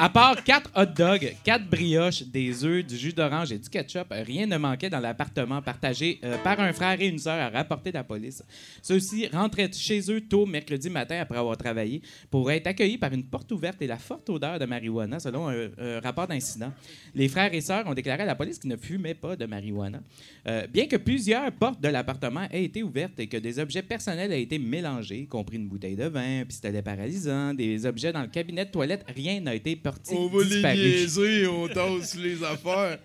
À 0.00 0.08
part 0.08 0.44
quatre 0.44 0.70
hot 0.76 0.94
dogs, 0.96 1.34
quatre 1.42 1.68
brioches, 1.68 2.22
des 2.22 2.64
œufs, 2.64 2.86
du 2.86 2.96
jus 2.96 3.12
d'orange 3.12 3.50
et 3.50 3.58
du 3.58 3.68
ketchup, 3.68 4.06
rien 4.12 4.46
ne 4.46 4.56
manquait 4.56 4.88
dans 4.88 5.00
l'appartement 5.00 5.60
partagé 5.60 6.20
euh, 6.22 6.38
par 6.38 6.60
un 6.60 6.72
frère 6.72 7.00
et 7.00 7.08
une 7.08 7.18
sœur 7.18 7.34
à 7.40 7.48
rapporter 7.48 7.90
de 7.90 7.96
la 7.96 8.04
police. 8.04 8.44
Ceux-ci 8.80 9.26
rentraient 9.26 9.72
chez 9.72 10.00
eux 10.12 10.20
tôt 10.20 10.46
mercredi 10.46 10.88
matin 10.88 11.18
après 11.18 11.36
avoir 11.36 11.56
travaillé 11.56 12.00
pour 12.30 12.48
être 12.52 12.68
accueillis 12.68 12.96
par 12.96 13.12
une 13.12 13.24
porte 13.24 13.50
ouverte 13.50 13.82
et 13.82 13.88
la 13.88 13.96
forte 13.96 14.30
odeur 14.30 14.60
de 14.60 14.66
marijuana, 14.66 15.18
selon 15.18 15.48
un, 15.48 15.98
rapport 16.00 16.28
d'incident. 16.28 16.72
Les 17.16 17.26
frères 17.26 17.52
et 17.52 17.60
sœurs 17.60 17.88
ont 17.88 17.94
déclaré 17.94 18.22
à 18.22 18.26
la 18.26 18.36
police 18.36 18.60
qu'ils 18.60 18.70
ne 18.70 18.76
fumaient 18.76 19.14
pas 19.14 19.34
de 19.34 19.46
marijuana. 19.46 20.00
Euh, 20.46 20.68
bien 20.68 20.86
que 20.86 20.94
plusieurs 20.94 21.50
portes 21.50 21.80
de 21.80 21.88
l'appartement 21.88 22.46
aient 22.52 22.62
été 22.62 22.84
ouvertes 22.84 23.18
et 23.18 23.26
que 23.26 23.36
des 23.36 23.58
objets 23.58 23.82
personnels 23.82 24.30
aient 24.30 24.42
été 24.42 24.60
mélangés, 24.60 25.22
y 25.22 25.26
compris 25.26 25.56
une 25.56 25.66
bouteille 25.66 25.96
de 25.96 26.04
vin, 26.04 26.42
un 26.42 26.44
pistolet 26.44 26.82
paralysant, 26.82 27.52
des 27.52 27.84
objets 27.84 28.12
dans 28.12 28.22
le 28.22 28.28
cabinet 28.28 28.64
de 28.64 28.70
toilette, 28.70 29.04
rien 29.08 29.40
n'a 29.40 29.56
été 29.56 29.74
On 30.12 30.26
va 30.28 30.44
les 30.44 30.62
niaiser, 30.62 31.46
on 31.46 31.68
tasse 31.68 32.14
les 32.16 32.42
affaires. 32.44 32.98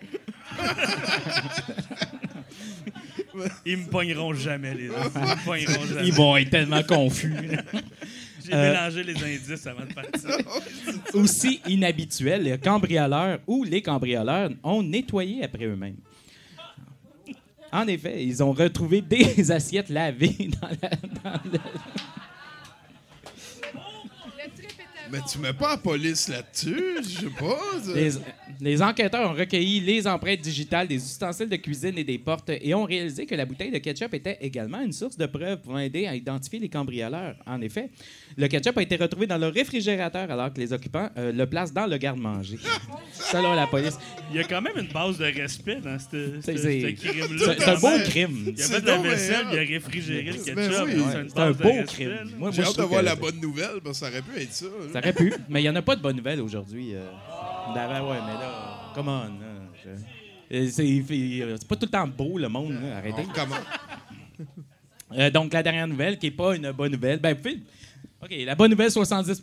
Ils 3.66 3.78
me 3.78 3.86
pogneront 3.88 4.32
jamais, 4.32 4.74
les 4.74 4.88
autres. 4.90 5.10
Ils 5.16 5.20
me 5.22 5.44
pogneront 5.44 5.86
jamais. 5.86 6.06
Ils 6.06 6.12
vont 6.12 6.36
être 6.36 6.50
tellement 6.50 6.82
confus. 6.82 7.34
J'ai 8.46 8.52
Euh, 8.52 8.72
mélangé 8.72 9.02
les 9.02 9.14
indices 9.16 9.66
avant 9.66 9.86
de 9.86 9.92
partir. 9.94 10.30
Aussi 11.14 11.60
inhabituel, 11.66 12.42
les 12.42 12.58
cambrioleurs 12.58 13.38
ou 13.46 13.64
les 13.64 13.80
cambrioleurs 13.80 14.50
ont 14.62 14.82
nettoyé 14.82 15.42
après 15.44 15.64
eux-mêmes. 15.64 15.96
En 17.72 17.86
effet, 17.88 18.22
ils 18.24 18.42
ont 18.42 18.52
retrouvé 18.52 19.00
des 19.00 19.50
assiettes 19.50 19.88
lavées 19.88 20.50
dans 20.60 20.68
la, 20.68 20.90
dans 20.90 21.40
le- 21.50 21.58
Mais 25.10 25.18
tu 25.30 25.38
mets 25.38 25.52
pas 25.52 25.70
la 25.72 25.76
police 25.76 26.28
là-dessus, 26.28 26.96
je 27.02 27.20
sais 27.20 27.30
pas. 27.38 27.58
Les, 27.94 28.10
les 28.60 28.82
enquêteurs 28.82 29.30
ont 29.30 29.34
recueilli 29.34 29.80
les 29.80 30.06
empreintes 30.06 30.40
digitales 30.40 30.88
des 30.88 30.96
ustensiles 30.96 31.48
de 31.48 31.56
cuisine 31.56 31.96
et 31.98 32.04
des 32.04 32.18
portes 32.18 32.50
et 32.50 32.74
ont 32.74 32.84
réalisé 32.84 33.26
que 33.26 33.34
la 33.34 33.44
bouteille 33.44 33.70
de 33.70 33.78
ketchup 33.78 34.14
était 34.14 34.38
également 34.40 34.80
une 34.80 34.92
source 34.92 35.16
de 35.16 35.26
preuves 35.26 35.60
pouvant 35.60 35.78
aider 35.78 36.06
à 36.06 36.14
identifier 36.14 36.58
les 36.58 36.68
cambrioleurs. 36.68 37.36
En 37.46 37.60
effet, 37.60 37.90
le 38.36 38.48
ketchup 38.48 38.76
a 38.78 38.82
été 38.82 38.96
retrouvé 38.96 39.26
dans 39.26 39.38
le 39.38 39.48
réfrigérateur 39.48 40.30
alors 40.30 40.52
que 40.52 40.58
les 40.60 40.72
occupants 40.72 41.08
euh, 41.16 41.32
le 41.32 41.46
placent 41.46 41.72
dans 41.72 41.86
le 41.86 41.96
garde-manger. 41.96 42.58
Selon 43.12 43.54
la 43.54 43.66
police. 43.66 43.98
Il 44.30 44.36
y 44.36 44.40
a 44.40 44.44
quand 44.44 44.60
même 44.60 44.76
une 44.76 44.88
base 44.92 45.18
de 45.18 45.24
respect 45.24 45.76
dans 45.80 45.98
ce 45.98 46.40
crime-là. 46.40 47.54
c'est- 47.58 47.68
un 47.68 47.78
beau 47.78 47.98
crime. 48.04 48.44
Il 48.46 48.60
a 48.60 48.64
C'est 48.64 48.74
fait 48.74 48.80
de 48.80 48.86
la 48.86 48.98
vaisselle, 48.98 49.46
il 49.52 49.58
a 49.58 49.60
hein. 49.62 49.66
réfrigéré 49.68 50.22
le 50.24 50.32
ketchup. 50.32 50.54
Ben 50.54 50.70
oui. 50.84 50.92
une 50.94 51.28
C'est 51.28 51.38
un 51.38 51.50
beau 51.52 51.84
crime. 51.86 52.30
Moi, 52.38 52.50
J'ai 52.52 52.62
hâte 52.62 52.76
de 52.78 52.82
voir 52.82 53.02
la 53.02 53.14
bonne 53.16 53.40
nouvelle, 53.40 53.80
parce 53.82 54.00
que 54.00 54.06
ça 54.06 54.10
aurait 54.10 54.22
pu 54.22 54.40
être 54.40 54.52
ça. 54.52 54.66
là. 54.66 54.70
Ça 54.92 54.98
aurait 54.98 55.12
pu, 55.12 55.32
mais 55.48 55.60
il 55.60 55.62
n'y 55.64 55.68
en 55.70 55.76
a 55.76 55.82
pas 55.82 55.96
de 55.96 56.02
bonnes 56.02 56.16
nouvelles 56.16 56.40
aujourd'hui. 56.40 56.94
euh. 56.94 57.06
Ben, 57.74 57.88
ben 57.88 58.02
ouais, 58.02 58.16
mais 58.26 58.32
là, 58.34 58.92
come 58.94 59.08
on. 59.08 59.30
euh, 60.52 60.66
C'est 60.70 61.68
pas 61.68 61.76
tout 61.76 61.86
le 61.86 61.90
temps 61.90 62.06
beau, 62.06 62.38
le 62.38 62.48
monde. 62.48 62.72
là, 62.72 62.96
Arrêtez. 62.98 63.22
On 63.26 63.30
recommence. 63.32 63.58
Euh, 65.16 65.30
donc, 65.30 65.52
la 65.52 65.62
dernière 65.62 65.86
nouvelle, 65.86 66.18
qui 66.18 66.26
n'est 66.26 66.32
pas 66.32 66.56
une 66.56 66.70
bonne 66.72 66.92
nouvelle. 66.92 67.20
Ben, 67.20 67.34
puis- 67.34 67.62
OK, 68.24 68.30
la 68.44 68.54
bonne 68.54 68.70
nouvelle, 68.70 68.90
70 68.90 69.42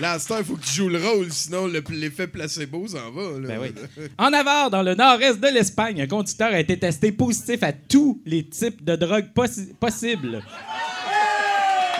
Là, 0.00 0.12
à 0.12 0.18
cette 0.20 0.30
heure, 0.30 0.38
il 0.38 0.44
faut 0.44 0.54
que 0.54 0.64
tu 0.64 0.74
joues 0.74 0.88
le 0.88 1.04
rôle, 1.04 1.32
sinon 1.32 1.66
le- 1.66 1.82
l'effet 1.90 2.28
placebo 2.28 2.86
s'en 2.86 3.10
va. 3.10 3.40
Là. 3.40 3.48
Ben 3.48 3.58
oui. 3.60 3.74
En 4.16 4.30
Navarre, 4.30 4.70
dans 4.70 4.82
le 4.82 4.94
nord-est 4.94 5.40
de 5.40 5.48
l'Espagne, 5.48 6.00
un 6.00 6.06
conducteur 6.06 6.52
a 6.52 6.60
été 6.60 6.78
testé 6.78 7.10
positif 7.10 7.64
à 7.64 7.72
tous 7.72 8.22
les 8.24 8.44
types 8.46 8.84
de 8.84 8.94
drogues 8.94 9.30
possi- 9.34 9.74
possibles. 9.74 10.40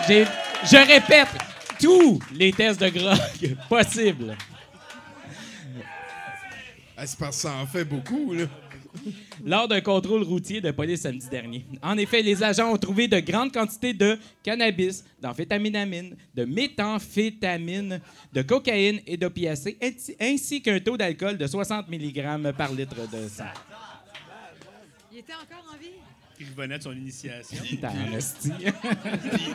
J'ai- 0.07 0.27
Je 0.65 0.77
répète, 0.77 1.29
tous 1.81 2.21
les 2.33 2.53
tests 2.53 2.81
de 2.81 2.89
drogue 2.89 3.57
possibles. 3.69 4.37
Ah, 6.97 7.05
c'est 7.07 7.19
parce 7.19 7.37
que 7.37 7.43
ça 7.43 7.53
en 7.55 7.67
fait 7.67 7.85
beaucoup. 7.85 8.33
Là. 8.33 8.45
Lors 9.45 9.69
d'un 9.69 9.81
contrôle 9.81 10.23
routier 10.23 10.61
de 10.61 10.71
police 10.71 11.01
samedi 11.03 11.29
dernier. 11.29 11.65
En 11.83 11.97
effet, 11.99 12.23
les 12.23 12.43
agents 12.43 12.73
ont 12.73 12.77
trouvé 12.77 13.09
de 13.09 13.21
grandes 13.21 13.53
quantités 13.53 13.93
de 13.95 14.19
cannabis, 14.43 15.05
d'amphétaminamine, 15.21 16.17
de 16.35 16.45
méthamphétamine, 16.45 18.01
de 18.33 18.43
cocaïne 18.43 19.01
et 19.07 19.17
d'opiacés, 19.17 19.79
ainsi- 20.21 20.63
qu'un 20.63 20.81
taux 20.81 20.97
d'alcool 20.97 21.37
de 21.39 21.47
60 21.47 21.89
mg 21.89 22.53
par 22.57 22.73
litre 22.73 22.97
de 23.13 23.29
sang. 23.29 23.45
Il 25.13 25.19
était 25.19 25.33
encore 25.35 25.65
en 25.75 25.79
vie? 25.79 25.89
Il 26.41 26.47
revenait 26.51 26.79
de 26.79 26.83
son 26.85 26.93
initiation. 26.93 27.59
Puis 27.65 27.81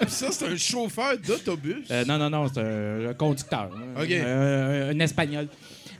ça, 0.07 0.31
c'est 0.31 0.45
un 0.47 0.57
chauffeur 0.57 1.17
d'autobus. 1.17 1.87
Euh, 1.89 2.03
non, 2.03 2.17
non, 2.17 2.29
non, 2.29 2.47
c'est 2.53 2.59
un, 2.59 3.13
conducteur. 3.13 3.69
là. 3.73 4.01
OK. 4.03 4.11
Euh, 4.11 4.91
un 4.93 4.99
Espagnol. 4.99 5.47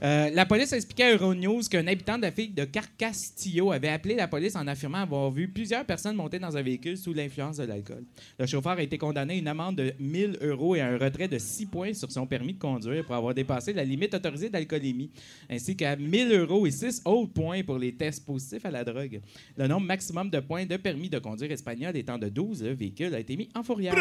Euh, 0.03 0.29
la 0.31 0.45
police 0.45 0.73
a 0.73 0.75
expliqué 0.75 1.03
à 1.03 1.13
Euronews 1.13 1.61
qu'un 1.71 1.87
habitant 1.87 2.17
de 2.17 2.23
la 2.23 2.29
ville 2.29 2.53
de 2.53 2.65
Carcastillo 2.65 3.71
avait 3.71 3.87
appelé 3.87 4.15
la 4.15 4.27
police 4.27 4.53
en 4.57 4.67
affirmant 4.67 4.97
avoir 4.97 5.31
vu 5.31 5.47
plusieurs 5.47 5.85
personnes 5.85 6.17
monter 6.17 6.39
dans 6.39 6.57
un 6.57 6.61
véhicule 6.61 6.97
sous 6.97 7.13
l'influence 7.13 7.55
de 7.55 7.63
l'alcool. 7.63 8.03
Le 8.37 8.45
chauffeur 8.45 8.73
a 8.73 8.81
été 8.81 8.97
condamné 8.97 9.35
à 9.35 9.37
une 9.37 9.47
amende 9.47 9.77
de 9.77 9.93
1000 9.99 10.39
euros 10.41 10.75
et 10.75 10.81
à 10.81 10.87
un 10.87 10.97
retrait 10.97 11.29
de 11.29 11.37
6 11.37 11.67
points 11.67 11.93
sur 11.93 12.11
son 12.11 12.27
permis 12.27 12.53
de 12.53 12.59
conduire 12.59 13.05
pour 13.05 13.15
avoir 13.15 13.33
dépassé 13.33 13.71
la 13.71 13.85
limite 13.85 14.13
autorisée 14.13 14.49
d'alcoolémie, 14.49 15.09
ainsi 15.49 15.77
qu'à 15.77 15.95
1000 15.95 16.33
euros 16.33 16.67
et 16.67 16.71
6 16.71 17.03
autres 17.05 17.31
points 17.31 17.63
pour 17.63 17.77
les 17.77 17.93
tests 17.93 18.25
positifs 18.25 18.65
à 18.65 18.71
la 18.71 18.83
drogue. 18.83 19.21
Le 19.57 19.67
nombre 19.67 19.85
maximum 19.85 20.29
de 20.29 20.41
points 20.41 20.65
de 20.65 20.75
permis 20.75 21.09
de 21.09 21.19
conduire 21.19 21.51
espagnol 21.51 21.95
étant 21.95 22.17
de 22.17 22.27
12, 22.27 22.63
le 22.63 22.73
véhicule 22.73 23.15
a 23.15 23.19
été 23.19 23.37
mis 23.37 23.47
en 23.55 23.63
fourrière. 23.63 23.95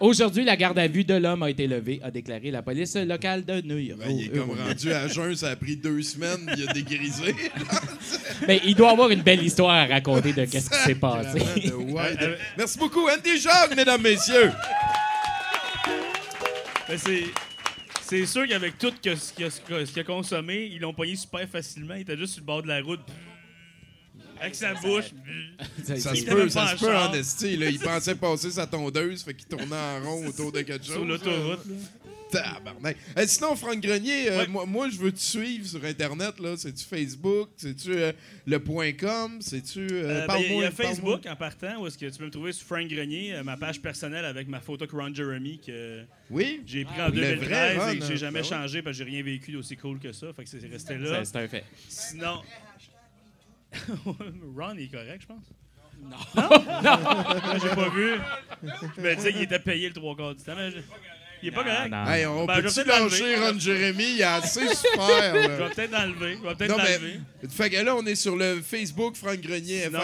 Aujourd'hui, 0.00 0.44
la 0.44 0.56
garde 0.56 0.78
à 0.78 0.88
vue 0.88 1.04
de 1.04 1.14
l'homme 1.14 1.42
a 1.42 1.50
été 1.50 1.66
levée, 1.66 2.00
a 2.02 2.10
déclaré 2.10 2.50
la 2.50 2.62
police 2.62 2.96
locale 2.96 3.44
de 3.44 3.60
New 3.60 3.76
York. 3.76 4.00
Ben, 4.00 4.10
il 4.10 4.24
est 4.26 4.28
comme 4.30 4.50
rendu 4.58 4.92
à 4.92 5.06
jeun, 5.08 5.36
ça 5.36 5.50
a 5.50 5.56
pris 5.56 5.76
deux 5.76 6.00
semaines, 6.00 6.46
puis 6.46 6.62
il 6.62 6.68
a 6.68 6.72
dégrisé. 6.72 7.34
Ben, 8.46 8.58
il 8.64 8.74
doit 8.74 8.90
avoir 8.92 9.10
une 9.10 9.20
belle 9.20 9.42
histoire 9.44 9.70
à 9.74 9.84
raconter 9.86 10.32
de 10.32 10.46
qu'est-ce 10.46 10.70
qui 10.70 10.78
s'est 10.78 10.94
passé. 10.94 11.40
Merci 12.56 12.78
beaucoup, 12.78 13.06
Andy 13.06 13.38
Jacques, 13.38 13.76
mesdames, 13.76 14.00
messieurs. 14.00 14.50
Ben, 16.88 16.96
c'est. 16.98 17.24
C'est 18.02 18.26
sûr 18.26 18.48
qu'avec 18.48 18.76
tout 18.78 18.92
que- 19.00 19.14
ce 19.14 19.32
qu'il 19.32 19.44
a, 19.44 19.50
ce 19.50 19.60
qu'il 19.92 20.00
a 20.00 20.04
consommé, 20.04 20.68
ils 20.72 20.80
l'ont 20.80 20.92
pogné 20.94 21.14
super 21.14 21.46
facilement. 21.48 21.94
Il 21.94 22.00
était 22.00 22.16
juste 22.16 22.32
sur 22.34 22.40
le 22.42 22.46
bord 22.46 22.60
de 22.62 22.66
la 22.68 22.80
route. 22.80 22.98
Avec 24.40 24.54
sa 24.54 24.74
bouche. 24.74 25.10
Ça 25.84 26.14
se 26.14 26.24
peut, 26.24 26.48
ça 26.48 26.76
se 26.76 26.84
peut 26.84 26.96
en 26.96 27.12
esti. 27.12 27.56
Là. 27.56 27.68
Il 27.68 27.78
pensait 27.78 28.14
passer 28.14 28.50
sa 28.50 28.66
tondeuse, 28.66 29.22
fait 29.22 29.34
qu'il 29.34 29.46
tournait 29.46 29.76
en 29.76 30.00
rond 30.02 30.26
autour 30.28 30.50
de 30.52 30.62
quelque 30.62 30.84
chose. 30.84 30.94
Sur 30.94 31.04
l'autoroute, 31.04 31.66
là. 31.66 31.74
Tabarnak. 32.30 32.96
Eh, 33.16 33.26
sinon, 33.26 33.56
Franck 33.56 33.80
Grenier, 33.80 34.30
euh, 34.30 34.46
moi, 34.48 34.64
moi, 34.64 34.88
je 34.88 34.96
veux 34.98 35.10
te 35.10 35.18
suivre 35.18 35.66
sur 35.66 35.84
Internet. 35.84 36.38
là. 36.38 36.54
C'est-tu 36.56 36.84
Facebook? 36.84 37.48
C'est-tu 37.56 37.90
euh, 37.92 38.12
le 38.46 38.58
point 38.60 38.92
.com? 38.92 39.38
C'est-tu... 39.40 39.80
euh, 39.90 40.22
Euh, 40.22 40.26
ben, 40.28 40.36
Il 40.38 40.56
y 40.58 40.64
a-. 40.64 40.70
Facebook 40.70 41.26
en 41.26 41.34
partant 41.34 41.82
où 41.82 41.88
est-ce 41.88 41.98
que 41.98 42.06
tu 42.06 42.18
peux 42.18 42.26
me 42.26 42.30
trouver 42.30 42.52
sur 42.52 42.64
Frank 42.68 42.86
Grenier, 42.86 43.34
euh, 43.34 43.42
ma 43.42 43.56
page 43.56 43.80
personnelle 43.82 44.24
avec 44.24 44.46
ma 44.46 44.60
photo 44.60 44.86
que 44.86 44.94
Ron 44.94 45.12
Jeremy 45.12 45.58
que 45.58 46.04
Oui? 46.30 46.60
j'ai 46.66 46.84
pris 46.84 46.94
Ah, 46.98 47.06
en 47.06 47.08
le 47.08 47.20
vrai 47.20 47.34
2013 47.34 47.78
Ron, 47.78 47.88
et 47.90 47.98
que 47.98 48.04
j'ai 48.06 48.12
hein. 48.12 48.16
jamais 48.16 48.40
Ben 48.42 48.44
ouais. 48.44 48.48
changé 48.48 48.82
parce 48.82 48.96
que 48.96 49.04
j'ai 49.04 49.10
rien 49.10 49.22
vécu 49.24 49.50
d'aussi 49.50 49.76
cool 49.76 49.98
que 49.98 50.12
ça. 50.12 50.28
Fait 50.32 50.44
que 50.44 50.48
c'est 50.50 50.64
resté 50.70 50.98
là. 50.98 51.24
C'est- 51.24 51.32
c'est 51.32 51.38
un 51.38 51.48
fait. 51.48 51.64
Sinon. 51.88 52.42
Ron 54.56 54.74
il 54.76 54.84
est 54.84 54.88
correct, 54.88 55.22
je 55.22 55.26
pense. 55.26 55.52
Non. 56.02 56.16
Moi, 56.34 57.58
j'ai 57.62 57.74
pas 57.74 57.88
vu. 57.90 58.18
Je 58.96 59.00
me 59.00 59.14
disais 59.14 59.32
qu'il 59.32 59.42
était 59.42 59.58
payé 59.58 59.88
le 59.88 59.94
trois 59.94 60.16
quarts 60.16 60.34
du 60.34 60.42
temps. 60.42 60.54
mais 60.56 60.70
Il 61.42 61.48
est 61.48 61.52
pas 61.52 61.64
correct. 61.64 61.92
Hey, 62.08 62.26
on 62.26 62.44
Ben, 62.44 62.56
peut-tu 62.60 62.84
lâcher 62.84 62.98
l'enlever. 63.00 63.36
Ron 63.52 63.58
Jérémy? 63.58 64.04
Il 64.16 64.20
est 64.20 64.24
assez 64.24 64.60
super. 64.74 65.34
là. 65.34 65.42
Je 65.42 65.48
vais 65.48 65.70
peut-être 65.74 65.92
l'enlever. 65.92 66.36
Je 66.42 66.48
vais 66.48 66.54
peut-être 66.54 66.70
Non, 66.70 66.76
mais, 66.76 66.92
l'enlever. 66.98 67.20
fait 67.50 67.70
que 67.70 67.76
là, 67.84 67.96
on 67.96 68.04
est 68.06 68.14
sur 68.14 68.36
le 68.36 68.60
Facebook 68.62 69.16
Franck 69.16 69.40
Grenier, 69.40 69.84
Sinon, 69.86 70.00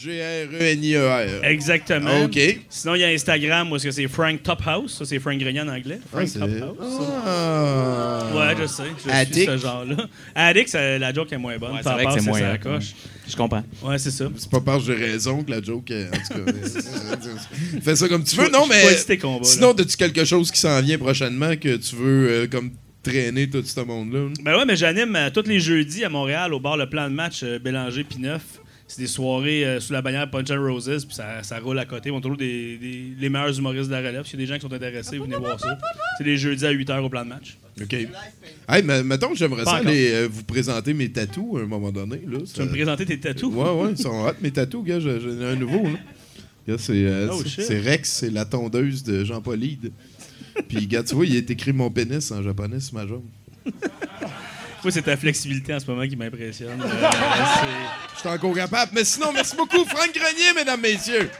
F-R-A-N-K-G-R-E-N-I-E-R. 0.00 1.44
Exactement. 1.44 2.22
OK. 2.24 2.38
Sinon, 2.68 2.94
il 2.94 3.00
y 3.00 3.04
a 3.04 3.08
Instagram 3.08 3.70
où 3.70 3.76
est-ce 3.76 3.84
que 3.84 3.90
c'est 3.90 4.08
Frank 4.08 4.42
Top 4.42 4.60
House. 4.66 4.98
Ça, 4.98 5.04
c'est 5.04 5.18
Frank 5.18 5.38
Grenier 5.38 5.60
en 5.60 5.68
anglais. 5.68 6.00
Frank 6.10 6.26
c'est- 6.28 6.38
Top 6.38 6.50
House. 6.80 7.06
Ah. 7.26 8.26
Ouais, 8.34 8.54
je 8.60 8.66
sais. 8.66 8.82
Je 8.96 9.34
suis 9.34 9.46
ce 9.46 9.56
genre-là. 9.58 9.96
Addict, 10.34 10.72
la 10.74 11.12
joke 11.12 11.32
est 11.32 11.38
moins 11.38 11.58
bonne. 11.58 11.72
Ouais, 11.72 11.80
c'est 11.82 11.90
vrai 11.90 12.04
que 12.06 12.12
c'est 12.12 12.22
moins 12.22 12.56
coche. 12.58 12.92
Je 13.30 13.36
comprends. 13.36 13.62
Ouais, 13.82 13.98
c'est 13.98 14.10
ça. 14.10 14.26
C'est 14.36 14.50
pas 14.50 14.60
parce 14.60 14.84
que 14.86 14.96
j'ai 14.96 15.04
raison 15.04 15.42
que 15.42 15.50
la 15.50 15.62
joke. 15.62 15.90
est- 15.90 16.08
En 16.08 16.10
tout 16.36 16.44
cas, 16.44 16.52
fais 17.82 17.96
ça 17.96 18.08
comme 18.08 18.24
tu 18.24 18.36
veux. 18.36 18.50
Non, 18.50 18.66
mais 18.68 18.94
tes 19.06 19.18
combats, 19.18 19.44
sinon, 19.44 19.72
as-tu 19.72 19.96
quelque 19.96 20.24
chose 20.24 20.50
qui 20.50 20.60
s'en 20.60 20.80
vient 20.82 20.98
prochainement 20.98 21.56
que 21.56 21.76
tu 21.76 21.96
veux 21.96 22.28
euh, 22.30 22.46
comme 22.46 22.70
traîner 23.02 23.48
tout 23.48 23.62
ce 23.64 23.80
monde-là? 23.80 24.28
Ben 24.42 24.56
ouais, 24.56 24.64
mais 24.66 24.76
j'anime 24.76 25.14
euh, 25.16 25.30
tous 25.30 25.46
les 25.48 25.60
jeudis 25.60 26.04
à 26.04 26.08
Montréal 26.08 26.52
au 26.52 26.60
bar 26.60 26.76
Le 26.76 26.88
Plan 26.88 27.08
de 27.08 27.14
Match 27.14 27.40
euh, 27.42 27.58
Bélanger 27.58 28.04
puis 28.04 28.18
Neuf. 28.18 28.42
C'est 28.86 29.00
des 29.02 29.06
soirées 29.06 29.64
euh, 29.64 29.78
sous 29.80 29.92
la 29.92 30.02
bannière 30.02 30.28
Punch 30.28 30.50
and 30.50 30.60
Roses, 30.60 31.04
puis 31.06 31.14
ça, 31.14 31.44
ça 31.44 31.60
roule 31.60 31.78
à 31.78 31.84
côté. 31.84 32.10
On 32.10 32.20
trouve 32.20 32.36
des, 32.36 32.76
des- 32.76 33.12
les 33.20 33.28
meilleurs 33.28 33.56
humoristes 33.56 33.86
de 33.88 33.92
la 33.94 33.98
relève. 34.00 34.24
S'il 34.26 34.32
y 34.40 34.42
a 34.42 34.46
des 34.46 34.52
gens 34.52 34.56
qui 34.56 34.62
sont 34.62 34.72
intéressés, 34.72 35.18
venez 35.18 35.36
voir 35.36 35.60
ça. 35.60 35.78
C'est 36.18 36.24
les 36.24 36.36
jeudis 36.36 36.66
à 36.66 36.72
8h 36.72 36.98
au 37.00 37.08
plan 37.08 37.22
de 37.24 37.28
match. 37.28 37.56
OK. 37.82 37.92
Hey, 38.68 38.82
mais 38.84 39.02
mettons, 39.02 39.34
j'aimerais 39.34 39.64
Pas 39.64 39.70
ça 39.72 39.76
encore. 39.78 39.88
aller 39.88 40.10
euh, 40.12 40.28
vous 40.30 40.44
présenter 40.44 40.92
mes 40.94 41.10
tatous 41.10 41.58
à 41.58 41.62
un 41.62 41.66
moment 41.66 41.90
donné. 41.90 42.20
Là, 42.26 42.38
Tu 42.52 42.58
vas 42.60 42.66
me 42.66 42.70
présenter 42.70 43.06
tes 43.06 43.18
tatous? 43.18 43.52
Ouais, 43.54 43.70
ouais, 43.70 43.90
ils 43.92 43.98
sont 44.02 44.26
hot, 44.26 44.32
mes 44.40 44.50
tatous, 44.50 44.84
gars. 44.84 45.00
J'en 45.00 45.10
ai 45.10 45.44
un 45.52 45.56
nouveau, 45.56 45.84
là. 45.84 45.98
Gars, 46.68 46.76
c'est, 46.78 46.92
euh, 46.92 47.28
Oh, 47.32 47.40
c'est- 47.42 47.48
shit. 47.48 47.64
c'est 47.64 47.80
Rex, 47.80 48.10
c'est 48.10 48.30
la 48.30 48.44
tondeuse 48.44 49.02
de 49.02 49.24
Jean-Paul 49.24 49.62
Hyde. 49.62 49.92
Puis, 50.68 50.86
gars, 50.86 51.02
tu 51.02 51.14
vois, 51.14 51.24
il 51.26 51.36
est 51.36 51.50
écrit 51.50 51.72
mon 51.72 51.90
pénis 51.90 52.30
en 52.32 52.42
japonais 52.42 52.80
sur 52.80 52.94
ma 52.94 53.06
jambe. 53.06 53.22
Moi, 54.82 54.90
c'est 54.90 55.02
ta 55.02 55.16
flexibilité 55.16 55.74
en 55.74 55.80
ce 55.80 55.86
moment 55.90 56.06
qui 56.08 56.16
m'impressionne. 56.16 56.80
Euh, 56.80 56.86
Je 58.14 58.20
suis 58.20 58.28
encore 58.28 58.54
capable. 58.54 58.92
Mais 58.94 59.04
sinon, 59.04 59.30
merci 59.32 59.54
beaucoup, 59.56 59.84
Franck 59.84 60.10
Grenier, 60.14 60.54
mesdames, 60.56 60.80
messieurs. 60.80 61.30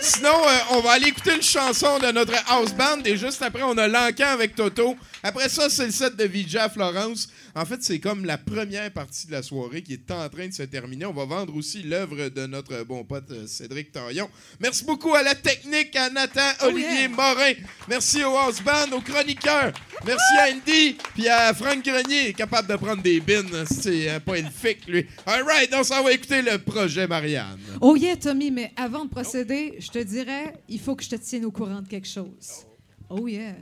Sinon, 0.00 0.28
euh, 0.30 0.76
on 0.76 0.80
va 0.80 0.92
aller 0.92 1.08
écouter 1.08 1.34
une 1.34 1.42
chanson 1.42 1.98
de 1.98 2.12
notre 2.12 2.34
house 2.48 2.72
band 2.72 3.02
et 3.04 3.16
juste 3.16 3.42
après, 3.42 3.62
on 3.64 3.76
a 3.78 3.88
l'encan 3.88 4.26
avec 4.32 4.54
Toto. 4.54 4.96
Après 5.22 5.48
ça, 5.48 5.68
c'est 5.68 5.86
le 5.86 5.92
set 5.92 6.16
de 6.16 6.24
Vija 6.24 6.68
Florence. 6.68 7.28
En 7.54 7.64
fait, 7.64 7.82
c'est 7.82 7.98
comme 7.98 8.24
la 8.24 8.38
première 8.38 8.90
partie 8.92 9.26
de 9.26 9.32
la 9.32 9.42
soirée 9.42 9.82
qui 9.82 9.94
est 9.94 10.10
en 10.10 10.28
train 10.28 10.46
de 10.46 10.52
se 10.52 10.62
terminer. 10.62 11.06
On 11.06 11.12
va 11.12 11.24
vendre 11.24 11.56
aussi 11.56 11.82
l'œuvre 11.82 12.28
de 12.28 12.46
notre 12.46 12.84
bon 12.84 13.04
pote 13.04 13.30
euh, 13.30 13.46
Cédric 13.46 13.90
Tarion. 13.90 14.30
Merci 14.60 14.84
beaucoup 14.84 15.14
à 15.14 15.22
la 15.22 15.34
technique, 15.34 15.94
à 15.96 16.08
Nathan, 16.10 16.50
Olivier 16.62 17.08
Morin. 17.08 17.54
Merci 17.88 18.22
au 18.22 18.36
house 18.36 18.62
band, 18.62 18.96
aux 18.96 19.00
chroniqueurs. 19.00 19.72
Merci 20.06 20.34
à 20.40 20.52
Andy, 20.52 20.96
puis 21.14 21.28
à 21.28 21.52
Franck 21.52 21.84
Grenier, 21.84 22.32
capable 22.32 22.68
de 22.68 22.76
prendre 22.76 23.02
des 23.02 23.20
bines. 23.20 23.64
C'est 23.68 24.08
euh, 24.08 24.20
pas 24.20 24.36
elfique, 24.36 24.86
lui. 24.86 25.06
All 25.26 25.42
right, 25.42 25.70
on 25.74 25.82
s'en 25.82 26.04
va 26.04 26.12
écouter 26.12 26.42
le 26.42 26.58
projet 26.58 27.08
Marianne. 27.08 27.58
Oh 27.80 27.96
yeah, 27.96 28.16
Tommy, 28.16 28.50
mais 28.50 28.72
avant 28.76 29.04
de 29.04 29.10
procéder, 29.10 29.76
je 29.80 29.88
te 29.88 29.98
dirais, 29.98 30.54
il 30.68 30.78
faut 30.78 30.94
que 30.94 31.02
je 31.02 31.10
te 31.10 31.16
tienne 31.16 31.44
au 31.44 31.50
courant 31.50 31.82
de 31.82 31.88
quelque 31.88 32.08
chose. 32.08 32.66
Oh 33.10 33.26
yeah. 33.26 33.54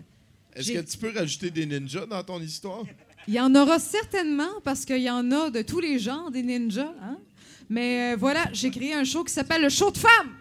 Est-ce 0.57 0.73
que 0.73 0.91
tu 0.91 0.97
peux 0.97 1.13
rajouter 1.15 1.51
des 1.51 1.67
ninjas 1.67 2.07
dans 2.07 2.23
ton 2.23 2.41
histoire? 2.41 2.85
Il 3.29 3.35
y 3.35 3.41
en 3.41 3.55
aura 3.55 3.79
certainement 3.79 4.61
parce 4.65 4.87
qu'il 4.87 5.03
y 5.03 5.11
en 5.11 5.31
a 5.31 5.51
de 5.51 5.61
tous 5.61 5.81
les 5.81 5.99
genres 5.99 6.31
des 6.31 6.43
ninjas. 6.43 6.95
Hein? 7.03 7.19
Mais 7.69 8.15
euh, 8.15 8.17
voilà, 8.19 8.47
j'ai 8.53 8.71
créé 8.71 8.95
un 8.95 9.05
show 9.05 9.23
qui 9.23 9.35
s'appelle 9.35 9.63
le 9.63 9.69
show 9.69 9.91
de 9.91 9.99
femmes. 9.99 10.33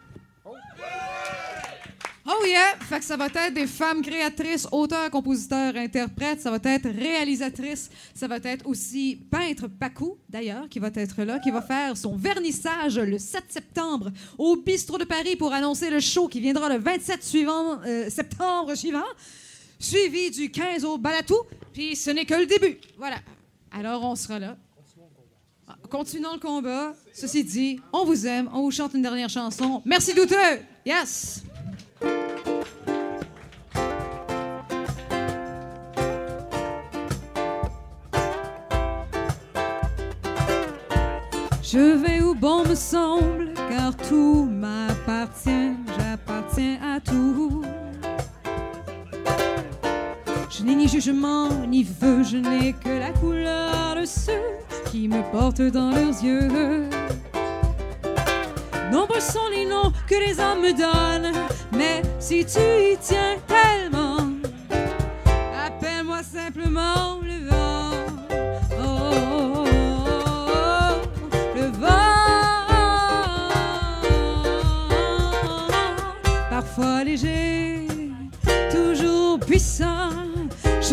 Oh 2.27 2.43
yeah! 2.45 2.75
Fait 2.79 2.99
que 2.99 3.05
ça 3.05 3.17
va 3.17 3.27
être 3.27 3.53
des 3.53 3.67
femmes 3.67 4.01
créatrices, 4.01 4.67
auteurs, 4.71 5.11
compositeurs, 5.11 5.75
interprètes. 5.75 6.41
Ça 6.41 6.49
va 6.49 6.57
être 6.63 6.89
réalisatrices. 6.89 7.91
Ça 8.15 8.27
va 8.27 8.37
être 8.37 8.65
aussi 8.65 9.19
peintre 9.29 9.67
Pacou, 9.67 10.17
d'ailleurs, 10.27 10.67
qui 10.69 10.79
va 10.79 10.89
être 10.95 11.23
là, 11.23 11.37
qui 11.39 11.51
va 11.51 11.61
faire 11.61 11.95
son 11.95 12.15
vernissage 12.15 12.97
le 12.97 13.19
7 13.19 13.43
septembre 13.49 14.11
au 14.39 14.55
Bistrot 14.55 14.97
de 14.97 15.03
Paris 15.03 15.35
pour 15.35 15.53
annoncer 15.53 15.91
le 15.91 15.99
show 15.99 16.27
qui 16.27 16.39
viendra 16.39 16.69
le 16.69 16.79
27 16.79 17.23
suivant, 17.23 17.79
euh, 17.85 18.09
septembre 18.09 18.73
suivant 18.73 19.03
suivi 19.79 20.31
du 20.31 20.51
15 20.51 20.85
au 20.85 20.97
Balatou, 20.97 21.37
puis 21.73 21.95
ce 21.95 22.11
n'est 22.11 22.25
que 22.25 22.35
le 22.35 22.45
début. 22.45 22.77
Voilà. 22.97 23.17
Alors, 23.71 24.03
on 24.03 24.15
sera 24.15 24.39
là. 24.39 24.57
Ah, 25.67 25.75
Continuons 25.89 26.33
le 26.33 26.39
combat. 26.39 26.93
Ceci 27.13 27.43
dit, 27.43 27.79
on 27.91 28.05
vous 28.05 28.27
aime, 28.27 28.49
on 28.53 28.61
vous 28.61 28.71
chante 28.71 28.93
une 28.93 29.01
dernière 29.01 29.29
chanson. 29.29 29.81
Merci 29.85 30.13
douteux! 30.13 30.59
Yes! 30.85 31.43
Je 41.63 41.79
vais 41.79 42.21
où 42.21 42.33
bon 42.35 42.63
me 42.65 42.75
semble, 42.75 43.53
car 43.69 43.95
tout 43.97 44.45
m'appartient, 44.45 45.73
j'appartiens 45.97 46.77
à 46.81 46.99
tout. 46.99 47.63
Ni 50.65 50.87
jugement, 50.87 51.49
ni 51.67 51.83
vœu, 51.83 52.23
je 52.23 52.37
n'ai 52.37 52.73
que 52.73 52.89
la 52.89 53.11
couleur 53.11 53.95
de 53.95 54.05
ceux 54.05 54.33
qui 54.91 55.07
me 55.07 55.21
portent 55.31 55.61
dans 55.61 55.89
leurs 55.89 56.23
yeux. 56.23 56.89
Nombreux 58.91 59.19
sont 59.19 59.47
les 59.51 59.65
noms 59.65 59.91
que 60.07 60.15
les 60.15 60.39
hommes 60.39 60.61
me 60.61 60.73
donnent, 60.73 61.33
mais 61.71 62.01
si 62.19 62.45
tu 62.45 62.59
y 62.59 62.97
tiens 62.99 63.37
tellement, 63.47 64.17
appelle-moi 65.65 66.21
simplement 66.21 67.19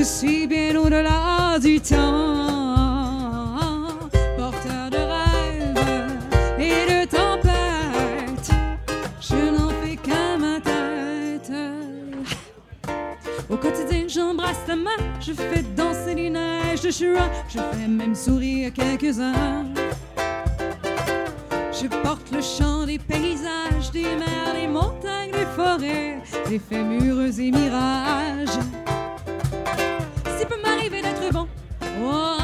je 0.02 0.06
suis 0.08 0.48
bien 0.48 0.74
au-delà 0.74 1.60
du 1.60 1.80
temps. 1.80 2.48
Porteur 4.36 4.90
de 4.90 4.96
rêves 4.96 6.18
et 6.58 6.82
de 6.90 7.06
tempêtes, 7.06 8.50
je 9.20 9.36
n'en 9.56 9.68
fais 9.80 9.94
qu'à 9.94 10.36
ma 10.38 10.58
tête. 10.58 11.52
Au 13.48 13.56
quotidien, 13.56 14.08
j'embrasse 14.08 14.64
ta 14.66 14.74
main, 14.74 14.90
je 15.20 15.34
fais 15.34 15.62
danser 15.76 16.16
les 16.16 16.30
neiges 16.30 16.80
de 16.80 16.90
Jura, 16.90 17.28
je 17.48 17.58
fais 17.58 17.86
même 17.86 18.16
sourire 18.16 18.72
quelques-uns. 18.72 19.66
Je 21.80 21.86
porte 22.02 22.28
le 22.32 22.42
chant 22.42 22.86
des 22.86 22.98
paysages, 22.98 23.92
des 23.92 24.02
mers, 24.02 24.54
des 24.60 24.66
montagnes, 24.66 25.30
des 25.30 25.46
forêts, 25.54 26.18
des 26.48 26.82
mûrs 26.82 27.38
et 27.38 27.50
mirages. 27.52 28.58
M'arriver 30.74 31.02
d'être 31.02 31.32
bon, 31.34 31.46
oh, 32.02 32.36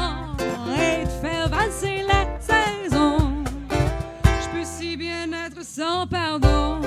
et 0.71 1.03
de 1.03 1.09
faire 1.09 1.49
valser 1.49 2.03
la 2.07 2.39
saison, 2.39 3.43
je 3.71 4.49
peux 4.55 4.63
si 4.63 4.95
bien 4.95 5.31
être 5.33 5.63
sans 5.65 6.05
pardon. 6.05 6.79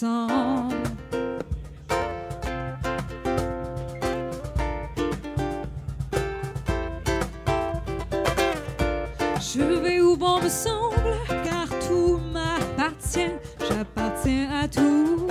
Je 0.00 0.04
vais 9.82 10.00
où 10.00 10.16
bon 10.16 10.40
me 10.40 10.48
semble, 10.48 11.16
car 11.28 11.66
tout 11.88 12.20
m'appartient, 12.32 13.32
j'appartiens 13.68 14.48
à 14.62 14.68
tout. 14.68 15.26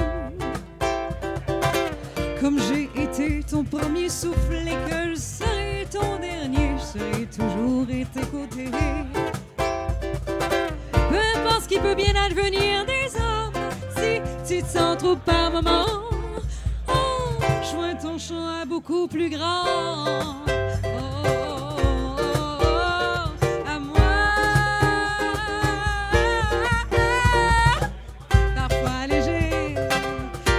Comme 2.41 2.59
j'ai 2.59 2.89
été 3.01 3.43
ton 3.49 3.63
premier 3.63 4.09
souffle 4.09 4.53
et 4.53 4.91
que 4.91 5.11
je 5.11 5.15
serai 5.15 5.87
ton 5.89 6.17
dernier, 6.19 6.75
je 6.77 6.83
serai 6.99 7.25
toujours 7.27 7.83
à 7.83 8.03
tes 8.13 8.27
côtés. 8.27 8.71
Peu 10.91 11.19
importe 11.37 11.61
ce 11.63 11.67
qui 11.69 11.79
peut 11.79 11.95
bien 11.95 12.15
advenir 12.15 12.85
des 12.85 12.96
petit 14.47 14.61
centre 14.65 15.03
trop 15.03 15.15
par 15.17 15.51
moment. 15.51 15.85
Oh, 16.87 16.93
Joins 17.69 17.95
ton 17.95 18.17
chant 18.17 18.47
à 18.61 18.65
beaucoup 18.65 19.07
plus 19.07 19.29
grand. 19.29 19.65
Oh, 19.65 20.85
oh, 20.85 21.27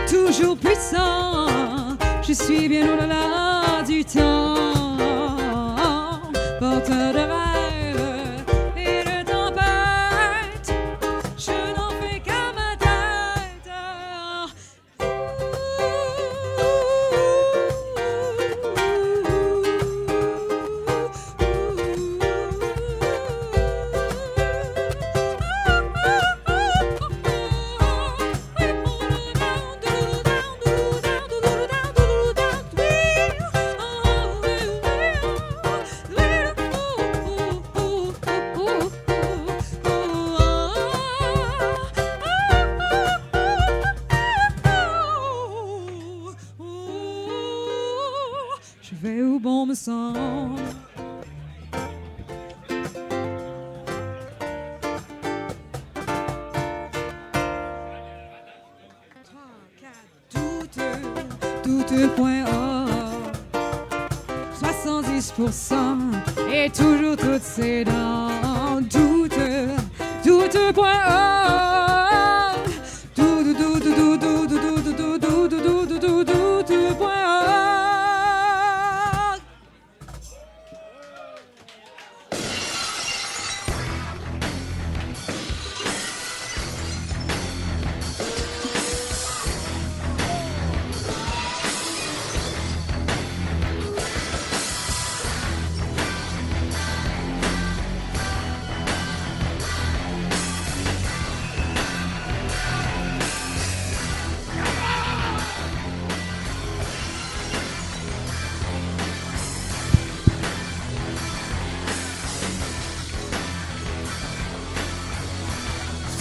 toujours 0.07 0.57
puissant. 0.59 1.47
Je 2.23 2.33
suis 2.35 2.69
bien 2.69 2.93
au-delà 2.93 3.83
du 3.87 4.05
temps. 4.05 4.58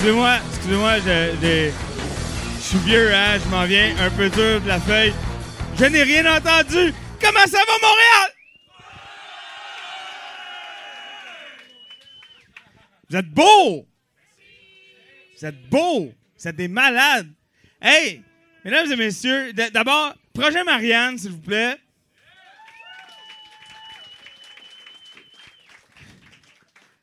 Excusez-moi, 0.07 0.37
excusez-moi, 0.47 0.99
je, 0.99 1.71
suis 2.61 2.77
vieux, 2.77 3.13
hein, 3.13 3.37
je 3.43 3.49
m'en 3.49 3.65
viens 3.65 3.93
un 3.99 4.09
peu 4.11 4.29
dur 4.29 4.61
de 4.61 4.67
la 4.69 4.79
feuille. 4.79 5.13
Je 5.77 5.83
n'ai 5.83 6.01
rien 6.01 6.25
entendu. 6.33 6.93
Comment 7.19 7.45
ça 7.45 7.57
va, 7.57 7.73
Montréal? 7.81 8.31
Vous 13.09 13.17
êtes 13.17 13.29
beaux! 13.29 13.85
Vous 15.37 15.45
êtes 15.45 15.69
beaux! 15.69 16.13
Vous 16.39 16.47
êtes 16.47 16.55
des 16.55 16.69
malades! 16.69 17.29
Hey! 17.81 18.23
Mesdames 18.63 18.89
et 18.89 18.95
messieurs, 18.95 19.51
d'abord, 19.51 20.15
projet 20.33 20.63
Marianne, 20.63 21.17
s'il 21.17 21.31
vous 21.31 21.41
plaît. 21.41 21.75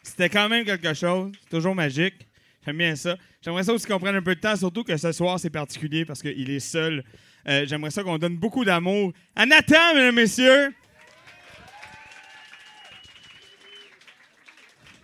C'était 0.03 0.31
quand 0.31 0.49
même 0.49 0.65
quelque 0.65 0.95
chose. 0.95 1.33
C'est 1.43 1.51
toujours 1.51 1.75
magique. 1.75 2.24
J'aime 2.65 2.79
bien 2.79 2.97
ça. 2.97 3.17
J'aimerais 3.43 3.65
ça 3.65 3.73
aussi 3.73 3.87
qu'on 3.87 3.99
prenne 3.99 4.17
un 4.17 4.23
peu 4.23 4.35
de 4.35 4.41
temps, 4.41 4.57
surtout 4.57 4.85
que 4.85 4.97
ce 4.97 5.13
soir, 5.13 5.39
c'est 5.39 5.51
particulier 5.51 6.05
parce 6.05 6.23
qu'il 6.23 6.51
est 6.51 6.61
seul. 6.61 7.05
Euh, 7.47 7.67
J'aimerais 7.67 7.91
ça 7.91 8.03
qu'on 8.03 8.17
donne 8.19 8.37
beaucoup 8.37 8.65
d'amour 8.65 9.13
à 9.37 9.45
Nathan, 9.45 9.95
mesdames 9.95 10.15
messieurs. 10.15 10.73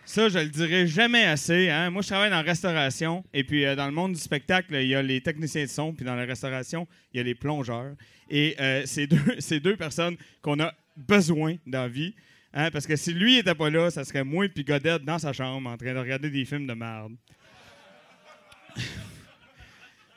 Ça, 0.04 0.28
je 0.28 0.38
le 0.40 0.48
dirai 0.48 0.88
jamais 0.88 1.24
assez. 1.24 1.70
hein. 1.70 1.88
Moi, 1.90 2.02
je 2.02 2.08
travaille 2.08 2.30
dans 2.30 2.36
la 2.36 2.42
restauration. 2.42 3.22
Et 3.32 3.44
puis, 3.44 3.64
euh, 3.64 3.76
dans 3.76 3.86
le 3.86 3.92
monde 3.92 4.14
du 4.14 4.18
spectacle, 4.18 4.74
il 4.74 4.88
y 4.88 4.94
a 4.96 5.02
les 5.02 5.20
techniciens 5.20 5.62
de 5.64 5.68
son. 5.68 5.92
Puis, 5.92 6.04
dans 6.04 6.16
la 6.16 6.24
restauration, 6.24 6.88
il 7.12 7.18
y 7.18 7.20
a 7.20 7.22
les 7.22 7.36
plongeurs. 7.36 7.94
Et 8.28 8.56
euh, 8.58 8.82
c'est 8.86 9.06
deux, 9.06 9.20
c'est 9.38 9.60
deux 9.60 9.76
personnes 9.76 10.16
qu'on 10.42 10.58
a 10.58 10.72
besoin 10.96 11.56
dans 11.64 11.82
la 11.82 11.88
vie. 11.88 12.12
hein, 12.52 12.70
parce 12.72 12.88
que 12.88 12.96
si 12.96 13.12
lui 13.12 13.36
n'était 13.36 13.54
pas 13.54 13.70
là, 13.70 13.88
ça 13.90 14.04
serait 14.04 14.24
moi 14.24 14.46
et 14.46 14.64
Godette 14.64 15.04
dans 15.04 15.18
sa 15.20 15.32
chambre 15.32 15.70
en 15.70 15.76
train 15.76 15.94
de 15.94 15.98
regarder 16.00 16.28
des 16.30 16.44
films 16.44 16.66
de 16.66 16.74
merde. 16.74 17.12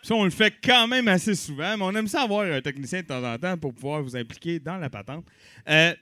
Ça, 0.03 0.15
on 0.15 0.25
le 0.25 0.31
fait 0.31 0.53
quand 0.61 0.85
même 0.85 1.07
assez 1.07 1.33
souvent, 1.33 1.77
mais 1.77 1.83
on 1.85 1.95
aime 1.95 2.09
ça 2.09 2.23
avoir 2.23 2.41
un 2.41 2.59
technicien 2.59 3.01
de 3.01 3.07
temps 3.07 3.23
en 3.23 3.37
temps 3.37 3.57
pour 3.57 3.73
pouvoir 3.73 4.03
vous 4.03 4.17
impliquer 4.17 4.59
dans 4.59 4.75
la 4.75 4.89
patente. 4.89 5.25
Euh, 5.69 5.93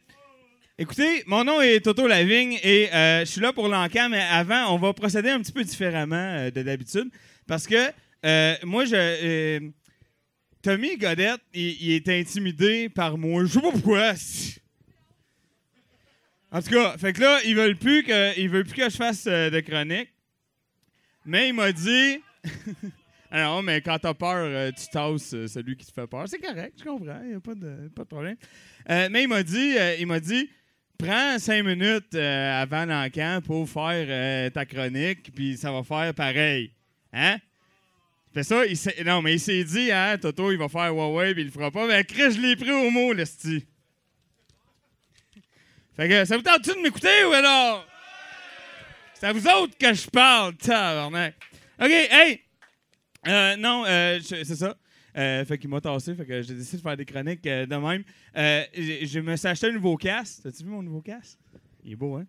écoutez, 0.75 1.23
mon 1.27 1.43
nom 1.43 1.61
est 1.61 1.81
Toto 1.81 2.07
Lavigne 2.07 2.57
et 2.63 2.91
euh, 2.91 3.19
je 3.19 3.25
suis 3.25 3.41
là 3.41 3.53
pour 3.53 3.67
l'encan, 3.67 4.09
mais 4.09 4.21
avant, 4.21 4.73
on 4.73 4.79
va 4.79 4.91
procéder 4.93 5.29
un 5.29 5.39
petit 5.39 5.51
peu 5.51 5.63
différemment 5.63 6.15
euh, 6.15 6.49
de 6.49 6.63
d'habitude 6.63 7.11
parce 7.45 7.67
que 7.67 7.91
moi, 8.65 8.85
je. 8.85 9.69
Tommy 10.63 10.97
Godette, 10.97 11.41
il, 11.53 11.91
est 11.91 12.07
intimidé 12.07 12.89
par 12.89 13.17
moi. 13.17 13.45
Je 13.45 13.53
sais 13.53 13.61
pas 13.61 13.71
pourquoi. 13.71 14.13
En 16.51 16.61
tout 16.61 16.69
cas, 16.69 16.97
fait 16.97 17.13
que 17.13 17.21
là, 17.21 17.39
ils 17.45 17.55
veulent 17.55 17.77
plus 17.77 18.03
que, 18.03 18.61
plus 18.61 18.73
que 18.73 18.89
je 18.89 18.95
fasse 18.95 19.25
de 19.25 19.59
chronique. 19.59 20.09
Mais 21.25 21.49
il 21.49 21.53
m'a 21.53 21.71
dit. 21.71 22.19
Alors, 23.31 23.63
mais 23.63 23.79
quand 23.81 23.97
t'as 23.97 24.13
peur, 24.13 24.43
euh, 24.45 24.71
tu 24.71 24.87
tasses 24.89 25.33
euh, 25.33 25.47
celui 25.47 25.77
qui 25.77 25.85
te 25.85 25.93
fait 25.93 26.07
peur. 26.07 26.27
C'est 26.27 26.39
correct, 26.39 26.73
je 26.77 26.83
comprends, 26.83 27.21
il 27.23 27.29
n'y 27.29 27.35
a 27.35 27.39
pas 27.39 27.55
de, 27.55 27.87
pas 27.95 28.03
de 28.03 28.07
problème. 28.07 28.35
Euh, 28.89 29.07
mais 29.09 29.23
il 29.23 29.27
m'a 29.29 29.41
dit, 29.41 29.75
il 29.99 30.05
m'a 30.05 30.19
dit, 30.19 30.49
prends 30.97 31.39
cinq 31.39 31.63
minutes 31.63 32.13
avant 32.15 32.85
l'encan 32.85 33.39
pour 33.45 33.69
faire 33.69 34.51
ta 34.51 34.65
chronique, 34.65 35.31
puis 35.33 35.55
ça 35.55 35.71
va 35.71 35.83
faire 35.83 36.13
pareil. 36.13 36.73
Hein? 37.13 37.37
Fait 38.33 38.43
ça, 38.43 38.65
il 38.65 38.77
s'est- 38.77 39.03
non, 39.05 39.21
mais 39.21 39.33
il 39.35 39.39
s'est 39.39 39.63
dit, 39.63 39.91
hein, 39.91 40.17
Toto, 40.17 40.51
il 40.51 40.57
va 40.57 40.67
faire 40.69 40.93
Huawei, 40.93 41.33
puis 41.33 41.43
il 41.43 41.45
le 41.47 41.51
fera 41.51 41.71
pas. 41.71 41.87
Mais 41.87 42.03
Chris, 42.03 42.31
je 42.33 42.41
l'ai 42.41 42.55
pris 42.55 42.71
au 42.71 42.89
mot, 42.89 43.13
l'esti. 43.13 43.65
Fait 45.95 46.07
que, 46.07 46.25
ça 46.25 46.37
vous 46.37 46.43
tente-tu 46.43 46.71
de 46.73 46.81
m'écouter 46.81 47.23
ou 47.25 47.31
alors? 47.33 47.85
C'est 49.13 49.27
à 49.27 49.33
vous 49.33 49.45
autres 49.47 49.77
que 49.77 49.93
je 49.93 50.07
parle, 50.09 50.55
tabarnak. 50.55 51.35
OK, 51.81 51.89
hey! 51.89 52.41
Euh, 53.27 53.55
non, 53.55 53.83
euh, 53.87 54.19
c'est 54.21 54.45
ça. 54.45 54.77
Euh, 55.17 55.43
fait 55.45 55.57
qu'il 55.57 55.67
m'a 55.67 55.81
tassé, 55.81 56.13
fait 56.13 56.27
que 56.27 56.39
j'ai 56.43 56.53
décidé 56.53 56.77
de 56.77 56.81
faire 56.83 56.95
des 56.95 57.05
chroniques 57.05 57.47
euh, 57.47 57.65
de 57.65 57.75
même. 57.75 58.03
Euh, 58.37 58.63
je 58.75 59.19
me 59.19 59.35
suis 59.35 59.47
acheté 59.47 59.65
un 59.65 59.71
nouveau 59.71 59.97
casque. 59.97 60.43
T'as-tu 60.43 60.63
vu 60.63 60.69
mon 60.69 60.83
nouveau 60.83 61.01
casque? 61.01 61.39
Il 61.83 61.93
est 61.93 61.95
beau, 61.95 62.17
hein? 62.17 62.27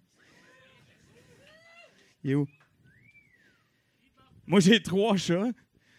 Il 2.24 2.30
est 2.30 2.34
où? 2.34 2.48
Moi, 4.46 4.60
j'ai 4.60 4.82
trois 4.82 5.18
chats. 5.18 5.50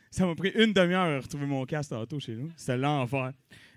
Ça 0.10 0.26
m'a 0.26 0.34
pris 0.34 0.50
une 0.56 0.74
demi-heure 0.74 1.02
à 1.02 1.20
retrouver 1.20 1.46
mon 1.46 1.64
casque 1.68 1.92
tantôt 1.92 2.20
chez 2.20 2.34
nous. 2.34 2.52
C'était 2.58 2.78
l'enfer. 2.78 3.34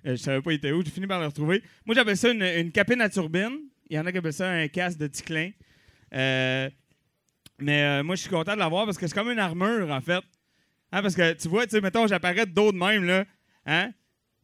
Je 0.07 0.17
savais 0.17 0.41
pas 0.41 0.53
il 0.53 0.57
était 0.57 0.73
où. 0.73 0.83
J'ai 0.83 0.91
fini 0.91 1.07
par 1.07 1.21
le 1.21 1.27
retrouver. 1.27 1.63
Moi, 1.85 1.95
j'appelle 1.95 2.17
ça 2.17 2.31
une, 2.31 2.43
une 2.43 2.73
capine 2.73 3.03
à 3.03 3.11
turbine. 3.11 3.59
Il 3.91 3.97
y 3.97 3.99
en 3.99 4.07
a 4.07 4.13
qui 4.13 4.17
appellent 4.17 4.33
ça 4.33 4.49
un 4.51 4.69
casque 4.69 4.99
de 4.99 5.07
Ticlin. 5.07 5.51
Mais 7.59 7.83
euh, 7.83 8.03
moi, 8.05 8.15
je 8.17 8.21
suis 8.23 8.31
content 8.31 8.55
de 8.55 8.59
l'avoir 8.59 8.85
parce 8.85 8.99
que 8.99 9.07
c'est 9.07 9.15
comme 9.15 9.31
une 9.31 9.39
armure, 9.39 9.91
en 9.91 10.01
fait. 10.01 10.23
Hein, 10.93 11.03
parce 11.03 11.15
que 11.15 11.33
tu 11.35 11.49
vois, 11.49 11.67
tu 11.67 11.81
mettons, 11.81 12.07
j'apparais 12.07 12.47
de 12.47 12.53
dos 12.53 12.73
de 12.73 12.77
même, 12.79 13.05
là. 13.05 13.25
Hein? 13.65 13.93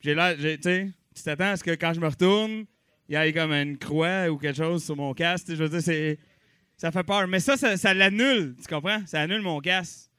J'ai 0.00 0.16
j'ai- 0.38 0.58
tu 0.58 1.22
t'attends 1.22 1.52
à 1.52 1.56
ce 1.56 1.62
que 1.64 1.72
quand 1.72 1.92
je 1.92 2.00
me 2.00 2.08
retourne, 2.08 2.64
il 3.08 3.14
y 3.14 3.16
ait 3.16 3.32
comme 3.32 3.52
une 3.52 3.76
croix 3.78 4.28
ou 4.30 4.38
quelque 4.38 4.56
chose 4.56 4.84
sur 4.84 4.96
mon 4.96 5.12
casque. 5.14 5.46
Je 5.50 5.54
veux 5.62 5.68
dire, 5.68 5.82
c'est. 5.82 6.18
Ça 6.76 6.90
fait 6.90 7.04
peur. 7.04 7.28
Mais 7.28 7.38
ça, 7.38 7.56
ça, 7.56 7.94
l'annule, 7.94 8.56
tu 8.60 8.66
comprends? 8.66 9.06
Ça 9.06 9.20
annule 9.20 9.42
mon 9.42 9.60
casque. 9.60 10.10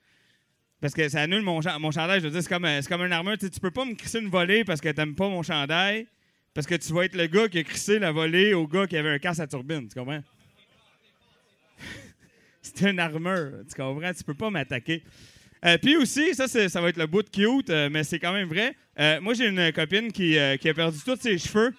Parce 0.79 0.93
que 0.93 1.09
ça 1.09 1.21
annule 1.21 1.41
mon, 1.41 1.59
mon 1.79 1.91
chandail. 1.91 2.19
Je 2.21 2.25
veux 2.25 2.31
dire, 2.31 2.41
c'est 2.43 2.47
comme, 2.49 2.65
euh, 2.65 2.81
c'est 2.81 2.87
comme 2.87 3.01
une 3.01 3.11
armure. 3.11 3.37
Tu 3.37 3.47
sais, 3.47 3.51
tu 3.51 3.59
peux 3.59 3.71
pas 3.71 3.83
me 3.85 3.95
crisser 3.95 4.19
une 4.19 4.29
volée 4.29 4.63
parce 4.63 4.79
que 4.79 4.89
t'aimes 4.89 5.15
pas 5.15 5.27
mon 5.27 5.41
chandail. 5.41 6.07
Parce 6.53 6.67
que 6.67 6.75
tu 6.75 6.93
vas 6.93 7.05
être 7.05 7.15
le 7.15 7.25
gars 7.27 7.47
qui 7.49 7.57
a 7.59 7.63
crissé 7.63 7.99
la 7.99 8.11
volée 8.11 8.53
au 8.53 8.67
gars 8.67 8.85
qui 8.85 8.95
avait 8.95 9.09
un 9.09 9.19
casque 9.19 9.39
à 9.41 9.47
turbine. 9.47 9.87
Tu 9.87 9.97
comprends? 9.99 10.21
C'est 12.63 12.89
une 12.89 12.99
armure. 12.99 13.51
Tu 13.69 13.75
comprends? 13.75 14.13
Tu 14.13 14.23
peux 14.23 14.33
pas 14.33 14.49
m'attaquer. 14.49 15.03
Euh, 15.65 15.77
Puis 15.77 15.97
aussi, 15.97 16.33
ça, 16.33 16.47
ça 16.47 16.81
va 16.81 16.89
être 16.89 16.97
le 16.97 17.07
bout 17.07 17.23
de 17.23 17.29
cute, 17.29 17.69
euh, 17.69 17.89
mais 17.91 18.03
c'est 18.03 18.19
quand 18.19 18.33
même 18.33 18.47
vrai. 18.47 18.75
Euh, 18.99 19.21
moi, 19.21 19.33
j'ai 19.33 19.47
une 19.47 19.71
copine 19.71 20.11
qui, 20.11 20.37
qui 20.59 20.69
a 20.69 20.73
perdu 20.73 20.97
tous 21.05 21.19
ses 21.19 21.37
cheveux. 21.37 21.73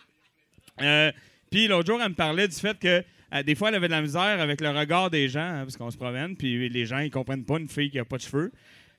Puis 1.50 1.66
l'autre 1.68 1.86
jour, 1.86 2.00
elle 2.02 2.10
me 2.10 2.14
parlait 2.14 2.48
du 2.48 2.54
fait 2.54 2.78
que 2.78 3.02
des 3.42 3.54
fois, 3.54 3.68
elle 3.68 3.76
avait 3.76 3.88
de 3.88 3.92
la 3.92 4.02
misère 4.02 4.40
avec 4.40 4.60
le 4.60 4.70
regard 4.70 5.10
des 5.10 5.28
gens, 5.28 5.40
hein, 5.40 5.62
parce 5.64 5.76
qu'on 5.76 5.90
se 5.90 5.96
promène, 5.96 6.36
puis 6.36 6.68
les 6.68 6.86
gens, 6.86 6.98
ils 6.98 7.10
comprennent 7.10 7.44
pas 7.44 7.58
une 7.58 7.68
fille 7.68 7.90
qui 7.90 7.98
a 7.98 8.04
pas 8.04 8.16
de 8.16 8.22
cheveux. 8.22 8.52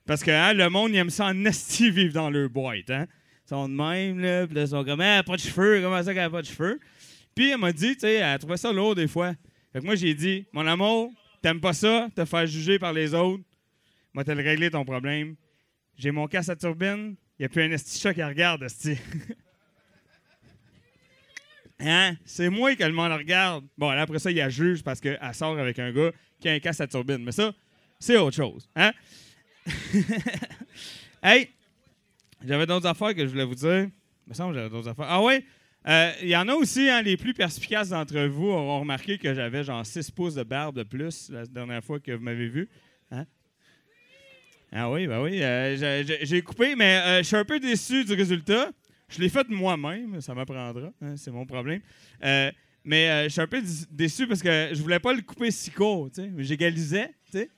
Parce 0.05 0.23
que 0.23 0.31
hein, 0.31 0.53
le 0.53 0.69
monde, 0.69 0.91
il 0.91 0.97
aime 0.97 1.09
ça 1.09 1.25
en 1.25 1.45
esti 1.45 1.89
vivre 1.89 2.13
dans 2.13 2.29
leur 2.29 2.49
boîte. 2.49 2.89
Hein? 2.89 3.07
Ils 3.45 3.49
sont 3.49 3.69
de 3.69 3.73
même, 3.73 4.19
là, 4.19 4.45
puis 4.45 4.59
ils 4.59 4.67
sont 4.67 4.83
comme, 4.83 5.01
Ah, 5.01 5.23
pas 5.23 5.35
de 5.35 5.41
cheveux, 5.41 5.81
comment 5.81 6.01
ça 6.03 6.13
qu'elle 6.13 6.23
a 6.23 6.29
pas 6.29 6.41
de 6.41 6.47
cheveux? 6.47 6.79
Puis 7.33 7.51
elle 7.51 7.57
m'a 7.57 7.71
dit, 7.71 7.93
tu 7.93 8.01
sais, 8.01 8.13
elle 8.15 8.39
trouvait 8.39 8.57
ça 8.57 8.71
lourd 8.71 8.95
des 8.95 9.07
fois. 9.07 9.33
Fait 9.73 9.79
que 9.79 9.85
moi, 9.85 9.95
j'ai 9.95 10.13
dit, 10.13 10.45
mon 10.53 10.65
amour, 10.65 11.11
t'aimes 11.45 11.61
pas 11.61 11.73
ça, 11.73 12.07
te 12.15 12.25
faire 12.25 12.47
juger 12.47 12.79
par 12.79 12.91
les 12.91 13.13
autres? 13.13 13.43
Moi, 14.15 14.23
t'as 14.23 14.33
régler 14.33 14.71
ton 14.71 14.83
problème. 14.83 15.35
J'ai 15.95 16.09
mon 16.09 16.25
casse 16.25 16.49
à 16.49 16.55
turbine, 16.55 17.15
il 17.37 17.41
n'y 17.41 17.45
a 17.45 17.49
plus 17.49 17.61
un 17.61 17.69
esti 17.69 17.99
chat 17.99 18.15
qui 18.15 18.23
regarde, 18.23 18.63
esti. 18.63 18.97
hein? 21.79 22.15
C'est 22.25 22.49
moi 22.49 22.75
que 22.75 22.83
le 22.83 22.93
monde 22.93 23.11
regarde. 23.11 23.63
Bon, 23.77 23.91
là, 23.91 24.01
après 24.01 24.17
ça, 24.17 24.31
il 24.31 24.37
y 24.37 24.41
a 24.41 24.49
juge 24.49 24.81
parce 24.81 24.99
qu'elle 24.99 25.19
sort 25.33 25.59
avec 25.59 25.77
un 25.77 25.91
gars 25.91 26.11
qui 26.39 26.49
a 26.49 26.53
un 26.53 26.59
casse 26.59 26.81
à 26.81 26.87
turbine. 26.87 27.23
Mais 27.23 27.31
ça, 27.31 27.53
c'est 27.99 28.17
autre 28.17 28.35
chose. 28.35 28.67
Hein? 28.75 28.91
hey! 31.21 31.51
J'avais 32.43 32.65
d'autres 32.65 32.87
affaires 32.87 33.13
que 33.13 33.23
je 33.23 33.29
voulais 33.29 33.45
vous 33.45 33.53
dire. 33.53 33.87
Il 34.25 34.29
me 34.29 34.33
semble 34.33 34.53
que 34.53 34.61
j'avais 34.61 34.71
d'autres 34.71 34.89
affaires. 34.89 35.05
Ah 35.07 35.21
ouais? 35.21 35.45
Euh, 35.87 36.11
Il 36.21 36.29
y 36.29 36.35
en 36.35 36.47
a 36.47 36.53
aussi, 36.55 36.89
hein, 36.89 37.01
les 37.01 37.15
plus 37.17 37.33
perspicaces 37.33 37.89
d'entre 37.89 38.19
vous 38.25 38.47
auront 38.47 38.79
remarqué 38.79 39.17
que 39.17 39.33
j'avais 39.33 39.63
genre 39.63 39.85
6 39.85 40.09
pouces 40.11 40.33
de 40.35 40.43
barbe 40.43 40.75
de 40.77 40.83
plus 40.83 41.29
la 41.29 41.45
dernière 41.45 41.83
fois 41.83 41.99
que 41.99 42.11
vous 42.11 42.23
m'avez 42.23 42.47
vu. 42.47 42.67
Hein? 43.11 43.25
Ah 44.71 44.89
oui, 44.91 45.07
ben 45.07 45.21
oui. 45.21 45.41
euh, 45.41 46.03
j'ai- 46.23 46.41
coupé, 46.41 46.75
mais 46.75 46.97
euh, 47.05 47.17
je 47.19 47.23
suis 47.27 47.35
un 47.35 47.45
peu 47.45 47.59
déçu 47.59 48.03
du 48.03 48.13
résultat. 48.13 48.71
Je 49.09 49.19
l'ai 49.21 49.29
fait 49.29 49.47
moi-même, 49.49 50.19
ça 50.21 50.33
m'apprendra. 50.33 50.91
hein, 51.01 51.15
c'est 51.15 51.31
mon 51.31 51.45
problème. 51.45 51.81
Mais 52.87 53.23
je 53.25 53.29
suis 53.29 53.41
un 53.41 53.47
peu 53.47 53.61
dé- 53.61 53.67
déçu 53.91 54.27
parce 54.27 54.41
que 54.41 54.69
je 54.73 54.81
voulais 54.81 54.99
pas 54.99 55.13
le 55.13 55.21
couper 55.21 55.49
si 55.51 55.71
court, 55.71 56.09
tu 56.13 56.21
sais. 56.21 56.31
J'égalisais, 56.39 57.07
tu 57.31 57.37
sais. 57.39 57.49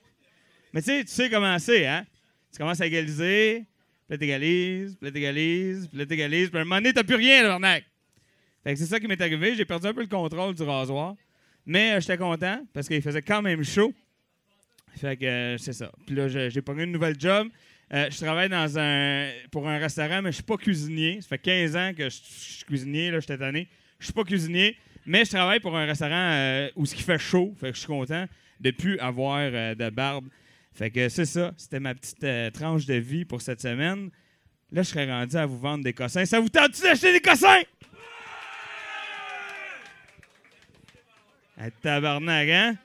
Mais 0.72 0.80
tu 0.82 0.86
sais, 0.86 1.04
tu 1.04 1.10
sais 1.10 1.30
comment 1.30 1.58
c'est, 1.58 1.86
hein? 1.86 2.04
Tu 2.52 2.58
commences 2.58 2.80
à 2.80 2.86
égaliser, 2.86 3.64
puis 4.06 4.10
là 4.10 4.18
t'égalises, 4.18 4.96
puis 4.96 5.06
là 5.06 5.10
t'égalises, 5.12 5.88
puis 5.88 5.98
là 5.98 6.06
t'égalises, 6.06 6.48
puis 6.50 6.58
à 6.58 6.60
un 6.60 6.64
moment 6.64 6.76
donné, 6.76 6.92
t'as 6.92 7.04
plus 7.04 7.14
rien, 7.16 7.42
l'arnaque. 7.42 7.84
Fait 8.68 8.74
que 8.74 8.80
c'est 8.80 8.86
ça 8.86 9.00
qui 9.00 9.06
m'est 9.06 9.18
arrivé. 9.18 9.54
J'ai 9.54 9.64
perdu 9.64 9.86
un 9.86 9.94
peu 9.94 10.02
le 10.02 10.08
contrôle 10.08 10.54
du 10.54 10.62
rasoir. 10.62 11.14
Mais 11.64 11.92
euh, 11.92 12.00
j'étais 12.00 12.18
content 12.18 12.62
parce 12.74 12.86
qu'il 12.86 13.00
faisait 13.00 13.22
quand 13.22 13.40
même 13.40 13.64
chaud. 13.64 13.94
Fait 14.94 15.16
que 15.16 15.24
euh, 15.24 15.56
c'est 15.56 15.72
ça. 15.72 15.90
Puis 16.04 16.14
là, 16.14 16.28
j'ai 16.28 16.60
pogné 16.60 16.82
une 16.82 16.92
nouvelle 16.92 17.18
job. 17.18 17.48
Euh, 17.94 18.10
je 18.10 18.18
travaille 18.18 18.50
dans 18.50 18.78
un 18.78 19.30
pour 19.50 19.66
un 19.66 19.78
restaurant, 19.78 20.20
mais 20.20 20.32
je 20.32 20.34
suis 20.34 20.42
pas 20.42 20.58
cuisinier. 20.58 21.18
Ça 21.22 21.28
fait 21.28 21.38
15 21.38 21.76
ans 21.76 21.92
que 21.96 22.10
je 22.10 22.18
suis 22.20 22.64
cuisinier, 22.66 23.10
là, 23.10 23.22
cette 23.22 23.40
année. 23.40 23.68
Je 24.00 24.04
suis 24.04 24.12
pas 24.12 24.24
cuisinier, 24.24 24.76
mais 25.06 25.24
je 25.24 25.30
travaille 25.30 25.60
pour 25.60 25.74
un 25.74 25.86
restaurant 25.86 26.68
où 26.76 26.84
ce 26.84 26.94
qui 26.94 27.02
fait 27.02 27.18
chaud. 27.18 27.54
Fait 27.58 27.70
que 27.70 27.74
je 27.74 27.78
suis 27.78 27.88
content 27.88 28.26
de 28.60 28.70
plus 28.70 28.98
avoir 28.98 29.50
de 29.50 29.88
barbe. 29.88 30.28
Fait 30.74 30.90
que 30.90 31.08
c'est 31.08 31.24
ça. 31.24 31.54
C'était 31.56 31.80
ma 31.80 31.94
petite 31.94 32.52
tranche 32.52 32.84
de 32.84 32.96
vie 32.96 33.24
pour 33.24 33.40
cette 33.40 33.62
semaine. 33.62 34.10
Là, 34.70 34.82
je 34.82 34.90
serais 34.90 35.10
rendu 35.10 35.36
à 35.36 35.46
vous 35.46 35.58
vendre 35.58 35.84
des 35.84 35.94
cossins. 35.94 36.26
Ça 36.26 36.38
vous 36.38 36.50
tente-tu 36.50 36.82
d'acheter 36.82 37.14
des 37.14 37.22
cossins? 37.22 37.62
Ah, 41.60 41.70
tabarnak, 41.82 42.48
hein? 42.48 42.78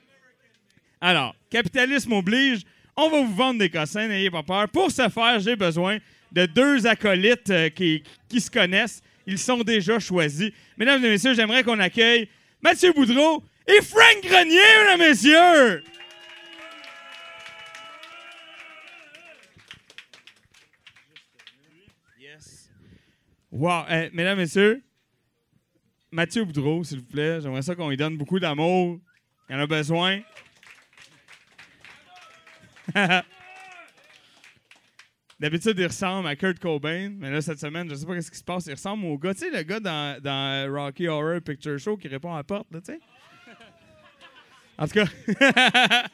Alors, 1.00 1.36
capitalisme 1.48 2.12
oblige, 2.12 2.62
on 2.96 3.08
va 3.08 3.20
vous 3.20 3.34
vendre 3.34 3.60
des 3.60 3.70
cossins, 3.70 4.08
n'ayez 4.08 4.30
pas 4.32 4.42
peur. 4.42 4.68
Pour 4.68 4.90
ce 4.90 5.08
faire, 5.08 5.38
j'ai 5.38 5.54
besoin 5.54 5.98
de 6.32 6.46
deux 6.46 6.84
acolytes 6.84 7.50
euh, 7.50 7.68
qui, 7.68 8.02
se 8.36 8.50
connaissent. 8.50 9.00
Ils 9.26 9.38
sont 9.38 9.62
déjà 9.62 10.00
choisis. 10.00 10.50
Mesdames 10.76 11.04
et 11.04 11.10
messieurs, 11.10 11.34
j'aimerais 11.34 11.62
qu'on 11.62 11.78
accueille 11.78 12.28
Mathieu 12.60 12.92
Boudreau 12.92 13.44
et 13.68 13.80
Frank 13.80 14.24
Grenier, 14.24 14.58
mesdames 14.80 15.02
et 15.02 15.08
messieurs! 15.08 15.84
Yes. 22.20 22.70
Wow, 23.52 23.84
eh, 23.88 24.10
mesdames 24.12 24.38
et 24.38 24.42
messieurs, 24.42 24.82
Mathieu 26.14 26.44
Boudreau, 26.44 26.84
s'il 26.84 27.00
vous 27.00 27.06
plaît, 27.06 27.40
j'aimerais 27.40 27.62
ça 27.62 27.74
qu'on 27.74 27.88
lui 27.88 27.96
donne 27.96 28.16
beaucoup 28.16 28.38
d'amour. 28.38 29.00
Il 29.50 29.56
en 29.56 29.58
a 29.58 29.66
besoin. 29.66 30.20
D'habitude, 35.40 35.76
il 35.76 35.86
ressemble 35.86 36.28
à 36.28 36.36
Kurt 36.36 36.60
Cobain, 36.60 37.10
mais 37.18 37.32
là, 37.32 37.40
cette 37.40 37.58
semaine, 37.58 37.90
je 37.90 37.96
sais 37.96 38.06
pas 38.06 38.20
ce 38.20 38.30
qui 38.30 38.38
se 38.38 38.44
passe. 38.44 38.66
Il 38.66 38.74
ressemble 38.74 39.06
au 39.06 39.18
gars, 39.18 39.34
tu 39.34 39.40
sais, 39.40 39.50
le 39.50 39.64
gars 39.64 39.80
dans, 39.80 40.22
dans 40.22 40.72
Rocky 40.72 41.08
Horror 41.08 41.40
Picture 41.40 41.80
Show 41.80 41.96
qui 41.96 42.06
répond 42.06 42.32
à 42.32 42.36
la 42.36 42.44
porte, 42.44 42.68
là, 42.70 42.78
tu 42.80 42.92
sais. 42.92 43.00
En 44.78 44.86
tout 44.86 44.94
cas. 44.94 45.06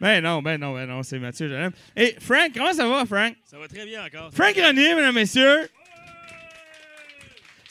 ben 0.00 0.22
non, 0.22 0.40
ben 0.40 0.58
non, 0.58 0.72
ben 0.72 0.86
non, 0.86 1.02
c'est 1.02 1.18
Mathieu, 1.18 1.48
je 1.48 1.52
l'aime. 1.52 1.72
Et 1.94 2.16
Frank, 2.18 2.50
comment 2.54 2.72
ça 2.72 2.88
va, 2.88 3.04
Frank? 3.04 3.36
Ça 3.44 3.58
va 3.58 3.68
très 3.68 3.84
bien 3.84 4.06
encore. 4.06 4.32
Frank 4.32 4.56
Grenier, 4.56 4.94
mesdames 4.94 5.14
et 5.14 5.20
messieurs. 5.20 5.68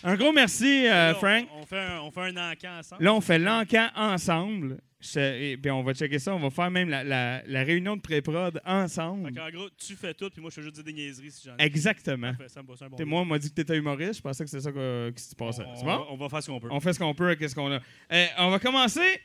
Un 0.03 0.15
gros 0.15 0.31
merci, 0.31 0.87
euh, 0.87 1.13
on- 1.13 1.19
Frank. 1.19 1.47
On, 1.61 1.65
fait 1.65 1.79
un, 1.79 1.99
on 2.01 2.11
fait 2.11 2.21
un 2.21 2.51
encan 2.51 2.79
ensemble. 2.79 3.03
Là, 3.03 3.13
on 3.13 3.21
fait 3.21 3.39
l'encan 3.39 3.87
ensemble. 3.95 4.77
Je- 4.99 5.19
et 5.51 5.57
puis 5.57 5.71
on 5.71 5.81
va 5.83 5.93
checker 5.95 6.19
ça. 6.19 6.35
On 6.35 6.39
va 6.39 6.49
faire 6.51 6.69
même 6.69 6.87
la, 6.89 7.03
la- 7.03 7.41
la 7.45 7.63
réunion 7.63 7.95
de 7.97 8.01
pré-prod 8.01 8.61
ensemble. 8.65 9.29
En 9.39 9.49
gros, 9.49 9.69
tu 9.77 9.95
fais 9.95 10.13
tout, 10.13 10.29
puis 10.29 10.41
moi, 10.41 10.49
je 10.51 10.55
fais 10.55 10.61
juste 10.61 10.75
dire 10.75 10.83
des 10.83 10.93
niaiseries 10.93 11.31
si 11.31 11.47
j'en 11.47 11.55
ai. 11.57 11.63
Exactement. 11.65 12.33
Parfait, 12.33 12.49
ça 12.49 12.61
me 12.61 12.67
c'est 12.75 12.85
un 12.85 12.89
bon 12.89 13.05
moi, 13.05 13.21
on 13.21 13.25
m'a 13.25 13.39
dit 13.39 13.49
que 13.49 13.55
t'étais 13.55 13.77
humoriste. 13.77 14.17
Je 14.17 14.21
pensais 14.21 14.43
que 14.43 14.49
c'était 14.49 14.63
ça 14.63 14.71
que- 14.71 15.09
qui 15.15 15.23
se 15.23 15.35
passait. 15.35 15.63
On- 15.65 15.75
C'est 15.75 15.85
bon? 15.85 16.05
on 16.09 16.17
va 16.17 16.29
faire 16.29 16.43
ce 16.43 16.51
qu'on 16.51 16.59
peut. 16.59 16.67
On 16.71 16.79
fait 16.79 16.93
ce 16.93 16.99
qu'on 16.99 17.13
peut 17.15 17.25
avec 17.27 17.49
ce 17.49 17.55
qu'on 17.55 17.71
a. 17.71 17.79
Euh, 18.11 18.25
on 18.39 18.49
va 18.51 18.59
commencer. 18.59 19.21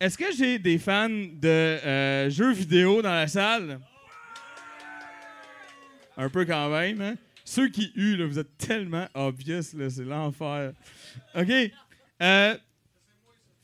Est-ce 0.00 0.16
que 0.16 0.32
j'ai 0.36 0.58
des 0.58 0.78
fans 0.78 1.08
de 1.10 1.48
euh, 1.48 2.30
jeux 2.30 2.52
vidéo 2.52 3.02
dans 3.02 3.10
la 3.12 3.26
salle? 3.26 3.80
Un 6.16 6.28
peu 6.28 6.44
quand 6.44 6.68
même, 6.70 7.00
hein? 7.00 7.14
Ceux 7.50 7.66
qui 7.68 7.90
huent, 7.96 8.16
là, 8.16 8.26
vous 8.26 8.38
êtes 8.38 8.56
tellement 8.58 9.08
obvious, 9.12 9.74
là, 9.76 9.90
c'est 9.90 10.04
l'enfer. 10.04 10.72
OK? 11.34 11.50
Euh, 12.22 12.56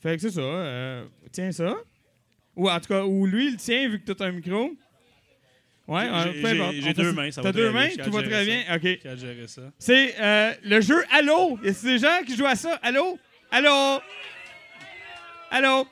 fait 0.01 0.15
que 0.17 0.21
c'est 0.23 0.31
ça. 0.31 0.41
euh, 0.41 1.05
tiens 1.31 1.53
ça. 1.53 1.73
Ou 2.57 2.69
en 2.69 2.77
tout 2.81 2.87
cas, 2.89 3.05
ou 3.05 3.25
lui, 3.25 3.47
il 3.51 3.55
tient 3.55 3.87
vu 3.87 4.01
que 4.01 4.11
tu 4.11 4.21
as 4.21 4.25
un 4.25 4.33
micro. 4.33 4.71
Ouais, 5.87 6.01
J'ai- 6.03 6.45
euh, 6.45 6.71
j'ai- 6.81 6.93
deux 6.93 7.13
mains, 7.13 7.31
ça 7.31 7.41
T'as 7.41 7.47
va 7.47 7.51
deux 7.53 7.71
très 7.71 7.71
bien, 7.71 7.81
mains? 7.97 8.03
Tout 8.03 8.11
va 8.11 8.23
très 8.23 8.43
bien? 8.45 8.75
OK. 8.75 9.71
C'est 9.79 10.15
euh, 10.19 10.53
le 10.65 10.81
jeu 10.81 11.01
Allô. 11.11 11.57
Y 11.63 11.69
a 11.69 11.71
des 11.71 11.97
gens 11.97 12.19
qui 12.25 12.35
jouent 12.35 12.45
à 12.45 12.55
ça? 12.57 12.73
Allô? 12.83 13.17
Allô? 13.51 14.01
Allô? 15.49 15.87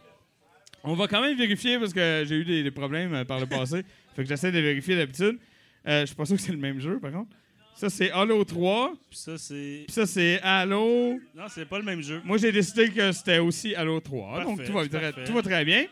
On 0.84 0.96
va 0.96 1.08
quand 1.08 1.22
même 1.22 1.38
vérifier 1.38 1.80
parce 1.80 1.94
que 1.94 2.26
j'ai 2.28 2.36
eu 2.36 2.44
des, 2.44 2.62
des 2.62 2.72
problèmes 2.72 3.24
par 3.24 3.40
le 3.40 3.46
passé. 3.46 3.84
fait 4.18 4.24
que 4.24 4.28
j'essaie 4.28 4.52
de 4.52 4.60
vérifier 4.60 4.98
d'habitude. 4.98 5.40
Euh, 5.88 6.02
je 6.02 6.08
suis 6.08 6.16
pas 6.16 6.26
sûr 6.26 6.36
que 6.36 6.42
c'est 6.42 6.52
le 6.52 6.58
même 6.58 6.82
jeu, 6.82 7.00
par 7.00 7.14
contre. 7.14 7.32
Ça, 7.76 7.90
c'est 7.90 8.10
Halo 8.12 8.44
3. 8.44 8.94
Puis 9.10 9.20
ça, 9.20 9.38
c'est. 9.38 9.84
Puis 9.86 9.94
ça, 9.94 10.06
c'est 10.06 10.40
Halo. 10.42 11.20
Non, 11.36 11.46
c'est 11.50 11.66
pas 11.66 11.78
le 11.78 11.84
même 11.84 12.02
jeu. 12.02 12.22
Moi, 12.24 12.38
j'ai 12.38 12.52
décidé 12.52 12.90
que 12.90 13.12
c'était 13.12 13.40
aussi 13.40 13.76
Halo 13.76 14.00
3. 14.00 14.44
donc, 14.44 14.64
tout 14.64 14.72
va, 14.74 14.88
très, 14.88 15.12
tout 15.26 15.34
va 15.34 15.42
très 15.42 15.66
bien. 15.66 15.86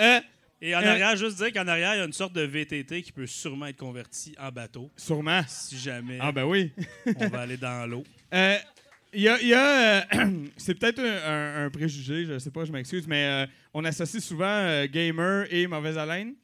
Euh, 0.00 0.20
Et 0.62 0.74
en 0.74 0.80
Euh, 0.82 0.86
arrière, 0.86 1.16
juste 1.16 1.36
dire 1.36 1.52
qu'en 1.52 1.66
arrière, 1.66 1.94
il 1.94 1.98
y 1.98 2.00
a 2.00 2.04
une 2.04 2.12
sorte 2.12 2.32
de 2.32 2.42
VTT 2.42 3.02
qui 3.02 3.12
peut 3.12 3.26
sûrement 3.26 3.66
être 3.66 3.76
converti 3.76 4.34
en 4.38 4.50
bateau. 4.50 4.90
Sûrement. 4.96 5.42
Si 5.48 5.76
jamais 5.76 6.18
Ah, 6.20 6.30
ben 6.32 6.44
oui. 6.44 6.72
on 7.16 7.28
va 7.28 7.40
aller 7.40 7.56
dans 7.56 7.84
l'eau. 7.90 8.04
Euh, 8.32 8.56
Il 9.12 9.20
y 9.22 9.28
a, 9.28 9.40
il 9.40 9.48
y 9.48 9.54
a, 9.54 10.00
euh, 10.00 10.02
c'est 10.56 10.74
peut-être 10.78 11.00
un, 11.00 11.04
un- 11.04 11.66
un 11.66 11.70
préjugé, 11.70 12.24
je 12.26 12.38
sais 12.38 12.50
pas, 12.50 12.64
je 12.64 12.72
m'excuse, 12.72 13.06
mais 13.06 13.24
euh, 13.24 13.46
on 13.72 13.84
associe 13.84 14.22
souvent 14.22 14.44
euh, 14.46 14.86
gamer 14.90 15.46
et 15.52 15.66
mauvaise 15.66 15.98
haleine. 15.98 16.34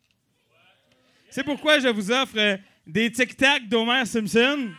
C'est 1.30 1.44
pourquoi 1.44 1.78
je 1.78 1.88
vous 1.88 2.10
offre 2.12 2.36
euh, 2.38 2.56
des 2.86 3.10
tic-tac 3.10 3.68
d'Homer 3.68 4.04
Simpson? 4.04 4.72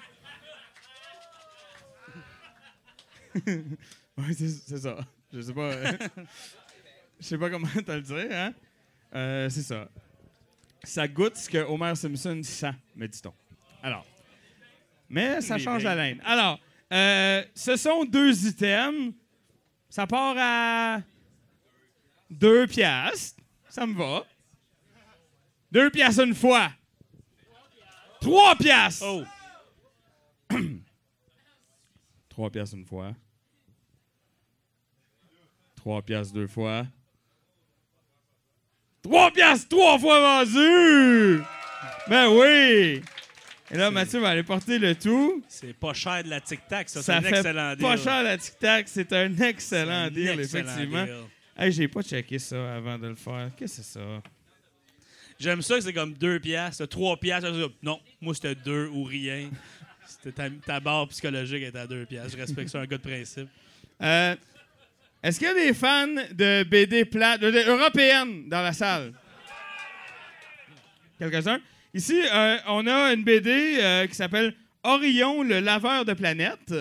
oui, 3.48 4.36
c'est, 4.36 4.78
ça. 4.78 4.98
Je 5.32 5.41
sais 5.41 5.53
pas. 5.53 5.72
euh, 5.72 5.98
je 7.19 7.26
sais 7.26 7.38
pas 7.38 7.49
comment 7.49 7.68
te 7.68 7.91
le 7.91 8.02
dire, 8.02 8.28
hein? 8.32 8.53
Euh, 9.14 9.49
c'est 9.49 9.64
ça. 9.64 9.88
Ça 10.84 11.07
goûte 11.07 11.38
ce 11.38 11.49
que 11.49 11.60
Homer 11.60 11.95
Simpson 11.95 12.41
sent, 12.44 12.73
me 12.95 13.07
dit-on. 13.07 13.34
Alors. 13.84 14.06
Mais 15.10 15.41
ça 15.41 15.57
change 15.57 15.84
la 15.84 15.95
laine. 15.95 16.22
Alors, 16.26 16.60
euh, 16.91 17.44
ce 17.53 17.76
sont 17.76 18.06
deux 18.06 18.48
items. 18.48 19.14
Ça 19.90 20.07
part 20.07 20.36
à 20.38 21.02
deux 22.30 22.65
piastres. 22.65 23.41
Ça 23.68 23.86
me 23.86 23.94
va. 23.94 24.26
Deux 25.72 25.90
piastres 25.90 26.23
une 26.23 26.36
fois. 26.36 26.72
Trois 28.22 28.56
piastres. 28.56 29.06
Oh! 29.06 29.23
Trois 32.30 32.49
piastres 32.49 32.76
une 32.77 32.85
fois. 32.85 33.14
Trois 35.76 36.02
piastres 36.02 36.34
deux 36.34 36.48
fois. 36.48 36.85
3 39.03 39.31
piastres, 39.31 39.68
trois 39.68 39.98
fois 39.98 40.19
vendu! 40.43 41.41
Ben 42.07 42.27
oui! 42.30 43.02
Et 43.72 43.77
là, 43.77 43.89
Mathieu 43.89 44.19
va 44.19 44.30
aller 44.30 44.43
porter 44.43 44.77
le 44.77 44.93
tout. 44.95 45.43
C'est 45.48 45.73
pas 45.73 45.93
cher 45.93 46.23
de 46.23 46.30
la 46.30 46.39
tic-tac, 46.39 46.88
ça. 46.88 47.02
C'est 47.02 47.14
un 47.14 47.22
fait 47.22 47.30
excellent 47.30 47.73
deal. 47.76 47.81
pas 47.81 47.98
cher 47.98 48.22
la 48.22 48.38
tic-tac. 48.38 48.88
C'est 48.88 49.11
un 49.14 49.35
excellent 49.39 50.03
un 50.03 50.11
deal, 50.11 50.39
excellent 50.39 50.65
effectivement. 50.69 51.03
deal. 51.06 51.15
Hey, 51.57 51.72
j'ai 51.72 51.88
pas 51.88 52.02
checké 52.03 52.38
ça 52.38 52.76
avant 52.76 52.99
de 52.99 53.07
le 53.07 53.15
faire. 53.15 53.49
Qu'est-ce 53.57 53.77
que 53.77 53.84
c'est 53.84 53.99
ça? 53.99 54.22
J'aime 55.41 55.63
ça 55.63 55.76
que 55.76 55.81
c'est 55.81 55.93
comme 55.93 56.13
2 56.13 56.39
piastres, 56.39 56.88
3 56.88 57.18
piastres. 57.18 57.49
Non, 57.81 57.99
moi, 58.22 58.35
c'était 58.35 58.53
2 58.53 58.89
ou 58.89 59.03
rien. 59.03 59.49
C'était 60.07 60.51
ta, 60.63 60.80
barre 60.80 61.07
psychologique 61.07 61.63
était 61.63 61.80
à 61.80 61.88
2 61.88 62.05
piastres. 62.05 62.34
Je 62.34 62.38
respecte 62.38 62.69
ça, 62.69 62.80
un 62.80 62.85
gars 62.85 62.99
de 62.99 63.01
principe. 63.01 63.49
Euh, 64.03 64.35
Est-ce 65.23 65.39
qu'il 65.39 65.47
y 65.47 65.51
a 65.51 65.55
des 65.55 65.73
fans 65.73 66.05
de 66.31 66.63
BD 66.63 67.09
européennes 67.68 68.47
dans 68.49 68.61
la 68.61 68.72
salle? 68.72 69.13
Quelques-uns? 71.18 71.59
Ici, 71.91 72.22
euh, 72.31 72.57
on 72.68 72.85
a 72.85 73.11
une 73.11 73.23
BD 73.23 73.80
euh, 73.81 74.05
qui 74.05 74.13
s'appelle 74.13 74.53
Orion, 74.84 75.41
le 75.41 75.59
laveur 75.59 76.05
de 76.05 76.13
planètes. 76.13 76.73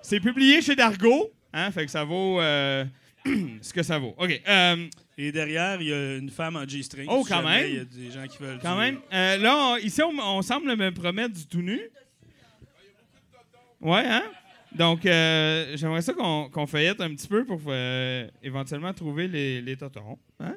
C'est 0.00 0.20
publié 0.20 0.62
chez 0.62 0.74
Dargo, 0.74 1.30
hein, 1.52 1.70
fait 1.70 1.84
que 1.84 1.90
ça 1.90 2.02
vaut 2.02 2.40
euh, 2.40 2.84
ce 3.60 3.74
que 3.74 3.82
ça 3.82 3.98
vaut. 3.98 4.14
OK. 4.16 4.40
euh, 4.48 4.88
Et 5.22 5.32
derrière, 5.32 5.82
il 5.82 5.88
y 5.88 5.92
a 5.92 6.16
une 6.16 6.30
femme 6.30 6.56
en 6.56 6.66
G-string. 6.66 7.06
Oh, 7.10 7.22
quand 7.28 7.42
jamais 7.42 7.60
même. 7.60 7.68
Il 7.70 7.76
y 7.76 7.80
a 7.80 7.84
des 7.84 8.10
gens 8.10 8.26
qui 8.26 8.38
veulent. 8.38 8.58
Quand 8.62 8.72
du- 8.74 8.80
même. 8.80 9.00
Euh, 9.12 9.36
là, 9.36 9.72
on- 9.72 9.76
ici, 9.76 10.00
on, 10.02 10.18
on 10.18 10.40
semble 10.40 10.74
me 10.74 10.90
promettre 10.92 11.34
du 11.34 11.46
tout 11.46 11.60
nu. 11.60 11.78
Ouais, 13.82 14.02
hein? 14.06 14.22
Donc, 14.72 15.04
euh, 15.04 15.76
j'aimerais 15.76 16.00
ça 16.00 16.14
qu'on 16.14 16.66
feuillette 16.66 17.02
un 17.02 17.10
petit 17.14 17.28
peu 17.28 17.44
pour 17.44 17.60
euh, 17.66 18.28
éventuellement 18.42 18.94
trouver 18.94 19.28
les, 19.28 19.60
les 19.60 19.76
totorons. 19.76 20.18
Hein? 20.38 20.56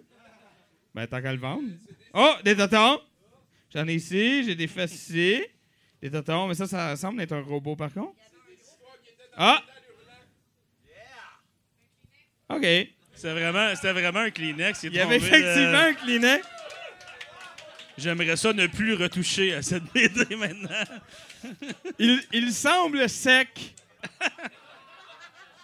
Ben, 0.96 1.08
tant 1.08 1.22
qu'à 1.22 1.34
le 1.34 1.40
vendre. 1.40 1.68
Oh, 2.14 2.34
des 2.46 2.56
totorons! 2.56 3.02
J'en 3.74 3.86
ai 3.88 3.96
ici, 3.96 4.46
j'ai 4.46 4.56
des 4.56 4.68
fesses 4.68 4.94
ici. 4.94 5.44
Des 6.02 6.10
totorons, 6.10 6.48
mais 6.48 6.54
ça, 6.54 6.68
ça 6.68 6.96
semble 6.96 7.20
être 7.22 7.34
un 7.34 7.42
robot 7.42 7.76
par 7.76 7.92
contre. 7.94 8.14
Ah! 9.36 9.62
OK. 12.50 12.66
C'était 13.24 13.40
vraiment, 13.40 13.74
c'était 13.74 13.94
vraiment 13.94 14.20
un 14.20 14.32
Kleenex. 14.32 14.84
Il 14.84 14.96
y 14.96 15.00
avait 15.00 15.16
effectivement 15.16 15.78
un 15.78 15.94
Kleenex. 15.94 16.46
J'aimerais 17.98 18.36
ça 18.36 18.52
ne 18.52 18.68
plus 18.68 18.96
retoucher 18.96 19.54
à 19.54 19.62
cette 19.62 19.84
BD 19.94 20.36
maintenant. 20.36 20.84
Il, 22.00 22.22
il 22.34 22.52
semble 22.52 23.08
sec. 23.08 23.76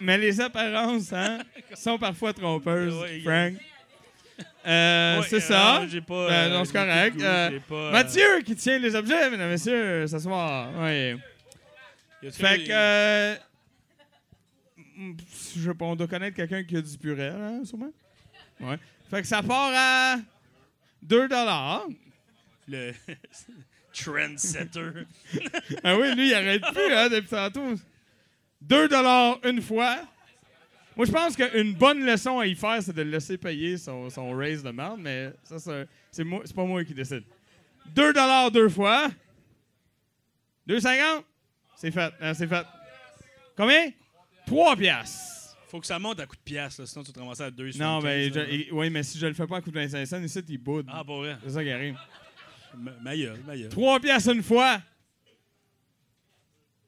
Mais 0.00 0.16
les 0.16 0.40
apparences, 0.40 1.12
hein, 1.12 1.40
sont 1.74 1.98
parfois 1.98 2.32
trompeuses, 2.32 2.94
Ouais, 2.94 3.20
Frank. 3.22 3.52
Euh, 4.66 5.20
Ouais, 5.20 5.26
c'est 5.28 5.36
euh, 5.36 5.40
ça. 5.40 5.80
non, 5.82 5.88
j'ai 5.90 6.00
pas, 6.00 6.14
Euh, 6.14 6.30
euh, 6.30 6.48
non, 6.48 6.64
c'est 6.64 6.72
correct. 6.72 7.16
goût, 7.18 7.22
Euh, 7.24 7.58
pas, 7.68 7.74
euh, 7.74 7.92
Mathieu 7.92 8.40
qui 8.46 8.56
tient 8.56 8.78
les 8.78 8.94
objets, 8.96 9.28
mesdames 9.28 9.48
et 9.48 9.52
messieurs, 9.52 10.06
ce 10.06 10.18
soir. 10.18 10.70
Oui. 10.78 12.30
Fait 12.32 12.64
que. 12.64 13.49
Je 15.56 15.70
on 15.80 15.96
doit 15.96 16.06
connaître 16.06 16.36
quelqu'un 16.36 16.62
qui 16.64 16.76
a 16.76 16.82
du 16.82 16.98
purel, 16.98 17.34
hein, 17.40 17.64
sûrement. 17.64 17.92
Ouais. 18.60 18.78
Fait 19.10 19.22
que 19.22 19.26
ça 19.26 19.42
part 19.42 19.72
à 19.74 20.16
2 21.02 21.28
Le 22.68 22.92
trendsetter. 23.92 24.90
ah 25.84 25.96
oui, 25.96 26.14
lui, 26.14 26.28
il 26.28 26.34
arrête 26.34 26.62
plus 26.62 26.92
hein, 26.94 27.08
depuis 27.08 27.28
tantôt. 27.28 27.74
2 28.62 28.88
une 29.44 29.62
fois. 29.62 29.98
Moi, 30.96 31.06
je 31.06 31.12
pense 31.12 31.36
qu'une 31.36 31.72
bonne 31.74 32.04
leçon 32.04 32.38
à 32.40 32.46
y 32.46 32.54
faire, 32.54 32.82
c'est 32.82 32.92
de 32.92 33.02
le 33.02 33.10
laisser 33.10 33.38
payer 33.38 33.78
son, 33.78 34.10
son 34.10 34.32
raise 34.32 34.62
de 34.62 34.70
merde, 34.70 35.00
mais 35.00 35.32
ça, 35.44 35.58
c'est, 35.58 35.88
c'est, 36.10 36.24
moi- 36.24 36.42
c'est 36.44 36.54
pas 36.54 36.64
moi 36.64 36.84
qui 36.84 36.92
décide. 36.94 37.24
2 37.94 38.12
deux 38.52 38.68
fois. 38.68 39.08
2,50? 40.68 41.24
C'est 41.76 41.90
fait. 41.90 42.12
hein, 42.20 42.34
c'est 42.34 42.46
fait. 42.46 42.66
Combien? 43.56 43.90
3 44.50 44.76
piastres. 44.76 45.56
Faut 45.68 45.78
que 45.80 45.86
ça 45.86 45.98
monte 46.00 46.18
à 46.18 46.26
coup 46.26 46.34
de 46.34 46.40
pièce, 46.40 46.78
là, 46.80 46.86
sinon 46.86 47.04
tu 47.04 47.12
te 47.12 47.20
ramasses 47.20 47.40
à 47.40 47.50
2 47.52 47.70
Non, 47.78 48.00
ben, 48.00 48.32
je- 48.34 48.40
et- 48.40 48.68
oui, 48.72 48.90
mais 48.90 49.04
si 49.04 49.16
je 49.18 49.26
le 49.28 49.34
fais 49.34 49.46
pas 49.46 49.58
à 49.58 49.60
coup 49.60 49.70
de 49.70 49.78
25 49.78 50.04
cents, 50.04 50.20
ici, 50.20 50.42
il 50.48 50.58
boude. 50.58 50.86
Ah, 50.90 51.04
pas 51.04 51.16
vrai? 51.16 51.36
C'est 51.44 51.50
ça 51.50 51.62
qui 51.62 51.70
arrive. 51.70 51.96
Ma, 52.76 52.90
ma 53.00 53.16
gueule, 53.16 53.40
ma 53.46 53.56
gueule. 53.56 53.68
3 53.68 54.00
piastres 54.00 54.32
une 54.32 54.42
fois. 54.42 54.80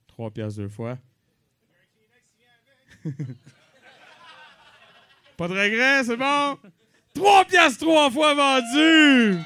3 0.09 0.31
piastres 0.33 0.59
deux 0.61 0.69
fois. 0.69 0.99
Pas 5.37 5.49
de 5.49 5.55
regret, 5.55 6.05
c'est 6.05 6.17
bon? 6.17 6.59
3 7.15 7.45
piastres 7.45 7.81
trois 7.81 8.11
fois 8.11 8.35
vendu! 8.35 9.39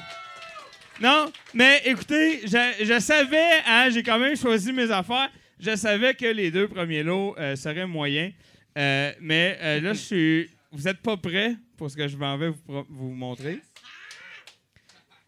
Non, 0.99 1.31
mais 1.53 1.81
écoutez, 1.85 2.41
je, 2.47 2.83
je 2.85 2.99
savais, 2.99 3.61
hein, 3.67 3.89
j'ai 3.91 4.01
quand 4.03 4.17
même 4.19 4.35
choisi 4.35 4.73
mes 4.73 4.89
affaires. 4.91 5.29
Je 5.59 5.75
savais 5.75 6.13
que 6.13 6.25
les 6.25 6.51
deux 6.51 6.67
premiers 6.67 7.03
lots 7.03 7.35
euh, 7.37 7.55
seraient 7.55 7.87
moyens. 7.87 8.33
Euh, 8.77 9.11
mais 9.19 9.57
euh, 9.61 9.81
là, 9.81 9.93
je 9.93 9.99
suis. 9.99 10.49
Vous 10.71 10.83
n'êtes 10.83 11.01
pas 11.01 11.17
prêts 11.17 11.55
pour 11.77 11.89
ce 11.89 11.97
que 11.97 12.07
je 12.07 12.17
m'en 12.17 12.37
vais 12.37 12.51
vous, 12.67 13.09
montrer? 13.09 13.59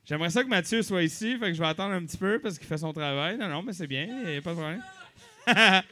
J'aimerais 0.06 0.30
ça 0.30 0.44
que 0.44 0.50
Mathieu 0.50 0.82
soit 0.82 1.04
ici, 1.04 1.38
fait 1.38 1.48
que 1.48 1.54
je 1.54 1.60
vais 1.60 1.68
attendre 1.68 1.94
un 1.94 2.04
petit 2.06 2.18
peu 2.18 2.40
parce 2.40 2.58
qu'il 2.58 2.68
fait 2.68 2.78
son 2.78 2.94
travail. 2.94 3.38
Non, 3.38 3.48
non, 3.48 3.64
mais 3.64 3.74
c'est 3.74 3.88
bien, 3.88 4.06
il 4.06 4.30
n'y 4.32 4.38
a 4.38 4.42
pas 4.42 4.54
de 4.54 4.56
problème. 4.56 4.84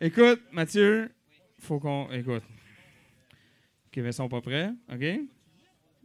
écoute, 0.00 0.42
Mathieu, 0.50 1.10
faut 1.58 1.78
qu'on. 1.78 2.10
Écoute. 2.10 2.42
OK, 2.42 3.96
mais 3.96 4.08
ils 4.08 4.12
sont 4.12 4.28
pas 4.28 4.40
prêts, 4.40 4.70
OK? 4.92 5.04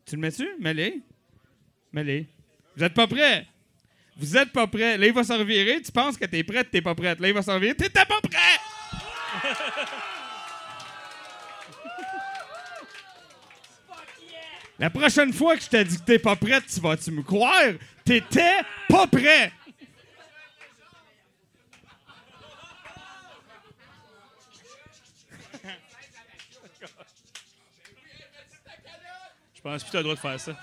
Tu 0.06 0.16
le 0.16 0.22
mets-tu? 0.22 0.48
Mets-les. 0.60 1.02
Mets-les. 1.92 2.28
Vous 2.76 2.84
êtes 2.84 2.94
pas 2.94 3.08
prêts? 3.08 3.48
Vous 4.20 4.36
êtes 4.36 4.52
pas 4.52 4.68
prêts. 4.68 4.98
Là, 4.98 5.08
il 5.08 5.14
va 5.14 5.24
se 5.24 5.32
revirer. 5.32 5.82
Tu 5.82 5.94
penses 5.94 6.18
que 6.18 6.26
t'es 6.26 6.44
prête, 6.44 6.70
t'es 6.70 6.82
pas 6.82 6.94
prête. 6.94 7.22
Là, 7.22 7.30
il 7.30 7.34
va 7.34 7.42
se 7.42 7.50
revirer. 7.50 7.74
T'étais 7.74 8.06
pas 8.06 8.20
prêt! 8.20 8.60
La 14.78 14.90
prochaine 14.90 15.32
fois 15.32 15.56
que 15.56 15.64
je 15.64 15.70
t'ai 15.70 15.86
dit 15.86 15.98
que 15.98 16.04
t'es 16.04 16.20
pas 16.20 16.36
prête, 16.36 16.66
tu 16.68 16.82
vas-tu 16.82 17.12
me 17.12 17.24
croire? 17.24 17.72
T'étais 18.04 18.60
pas 18.90 19.08
prêt! 19.08 19.54
Je 29.56 29.62
pense 29.62 29.84
plus 29.84 29.88
que 29.88 29.92
tu 29.92 29.98
as 29.98 30.00
le 30.00 30.04
droit 30.04 30.16
de 30.16 30.20
faire 30.20 30.40
ça. 30.40 30.54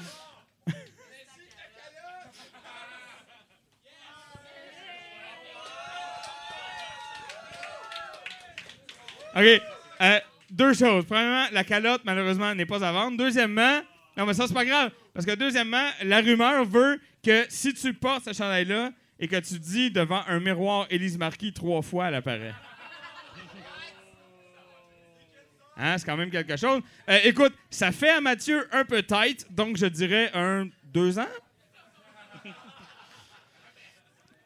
OK. 9.36 9.62
Euh, 10.00 10.20
deux 10.50 10.72
choses. 10.72 11.04
Premièrement, 11.04 11.46
la 11.52 11.64
calotte, 11.64 12.02
malheureusement, 12.04 12.54
n'est 12.54 12.66
pas 12.66 12.84
à 12.84 12.92
vendre. 12.92 13.18
Deuxièmement, 13.18 13.82
non, 14.16 14.24
mais 14.24 14.34
ça, 14.34 14.46
c'est 14.46 14.54
pas 14.54 14.64
grave. 14.64 14.90
Parce 15.12 15.26
que 15.26 15.34
deuxièmement, 15.34 15.88
la 16.02 16.20
rumeur 16.20 16.64
veut 16.64 16.98
que 17.22 17.44
si 17.48 17.74
tu 17.74 17.92
portes 17.92 18.24
ce 18.24 18.32
chandail-là 18.32 18.92
et 19.18 19.28
que 19.28 19.36
tu 19.36 19.58
dis 19.58 19.90
devant 19.90 20.22
un 20.26 20.40
miroir 20.40 20.86
Élise 20.90 21.18
Marquis 21.18 21.52
trois 21.52 21.82
fois, 21.82 22.08
elle 22.08 22.14
apparaît. 22.14 22.54
Hein, 25.78 25.98
c'est 25.98 26.06
quand 26.06 26.16
même 26.16 26.30
quelque 26.30 26.56
chose. 26.56 26.80
Euh, 27.08 27.18
écoute, 27.24 27.52
ça 27.68 27.92
fait 27.92 28.08
à 28.08 28.22
Mathieu 28.22 28.66
un 28.72 28.84
peu 28.86 29.02
tight, 29.02 29.46
donc 29.50 29.76
je 29.76 29.84
dirais 29.84 30.30
un 30.32 30.68
deux 30.84 31.18
ans. 31.18 31.28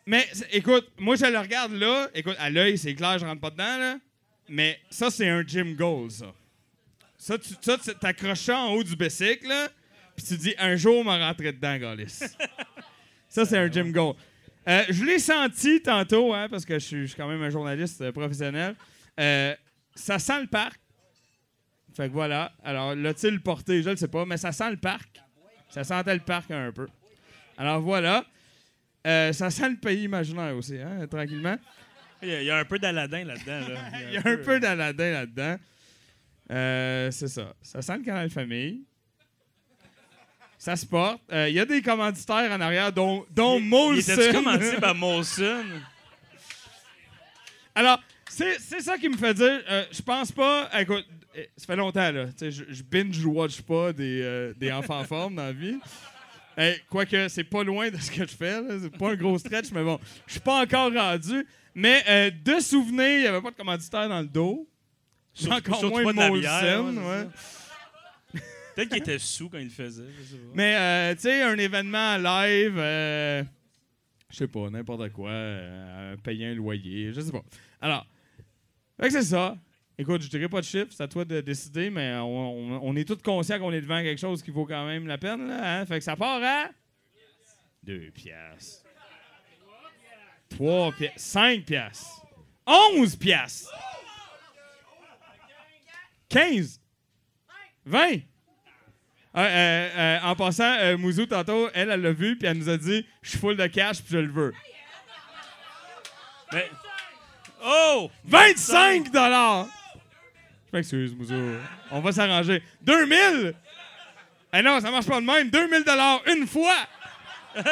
Mais 0.07 0.27
écoute, 0.51 0.91
moi 0.99 1.15
je 1.15 1.27
le 1.27 1.39
regarde 1.39 1.73
là. 1.73 2.09
Écoute, 2.15 2.35
à 2.41 2.51
l'œil, 2.51 2.77
c'est 2.77 2.97
clair, 2.97 3.17
je 3.19 3.25
rentre 3.25 3.41
pas 3.41 3.51
dedans 3.51 3.79
là. 3.79 3.97
Mais 4.53 4.81
ça, 4.91 5.13
c'est 5.13 5.29
un 5.29 5.47
gym 5.47 5.77
goal, 5.77 6.11
ça. 6.11 6.35
Ça, 7.17 7.39
tu 7.39 7.55
ça, 7.61 7.79
t'accroches 7.95 8.41
ça 8.41 8.59
en 8.59 8.73
haut 8.73 8.83
du 8.83 8.97
bicycle, 8.97 9.47
là, 9.47 9.69
puis 10.17 10.27
tu 10.27 10.37
dis 10.37 10.55
un 10.59 10.75
jour, 10.75 11.05
m'en 11.05 11.19
rentrer 11.19 11.53
dedans, 11.53 11.77
Galis. 11.79 12.19
ça, 13.29 13.45
c'est 13.47 13.57
un 13.57 13.71
gym 13.71 13.93
goal. 13.93 14.17
Euh, 14.67 14.83
je 14.89 15.05
l'ai 15.05 15.21
senti 15.21 15.81
tantôt, 15.81 16.35
hein, 16.35 16.49
parce 16.51 16.65
que 16.65 16.75
je 16.81 16.85
suis, 16.85 17.01
je 17.03 17.07
suis 17.07 17.17
quand 17.17 17.29
même 17.29 17.41
un 17.41 17.51
journaliste 17.51 18.01
euh, 18.01 18.11
professionnel. 18.11 18.75
Euh, 19.21 19.55
ça 19.95 20.19
sent 20.19 20.41
le 20.41 20.49
parc. 20.49 20.81
Fait 21.95 22.09
que 22.09 22.13
voilà. 22.13 22.53
Alors, 22.65 22.97
l'a-t-il 22.97 23.41
porté? 23.41 23.85
Je 23.85 23.91
ne 23.91 23.97
sais 23.97 24.09
pas, 24.09 24.27
mais 24.27 24.37
ça 24.37 24.51
sent 24.51 24.71
le 24.71 24.79
parc. 24.79 25.21
Ça 25.69 25.85
sentait 25.85 26.15
le 26.15 26.21
parc 26.21 26.51
un 26.51 26.73
peu. 26.73 26.89
Alors 27.57 27.81
voilà. 27.81 28.25
Ça 29.05 29.51
sent 29.51 29.69
le 29.69 29.77
pays 29.77 30.03
imaginaire 30.05 30.57
aussi, 30.57 30.77
hein, 30.77 31.07
tranquillement. 31.07 31.57
Il 32.23 32.29
y, 32.29 32.35
a, 32.35 32.41
il 32.43 32.47
y 32.47 32.51
a 32.51 32.59
un 32.59 32.65
peu 32.65 32.79
d'Aladin 32.79 33.25
là-dedans. 33.25 33.61
Là. 33.69 33.81
Il 34.09 34.13
y 34.15 34.17
a 34.19 34.23
un 34.25 34.37
peu 34.37 34.61
d'Aladin 34.61 35.11
là-dedans. 35.13 35.57
Euh, 36.51 37.11
c'est 37.11 37.29
ça. 37.29 37.55
Ça 37.63 37.81
sent 37.81 37.97
le 37.99 38.05
canal 38.05 38.29
famille. 38.31 38.83
Ça 40.59 40.77
se 40.77 40.85
porte. 40.85 41.23
Euh, 41.33 41.49
Il 41.49 41.55
y 41.55 41.61
a 41.61 41.65
des 41.65 41.81
commanditaires 41.81 42.51
en 42.53 42.61
arrière, 42.61 42.93
dont, 42.93 43.25
dont 43.31 43.59
Il 43.59 43.65
Molson. 43.69 44.13
était-tu 44.13 44.33
commandité 44.35 44.77
par 44.77 44.95
Molson? 44.97 45.65
Alors, 47.75 48.03
c'est 48.29 48.59
ça 48.81 48.99
qui 48.99 49.09
me 49.09 49.17
fait 49.17 49.35
dire. 49.35 49.63
euh, 49.71 49.85
je 49.91 50.03
pense 50.03 50.33
pas. 50.33 50.69
Écoute, 50.79 51.07
euh, 51.37 51.45
ça 51.57 51.67
fait 51.67 51.77
longtemps, 51.77 52.11
là. 52.13 52.27
Je, 52.41 52.51
je 52.69 52.83
binge-watch 52.83 53.63
pas 53.63 53.93
des, 53.93 54.21
euh, 54.23 54.53
des 54.57 54.71
enfants 54.73 54.99
en 55.01 55.05
forme 55.05 55.37
dans 55.37 55.45
la 55.45 55.53
vie. 55.53 55.79
Hey, 56.57 56.81
Quoique, 56.91 57.29
c'est 57.29 57.45
pas 57.45 57.63
loin 57.65 57.89
de 57.91 57.97
ce 57.97 58.11
que 58.11 58.27
je 58.27 58.37
fais. 58.37 58.61
C'est 58.83 58.97
pas 58.99 59.11
un 59.13 59.15
gros 59.17 59.39
stretch, 59.39 59.71
mais 59.73 59.83
bon, 59.85 59.99
je 60.27 60.33
suis 60.33 60.41
pas 60.41 60.61
encore 60.63 60.93
rendu. 60.93 61.47
Mais 61.75 62.03
euh, 62.09 62.31
de 62.31 62.61
souvenir, 62.61 63.09
il 63.09 63.21
n'y 63.21 63.27
avait 63.27 63.41
pas 63.41 63.51
de 63.51 63.57
commanditaire 63.57 64.09
dans 64.09 64.21
le 64.21 64.27
dos. 64.27 64.69
Surtout- 65.33 65.55
encore 65.57 65.79
surtout 65.79 65.95
moins 66.01 66.05
pas 66.05 66.13
de 66.13 66.19
la 66.19 66.31
bière, 66.41 66.83
Molson, 66.83 67.01
ouais, 67.03 67.07
ouais. 67.23 67.27
c'est 68.35 68.75
Peut-être 68.75 68.89
qu'il 68.89 68.99
était 68.99 69.19
sous 69.19 69.49
quand 69.49 69.59
il 69.59 69.65
le 69.65 69.71
faisait. 69.71 70.05
je 70.19 70.23
sais 70.25 70.37
pas. 70.37 70.51
Mais, 70.55 70.77
euh, 70.77 71.15
tu 71.15 71.21
sais, 71.23 71.43
un 71.43 71.57
événement 71.59 72.17
live, 72.17 72.75
euh, 72.79 73.43
je 74.31 74.37
sais 74.37 74.49
pas, 74.49 74.69
n'importe 74.71 75.11
quoi, 75.13 75.31
euh, 75.31 76.17
payer 76.19 76.47
un 76.47 76.55
loyer, 76.55 77.13
je 77.13 77.21
sais 77.21 77.33
pas. 77.33 77.43
Alors, 77.81 78.07
c'est 79.09 79.23
ça. 79.23 79.57
Écoute, 79.99 80.23
je 80.23 80.29
dirais 80.29 80.49
pas 80.49 80.61
de 80.61 80.67
chiffres, 80.67 80.91
c'est 80.91 81.03
à 81.03 81.09
toi 81.09 81.25
de 81.25 81.41
décider, 81.41 81.91
mais 81.91 82.15
on, 82.17 82.25
on- 82.75 82.81
on 82.83 82.97
est 82.97 83.05
tous 83.07 83.17
conscients 83.23 83.59
qu'on 83.59 83.73
est 83.73 83.81
devant 83.83 84.01
quelque 84.03 84.21
chose 84.21 84.43
qui 84.43 84.51
vaut 84.51 84.65
quand 84.67 84.87
même 84.87 85.07
la 85.07 85.19
peine, 85.19 85.47
là, 85.47 85.81
hein? 85.81 85.87
Fait 85.87 85.99
que 85.99 86.05
ça 86.05 86.17
part 86.17 86.43
à... 86.43 86.71
Deux 87.83 88.11
piastres. 88.11 88.85
Trois 90.51 90.93
piastres. 90.93 91.21
Cinq 91.21 91.65
piastres. 91.65 92.23
Onze 92.67 93.17
piastres. 93.17 93.71
Quinze. 96.29 96.81
Vingt. 97.85 98.21
Ah, 99.33 99.45
euh, 99.45 99.89
euh, 99.97 100.19
en 100.25 100.35
passant, 100.37 100.65
euh, 100.81 100.97
Mouzou, 100.99 101.25
tantôt, 101.27 101.69
elle, 101.73 101.91
elle 101.91 102.03
l'a 102.03 102.13
vu, 102.13 102.37
puis 102.37 102.49
elle 102.49 102.59
nous 102.59 102.69
a 102.69 102.77
dit 102.77 103.07
Je 103.23 103.31
suis 103.31 103.39
full 103.39 103.57
de 103.57 103.67
cash, 103.69 103.99
puis 104.03 104.13
je 104.13 104.19
le 104.19 104.31
veux. 104.33 104.53
Mais- 106.53 106.69
Oh! 107.63 108.11
25 108.25 109.11
dollars! 109.13 109.67
Je 110.73 110.77
m'excuse, 110.77 111.15
Mouzou. 111.15 111.59
On 111.91 112.01
va 112.01 112.11
s'arranger. 112.13 112.63
2000! 112.83 113.55
Eh 114.53 114.63
non, 114.63 114.81
ça 114.81 114.91
marche 114.91 115.07
pas 115.07 115.21
de 115.21 115.27
même. 115.27 115.51
2000 115.51 115.85
dollars 115.85 116.23
une 116.27 116.47
fois! 116.47 116.77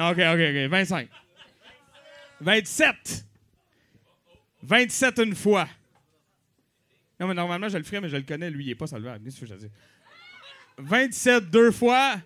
OK, 0.00 0.18
OK, 0.18 0.40
OK. 0.40 0.70
25. 0.70 1.08
27. 2.40 3.24
27 4.62 5.18
une 5.18 5.34
fois. 5.34 5.68
Non, 7.18 7.26
mais 7.26 7.34
normalement, 7.34 7.68
je 7.68 7.76
le 7.76 7.84
ferais, 7.84 8.00
mais 8.00 8.08
je 8.08 8.16
le 8.16 8.22
connais. 8.22 8.50
Lui, 8.50 8.64
il 8.64 8.70
est 8.70 8.74
pas 8.74 8.86
solvable. 8.86 9.22
Qu'est-ce 9.24 9.40
que 9.40 9.46
je 9.46 9.54
veux 9.54 9.60
dire? 9.60 9.70
27 10.78 11.50
deux 11.50 11.70
fois. 11.70 12.16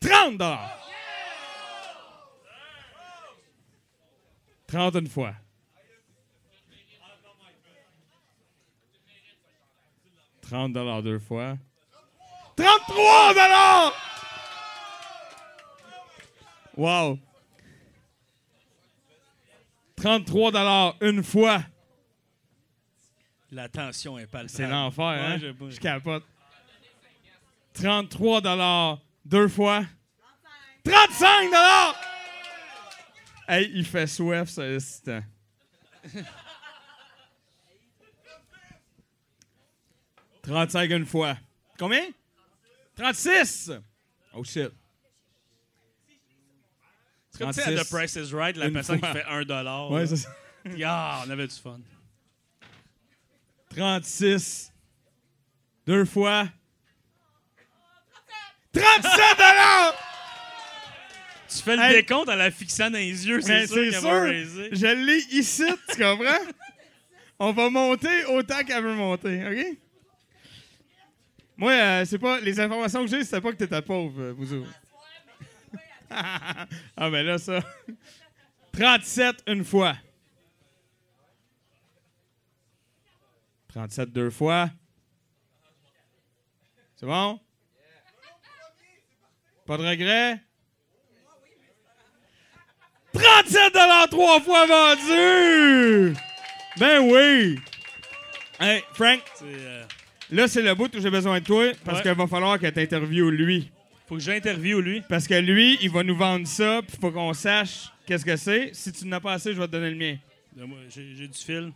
30 0.00 0.38
dollars. 0.38 0.76
30 4.66 4.96
une 4.96 5.08
fois. 5.08 5.34
«30 10.50 10.72
dollars 10.72 11.02
deux 11.02 11.20
fois. 11.20 11.56
33 12.56 13.34
dollars! 13.34 14.09
Wow. 16.76 17.18
33 19.96 20.52
dollars 20.52 20.96
une 21.00 21.22
fois. 21.22 21.62
La 23.50 23.68
tension 23.68 24.18
est 24.18 24.26
palpable. 24.26 24.48
C'est 24.48 24.68
l'enfer, 24.68 25.04
hein? 25.04 25.38
Ouais, 25.40 25.70
Je 25.70 25.80
capote. 25.80 26.24
33 27.74 28.40
dollars 28.40 29.00
deux 29.24 29.48
fois. 29.48 29.84
35 30.84 31.46
dollars! 31.46 31.94
Hey, 33.48 33.70
il 33.74 33.84
fait 33.84 34.06
soif, 34.06 34.48
ça, 34.48 34.62
instant. 34.62 35.20
«35 40.42 40.90
une 40.90 41.06
fois. 41.06 41.36
Combien? 41.78 42.02
36! 42.96 43.72
Oh 44.34 44.44
shit. 44.44 44.70
Comme 47.40 47.48
tu 47.52 47.60
sais, 47.60 47.62
à 47.62 47.72
The 47.72 47.88
36 47.88 47.90
Price 47.90 48.14
is 48.16 48.34
Right, 48.34 48.56
la 48.56 48.70
personne 48.70 48.98
fois. 49.00 49.08
qui 49.08 49.18
fait 49.18 49.24
1 49.24 49.42
dollar. 49.44 49.90
Ouais, 49.90 50.06
c'est 50.06 50.16
ça. 50.16 50.28
Ah, 50.84 51.22
on 51.26 51.30
avait 51.30 51.46
du 51.48 51.54
fun. 51.54 51.80
36. 53.74 54.72
Deux 55.86 56.04
fois. 56.04 56.48
37 58.72 59.02
dollars! 59.38 59.94
Tu 61.48 61.56
fais 61.62 61.76
le 61.76 61.82
Hey. 61.82 61.94
décompte 61.94 62.28
en 62.28 62.36
la 62.36 62.50
fixant 62.50 62.90
dans 62.90 62.98
les 62.98 63.26
yeux, 63.26 63.40
c'est 63.40 63.48
Mais 63.60 63.66
sûr 63.66 63.74
c'est 63.76 63.90
qu'elle 63.90 64.00
sûr. 64.00 64.10
va 64.10 64.22
raiser. 64.22 64.68
Je 64.72 64.86
l'ai 64.86 65.18
ici, 65.36 65.64
tu 65.88 65.96
comprends? 65.96 66.44
On 67.38 67.52
va 67.52 67.70
monter 67.70 68.24
autant 68.26 68.62
qu'elle 68.62 68.84
veut 68.84 68.94
monter, 68.94 69.44
OK? 69.46 69.78
Moi, 71.56 71.72
euh, 71.72 72.04
c'est 72.04 72.18
pas. 72.18 72.38
Les 72.40 72.60
informations 72.60 73.02
que 73.04 73.10
j'ai, 73.10 73.24
c'était 73.24 73.40
pas 73.40 73.50
que 73.50 73.56
t'étais 73.56 73.82
pauvre, 73.82 74.20
euh, 74.20 74.32
Bouzou. 74.34 74.64
ah, 76.96 77.10
ben 77.10 77.24
là, 77.24 77.38
ça. 77.38 77.60
37 78.72 79.42
une 79.46 79.64
fois. 79.64 79.94
37 83.68 84.10
deux 84.12 84.30
fois. 84.30 84.70
C'est 86.96 87.06
bon? 87.06 87.38
Pas 89.66 89.76
de 89.76 89.86
regret? 89.86 90.40
37 93.12 93.76
trois 94.08 94.40
fois 94.40 94.66
vendu! 94.66 96.14
Ben 96.78 97.00
oui! 97.00 97.58
Hey, 98.58 98.82
Frank, 98.92 99.20
euh, 99.42 99.84
là, 100.30 100.46
c'est 100.48 100.62
le 100.62 100.74
bout 100.74 100.94
où 100.94 101.00
j'ai 101.00 101.10
besoin 101.10 101.40
de 101.40 101.44
toi 101.44 101.72
parce 101.84 101.98
Ouais. 101.98 102.02
qu'il 102.02 102.12
va 102.12 102.26
falloir 102.26 102.58
que 102.58 102.66
tu 102.66 102.80
lui. 103.30 103.70
Faut 104.10 104.16
que 104.16 104.22
j'interviewe 104.22 104.80
lui. 104.80 105.00
Parce 105.02 105.28
que 105.28 105.34
lui, 105.34 105.78
il 105.80 105.88
va 105.88 106.02
nous 106.02 106.16
vendre 106.16 106.44
ça, 106.44 106.80
puis 106.84 106.96
faut 107.00 107.12
qu'on 107.12 107.32
sache 107.32 107.92
qu'est-ce 108.04 108.24
que 108.24 108.34
c'est. 108.34 108.74
Si 108.74 108.90
tu 108.90 109.06
n'as 109.06 109.20
pas 109.20 109.34
assez, 109.34 109.54
je 109.54 109.60
vais 109.60 109.68
te 109.68 109.72
donner 109.72 109.90
le 109.90 109.96
mien. 109.96 110.16
Donne-moi, 110.52 110.78
J'ai 110.88 111.14
j'ai 111.14 111.28
du 111.28 111.38
fil. 111.38 111.70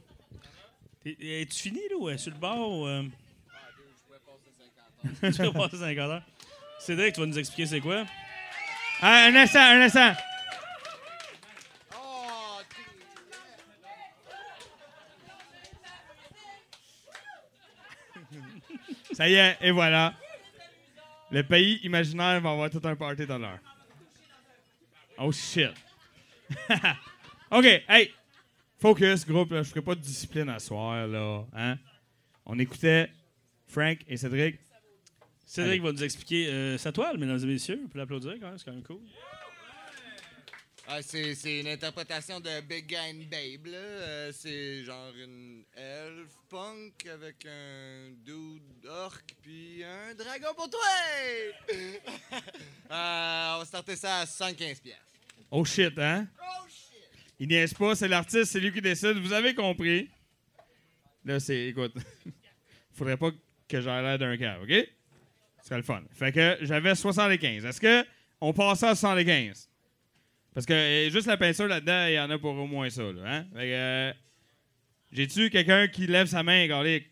Es-tu 1.06 1.62
fini, 1.62 1.78
là, 1.88 1.96
ou 1.96 2.10
est 2.10 2.18
sur 2.18 2.32
le 2.32 2.38
bord? 2.38 2.80
Ou, 2.80 2.88
euh... 2.88 3.04
tu 5.04 5.30
peux 5.30 5.52
passer 5.52 5.76
50 5.76 5.98
heures. 5.98 6.22
Cédric, 6.80 7.14
tu 7.14 7.20
vas 7.20 7.26
nous 7.26 7.38
expliquer 7.38 7.66
c'est 7.66 7.78
quoi? 7.78 8.04
Ah, 9.00 9.26
un 9.28 9.36
instant, 9.36 9.60
un 9.60 9.82
instant. 9.82 10.12
Ça 19.12 19.28
y 19.28 19.34
est, 19.34 19.56
et 19.60 19.70
voilà. 19.70 20.14
Le 21.34 21.42
pays 21.42 21.80
imaginaire 21.82 22.40
va 22.40 22.52
avoir 22.52 22.70
tout 22.70 22.80
un 22.84 22.94
party 22.94 23.26
dans 23.26 23.38
l'heure. 23.38 23.58
Oh 25.18 25.32
shit. 25.32 25.72
OK, 27.50 27.64
hey. 27.88 28.12
Focus, 28.78 29.26
groupe, 29.26 29.50
là. 29.50 29.64
Je 29.64 29.70
ferai 29.70 29.82
pas 29.82 29.96
de 29.96 30.00
discipline 30.00 30.48
à 30.48 30.60
soir, 30.60 31.08
là. 31.08 31.44
Hein? 31.52 31.76
On 32.46 32.56
écoutait 32.56 33.10
Frank 33.66 33.98
et 34.06 34.16
Cédric. 34.16 34.60
Cédric 35.44 35.72
Allez. 35.72 35.80
va 35.80 35.90
nous 35.90 36.04
expliquer 36.04 36.46
euh, 36.46 36.78
sa 36.78 36.92
toile, 36.92 37.18
mesdames 37.18 37.42
et 37.42 37.46
messieurs. 37.46 37.80
On 37.84 37.88
peut 37.88 37.98
l'applaudir 37.98 38.34
quand 38.40 38.50
même, 38.50 38.58
c'est 38.58 38.66
quand 38.66 38.72
même 38.72 38.84
cool. 38.84 39.00
Ah, 40.86 41.00
c'est, 41.00 41.34
c'est 41.34 41.60
une 41.60 41.68
interprétation 41.68 42.40
de 42.40 42.60
Big 42.60 42.86
Guy 42.86 42.96
and 42.96 43.24
Babe, 43.30 43.66
là. 43.66 43.78
Euh, 43.78 44.32
c'est 44.32 44.84
genre 44.84 45.12
une 45.16 45.64
elf 45.74 46.28
punk 46.50 47.06
avec 47.10 47.46
un 47.46 48.10
dude 48.22 48.84
orc 48.86 49.22
puis 49.42 49.82
un 49.82 50.14
dragon 50.14 50.54
pour 50.54 50.68
toi! 50.68 50.80
Euh, 52.90 53.54
on 53.54 53.58
va 53.60 53.64
starter 53.64 53.96
ça 53.96 54.18
à 54.18 54.26
75 54.26 54.78
pièces. 54.78 54.96
Oh 55.50 55.64
shit, 55.64 55.98
hein? 55.98 56.28
Il 57.40 57.48
niaise 57.48 57.72
pas, 57.72 57.96
c'est 57.96 58.06
l'artiste, 58.06 58.52
c'est 58.52 58.60
lui 58.60 58.72
qui 58.72 58.80
décide. 58.82 59.18
Vous 59.18 59.32
avez 59.32 59.54
compris. 59.54 60.10
Là, 61.24 61.40
c'est. 61.40 61.68
Écoute. 61.68 61.94
Faudrait 62.92 63.16
pas 63.16 63.30
que 63.68 63.80
j'aie 63.80 64.02
l'air 64.02 64.18
d'un 64.18 64.36
cave, 64.36 64.62
OK? 64.62 64.68
Ce 64.68 65.68
serait 65.68 65.76
le 65.78 65.82
fun. 65.82 66.02
Fait 66.12 66.30
que 66.30 66.58
j'avais 66.60 66.94
75. 66.94 67.64
Est-ce 67.64 67.80
que 67.80 68.06
on 68.40 68.52
passe 68.52 68.82
à 68.82 68.94
75? 68.94 69.70
Parce 70.54 70.66
que 70.66 70.72
euh, 70.72 71.10
juste 71.10 71.26
la 71.26 71.36
peinture 71.36 71.66
là-dedans, 71.66 72.06
il 72.06 72.14
y 72.14 72.20
en 72.20 72.30
a 72.30 72.38
pour 72.38 72.54
au 72.54 72.66
moins 72.66 72.88
ça, 72.88 73.02
là, 73.02 73.22
hein? 73.26 73.46
Euh, 73.56 74.12
J'ai-tu 75.12 75.50
quelqu'un 75.50 75.88
qui 75.88 76.06
lève 76.06 76.26
sa 76.28 76.42
main, 76.42 76.66
Garlic? 76.66 77.06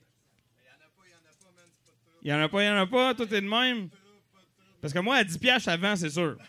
Il 2.22 2.30
y 2.30 2.32
en 2.32 2.40
a 2.40 2.48
pas, 2.48 2.62
il 2.62 2.66
y 2.66 2.70
en 2.70 2.76
a 2.76 2.86
pas, 2.86 3.14
tout 3.14 3.22
est 3.34 3.40
de 3.40 3.48
même? 3.48 3.88
Parce 4.80 4.92
que 4.94 4.98
moi, 5.00 5.16
à 5.16 5.24
10 5.24 5.38
piastres 5.38 5.68
avant, 5.70 5.96
c'est 5.96 6.10
sûr. 6.10 6.36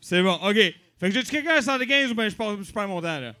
C'est 0.00 0.22
bon, 0.22 0.34
OK. 0.34 0.54
Fait 0.54 0.74
que 1.00 1.10
j'ai-tu 1.10 1.30
quelqu'un 1.30 1.56
à 1.56 1.62
115 1.62 2.10
ou 2.12 2.14
bien 2.14 2.28
je 2.28 2.34
passe- 2.36 2.62
je 2.62 2.72
perds 2.72 2.88
mon 2.88 3.00
temps, 3.00 3.20
là? 3.20 3.34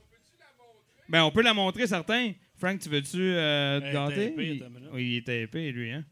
Ben, 1.08 1.22
on 1.24 1.30
peut 1.30 1.42
la 1.42 1.54
montrer, 1.54 1.86
certains. 1.86 2.32
Frank, 2.56 2.78
tu 2.80 2.88
veux-tu 2.88 3.16
euh, 3.18 3.80
te 3.80 3.92
gâter? 3.92 4.34
Il-. 4.36 4.64
Oui, 4.92 5.22
il 5.26 5.30
est 5.30 5.42
épais, 5.42 5.70
lui, 5.70 5.92
hein? 5.92 6.04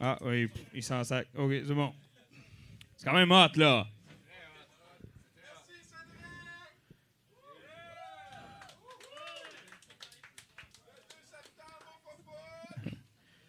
Ah, 0.00 0.18
oui, 0.22 0.48
il 0.74 0.82
s'en 0.82 1.02
sac. 1.04 1.28
OK, 1.36 1.52
c'est 1.66 1.74
bon. 1.74 1.92
C'est 3.00 3.08
quand 3.08 3.16
même 3.16 3.32
hot, 3.32 3.56
là. 3.56 3.86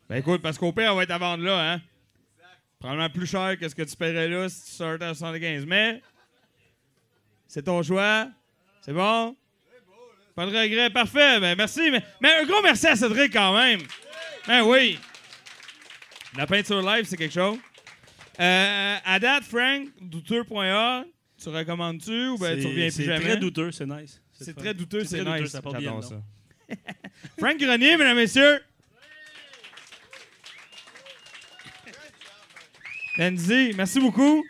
Ben 0.08 0.16
écoute, 0.16 0.42
parce 0.42 0.58
qu'au 0.58 0.72
pire, 0.72 0.94
on 0.94 0.96
va 0.96 1.04
être 1.04 1.12
à 1.12 1.18
vendre 1.18 1.44
là, 1.44 1.74
hein? 1.74 1.82
Probablement 2.80 3.10
plus 3.10 3.28
cher 3.28 3.58
que 3.60 3.68
ce 3.68 3.76
que 3.76 3.82
tu 3.82 3.94
paierais 3.98 4.30
là 4.30 4.48
si 4.48 4.64
tu 4.64 4.72
sortais 4.72 5.04
à 5.04 5.14
75. 5.14 5.66
Mais, 5.66 6.02
c'est 7.46 7.64
ton 7.64 7.84
choix. 7.84 8.30
C'est 8.82 8.94
bon? 8.94 9.36
Pas 10.34 10.46
de 10.46 10.58
regret. 10.58 10.90
Parfait. 10.92 11.42
Ben 11.42 11.58
merci. 11.58 11.92
Mais, 11.92 12.02
mais 12.22 12.36
un 12.36 12.46
gros 12.46 12.62
merci 12.62 12.88
à 12.88 12.96
Cédric 12.96 13.34
quand 13.34 13.54
même. 13.54 13.82
Ben 14.48 14.62
oui. 14.64 14.98
La 16.38 16.48
peinture 16.48 16.82
live, 16.82 17.04
c'est 17.04 17.18
quelque 17.18 17.34
chose. 17.34 17.58
Euh, 18.40 18.98
à 19.06 19.20
date, 19.20 19.44
Frank, 19.44 19.88
douteux.a, 20.02 21.04
tu 21.42 21.50
recommandes-tu 21.50 22.28
ou 22.30 22.38
ben 22.38 22.56
tu 22.56 22.62
C'est- 22.62 22.68
reviens 22.68 22.86
plus 22.88 22.92
c'est 22.92 23.04
jamais? 23.04 23.20
très 23.26 23.38
douteux, 23.38 23.72
c'est 23.72 23.86
nice. 23.86 24.22
C'est 24.32 24.56
très 24.56 24.74
douteux, 24.74 25.04
c'est 25.04 25.18
très 25.20 25.26
douteux, 25.26 25.44
nice. 25.44 25.52
ça 25.52 25.62
porte 25.62 25.78
bien 25.78 26.02
ça. 26.02 26.22
Frank 27.38 27.58
Grenier, 27.60 27.98
mesdames, 27.98 28.16
messieurs. 28.16 28.60
Nancy, 33.18 33.74
merci 33.76 34.00
beaucoup. 34.00 34.44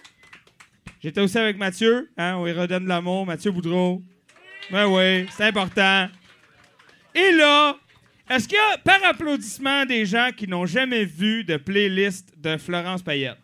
J'étais 1.01 1.19
aussi 1.21 1.37
avec 1.37 1.57
Mathieu. 1.57 2.11
Hein, 2.17 2.35
on 2.37 2.45
lui 2.45 2.51
redonne 2.53 2.83
de 2.83 2.89
l'amour. 2.89 3.25
Mathieu 3.25 3.51
Boudreau. 3.51 4.03
Ben 4.69 4.85
oui, 4.87 5.27
c'est 5.35 5.45
important. 5.45 6.07
Et 7.15 7.31
là, 7.31 7.75
est-ce 8.29 8.47
qu'il 8.47 8.57
y 8.57 8.73
a 8.73 8.77
par 8.77 9.03
applaudissement 9.03 9.85
des 9.85 10.05
gens 10.05 10.29
qui 10.35 10.47
n'ont 10.47 10.65
jamais 10.67 11.03
vu 11.05 11.43
de 11.43 11.57
playlist 11.57 12.29
de 12.37 12.55
Florence 12.57 13.01
Payette? 13.01 13.37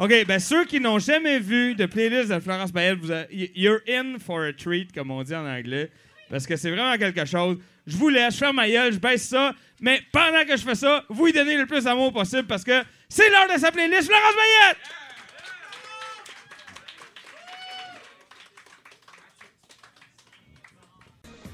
OK, 0.00 0.24
ben 0.26 0.38
ceux 0.38 0.64
qui 0.64 0.78
n'ont 0.80 0.98
jamais 1.00 1.40
vu 1.40 1.74
de 1.74 1.86
playlist 1.86 2.30
de 2.30 2.38
Florence 2.38 2.70
Payette, 2.70 2.98
vous 3.00 3.10
a- 3.10 3.24
y- 3.32 3.50
you're 3.56 3.80
in 3.88 4.18
for 4.24 4.42
a 4.42 4.52
treat, 4.52 4.92
comme 4.92 5.10
on 5.10 5.22
dit 5.24 5.34
en 5.34 5.44
anglais, 5.44 5.90
parce 6.30 6.46
que 6.46 6.56
c'est 6.56 6.70
vraiment 6.70 6.96
quelque 6.96 7.24
chose. 7.24 7.58
Je 7.86 7.96
vous 7.96 8.08
laisse, 8.08 8.34
je 8.34 8.38
ferme 8.38 8.56
ma 8.56 8.68
gueule, 8.68 8.92
je 8.92 8.98
baisse 8.98 9.26
ça, 9.28 9.54
mais 9.80 10.00
pendant 10.12 10.44
que 10.44 10.56
je 10.56 10.62
fais 10.62 10.74
ça, 10.76 11.04
vous 11.08 11.26
lui 11.26 11.32
donnez 11.32 11.56
le 11.56 11.66
plus 11.66 11.84
d'amour 11.84 12.12
possible 12.12 12.46
parce 12.46 12.62
que 12.62 12.82
c'est 13.08 13.28
l'heure 13.30 13.48
de 13.52 13.58
sa 13.58 13.72
playlist 13.72 14.04
Florence 14.06 14.34
Payette! 14.34 14.76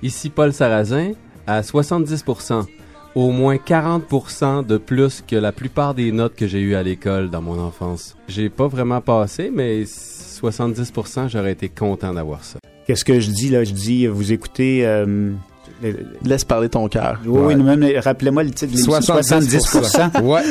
Ici 0.02 0.30
Paul 0.30 0.52
Sarrazin, 0.52 1.12
à 1.46 1.62
70%, 1.62 2.66
au 3.14 3.30
moins 3.30 3.56
40% 3.56 4.66
de 4.66 4.76
plus 4.76 5.22
que 5.26 5.36
la 5.36 5.52
plupart 5.52 5.94
des 5.94 6.12
notes 6.12 6.34
que 6.34 6.46
j'ai 6.46 6.60
eues 6.60 6.74
à 6.74 6.82
l'école 6.82 7.30
dans 7.30 7.42
mon 7.42 7.58
enfance. 7.58 8.16
J'ai 8.28 8.48
pas 8.48 8.66
vraiment 8.66 9.00
passé, 9.00 9.50
mais 9.54 9.82
70%, 9.84 11.28
j'aurais 11.28 11.52
été 11.52 11.68
content 11.68 12.12
d'avoir 12.12 12.44
ça. 12.44 12.58
Qu'est-ce 12.86 13.04
que 13.04 13.20
je 13.20 13.30
dis 13.30 13.48
là? 13.48 13.64
Je 13.64 13.72
dis, 13.72 14.06
vous 14.06 14.32
écoutez... 14.32 14.86
euh, 14.86 15.32
Laisse 16.24 16.44
parler 16.44 16.68
ton 16.68 16.88
cœur. 16.88 17.20
Oui, 17.26 17.54
oui, 17.54 17.62
même, 17.62 17.84
rappelez-moi 18.02 18.44
le 18.44 18.50
titre 18.50 18.72
de 18.72 18.76
l'émission. 18.78 18.98
70%. 19.00 20.22
Ouais. 20.22 20.42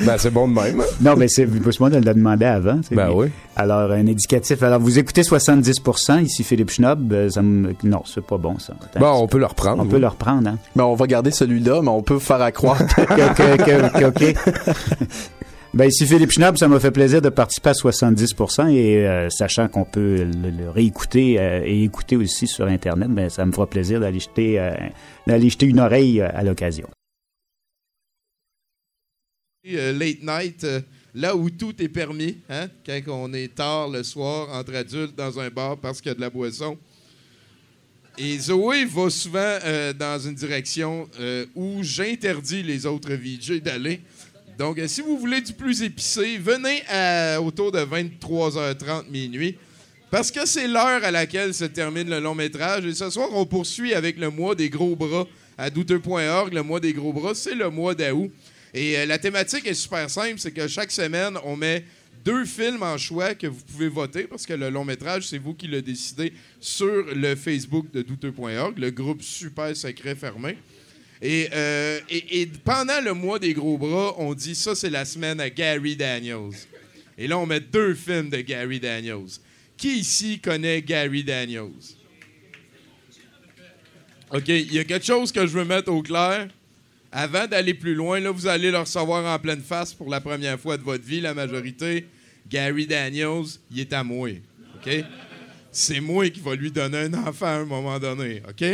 ben, 0.04 0.14
c'est 0.18 0.30
bon 0.30 0.48
de 0.48 0.54
même. 0.54 0.82
Non, 1.00 1.14
mais 1.16 1.28
c'est 1.28 1.46
moi 1.80 1.90
de 1.90 1.96
le 1.96 2.02
demander 2.14 2.44
avant. 2.44 2.80
Ben 2.90 3.10
oui. 3.14 3.28
Alors, 3.56 3.90
un 3.92 4.06
indicatif. 4.06 4.62
Alors, 4.62 4.80
vous 4.80 4.98
écoutez 4.98 5.22
70%, 5.22 6.22
ici 6.24 6.44
Philippe 6.44 6.70
Schnob. 6.70 7.12
euh, 7.12 7.30
ça 7.30 7.42
me- 7.42 7.74
Non, 7.84 8.02
c'est 8.04 8.24
pas 8.24 8.36
bon, 8.38 8.58
ça. 8.58 8.74
Attends, 8.82 9.00
Bon, 9.00 9.22
on 9.22 9.26
peut 9.26 9.38
le 9.38 9.46
reprendre. 9.46 9.82
on 9.82 9.86
peut 9.86 9.98
le 9.98 10.06
reprendre, 10.08 10.48
hein? 10.50 10.58
Mais 10.74 10.82
on 10.82 10.94
va 10.94 11.06
garder 11.06 11.30
celui-là, 11.30 11.80
mais 11.82 11.88
on 11.88 12.02
peut 12.02 12.18
faire 12.18 12.42
à 12.42 12.52
croire 12.52 12.78
que... 12.86 13.02
que- 13.02 13.56
que- 13.56 13.98
que- 13.98 14.04
OK. 14.06 14.34
Ben, 15.76 15.88
ici 15.88 16.06
Philippe 16.06 16.30
Schnob, 16.30 16.56
ça 16.56 16.68
m'a 16.68 16.80
fait 16.80 16.90
plaisir 16.90 17.20
de 17.20 17.28
participer 17.28 17.68
à 17.68 17.72
70% 17.74 18.70
et 18.70 19.06
euh, 19.06 19.28
sachant 19.28 19.68
qu'on 19.68 19.84
peut 19.84 20.24
le, 20.24 20.70
réécouter 20.70 21.38
euh, 21.38 21.60
et 21.66 21.82
écouter 21.82 22.16
aussi 22.16 22.46
sur 22.46 22.64
Internet, 22.64 23.10
ben, 23.10 23.28
ça 23.28 23.44
me 23.44 23.52
fera 23.52 23.68
plaisir 23.68 24.00
d'aller 24.00 24.18
jeter, 24.18 24.58
euh, 24.58 24.70
d'aller 25.26 25.50
jeter 25.50 25.66
une 25.66 25.78
oreille 25.78 26.22
à 26.22 26.42
l'occasion. 26.42 26.88
Late 29.64 30.22
night, 30.22 30.66
là 31.12 31.36
où 31.36 31.50
tout 31.50 31.74
est 31.82 31.90
permis, 31.90 32.38
hein, 32.48 32.68
quand 32.86 33.02
on 33.08 33.34
est 33.34 33.54
tard 33.54 33.90
le 33.90 34.02
soir 34.02 34.48
entre 34.58 34.74
adultes 34.76 35.14
dans 35.14 35.38
un 35.38 35.50
bar 35.50 35.76
parce 35.76 36.00
qu'il 36.00 36.08
y 36.08 36.12
a 36.12 36.14
de 36.14 36.22
la 36.22 36.30
boisson. 36.30 36.78
Et 38.16 38.38
Zoé 38.38 38.86
va 38.86 39.10
souvent 39.10 39.58
dans 39.98 40.18
une 40.26 40.34
direction 40.34 41.06
où 41.54 41.82
j'interdis 41.82 42.62
les 42.62 42.86
autres 42.86 43.12
VJ 43.12 43.60
d'aller. 43.60 44.00
Donc, 44.58 44.78
euh, 44.78 44.88
si 44.88 45.02
vous 45.02 45.18
voulez 45.18 45.40
du 45.40 45.52
plus 45.52 45.82
épicé, 45.82 46.38
venez 46.38 46.82
à, 46.88 47.40
autour 47.40 47.72
de 47.72 47.80
23h30 47.80 49.10
minuit. 49.10 49.56
Parce 50.10 50.30
que 50.30 50.46
c'est 50.46 50.66
l'heure 50.66 51.04
à 51.04 51.10
laquelle 51.10 51.52
se 51.52 51.64
termine 51.64 52.08
le 52.08 52.20
long 52.20 52.34
métrage. 52.34 52.86
Et 52.86 52.94
ce 52.94 53.10
soir, 53.10 53.28
on 53.32 53.44
poursuit 53.44 53.92
avec 53.92 54.18
le 54.18 54.30
mois 54.30 54.54
des 54.54 54.70
gros 54.70 54.96
bras 54.96 55.26
à 55.58 55.68
douteux.org. 55.68 56.54
Le 56.54 56.62
mois 56.62 56.80
des 56.80 56.92
gros 56.92 57.12
bras, 57.12 57.34
c'est 57.34 57.54
le 57.54 57.68
mois 57.68 57.94
d'août. 57.94 58.30
Et 58.72 58.96
euh, 58.96 59.06
la 59.06 59.18
thématique 59.18 59.66
est 59.66 59.74
super 59.74 60.08
simple, 60.08 60.38
c'est 60.38 60.52
que 60.52 60.68
chaque 60.68 60.90
semaine, 60.90 61.38
on 61.44 61.56
met 61.56 61.84
deux 62.24 62.44
films 62.44 62.82
en 62.82 62.98
choix 62.98 63.34
que 63.34 63.46
vous 63.46 63.62
pouvez 63.72 63.88
voter 63.88 64.24
parce 64.24 64.46
que 64.46 64.52
le 64.52 64.68
long 64.68 64.84
métrage, 64.84 65.28
c'est 65.28 65.38
vous 65.38 65.54
qui 65.54 65.66
le 65.66 65.80
décidez 65.80 66.32
sur 66.60 67.04
le 67.14 67.36
Facebook 67.36 67.86
de 67.92 68.02
douteux.org, 68.02 68.78
le 68.78 68.90
groupe 68.90 69.22
super 69.22 69.76
secret 69.76 70.14
fermé. 70.14 70.56
Et, 71.22 71.48
euh, 71.52 72.00
et 72.08 72.46
pendant 72.64 73.00
le 73.00 73.14
mois 73.14 73.38
des 73.38 73.54
gros 73.54 73.78
bras, 73.78 74.14
on 74.18 74.34
dit 74.34 74.54
ça, 74.54 74.74
c'est 74.74 74.90
la 74.90 75.04
semaine 75.04 75.40
à 75.40 75.48
Gary 75.48 75.96
Daniels. 75.96 76.52
Et 77.16 77.26
là, 77.26 77.38
on 77.38 77.46
met 77.46 77.60
deux 77.60 77.94
films 77.94 78.28
de 78.28 78.40
Gary 78.40 78.78
Daniels. 78.80 79.40
Qui 79.76 79.98
ici 79.98 80.38
connaît 80.38 80.82
Gary 80.82 81.24
Daniels? 81.24 81.72
OK, 84.30 84.48
il 84.48 84.72
y 84.72 84.78
a 84.78 84.84
quelque 84.84 85.06
chose 85.06 85.32
que 85.32 85.46
je 85.46 85.52
veux 85.52 85.64
mettre 85.64 85.90
au 85.90 86.02
clair. 86.02 86.48
Avant 87.12 87.46
d'aller 87.46 87.74
plus 87.74 87.94
loin, 87.94 88.20
là, 88.20 88.30
vous 88.30 88.46
allez 88.46 88.70
le 88.70 88.78
recevoir 88.78 89.24
en 89.24 89.38
pleine 89.38 89.62
face 89.62 89.94
pour 89.94 90.10
la 90.10 90.20
première 90.20 90.58
fois 90.58 90.76
de 90.76 90.82
votre 90.82 91.04
vie, 91.04 91.20
la 91.20 91.32
majorité. 91.32 92.06
Gary 92.48 92.86
Daniels, 92.86 93.44
il 93.70 93.80
est 93.80 93.92
à 93.92 94.04
moi. 94.04 94.30
OK? 94.74 95.04
C'est 95.72 96.00
moi 96.00 96.28
qui 96.28 96.40
va 96.40 96.54
lui 96.54 96.70
donner 96.70 96.98
un 96.98 97.14
enfant 97.14 97.46
à 97.46 97.50
un 97.50 97.64
moment 97.64 97.98
donné. 97.98 98.42
OK? 98.48 98.64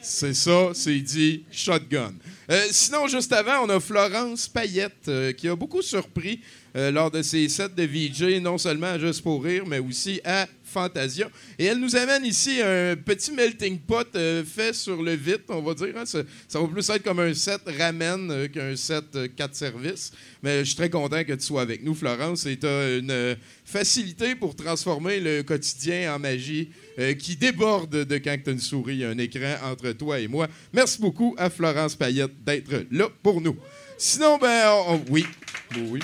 C'est 0.00 0.34
ça, 0.34 0.70
c'est 0.74 1.00
dit 1.00 1.44
shotgun. 1.50 2.14
Euh, 2.50 2.66
sinon, 2.70 3.08
juste 3.08 3.32
avant, 3.32 3.64
on 3.64 3.68
a 3.68 3.80
Florence 3.80 4.48
Payette 4.48 5.08
euh, 5.08 5.32
qui 5.32 5.48
a 5.48 5.56
beaucoup 5.56 5.82
surpris 5.82 6.40
euh, 6.76 6.90
lors 6.90 7.10
de 7.10 7.20
ses 7.20 7.48
sets 7.48 7.70
de 7.70 7.82
VJ, 7.82 8.40
non 8.40 8.58
seulement 8.58 8.86
à 8.86 8.98
Juste 8.98 9.22
pour 9.22 9.42
rire, 9.42 9.64
mais 9.66 9.80
aussi 9.80 10.20
à 10.24 10.46
Fantasia. 10.68 11.30
Et 11.58 11.64
elle 11.64 11.78
nous 11.78 11.96
amène 11.96 12.24
ici 12.24 12.60
un 12.62 12.94
petit 12.96 13.32
melting 13.32 13.78
pot 13.78 14.06
euh, 14.14 14.44
fait 14.44 14.74
sur 14.74 15.02
le 15.02 15.12
vite, 15.14 15.44
on 15.48 15.62
va 15.62 15.74
dire. 15.74 15.94
hein. 15.96 16.04
Ça, 16.04 16.22
va 16.60 16.66
plus 16.68 16.88
être 16.90 17.02
comme 17.02 17.20
un 17.20 17.34
set 17.34 17.62
ramen 17.78 18.30
euh, 18.30 18.48
qu'un 18.48 18.76
set 18.76 19.04
4 19.36 19.54
services. 19.54 20.12
Mais 20.42 20.60
je 20.60 20.64
suis 20.64 20.76
très 20.76 20.90
content 20.90 21.24
que 21.24 21.32
tu 21.32 21.44
sois 21.44 21.62
avec 21.62 21.82
nous, 21.82 21.94
Florence. 21.94 22.46
Et 22.46 22.56
tu 22.58 22.66
as 22.66 22.96
une 22.98 23.10
euh, 23.10 23.34
facilité 23.64 24.34
pour 24.34 24.54
transformer 24.54 25.20
le 25.20 25.42
quotidien 25.42 26.14
en 26.14 26.18
magie 26.18 26.70
euh, 26.98 27.14
qui 27.14 27.36
déborde 27.36 28.04
de 28.04 28.18
quand 28.18 28.36
tu 28.42 28.50
as 28.50 28.52
une 28.52 28.60
souris, 28.60 29.04
un 29.04 29.18
écran 29.18 29.54
entre 29.64 29.92
toi 29.92 30.18
et 30.20 30.28
moi. 30.28 30.48
Merci 30.72 31.00
beaucoup 31.00 31.34
à 31.38 31.50
Florence 31.50 31.96
Payette 31.96 32.44
d'être 32.44 32.86
là 32.90 33.08
pour 33.22 33.40
nous. 33.40 33.56
Sinon, 33.96 34.38
ben, 34.38 35.02
oui. 35.08 35.26
Oui. 35.76 36.00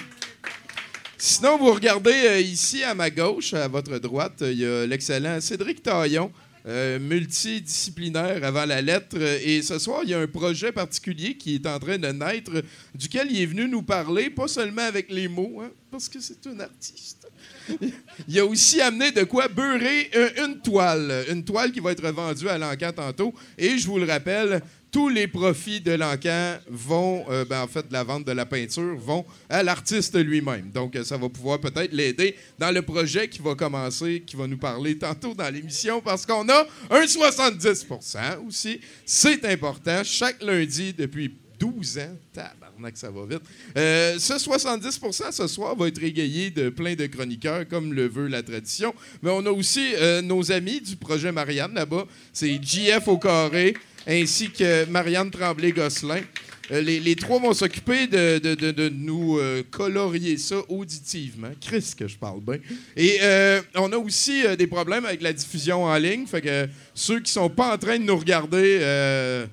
Sinon, 1.26 1.56
vous 1.56 1.72
regardez 1.72 2.12
euh, 2.12 2.38
ici 2.38 2.84
à 2.84 2.94
ma 2.94 3.08
gauche, 3.08 3.54
à 3.54 3.66
votre 3.66 3.98
droite, 3.98 4.42
il 4.42 4.58
y 4.58 4.66
a 4.66 4.84
l'excellent 4.84 5.40
Cédric 5.40 5.82
Taillon, 5.82 6.30
euh, 6.66 6.98
multidisciplinaire 6.98 8.44
avant 8.44 8.66
la 8.66 8.82
lettre. 8.82 9.16
Et 9.42 9.62
ce 9.62 9.78
soir, 9.78 10.00
il 10.04 10.10
y 10.10 10.14
a 10.14 10.20
un 10.20 10.26
projet 10.26 10.70
particulier 10.70 11.38
qui 11.38 11.54
est 11.54 11.66
en 11.66 11.78
train 11.78 11.96
de 11.96 12.08
naître, 12.08 12.62
duquel 12.94 13.28
il 13.30 13.40
est 13.40 13.46
venu 13.46 13.66
nous 13.66 13.82
parler, 13.82 14.28
pas 14.28 14.48
seulement 14.48 14.82
avec 14.82 15.10
les 15.10 15.26
mots, 15.26 15.62
hein, 15.62 15.70
parce 15.90 16.10
que 16.10 16.20
c'est 16.20 16.46
un 16.46 16.60
artiste. 16.60 17.26
Il 18.28 18.38
a 18.38 18.44
aussi 18.44 18.82
amené 18.82 19.10
de 19.10 19.24
quoi 19.24 19.48
beurrer 19.48 20.10
euh, 20.14 20.44
une 20.44 20.60
toile. 20.60 21.24
Une 21.30 21.42
toile 21.42 21.72
qui 21.72 21.80
va 21.80 21.92
être 21.92 22.06
vendue 22.06 22.48
à 22.50 22.58
l'encan 22.58 22.92
tantôt. 22.92 23.32
Et 23.56 23.78
je 23.78 23.86
vous 23.86 23.98
le 23.98 24.04
rappelle, 24.04 24.60
tous 24.94 25.08
les 25.08 25.26
profits 25.26 25.80
de 25.80 25.90
l'encan 25.90 26.56
vont, 26.68 27.24
euh, 27.28 27.44
ben, 27.44 27.62
en 27.62 27.66
fait, 27.66 27.84
la 27.90 28.04
vente 28.04 28.24
de 28.24 28.30
la 28.30 28.46
peinture, 28.46 28.96
vont 28.96 29.24
à 29.50 29.64
l'artiste 29.64 30.16
lui-même. 30.16 30.70
Donc, 30.70 30.94
euh, 30.94 31.02
ça 31.02 31.16
va 31.16 31.28
pouvoir 31.28 31.58
peut-être 31.58 31.92
l'aider 31.92 32.36
dans 32.60 32.70
le 32.70 32.80
projet 32.80 33.26
qui 33.26 33.42
va 33.42 33.56
commencer, 33.56 34.22
qui 34.24 34.36
va 34.36 34.46
nous 34.46 34.56
parler 34.56 34.96
tantôt 34.96 35.34
dans 35.34 35.52
l'émission, 35.52 36.00
parce 36.00 36.24
qu'on 36.24 36.48
a 36.48 36.64
un 36.90 37.04
70% 37.06 38.46
aussi. 38.46 38.80
C'est 39.04 39.44
important. 39.46 40.04
Chaque 40.04 40.40
lundi, 40.40 40.92
depuis 40.92 41.34
12 41.58 41.98
ans, 41.98 42.16
tabarnak, 42.32 42.96
ça 42.96 43.10
va 43.10 43.26
vite. 43.26 43.42
Euh, 43.76 44.16
ce 44.20 44.34
70% 44.34 45.32
ce 45.32 45.48
soir 45.48 45.74
va 45.74 45.88
être 45.88 46.04
égayé 46.04 46.50
de 46.50 46.68
plein 46.68 46.94
de 46.94 47.06
chroniqueurs, 47.06 47.66
comme 47.66 47.94
le 47.94 48.06
veut 48.06 48.28
la 48.28 48.44
tradition. 48.44 48.94
Mais 49.24 49.30
on 49.32 49.44
a 49.44 49.50
aussi 49.50 49.92
nos 50.22 50.52
amis 50.52 50.80
du 50.80 50.94
projet 50.94 51.32
Marianne 51.32 51.74
là-bas. 51.74 52.06
C'est 52.32 52.62
JF 52.62 53.08
au 53.08 53.18
carré, 53.18 53.74
ainsi 54.06 54.50
que 54.50 54.84
Marianne 54.86 55.30
Tremblay-Gosselin. 55.30 56.22
Euh, 56.70 56.80
les, 56.80 57.14
trois 57.16 57.38
vont 57.38 57.52
s'occuper 57.52 58.06
de, 58.06 58.88
nous 58.88 59.38
euh, 59.38 59.62
colorier 59.70 60.38
ça 60.38 60.56
auditivement. 60.68 61.50
Chris, 61.60 61.92
que 61.96 62.08
je 62.08 62.16
parle 62.16 62.40
bien. 62.40 62.58
Et 62.96 63.18
euh, 63.22 63.60
on 63.74 63.92
a 63.92 63.96
aussi 63.96 64.44
des 64.56 64.66
problèmes 64.66 65.04
avec 65.04 65.20
la 65.20 65.32
diffusion 65.32 65.84
en 65.84 65.96
ligne. 65.96 66.26
Fait 66.26 66.40
que 66.40 66.66
ceux 66.94 67.20
qui 67.20 67.30
sont 67.30 67.50
pas 67.50 67.74
en 67.74 67.78
train 67.78 67.98
de 67.98 68.04
nous 68.04 68.16
regarder, 68.16 69.44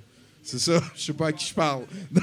C'est 0.44 0.60
ça, 0.60 0.82
je 0.96 1.02
sais 1.02 1.14
pas 1.14 1.28
à 1.28 1.32
qui 1.32 1.48
je 1.48 1.54
parle. 1.54 1.84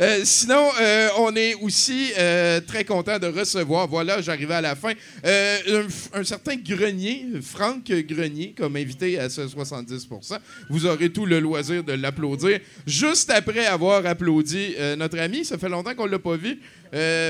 Euh, 0.00 0.20
sinon, 0.24 0.68
euh, 0.80 1.08
on 1.18 1.34
est 1.36 1.54
aussi 1.54 2.12
euh, 2.18 2.60
très 2.60 2.84
content 2.84 3.18
de 3.18 3.26
recevoir, 3.26 3.86
voilà, 3.88 4.20
j'arrivais 4.20 4.54
à 4.54 4.60
la 4.60 4.74
fin, 4.74 4.92
un, 5.24 5.86
un 6.14 6.24
certain 6.24 6.56
Grenier, 6.56 7.26
Franck 7.42 7.84
Grenier, 7.84 8.54
comme 8.56 8.76
invité 8.76 9.18
à 9.18 9.28
ce 9.30 9.42
70% 9.42 10.38
Vous 10.68 10.86
aurez 10.86 11.10
tout 11.10 11.26
le 11.26 11.40
loisir 11.40 11.84
de 11.84 11.92
l'applaudir. 11.92 12.60
Juste 12.86 13.30
après 13.30 13.66
avoir 13.66 14.04
applaudi 14.06 14.74
notre 14.96 15.18
ami, 15.18 15.44
ça 15.44 15.58
fait 15.58 15.68
longtemps 15.68 15.94
qu'on 15.94 16.06
l'a 16.06 16.18
pas 16.18 16.36
vu, 16.36 16.58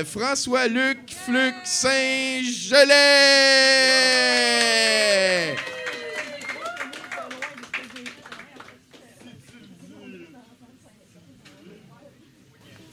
François-Luc 0.05 0.99
Fluc 1.25 1.55
Saint-Gelais! 1.63 2.93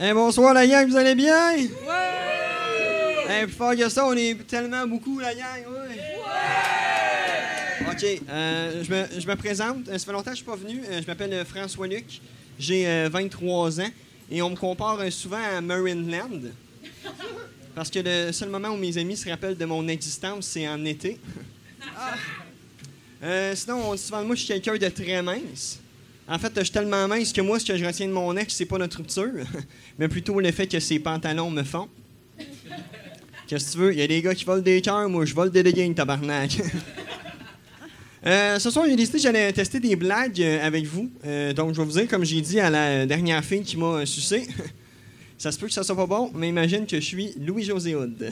Eh, 0.03 0.15
bonsoir 0.15 0.55
la 0.55 0.67
gang, 0.67 0.89
vous 0.89 0.97
allez 0.97 1.15
bien? 1.15 1.57
Ouais! 1.57 1.69
Eh, 3.29 3.47
plus 3.47 3.53
fort 3.55 3.77
que 3.77 3.87
ça, 3.91 4.07
on 4.07 4.15
est 4.15 4.35
tellement 4.47 4.87
beaucoup 4.87 5.19
la 5.19 5.35
gang, 5.35 5.63
ouais! 5.69 5.99
OK, 7.91 8.23
euh, 8.31 8.83
je, 8.83 8.91
me, 8.91 9.21
je 9.21 9.27
me 9.27 9.37
présente. 9.37 9.89
Euh, 9.89 9.99
Ça 9.99 10.07
fait 10.07 10.13
longtemps 10.13 10.31
que 10.31 10.37
je 10.39 10.43
suis 10.43 10.45
pas 10.47 10.57
venu. 10.57 10.83
Euh, 10.89 11.03
je 11.03 11.07
m'appelle 11.07 11.45
François 11.45 11.87
Luc. 11.87 12.21
J'ai 12.59 12.87
euh, 12.89 13.09
23 13.11 13.81
ans. 13.81 13.91
Et 14.31 14.41
on 14.43 14.51
me 14.51 14.57
compare 14.57 15.01
euh, 15.01 15.11
souvent 15.11 15.43
à 15.55 15.61
Marineland. 15.61 16.41
Parce 17.75 17.91
que 17.91 17.99
le 18.03 18.33
seul 18.33 18.49
moment 18.49 18.69
où 18.69 18.77
mes 18.77 18.97
amis 18.97 19.17
se 19.19 19.29
rappellent 19.29 19.57
de 19.57 19.65
mon 19.65 19.87
existence, 19.89 20.47
c'est 20.47 20.67
en 20.69 20.83
été. 20.85 21.19
Euh, 23.23 23.55
sinon, 23.55 23.91
on 23.91 23.95
dit 23.95 24.01
souvent 24.01 24.23
de 24.23 24.27
moi 24.27 24.35
je 24.35 24.45
suis 24.45 24.49
quelqu'un 24.49 24.79
de 24.79 24.89
très 24.89 25.21
mince. 25.21 25.79
En 26.31 26.39
fait, 26.39 26.53
je 26.57 26.63
suis 26.63 26.71
tellement 26.71 27.09
mince 27.09 27.33
que 27.33 27.41
moi, 27.41 27.59
ce 27.59 27.65
que 27.65 27.77
je 27.77 27.85
retiens 27.85 28.07
de 28.07 28.13
mon 28.13 28.37
ex, 28.37 28.55
c'est 28.55 28.65
pas 28.65 28.79
notre 28.79 28.99
rupture, 28.99 29.45
mais 29.99 30.07
plutôt 30.07 30.39
le 30.39 30.53
fait 30.53 30.69
que 30.69 30.79
ses 30.79 31.01
pantalons 31.01 31.51
me 31.51 31.65
font. 31.65 31.89
Qu'est-ce 33.49 33.67
que 33.67 33.73
tu 33.73 33.79
veux? 33.79 33.93
Il 33.93 33.99
y 33.99 34.03
a 34.03 34.07
des 34.07 34.23
gars 34.23 34.33
qui 34.33 34.45
volent 34.45 34.63
des 34.63 34.81
cœurs, 34.81 35.09
moi, 35.09 35.25
je 35.25 35.35
vole 35.35 35.51
des 35.51 35.65
leggings, 35.65 35.95
tabarnak. 35.95 36.63
Euh, 38.27 38.59
ce 38.59 38.69
soir, 38.69 38.85
j'ai 38.87 38.97
décidé 38.97 39.17
que 39.17 39.23
j'allais 39.23 39.51
tester 39.51 39.81
des 39.81 39.97
blagues 39.97 40.43
euh, 40.43 40.63
avec 40.63 40.85
vous. 40.85 41.11
Euh, 41.25 41.55
donc, 41.55 41.73
je 41.73 41.81
vais 41.81 41.87
vous 41.87 41.99
dire, 41.99 42.07
comme 42.07 42.23
j'ai 42.23 42.43
dit 42.43 42.61
à 42.61 42.69
la 42.69 43.07
dernière 43.07 43.43
fille 43.43 43.63
qui 43.63 43.79
m'a 43.79 43.87
euh, 43.87 44.05
sucé, 44.05 44.47
ça 45.39 45.51
se 45.51 45.59
peut 45.59 45.69
que 45.69 45.73
ça 45.73 45.83
soit 45.83 45.97
pas 45.97 46.05
bon, 46.05 46.31
mais 46.35 46.51
imagine 46.51 46.85
que 46.85 46.97
je 46.97 47.05
suis 47.07 47.33
Louis-José 47.41 47.95
Hood. 47.95 48.31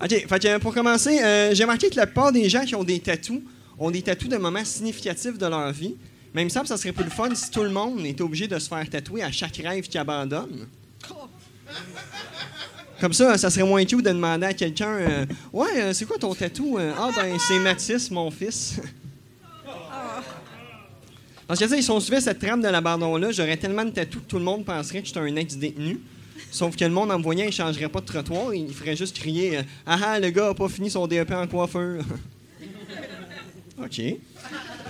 OK, 0.00 0.26
fait 0.28 0.58
pour 0.60 0.72
commencer, 0.72 1.18
j'ai 1.54 1.64
remarqué 1.64 1.90
que 1.90 1.96
la 1.96 2.06
plupart 2.06 2.30
des 2.30 2.48
gens 2.48 2.64
qui 2.64 2.76
ont 2.76 2.84
des 2.84 3.00
tatous 3.00 3.42
ont 3.82 3.90
des 3.90 4.02
tatous 4.02 4.28
de 4.28 4.36
moments 4.36 4.64
significatifs 4.64 5.38
de 5.38 5.46
leur 5.46 5.72
vie. 5.72 5.96
Mais 6.34 6.42
il 6.42 6.44
me 6.44 6.50
ça 6.50 6.64
serait 6.64 6.92
plus 6.92 7.04
le 7.04 7.10
fun 7.10 7.34
si 7.34 7.50
tout 7.50 7.62
le 7.62 7.70
monde 7.70 8.06
était 8.06 8.22
obligé 8.22 8.48
de 8.48 8.58
se 8.58 8.68
faire 8.68 8.88
tatouer 8.88 9.22
à 9.22 9.30
chaque 9.30 9.56
rêve 9.56 9.86
qu'il 9.86 10.00
abandonne. 10.00 10.66
Comme 13.00 13.12
ça, 13.12 13.36
ça 13.36 13.50
serait 13.50 13.66
moins 13.66 13.84
cute 13.84 14.04
de 14.04 14.10
demander 14.10 14.46
à 14.46 14.54
quelqu'un 14.54 14.92
euh, 14.92 15.26
Ouais, 15.52 15.68
euh, 15.76 15.92
c'est 15.92 16.04
quoi 16.04 16.18
ton 16.18 16.34
tatou? 16.34 16.78
Euh, 16.78 16.92
Ah, 16.96 17.10
ben, 17.14 17.36
c'est 17.38 17.58
Mathis, 17.58 18.10
mon 18.10 18.30
fils. 18.30 18.80
Parce 21.48 21.58
que, 21.58 21.76
ils 21.76 21.82
sont 21.82 21.98
suivis 21.98 22.22
cette 22.22 22.38
trame 22.38 22.62
de 22.62 22.68
l'abandon-là. 22.68 23.32
J'aurais 23.32 23.56
tellement 23.56 23.84
de 23.84 23.90
tatous 23.90 24.22
que 24.22 24.28
tout 24.28 24.38
le 24.38 24.44
monde 24.44 24.64
penserait 24.64 25.02
que 25.02 25.08
j'étais 25.08 25.18
un 25.18 25.36
ex-détenu. 25.36 26.00
Sauf 26.50 26.76
que 26.76 26.84
le 26.84 26.92
monde 26.92 27.10
en 27.10 27.18
me 27.18 27.22
voyant, 27.22 27.44
il 27.44 27.52
changerait 27.52 27.88
pas 27.88 28.00
de 28.00 28.06
trottoir. 28.06 28.54
Il 28.54 28.72
ferait 28.72 28.96
juste 28.96 29.16
crier 29.18 29.58
Ah 29.84 29.98
ah, 30.02 30.20
le 30.20 30.30
gars 30.30 30.50
a 30.50 30.54
pas 30.54 30.68
fini 30.68 30.88
son 30.88 31.06
DEP 31.06 31.32
en 31.32 31.46
coiffeur. 31.46 32.04
OK. 33.78 34.00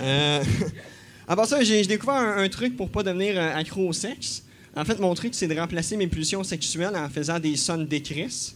Euh, 0.01 0.43
à 1.27 1.35
part 1.35 1.45
ça, 1.45 1.63
j'ai 1.63 1.83
découvert 1.85 2.15
un, 2.15 2.49
truc 2.49 2.75
pour 2.75 2.89
pas 2.89 3.03
devenir 3.03 3.35
euh, 3.37 3.55
accro 3.55 3.87
au 3.87 3.93
sexe. 3.93 4.43
En 4.75 4.85
fait, 4.85 4.99
mon 4.99 5.13
truc, 5.13 5.35
c'est 5.35 5.47
de 5.47 5.57
remplacer 5.57 5.97
mes 5.97 6.07
pulsions 6.07 6.43
sexuelles 6.43 6.95
en 6.95 7.09
faisant 7.09 7.39
des 7.39 7.55
sons 7.55 7.77
d'écris. 7.77 8.55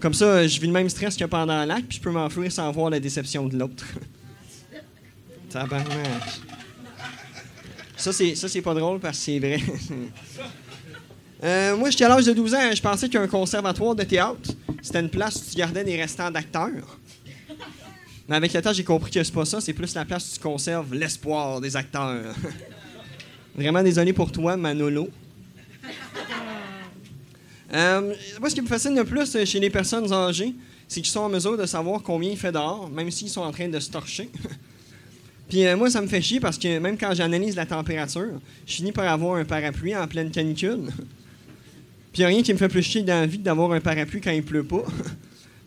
Comme 0.00 0.14
ça, 0.14 0.26
euh, 0.26 0.48
je 0.48 0.60
vis 0.60 0.66
le 0.66 0.72
même 0.72 0.88
stress 0.88 1.16
que 1.16 1.24
pendant 1.24 1.64
l'acte, 1.64 1.88
puis 1.88 1.98
je 1.98 2.02
peux 2.02 2.10
m'enfuir 2.10 2.52
sans 2.52 2.70
voir 2.70 2.90
la 2.90 3.00
déception 3.00 3.46
de 3.46 3.58
l'autre. 3.58 3.84
Tabarnak. 5.50 6.40
Ça, 7.96 8.12
c'est, 8.12 8.36
ça, 8.36 8.48
c'est 8.48 8.62
pas 8.62 8.74
drôle 8.74 9.00
parce 9.00 9.18
que 9.18 9.24
c'est 9.24 9.38
vrai. 9.38 9.60
Euh, 11.44 11.76
moi, 11.76 11.88
j'étais 11.90 12.04
à 12.04 12.08
l'âge 12.08 12.26
de 12.26 12.32
12 12.32 12.54
ans, 12.54 12.74
je 12.74 12.82
pensais 12.82 13.08
qu'un 13.08 13.28
conservatoire 13.28 13.94
de 13.94 14.02
théâtre, 14.02 14.50
c'était 14.82 14.98
une 14.98 15.08
place 15.08 15.36
où 15.36 15.50
tu 15.50 15.56
gardais 15.56 15.84
des 15.84 15.96
restants 15.96 16.32
d'acteurs. 16.32 16.98
Mais 18.28 18.36
avec 18.36 18.52
le 18.52 18.60
temps, 18.60 18.72
j'ai 18.72 18.84
compris 18.84 19.10
que 19.10 19.22
c'est 19.22 19.32
pas 19.32 19.46
ça, 19.46 19.60
c'est 19.60 19.72
plus 19.72 19.94
la 19.94 20.04
place 20.04 20.30
où 20.30 20.34
tu 20.34 20.40
conserves 20.40 20.94
l'espoir 20.94 21.60
des 21.60 21.74
acteurs. 21.76 22.34
Vraiment 23.56 23.82
désolé 23.82 24.12
pour 24.12 24.30
toi, 24.30 24.56
Manolo. 24.56 25.08
Euh, 27.72 28.14
moi, 28.40 28.48
ce 28.50 28.54
qui 28.54 28.62
me 28.62 28.66
fascine 28.66 28.94
le 28.94 29.04
plus 29.04 29.34
euh, 29.34 29.44
chez 29.44 29.60
les 29.60 29.70
personnes 29.70 30.10
âgées, 30.12 30.54
c'est 30.86 31.00
qu'ils 31.00 31.10
sont 31.10 31.20
en 31.20 31.28
mesure 31.28 31.56
de 31.56 31.66
savoir 31.66 32.02
combien 32.02 32.30
il 32.30 32.36
fait 32.36 32.52
dehors, 32.52 32.88
même 32.88 33.10
s'ils 33.10 33.28
sont 33.28 33.42
en 33.42 33.50
train 33.50 33.68
de 33.68 33.78
se 33.78 33.90
torcher. 33.90 34.30
Puis 35.48 35.66
euh, 35.66 35.76
moi, 35.76 35.90
ça 35.90 36.00
me 36.00 36.06
fait 36.06 36.22
chier 36.22 36.40
parce 36.40 36.58
que 36.58 36.78
même 36.78 36.96
quand 36.96 37.14
j'analyse 37.14 37.56
la 37.56 37.66
température, 37.66 38.40
je 38.66 38.72
finis 38.72 38.92
par 38.92 39.06
avoir 39.08 39.36
un 39.36 39.44
parapluie 39.44 39.96
en 39.96 40.06
pleine 40.06 40.30
canicule. 40.30 40.90
Puis 42.12 42.24
rien 42.24 42.42
qui 42.42 42.52
me 42.52 42.58
fait 42.58 42.68
plus 42.68 42.82
chier 42.82 43.02
dans 43.02 43.28
d'avoir 43.38 43.72
un 43.72 43.80
parapluie 43.80 44.20
quand 44.20 44.30
il 44.30 44.42
pleut 44.42 44.64
pas. 44.64 44.84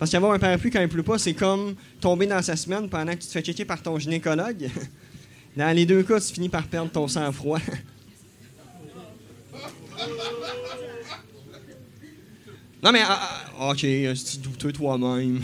Parce 0.02 0.10
qu'avoir 0.10 0.32
un 0.32 0.40
parapluie 0.40 0.72
quand 0.72 0.82
il 0.82 0.88
pleut 0.88 1.04
pas, 1.04 1.20
c'est 1.20 1.36
comme 1.36 1.76
tomber 2.00 2.26
dans 2.26 2.42
sa 2.42 2.56
semaine 2.56 2.90
pendant 2.90 3.12
que 3.12 3.20
tu 3.20 3.28
te 3.28 3.34
fais 3.34 3.44
checker 3.44 3.66
par 3.66 3.84
ton 3.84 4.00
gynécologue. 4.00 4.68
Dans 5.56 5.76
les 5.76 5.86
deux 5.86 6.02
cas, 6.02 6.20
tu 6.20 6.34
finis 6.34 6.50
par 6.50 6.66
perdre 6.66 6.90
ton 6.90 7.08
sang-froid. 7.08 7.60
Non, 12.82 12.92
mais. 12.92 13.02
ah, 13.04 13.46
ah, 13.60 13.70
ok, 13.70 13.80
c'est 13.82 14.42
douteux 14.42 14.72
toi-même. 14.72 15.40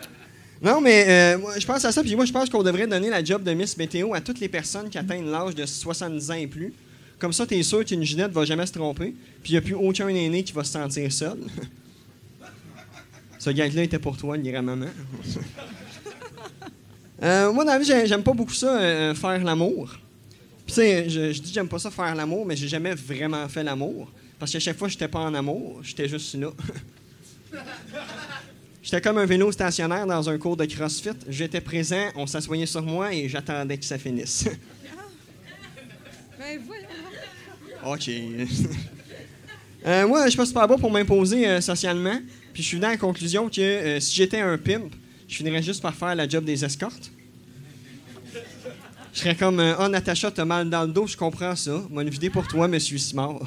non, 0.62 0.82
mais 0.82 1.06
euh, 1.08 1.38
moi, 1.38 1.58
je 1.58 1.64
pense 1.64 1.82
à 1.86 1.90
ça, 1.90 2.02
puis 2.02 2.14
moi, 2.14 2.26
je 2.26 2.32
pense 2.32 2.50
qu'on 2.50 2.62
devrait 2.62 2.86
donner 2.86 3.08
la 3.08 3.24
job 3.24 3.42
de 3.42 3.54
Miss 3.54 3.78
Météo 3.78 4.12
à 4.12 4.20
toutes 4.20 4.40
les 4.40 4.48
personnes 4.50 4.90
qui 4.90 4.98
atteignent 4.98 5.30
l'âge 5.30 5.54
de 5.54 5.64
70 5.64 6.30
ans 6.30 6.34
et 6.34 6.46
plus. 6.46 6.74
Comme 7.18 7.32
ça, 7.32 7.46
t'es 7.46 7.62
sûr 7.62 7.82
qu'une 7.82 8.02
Ginette 8.02 8.32
va 8.32 8.44
jamais 8.44 8.66
se 8.66 8.74
tromper, 8.74 9.14
puis 9.42 9.52
il 9.52 9.52
n'y 9.52 9.58
a 9.58 9.62
plus 9.62 9.74
aucun 9.74 10.08
aîné 10.08 10.42
qui 10.44 10.52
va 10.52 10.64
se 10.64 10.72
sentir 10.72 11.10
seul. 11.10 11.38
Ce 13.46 13.50
gag-là 13.52 13.84
était 13.84 14.00
pour 14.00 14.16
toi, 14.16 14.36
grand-maman. 14.36 14.86
Euh, 17.22 17.50
moi, 17.50 17.64
dans 17.64 17.72
la 17.72 17.78
vie, 17.78 17.86
j'ai- 17.86 18.06
j'aime 18.06 18.22
pas 18.22 18.34
beaucoup 18.34 18.52
ça, 18.52 18.78
euh, 18.78 19.14
faire 19.14 19.42
l'amour. 19.42 19.88
Puis, 20.66 20.66
tu 20.66 20.72
sais, 20.74 21.08
je, 21.08 21.32
je 21.32 21.40
dis 21.40 21.48
que 21.48 21.54
j'aime 21.54 21.66
pas 21.68 21.78
ça 21.78 21.90
faire 21.90 22.14
l'amour, 22.14 22.44
mais 22.44 22.54
j'ai 22.56 22.68
jamais 22.68 22.94
vraiment 22.94 23.48
fait 23.48 23.62
l'amour. 23.64 24.12
Parce 24.38 24.52
qu'à 24.52 24.58
chaque 24.60 24.76
fois, 24.76 24.88
j'étais 24.88 25.08
pas 25.08 25.20
en 25.20 25.32
amour, 25.32 25.80
j'étais 25.82 26.08
juste 26.10 26.34
là. 26.34 26.50
j'étais 28.82 29.00
comme 29.00 29.16
un 29.16 29.24
vélo 29.24 29.50
stationnaire 29.50 30.06
dans 30.06 30.28
un 30.28 30.36
cours 30.36 30.58
de 30.58 30.66
CrossFit. 30.66 31.16
J'étais 31.26 31.62
présent, 31.62 32.10
on 32.16 32.26
s'assoyait 32.26 32.66
sur 32.66 32.82
moi 32.82 33.14
et 33.14 33.30
j'attendais 33.30 33.78
que 33.78 33.84
ça 33.86 33.96
finisse. 33.96 34.44
Ben 36.38 36.60
voilà. 36.66 37.94
OK. 37.94 38.10
Euh, 39.86 40.06
moi, 40.06 40.24
je 40.24 40.30
suis 40.30 40.36
pas 40.36 40.44
super 40.46 40.68
bon 40.68 40.78
pour 40.78 40.90
m'imposer 40.90 41.46
euh, 41.48 41.60
socialement. 41.62 42.18
Puis 42.56 42.62
je 42.62 42.68
suis 42.68 42.76
venu 42.78 42.86
à 42.86 42.92
la 42.92 42.96
conclusion 42.96 43.50
que 43.50 43.60
euh, 43.60 44.00
si 44.00 44.16
j'étais 44.16 44.40
un 44.40 44.56
pimp, 44.56 44.90
je 45.28 45.36
finirais 45.36 45.62
juste 45.62 45.82
par 45.82 45.94
faire 45.94 46.14
la 46.14 46.26
job 46.26 46.42
des 46.42 46.64
escortes. 46.64 47.10
Je 49.12 49.18
serais 49.18 49.34
comme 49.34 49.60
euh, 49.60 49.74
Ah, 49.78 49.90
Natacha, 49.90 50.30
t'as 50.30 50.46
mal 50.46 50.70
dans 50.70 50.84
le 50.84 50.88
dos, 50.88 51.06
je 51.06 51.18
comprends 51.18 51.54
ça. 51.54 51.82
Moi, 51.90 52.02
une 52.02 52.08
vidéo 52.08 52.30
pour 52.30 52.48
toi, 52.48 52.66
monsieur 52.66 52.96
Simard. 52.96 53.40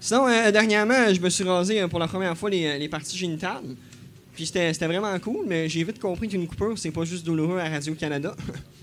Sinon, 0.00 0.26
euh, 0.26 0.50
dernièrement, 0.50 1.14
je 1.14 1.20
me 1.20 1.30
suis 1.30 1.44
rasé 1.44 1.80
euh, 1.80 1.86
pour 1.86 2.00
la 2.00 2.08
première 2.08 2.36
fois 2.36 2.50
les, 2.50 2.80
les 2.80 2.88
parties 2.88 3.16
génitales. 3.16 3.62
Puis 4.34 4.46
c'était 4.46 4.72
c'était 4.72 4.88
vraiment 4.88 5.16
cool, 5.20 5.46
mais 5.46 5.68
j'ai 5.68 5.84
vite 5.84 6.00
compris 6.00 6.26
qu'une 6.26 6.48
coupure, 6.48 6.76
c'est 6.76 6.90
pas 6.90 7.04
juste 7.04 7.24
douloureux 7.24 7.60
à 7.60 7.68
Radio-Canada. 7.68 8.34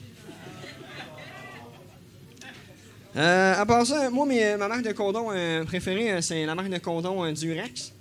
À 3.22 3.66
part 3.66 3.86
ça, 3.86 4.10
moi, 4.10 4.26
mes- 4.26 4.56
ma 4.56 4.68
marque 4.70 4.84
de 4.84 4.94
condom 4.94 5.28
euh, 5.32 5.66
préférée, 5.66 6.12
euh, 6.14 6.22
c'est 6.22 6.46
la 6.46 6.56
marque 6.56 6.70
de 6.70 6.78
condom 6.78 7.26
euh, 7.26 7.34
Durex. 7.34 7.92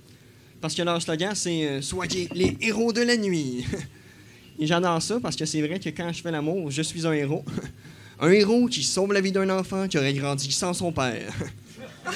Parce 0.61 0.75
que 0.75 0.83
leur 0.83 1.01
slogan, 1.03 1.33
c'est 1.35 1.65
euh, 1.67 1.83
Soyez 1.83 2.29
les 2.35 2.57
héros 2.61 2.93
de 2.93 3.03
la 3.03 3.17
nuit. 3.17 3.67
Et 4.61 4.67
j'adore 4.67 5.01
ça 5.03 5.19
parce 5.21 5.35
que 5.37 5.45
c'est 5.45 5.61
vrai 5.61 5.79
que 5.81 5.89
quand 5.91 6.13
je 6.13 6.21
fais 6.23 6.31
l'amour, 6.31 6.71
je 6.71 6.83
suis 6.83 7.07
un 7.07 7.13
héros. 7.13 7.45
un 8.21 8.31
héros 8.31 8.67
qui 8.67 8.83
sauve 8.83 9.13
la 9.13 9.21
vie 9.21 9.33
d'un 9.33 9.49
enfant 9.51 9.89
qui 9.89 9.99
aurait 9.99 10.13
grandi 10.15 10.51
sans 10.53 10.73
son 10.73 10.93
père. 10.93 11.33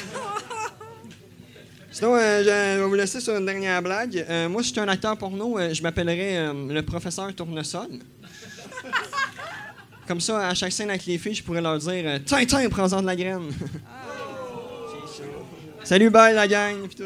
Sinon, 1.92 2.16
je 2.16 2.42
je 2.44 2.78
vais 2.80 2.82
vous 2.86 2.94
laisser 2.94 3.20
sur 3.20 3.36
une 3.36 3.44
dernière 3.46 3.82
blague. 3.82 4.24
Moi, 4.48 4.62
si 4.62 4.68
j'étais 4.70 4.80
un 4.80 4.88
acteur 4.88 5.16
porno, 5.18 5.58
je 5.72 5.82
m'appellerais 5.82 6.50
le 6.52 6.80
professeur 6.82 7.32
Tournesol. 7.34 8.00
Comme 10.12 10.20
ça, 10.20 10.46
à 10.46 10.54
chaque 10.54 10.72
scène 10.72 10.90
avec 10.90 11.06
les 11.06 11.16
filles, 11.16 11.36
je 11.36 11.42
pourrais 11.42 11.62
leur 11.62 11.78
dire 11.78 12.02
euh, 12.04 12.18
Tiens, 12.22 12.44
tiens, 12.44 12.68
prends-en 12.68 13.00
de 13.00 13.06
la 13.06 13.16
graine. 13.16 13.50
Salut, 15.84 16.10
bye, 16.10 16.34
la 16.34 16.46
gang. 16.46 16.86
pis 16.86 16.96
tout. 16.96 17.04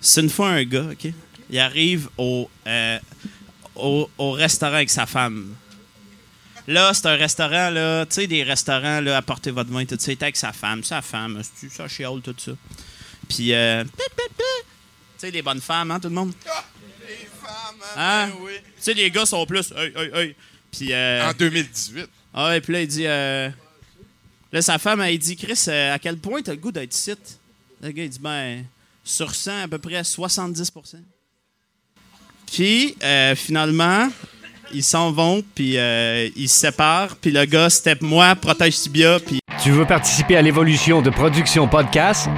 c'est 0.00 0.20
une 0.20 0.28
fois 0.30 0.48
un 0.50 0.64
gars, 0.64 0.88
OK? 0.92 1.10
Il 1.48 1.58
arrive 1.58 2.10
au, 2.18 2.50
euh, 2.66 2.98
au, 3.76 4.10
au 4.18 4.32
restaurant 4.32 4.74
avec 4.74 4.90
sa 4.90 5.06
femme. 5.06 5.54
Là, 6.66 6.92
c'est 6.92 7.06
un 7.06 7.16
restaurant, 7.16 7.70
là, 7.70 8.04
tu 8.04 8.16
sais, 8.16 8.26
des 8.26 8.42
restaurants, 8.42 9.00
là, 9.00 9.16
apportez 9.16 9.52
votre 9.52 9.70
vin, 9.70 9.86
tout 9.86 9.96
ça. 9.98 10.10
Il 10.10 10.14
était 10.14 10.24
avec 10.24 10.36
sa 10.36 10.52
femme, 10.52 10.84
sa 10.84 11.00
femme, 11.00 11.40
c'est- 11.56 11.70
ça 11.70 11.88
chiale, 11.88 12.20
tout 12.22 12.34
ça? 12.36 12.52
Puis, 13.26 13.54
euh, 13.54 13.84
pip, 13.84 13.94
pip, 13.96 14.36
pip. 14.36 14.36
tu 14.36 14.44
sais, 15.16 15.30
les 15.30 15.40
bonnes 15.40 15.62
femmes, 15.62 15.92
hein, 15.92 15.98
tout 15.98 16.10
le 16.10 16.14
monde? 16.14 16.34
Hein? 17.96 18.28
ben 18.28 18.32
oui. 18.42 18.52
Tu 18.76 18.82
sais, 18.82 18.94
les 18.94 19.10
gars 19.10 19.26
sont 19.26 19.44
plus. 19.46 19.72
Hey, 19.76 19.92
hey, 19.96 20.10
hey. 20.14 20.34
Puis. 20.70 20.92
euh, 20.92 21.28
En 21.28 21.32
2018. 21.32 22.06
Ah 22.34 22.48
ouais, 22.48 22.60
puis 22.60 22.72
là, 22.72 22.80
il 22.82 22.86
dit. 22.88 23.06
euh, 23.06 23.48
Là, 24.52 24.60
sa 24.62 24.78
femme, 24.78 25.00
elle 25.00 25.16
dit 25.18 25.34
Chris, 25.36 25.58
euh, 25.68 25.94
à 25.94 25.98
quel 25.98 26.18
point 26.18 26.42
t'as 26.42 26.52
le 26.52 26.58
goût 26.58 26.72
d'être 26.72 26.94
ici 26.94 27.12
Le 27.82 27.90
gars, 27.90 28.04
il 28.04 28.10
dit 28.10 28.18
Ben, 28.18 28.64
sur 29.02 29.34
100, 29.34 29.62
à 29.64 29.68
peu 29.68 29.78
près 29.78 30.02
70% 30.02 30.96
Puis, 32.52 32.94
euh, 33.02 33.34
finalement, 33.34 34.08
ils 34.74 34.82
s'en 34.84 35.10
vont, 35.10 35.42
puis 35.54 35.78
euh, 35.78 36.28
ils 36.36 36.48
se 36.48 36.58
séparent, 36.60 37.16
puis 37.16 37.30
le 37.30 37.44
gars, 37.46 37.70
step 37.70 38.02
moi, 38.02 38.34
protège 38.36 38.78
Tibia, 38.78 39.18
puis. 39.20 39.38
Tu 39.62 39.70
veux 39.70 39.86
participer 39.86 40.36
à 40.36 40.42
l'évolution 40.42 41.00
de 41.02 41.08
Production 41.10 41.68
Podcast? 41.68 42.28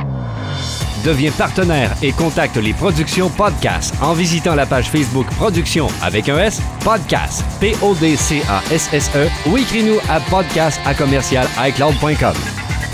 Deviens 1.04 1.32
partenaire 1.32 1.94
et 2.02 2.12
contacte 2.12 2.56
les 2.56 2.72
Productions 2.72 3.28
Podcast 3.28 3.94
en 4.00 4.14
visitant 4.14 4.54
la 4.54 4.64
page 4.64 4.88
Facebook 4.88 5.26
Productions 5.36 5.88
avec 6.00 6.30
un 6.30 6.38
S, 6.38 6.62
Podcast, 6.82 7.44
P-O-D-C-A-S-S-E 7.60 9.28
ou 9.50 9.58
écris-nous 9.58 9.98
à 10.08 10.18
podcast 10.30 10.80
à 10.86 10.94
commercial 10.94 11.46
iCloud.com. 11.58 12.34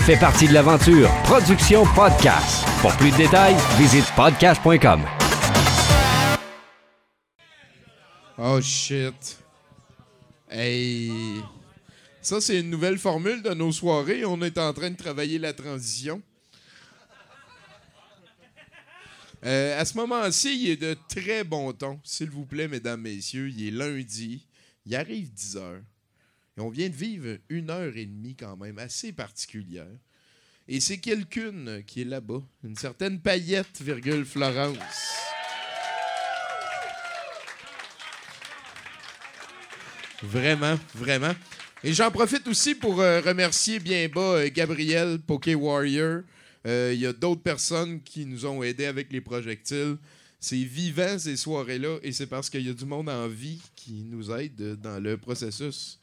Fais 0.05 0.17
partie 0.17 0.45
de 0.49 0.53
l'aventure 0.53 1.09
Productions 1.23 1.85
Podcast. 1.95 2.65
Pour 2.81 2.91
plus 2.97 3.11
de 3.11 3.17
détails, 3.17 3.55
visite 3.77 4.05
podcast.com. 4.17 5.03
Oh 8.37 8.59
shit. 8.59 9.37
Hey. 10.49 11.13
Ça, 12.21 12.41
c'est 12.41 12.59
une 12.59 12.69
nouvelle 12.71 12.97
formule 12.97 13.41
de 13.41 13.53
nos 13.53 13.71
soirées. 13.71 14.25
On 14.25 14.41
est 14.41 14.57
en 14.57 14.73
train 14.73 14.89
de 14.89 14.97
travailler 14.97 15.39
la 15.39 15.53
transition. 15.53 16.21
Euh, 19.43 19.79
à 19.79 19.85
ce 19.85 19.97
moment-ci, 19.97 20.63
il 20.63 20.69
est 20.71 20.77
de 20.77 20.95
très 21.09 21.43
bon 21.43 21.73
ton. 21.73 21.99
S'il 22.03 22.29
vous 22.29 22.45
plaît, 22.45 22.67
mesdames, 22.67 23.01
messieurs, 23.01 23.49
il 23.49 23.67
est 23.67 23.71
lundi. 23.71 24.45
Il 24.85 24.95
arrive 24.95 25.31
10 25.33 25.57
heures. 25.57 25.81
Et 26.57 26.61
on 26.61 26.69
vient 26.69 26.89
de 26.89 26.95
vivre 26.95 27.37
une 27.49 27.69
heure 27.69 27.95
et 27.95 28.05
demie 28.05 28.35
quand 28.35 28.57
même 28.57 28.77
assez 28.77 29.11
particulière. 29.13 29.87
Et 30.67 30.79
c'est 30.79 30.99
quelqu'une 30.99 31.83
qui 31.85 32.01
est 32.01 32.05
là-bas. 32.05 32.41
Une 32.63 32.75
certaine 32.75 33.19
paillette, 33.19 33.81
virgule 33.81 34.25
Florence. 34.25 34.77
Vraiment, 40.21 40.77
vraiment. 40.93 41.33
Et 41.83 41.93
j'en 41.93 42.11
profite 42.11 42.47
aussi 42.47 42.75
pour 42.75 43.01
euh, 43.01 43.21
remercier 43.21 43.79
bien 43.79 44.07
bas 44.07 44.21
euh, 44.21 44.49
Gabriel, 44.53 45.17
Poké 45.19 45.55
Warrior. 45.55 46.21
Euh, 46.65 46.91
Il 46.93 46.99
y 46.99 47.05
a 47.05 47.13
d'autres 47.13 47.41
personnes 47.41 48.01
qui 48.01 48.25
nous 48.25 48.45
ont 48.45 48.61
aidés 48.63 48.85
avec 48.85 49.11
les 49.11 49.21
projectiles. 49.21 49.97
C'est 50.39 50.63
vivant 50.63 51.19
ces 51.19 51.37
soirées-là 51.37 51.99
et 52.01 52.11
c'est 52.11 52.25
parce 52.25 52.49
qu'il 52.49 52.65
y 52.65 52.69
a 52.69 52.73
du 52.73 52.85
monde 52.85 53.09
en 53.09 53.27
vie 53.27 53.61
qui 53.75 54.03
nous 54.03 54.31
aide 54.31 54.59
euh, 54.61 54.75
dans 54.75 54.99
le 54.99 55.17
processus. 55.17 55.99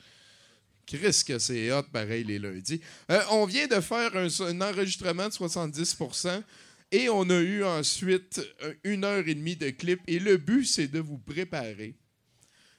Chris, 0.86 1.22
que 1.26 1.38
c'est 1.38 1.70
hot 1.70 1.82
pareil 1.92 2.24
les 2.24 2.38
lundis. 2.38 2.80
Euh, 3.10 3.20
on 3.32 3.44
vient 3.44 3.66
de 3.66 3.80
faire 3.80 4.16
un, 4.16 4.28
un 4.40 4.60
enregistrement 4.60 5.28
de 5.28 5.32
70% 5.32 6.42
et 6.90 7.08
on 7.10 7.28
a 7.28 7.40
eu 7.40 7.64
ensuite 7.64 8.40
euh, 8.62 8.74
une 8.84 9.04
heure 9.04 9.26
et 9.28 9.34
demie 9.34 9.56
de 9.56 9.70
clip. 9.70 10.00
Et 10.06 10.18
le 10.18 10.38
but, 10.38 10.64
c'est 10.64 10.88
de 10.88 11.00
vous 11.00 11.18
préparer. 11.18 11.94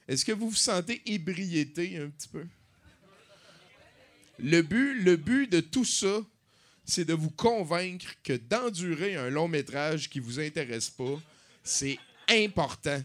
Est-ce 0.08 0.24
que 0.24 0.32
vous 0.32 0.50
vous 0.50 0.56
sentez 0.56 1.00
ébriété 1.06 1.98
un 1.98 2.08
petit 2.08 2.28
peu? 2.28 2.44
Le 4.40 4.62
but, 4.62 4.94
le 5.02 5.16
but 5.16 5.52
de 5.52 5.60
tout 5.60 5.84
ça, 5.84 6.24
c'est 6.90 7.04
de 7.04 7.14
vous 7.14 7.30
convaincre 7.30 8.06
que 8.22 8.34
d'endurer 8.34 9.16
un 9.16 9.30
long 9.30 9.48
métrage 9.48 10.10
qui 10.10 10.18
vous 10.20 10.38
intéresse 10.40 10.90
pas, 10.90 11.20
c'est 11.62 11.98
important. 12.28 13.00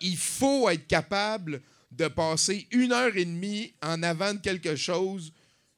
Il 0.00 0.16
faut 0.16 0.68
être 0.68 0.86
capable 0.86 1.60
de 1.90 2.08
passer 2.08 2.66
une 2.70 2.92
heure 2.92 3.16
et 3.16 3.24
demie 3.24 3.72
en 3.82 4.02
avant 4.02 4.34
de 4.34 4.38
quelque 4.40 4.76
chose 4.76 5.32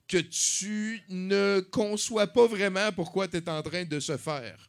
que 0.06 0.18
tu 0.18 1.02
ne 1.09 1.60
conçois 1.70 2.26
pas 2.26 2.46
vraiment 2.46 2.92
pourquoi 2.92 3.26
tu 3.28 3.36
es 3.38 3.48
en 3.48 3.62
train 3.62 3.84
de 3.84 4.01
se 4.01 4.16
faire. 4.16 4.68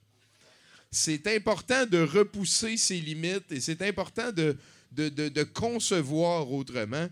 C'est 0.92 1.28
important 1.28 1.86
de 1.86 2.00
repousser 2.00 2.78
ses 2.78 3.00
limites 3.02 3.52
et 3.52 3.60
c'est 3.60 3.82
important 3.82 4.32
de, 4.32 4.58
de- 4.92 5.10
de 5.10 5.44
concevoir 5.44 6.50
autrement. 6.52 7.08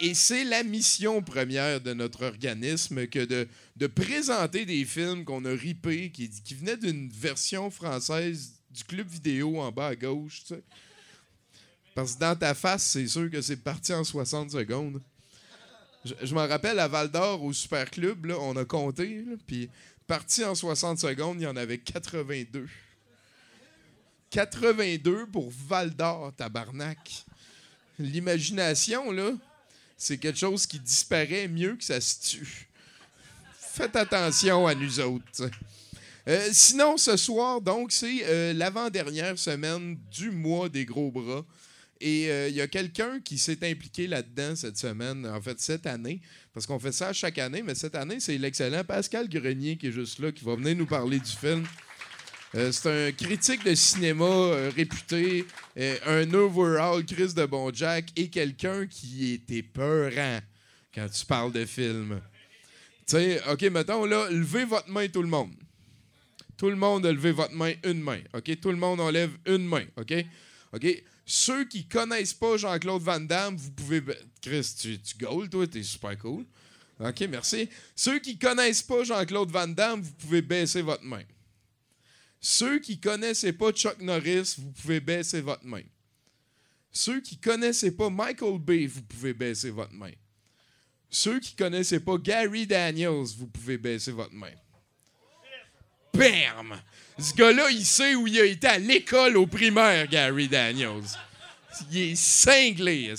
Et, 0.00 0.14
c'est 0.14 0.44
la 0.44 0.62
mission 0.62 1.20
première 1.20 1.80
de 1.80 1.92
notre 1.92 2.24
organisme 2.24 3.06
que 3.06 3.18
de, 3.18 3.46
de 3.76 3.86
présenter 3.86 4.64
des 4.64 4.84
films 4.86 5.26
qu'on 5.26 5.44
a 5.44 5.50
ripés, 5.50 6.10
qui, 6.10 6.30
venaient 6.54 6.78
d'une 6.78 7.10
version 7.10 7.70
française 7.70 8.54
du 8.70 8.82
club 8.82 9.06
vidéo 9.06 9.60
en 9.60 9.70
bas 9.70 9.88
à 9.88 9.94
gauche. 9.96 10.44
tu 10.44 10.54
sais. 10.54 10.62
Parce 11.94 12.14
que 12.14 12.20
dans 12.20 12.34
ta 12.34 12.54
face, 12.54 12.82
c'est 12.84 13.06
sûr 13.06 13.30
que 13.30 13.42
c'est 13.42 13.58
parti 13.58 13.92
en 13.92 14.04
60 14.04 14.52
secondes. 14.52 15.02
Je, 16.04 16.34
m'en 16.34 16.46
rappelle 16.46 16.78
à 16.78 16.88
Val 16.88 17.10
d'Or, 17.10 17.42
au 17.42 17.52
Super 17.52 17.90
Club, 17.90 18.26
là, 18.26 18.36
on 18.40 18.56
a 18.56 18.64
compté, 18.64 19.24
puis 19.46 19.70
parti 20.06 20.44
en 20.44 20.54
60 20.54 20.98
secondes, 20.98 21.40
il 21.40 21.44
y 21.44 21.46
en 21.46 21.56
avait 21.56 21.78
82. 21.78 22.68
82 24.30 25.26
pour 25.26 25.50
Val 25.50 25.94
d'Or, 25.94 26.32
tabarnak. 26.34 27.24
L'imagination, 27.98 29.10
là, 29.12 29.32
c'est 29.96 30.18
quelque 30.18 30.38
chose 30.38 30.66
qui 30.66 30.78
disparaît 30.78 31.48
mieux 31.48 31.76
que 31.76 31.84
ça 31.84 32.00
se 32.00 32.30
tue. 32.30 32.68
Faites 33.58 33.96
attention 33.96 34.66
à 34.66 34.74
nous 34.74 35.00
autres. 35.00 35.50
Euh, 36.26 36.48
sinon, 36.52 36.96
ce 36.96 37.16
soir, 37.16 37.60
donc, 37.60 37.92
c'est 37.92 38.24
euh, 38.24 38.52
l'avant-dernière 38.54 39.38
semaine 39.38 39.98
du 40.10 40.30
mois 40.30 40.68
des 40.68 40.84
gros 40.84 41.10
bras. 41.10 41.44
Et 42.00 42.30
euh, 42.30 42.48
il 42.48 42.54
y 42.54 42.60
a 42.60 42.66
quelqu'un 42.66 43.20
qui 43.20 43.38
s'est 43.38 43.58
impliqué 43.68 44.06
là-dedans 44.06 44.56
cette 44.56 44.76
semaine, 44.76 45.26
en 45.26 45.40
fait, 45.40 45.60
cette 45.60 45.86
année, 45.86 46.20
parce 46.52 46.66
qu'on 46.66 46.78
fait 46.78 46.92
ça 46.92 47.12
chaque 47.12 47.38
année, 47.38 47.62
mais 47.62 47.74
cette 47.74 47.94
année, 47.94 48.20
c'est 48.20 48.36
l'excellent 48.38 48.84
Pascal 48.84 49.28
Grenier 49.28 49.76
qui 49.76 49.88
est 49.88 49.92
juste 49.92 50.18
là, 50.18 50.32
qui 50.32 50.44
va 50.44 50.56
venir 50.56 50.76
nous 50.76 50.86
parler 50.86 51.18
du 51.18 51.30
film. 51.30 51.64
Euh, 52.56 52.70
c'est 52.70 53.08
un 53.08 53.12
critique 53.12 53.64
de 53.64 53.74
cinéma 53.74 54.24
euh, 54.24 54.70
réputé, 54.74 55.44
euh, 55.76 55.96
un 56.06 56.32
overall 56.34 57.04
Chris 57.04 57.34
de 57.34 57.44
Bon 57.46 57.72
Jack 57.74 58.06
et 58.14 58.28
quelqu'un 58.28 58.86
qui 58.86 59.32
est 59.32 59.50
épeurant 59.50 60.38
quand 60.94 61.08
tu 61.08 61.26
parles 61.26 61.50
de 61.50 61.64
film. 61.64 62.20
Tu 63.06 63.16
sais, 63.16 63.42
OK, 63.50 63.62
mettons 63.62 64.04
là, 64.04 64.28
levez 64.30 64.64
votre 64.64 64.88
main 64.88 65.08
tout 65.08 65.22
le 65.22 65.28
monde. 65.28 65.52
Tout 66.56 66.70
le 66.70 66.76
monde 66.76 67.04
a 67.06 67.12
levé 67.12 67.32
votre 67.32 67.54
main, 67.54 67.72
une 67.82 68.00
main. 68.00 68.20
OK? 68.32 68.60
Tout 68.60 68.70
le 68.70 68.76
monde 68.76 69.00
enlève 69.00 69.32
une 69.46 69.66
main. 69.66 69.84
OK? 69.96 70.14
OK? 70.72 71.02
Ceux 71.26 71.64
qui 71.64 71.88
connaissent 71.88 72.34
pas 72.34 72.56
Jean-Claude 72.56 73.02
Van 73.02 73.18
Damme, 73.18 73.56
vous 73.56 73.72
pouvez. 73.72 74.00
Chris, 74.40 74.74
tu, 74.80 75.00
tu 75.00 75.16
gaules, 75.16 75.48
toi, 75.48 75.66
t'es 75.66 75.82
super 75.82 76.16
cool. 76.18 76.44
OK, 77.00 77.20
merci. 77.28 77.68
Ceux 77.96 78.20
qui 78.20 78.38
connaissent 78.38 78.82
pas 78.82 79.02
Jean-Claude 79.02 79.50
Van 79.50 79.66
Damme, 79.66 80.00
vous 80.00 80.12
pouvez 80.12 80.42
baisser 80.42 80.82
votre 80.82 81.02
main. 81.02 81.22
Ceux 82.46 82.78
qui 82.78 83.00
connaissaient 83.00 83.54
pas 83.54 83.72
Chuck 83.72 84.02
Norris, 84.02 84.56
vous 84.58 84.70
pouvez 84.72 85.00
baisser 85.00 85.40
votre 85.40 85.64
main. 85.64 85.80
Ceux 86.92 87.22
qui 87.22 87.38
connaissaient 87.38 87.92
pas 87.92 88.10
Michael 88.10 88.58
Bay, 88.58 88.84
vous 88.84 89.00
pouvez 89.00 89.32
baisser 89.32 89.70
votre 89.70 89.94
main. 89.94 90.12
Ceux 91.08 91.40
qui 91.40 91.54
connaissaient 91.54 92.00
pas 92.00 92.18
Gary 92.18 92.66
Daniels, 92.66 93.24
vous 93.38 93.46
pouvez 93.46 93.78
baisser 93.78 94.12
votre 94.12 94.34
main. 94.34 94.52
Bam! 96.12 96.78
Ce 97.18 97.32
gars-là, 97.32 97.70
il 97.70 97.86
sait 97.86 98.14
où 98.14 98.26
il 98.26 98.38
a 98.38 98.44
été 98.44 98.66
à 98.66 98.78
l'école 98.78 99.38
au 99.38 99.46
primaire, 99.46 100.06
Gary 100.06 100.46
Daniels. 100.46 101.16
Il 101.90 101.96
est 101.96 102.14
cinglé. 102.14 103.14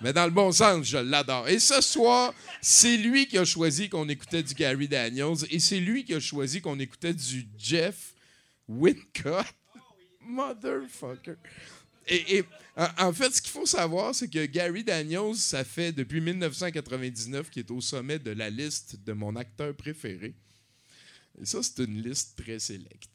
Mais 0.00 0.14
dans 0.14 0.24
le 0.24 0.30
bon 0.30 0.50
sens, 0.50 0.86
je 0.86 0.96
l'adore. 0.96 1.46
Et 1.48 1.58
ce 1.58 1.82
soir, 1.82 2.32
c'est 2.62 2.96
lui 2.96 3.26
qui 3.26 3.36
a 3.36 3.44
choisi 3.44 3.90
qu'on 3.90 4.08
écoutait 4.08 4.42
du 4.42 4.54
Gary 4.54 4.88
Daniels 4.88 5.44
et 5.50 5.60
c'est 5.60 5.78
lui 5.78 6.06
qui 6.06 6.14
a 6.14 6.20
choisi 6.20 6.62
qu'on 6.62 6.78
écoutait 6.78 7.12
du 7.12 7.46
Jeff 7.58 8.13
Wincott. 8.68 9.46
Motherfucker. 10.20 11.36
Et, 12.06 12.44
en 12.76 13.12
fait, 13.12 13.30
ce 13.30 13.40
qu'il 13.40 13.52
faut 13.52 13.66
savoir, 13.66 14.14
c'est 14.14 14.28
que 14.28 14.44
Gary 14.46 14.84
Daniels, 14.84 15.36
ça 15.36 15.64
fait 15.64 15.92
depuis 15.92 16.20
1999 16.20 17.50
qu'il 17.50 17.60
est 17.60 17.70
au 17.70 17.80
sommet 17.80 18.18
de 18.18 18.32
la 18.32 18.50
liste 18.50 18.96
de 19.04 19.12
mon 19.12 19.36
acteur 19.36 19.74
préféré. 19.74 20.34
Et 21.40 21.46
ça, 21.46 21.62
c'est 21.62 21.84
une 21.84 22.02
liste 22.02 22.42
très 22.42 22.58
sélecte. 22.58 23.10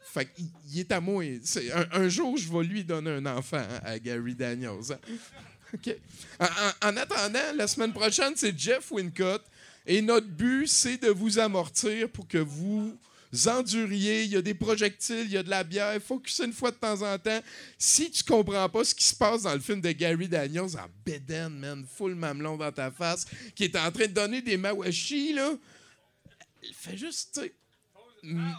fait 0.00 0.32
qu'il 0.32 0.46
il 0.72 0.80
est 0.80 0.92
à 0.92 1.00
moi. 1.00 1.22
Un, 1.92 2.08
jour, 2.08 2.36
je 2.36 2.50
vais 2.50 2.64
lui 2.64 2.84
donner 2.84 3.10
un 3.10 3.26
enfant 3.26 3.66
à 3.82 3.98
Gary 3.98 4.34
Daniels. 4.34 4.98
hein. 6.40 6.72
En 6.82 6.96
attendant, 6.96 7.52
la 7.56 7.66
semaine 7.66 7.92
prochaine, 7.92 8.32
c'est 8.36 8.58
Jeff 8.58 8.90
Wincott. 8.90 9.44
Et 9.86 10.02
notre 10.02 10.26
but, 10.26 10.66
c'est 10.66 10.98
de 10.98 11.10
vous 11.10 11.38
amortir 11.38 12.08
pour 12.10 12.26
que 12.26 12.38
vous 12.38 12.96
enduriez, 13.46 14.24
il 14.24 14.32
y 14.32 14.36
a 14.36 14.42
des 14.42 14.54
projectiles, 14.54 15.24
il 15.24 15.32
y 15.32 15.36
a 15.36 15.42
de 15.42 15.50
la 15.50 15.64
bière, 15.64 16.00
focusez 16.02 16.44
une 16.44 16.52
fois 16.52 16.70
de 16.70 16.76
temps 16.76 17.02
en 17.02 17.18
temps. 17.18 17.40
Si 17.78 18.10
tu 18.10 18.22
comprends 18.24 18.68
pas 18.68 18.84
ce 18.84 18.94
qui 18.94 19.04
se 19.04 19.14
passe 19.14 19.42
dans 19.42 19.54
le 19.54 19.60
film 19.60 19.80
de 19.80 19.92
Gary 19.92 20.28
Daniels 20.28 20.76
en 20.76 20.86
bédaine, 21.04 21.58
man, 21.58 21.84
full 21.96 22.14
mamelon 22.14 22.56
dans 22.56 22.72
ta 22.72 22.90
face, 22.90 23.26
qui 23.54 23.64
est 23.64 23.76
en 23.76 23.90
train 23.90 24.06
de 24.06 24.12
donner 24.12 24.42
des 24.42 24.56
mawashi, 24.56 25.32
là, 25.32 25.52
fais 26.74 26.96
juste, 26.96 27.40
tu 27.42 27.52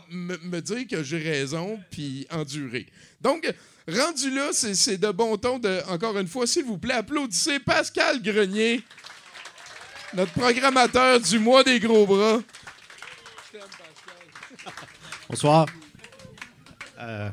me 0.10 0.60
dire 0.60 0.88
que 0.88 1.04
j'ai 1.04 1.18
raison, 1.18 1.80
puis 1.92 2.26
endurer. 2.32 2.88
Donc, 3.20 3.52
rendu 3.88 4.30
là, 4.32 4.52
c'est 4.54 4.98
de 4.98 5.12
bon 5.12 5.38
ton 5.38 5.60
de, 5.60 5.82
encore 5.90 6.18
une 6.18 6.28
fois, 6.28 6.48
s'il 6.48 6.66
vous 6.66 6.78
plaît, 6.78 6.96
applaudissez 6.96 7.60
Pascal 7.60 8.22
Grenier, 8.22 8.82
notre 10.14 10.32
programmateur 10.34 11.20
du 11.20 11.40
mois 11.40 11.64
des 11.64 11.80
gros 11.80 12.06
bras. 12.06 12.42
Bonsoir. 15.30 15.66
Euh, 17.00 17.30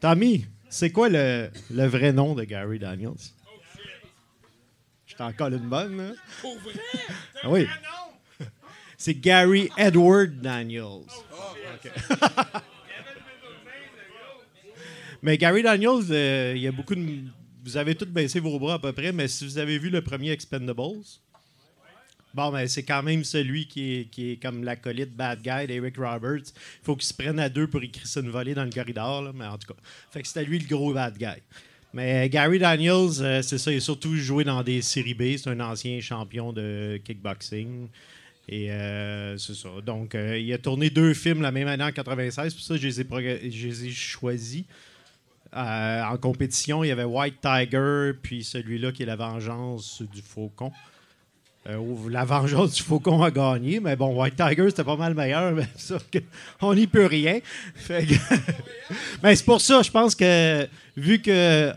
Tommy, 0.00 0.46
c'est 0.68 0.90
quoi 0.90 1.08
le, 1.08 1.50
le 1.70 1.86
vrai 1.86 2.12
nom 2.12 2.34
de 2.34 2.44
Gary 2.44 2.78
Daniels? 2.78 3.10
Je 5.06 5.14
t'en 5.14 5.32
colle 5.32 5.54
une 5.54 5.68
bonne. 5.68 6.14
Pour 6.40 6.58
vrai? 6.60 6.72
Ah 7.42 7.50
oui. 7.50 7.66
C'est 8.96 9.14
Gary 9.14 9.68
Edward 9.76 10.40
Daniels. 10.40 10.84
OK. 10.84 11.90
mais 15.22 15.36
Gary 15.38 15.62
Daniels, 15.62 16.04
euh, 16.10 16.52
il 16.54 16.62
y 16.62 16.68
a 16.68 16.72
beaucoup 16.72 16.94
de. 16.94 17.24
Vous 17.62 17.76
avez 17.76 17.94
tous 17.94 18.06
baissé 18.06 18.40
vos 18.40 18.58
bras 18.58 18.74
à 18.74 18.78
peu 18.78 18.92
près, 18.92 19.12
mais 19.12 19.28
si 19.28 19.44
vous 19.44 19.58
avez 19.58 19.78
vu 19.78 19.90
le 19.90 20.02
premier 20.02 20.30
Expendables, 20.30 21.04
bon, 22.34 22.50
ben, 22.50 22.66
c'est 22.68 22.82
quand 22.82 23.02
même 23.02 23.24
celui 23.24 23.66
qui 23.66 23.94
est, 23.94 24.04
qui 24.10 24.32
est 24.32 24.36
comme 24.36 24.64
l'acolyte 24.64 25.14
bad 25.14 25.40
guy 25.42 25.66
d'Eric 25.66 25.96
Roberts. 25.96 26.48
Il 26.54 26.84
faut 26.84 26.96
qu'il 26.96 27.06
se 27.06 27.14
prenne 27.14 27.38
à 27.38 27.48
deux 27.48 27.66
pour 27.66 27.82
y 27.82 27.90
crisser 27.90 28.20
une 28.20 28.30
volée 28.30 28.54
dans 28.54 28.64
le 28.64 28.70
corridor, 28.70 29.22
là, 29.22 29.32
mais 29.34 29.46
en 29.46 29.58
tout 29.58 29.72
cas. 29.72 29.80
Fait 30.10 30.22
que 30.22 30.28
c'était 30.28 30.44
lui 30.44 30.58
le 30.58 30.66
gros 30.66 30.92
bad 30.92 31.16
guy. 31.16 31.40
Mais 31.92 32.28
Gary 32.28 32.58
Daniels, 32.58 33.20
euh, 33.20 33.42
c'est 33.42 33.58
ça, 33.58 33.72
il 33.72 33.78
a 33.78 33.80
surtout 33.80 34.14
joué 34.14 34.44
dans 34.44 34.62
des 34.62 34.80
séries 34.80 35.14
B. 35.14 35.36
C'est 35.36 35.50
un 35.50 35.60
ancien 35.60 36.00
champion 36.00 36.52
de 36.52 37.00
kickboxing. 37.04 37.88
Et 38.48 38.72
euh, 38.72 39.38
c'est 39.38 39.54
ça. 39.54 39.68
Donc, 39.84 40.16
euh, 40.16 40.36
il 40.36 40.52
a 40.52 40.58
tourné 40.58 40.90
deux 40.90 41.14
films 41.14 41.40
la 41.40 41.52
même 41.52 41.68
année 41.68 41.84
en 41.84 41.92
96. 41.92 42.52
Pour 42.54 42.62
ça, 42.62 42.76
je 42.76 42.86
les 42.86 43.00
ai, 43.00 43.50
je 43.50 43.66
les 43.68 43.86
ai 43.86 43.90
choisis. 43.90 44.64
Euh, 45.54 46.02
en 46.02 46.16
compétition, 46.16 46.82
il 46.82 46.88
y 46.88 46.90
avait 46.90 47.04
White 47.04 47.40
Tiger, 47.40 48.12
puis 48.20 48.42
celui-là 48.42 48.90
qui 48.92 49.04
est 49.04 49.06
La 49.06 49.16
Vengeance 49.16 50.02
du 50.02 50.20
Faucon. 50.20 50.72
Euh, 51.68 51.78
la 52.08 52.24
Vengeance 52.24 52.72
du 52.74 52.82
Faucon 52.82 53.22
a 53.22 53.30
gagné, 53.30 53.80
mais 53.80 53.94
bon, 53.94 54.18
White 54.18 54.34
Tiger, 54.36 54.70
c'était 54.70 54.84
pas 54.84 54.96
mal 54.96 55.14
meilleur, 55.14 55.52
mais 55.56 55.68
ça, 55.76 55.98
on 56.62 56.74
n'y 56.74 56.86
peut 56.86 57.04
rien. 57.06 57.40
Fait 57.74 58.06
que- 58.06 58.14
mais 59.22 59.36
c'est 59.36 59.44
pour 59.44 59.60
ça, 59.60 59.82
je 59.82 59.90
pense 59.90 60.14
que, 60.14 60.66
vu 60.96 61.20
que 61.20 61.70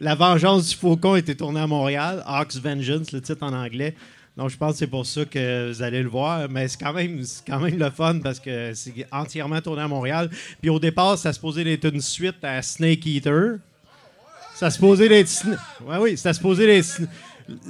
La 0.00 0.14
Vengeance 0.14 0.68
du 0.68 0.76
Faucon 0.76 1.16
était 1.16 1.34
tournée 1.34 1.60
à 1.60 1.66
Montréal, 1.66 2.22
Hawk's 2.26 2.58
Vengeance, 2.58 3.10
le 3.12 3.22
titre 3.22 3.42
en 3.42 3.54
anglais, 3.54 3.94
donc 4.36 4.50
je 4.50 4.56
pense 4.56 4.72
que 4.72 4.78
c'est 4.80 4.86
pour 4.86 5.06
ça 5.06 5.24
que 5.24 5.70
vous 5.72 5.82
allez 5.82 6.02
le 6.02 6.08
voir, 6.08 6.48
mais 6.50 6.68
c'est 6.68 6.78
quand 6.80 6.92
même, 6.92 7.22
quand 7.46 7.60
même 7.60 7.78
le 7.78 7.90
fun 7.90 8.18
parce 8.22 8.38
que 8.40 8.72
c'est 8.74 9.06
entièrement 9.12 9.60
tourné 9.60 9.82
à 9.82 9.88
Montréal. 9.88 10.30
Puis 10.60 10.70
au 10.70 10.78
départ, 10.78 11.18
ça 11.18 11.32
se 11.34 11.40
posait 11.40 11.64
d'être 11.64 11.84
une 11.92 12.00
suite 12.00 12.42
à 12.42 12.62
Snake 12.62 13.04
Eater. 13.04 13.56
Ça 14.54 14.70
se 14.70 14.78
posait 14.78 15.08
d'être. 15.08 15.30
Ouais, 15.84 15.96
oui, 16.00 16.16
ça 16.16 16.32
se 16.32 16.40
posait 16.40 16.66
d'être 16.66 17.00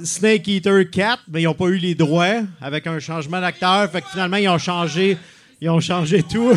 Snake 0.03 0.47
Eater 0.47 0.89
4, 0.89 1.23
mais 1.31 1.41
ils 1.41 1.45
n'ont 1.45 1.53
pas 1.53 1.67
eu 1.67 1.77
les 1.77 1.95
droits 1.95 2.41
avec 2.61 2.87
un 2.87 2.99
changement 2.99 3.41
d'acteur. 3.41 3.89
Fait 3.91 4.01
que 4.01 4.07
finalement, 4.07 4.37
ils 4.37 4.49
ont 4.49 4.57
changé, 4.57 5.17
ils 5.61 5.69
ont 5.69 5.79
changé 5.79 6.23
tout. 6.23 6.53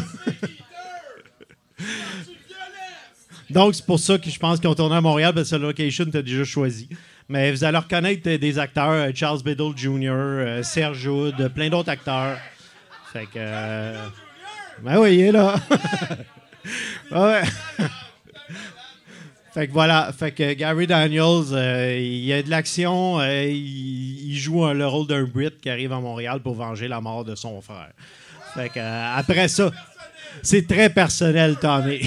Donc, 3.51 3.75
c'est 3.75 3.87
pour 3.87 4.01
ça 4.01 4.19
que 4.19 4.29
je 4.29 4.39
pense 4.39 4.59
qu'ils 4.59 4.69
ont 4.69 4.75
tourné 4.75 4.97
à 4.97 5.01
Montréal, 5.01 5.33
parce 5.35 5.51
que 5.51 5.57
la 5.57 5.63
location 5.63 6.05
était 6.05 6.23
déjà 6.23 6.45
choisi. 6.45 6.89
Mais 7.29 7.51
vous 7.51 7.65
allez 7.65 7.79
reconnaître 7.79 8.29
des 8.29 8.59
acteurs, 8.59 8.91
euh, 8.91 9.11
Charles 9.15 9.43
Biddle 9.43 9.77
Jr., 9.77 10.11
euh, 10.11 10.63
Serge 10.63 11.07
Hood, 11.07 11.41
euh, 11.41 11.49
plein 11.49 11.69
d'autres 11.69 11.91
acteurs. 11.91 12.39
Fait 13.13 13.27
que. 13.27 13.95
Ben 14.83 14.99
oui, 14.99 15.15
il 15.15 15.21
est 15.23 15.33
là. 15.33 15.55
ouais. 17.11 17.43
Fait 19.57 19.69
que 19.69 19.73
voilà, 19.73 20.13
fait 20.13 20.33
que 20.33 20.53
Gary 20.53 20.87
Daniels, 20.87 21.55
euh, 21.55 21.99
il 21.99 22.27
y 22.27 22.35
a 22.35 22.43
de 22.43 22.51
l'action, 22.51 23.21
euh, 23.21 23.45
il, 23.45 24.37
joue 24.37 24.67
le 24.67 24.87
rôle 24.87 25.07
d'un 25.07 25.25
Brit 25.25 25.53
qui 25.63 25.71
arrive 25.71 25.95
à 25.95 25.99
Montréal 25.99 26.41
pour 26.41 26.57
venger 26.57 26.89
la 26.89 27.01
mort 27.01 27.25
de 27.25 27.35
son 27.35 27.63
frère. 27.63 27.89
Fait 28.53 28.69
que 28.69 28.79
euh, 28.79 29.17
après 29.17 29.49
ça, 29.49 29.71
c'est 30.43 30.69
très 30.69 30.91
personnel, 30.91 31.57
Tommy. 31.59 32.03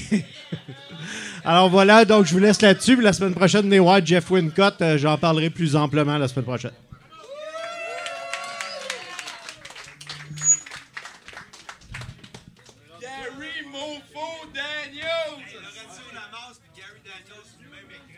Alors 1.43 1.71
voilà, 1.71 2.05
donc 2.05 2.27
je 2.27 2.33
vous 2.33 2.39
laisse 2.39 2.61
là-dessus. 2.61 3.01
La 3.01 3.13
semaine 3.13 3.33
prochaine, 3.33 3.75
voir 3.79 4.05
Jeff 4.05 4.29
Wincott. 4.29 4.83
J'en 4.97 5.17
parlerai 5.17 5.49
plus 5.49 5.75
amplement 5.75 6.19
la 6.19 6.27
semaine 6.27 6.45
prochaine. 6.45 6.88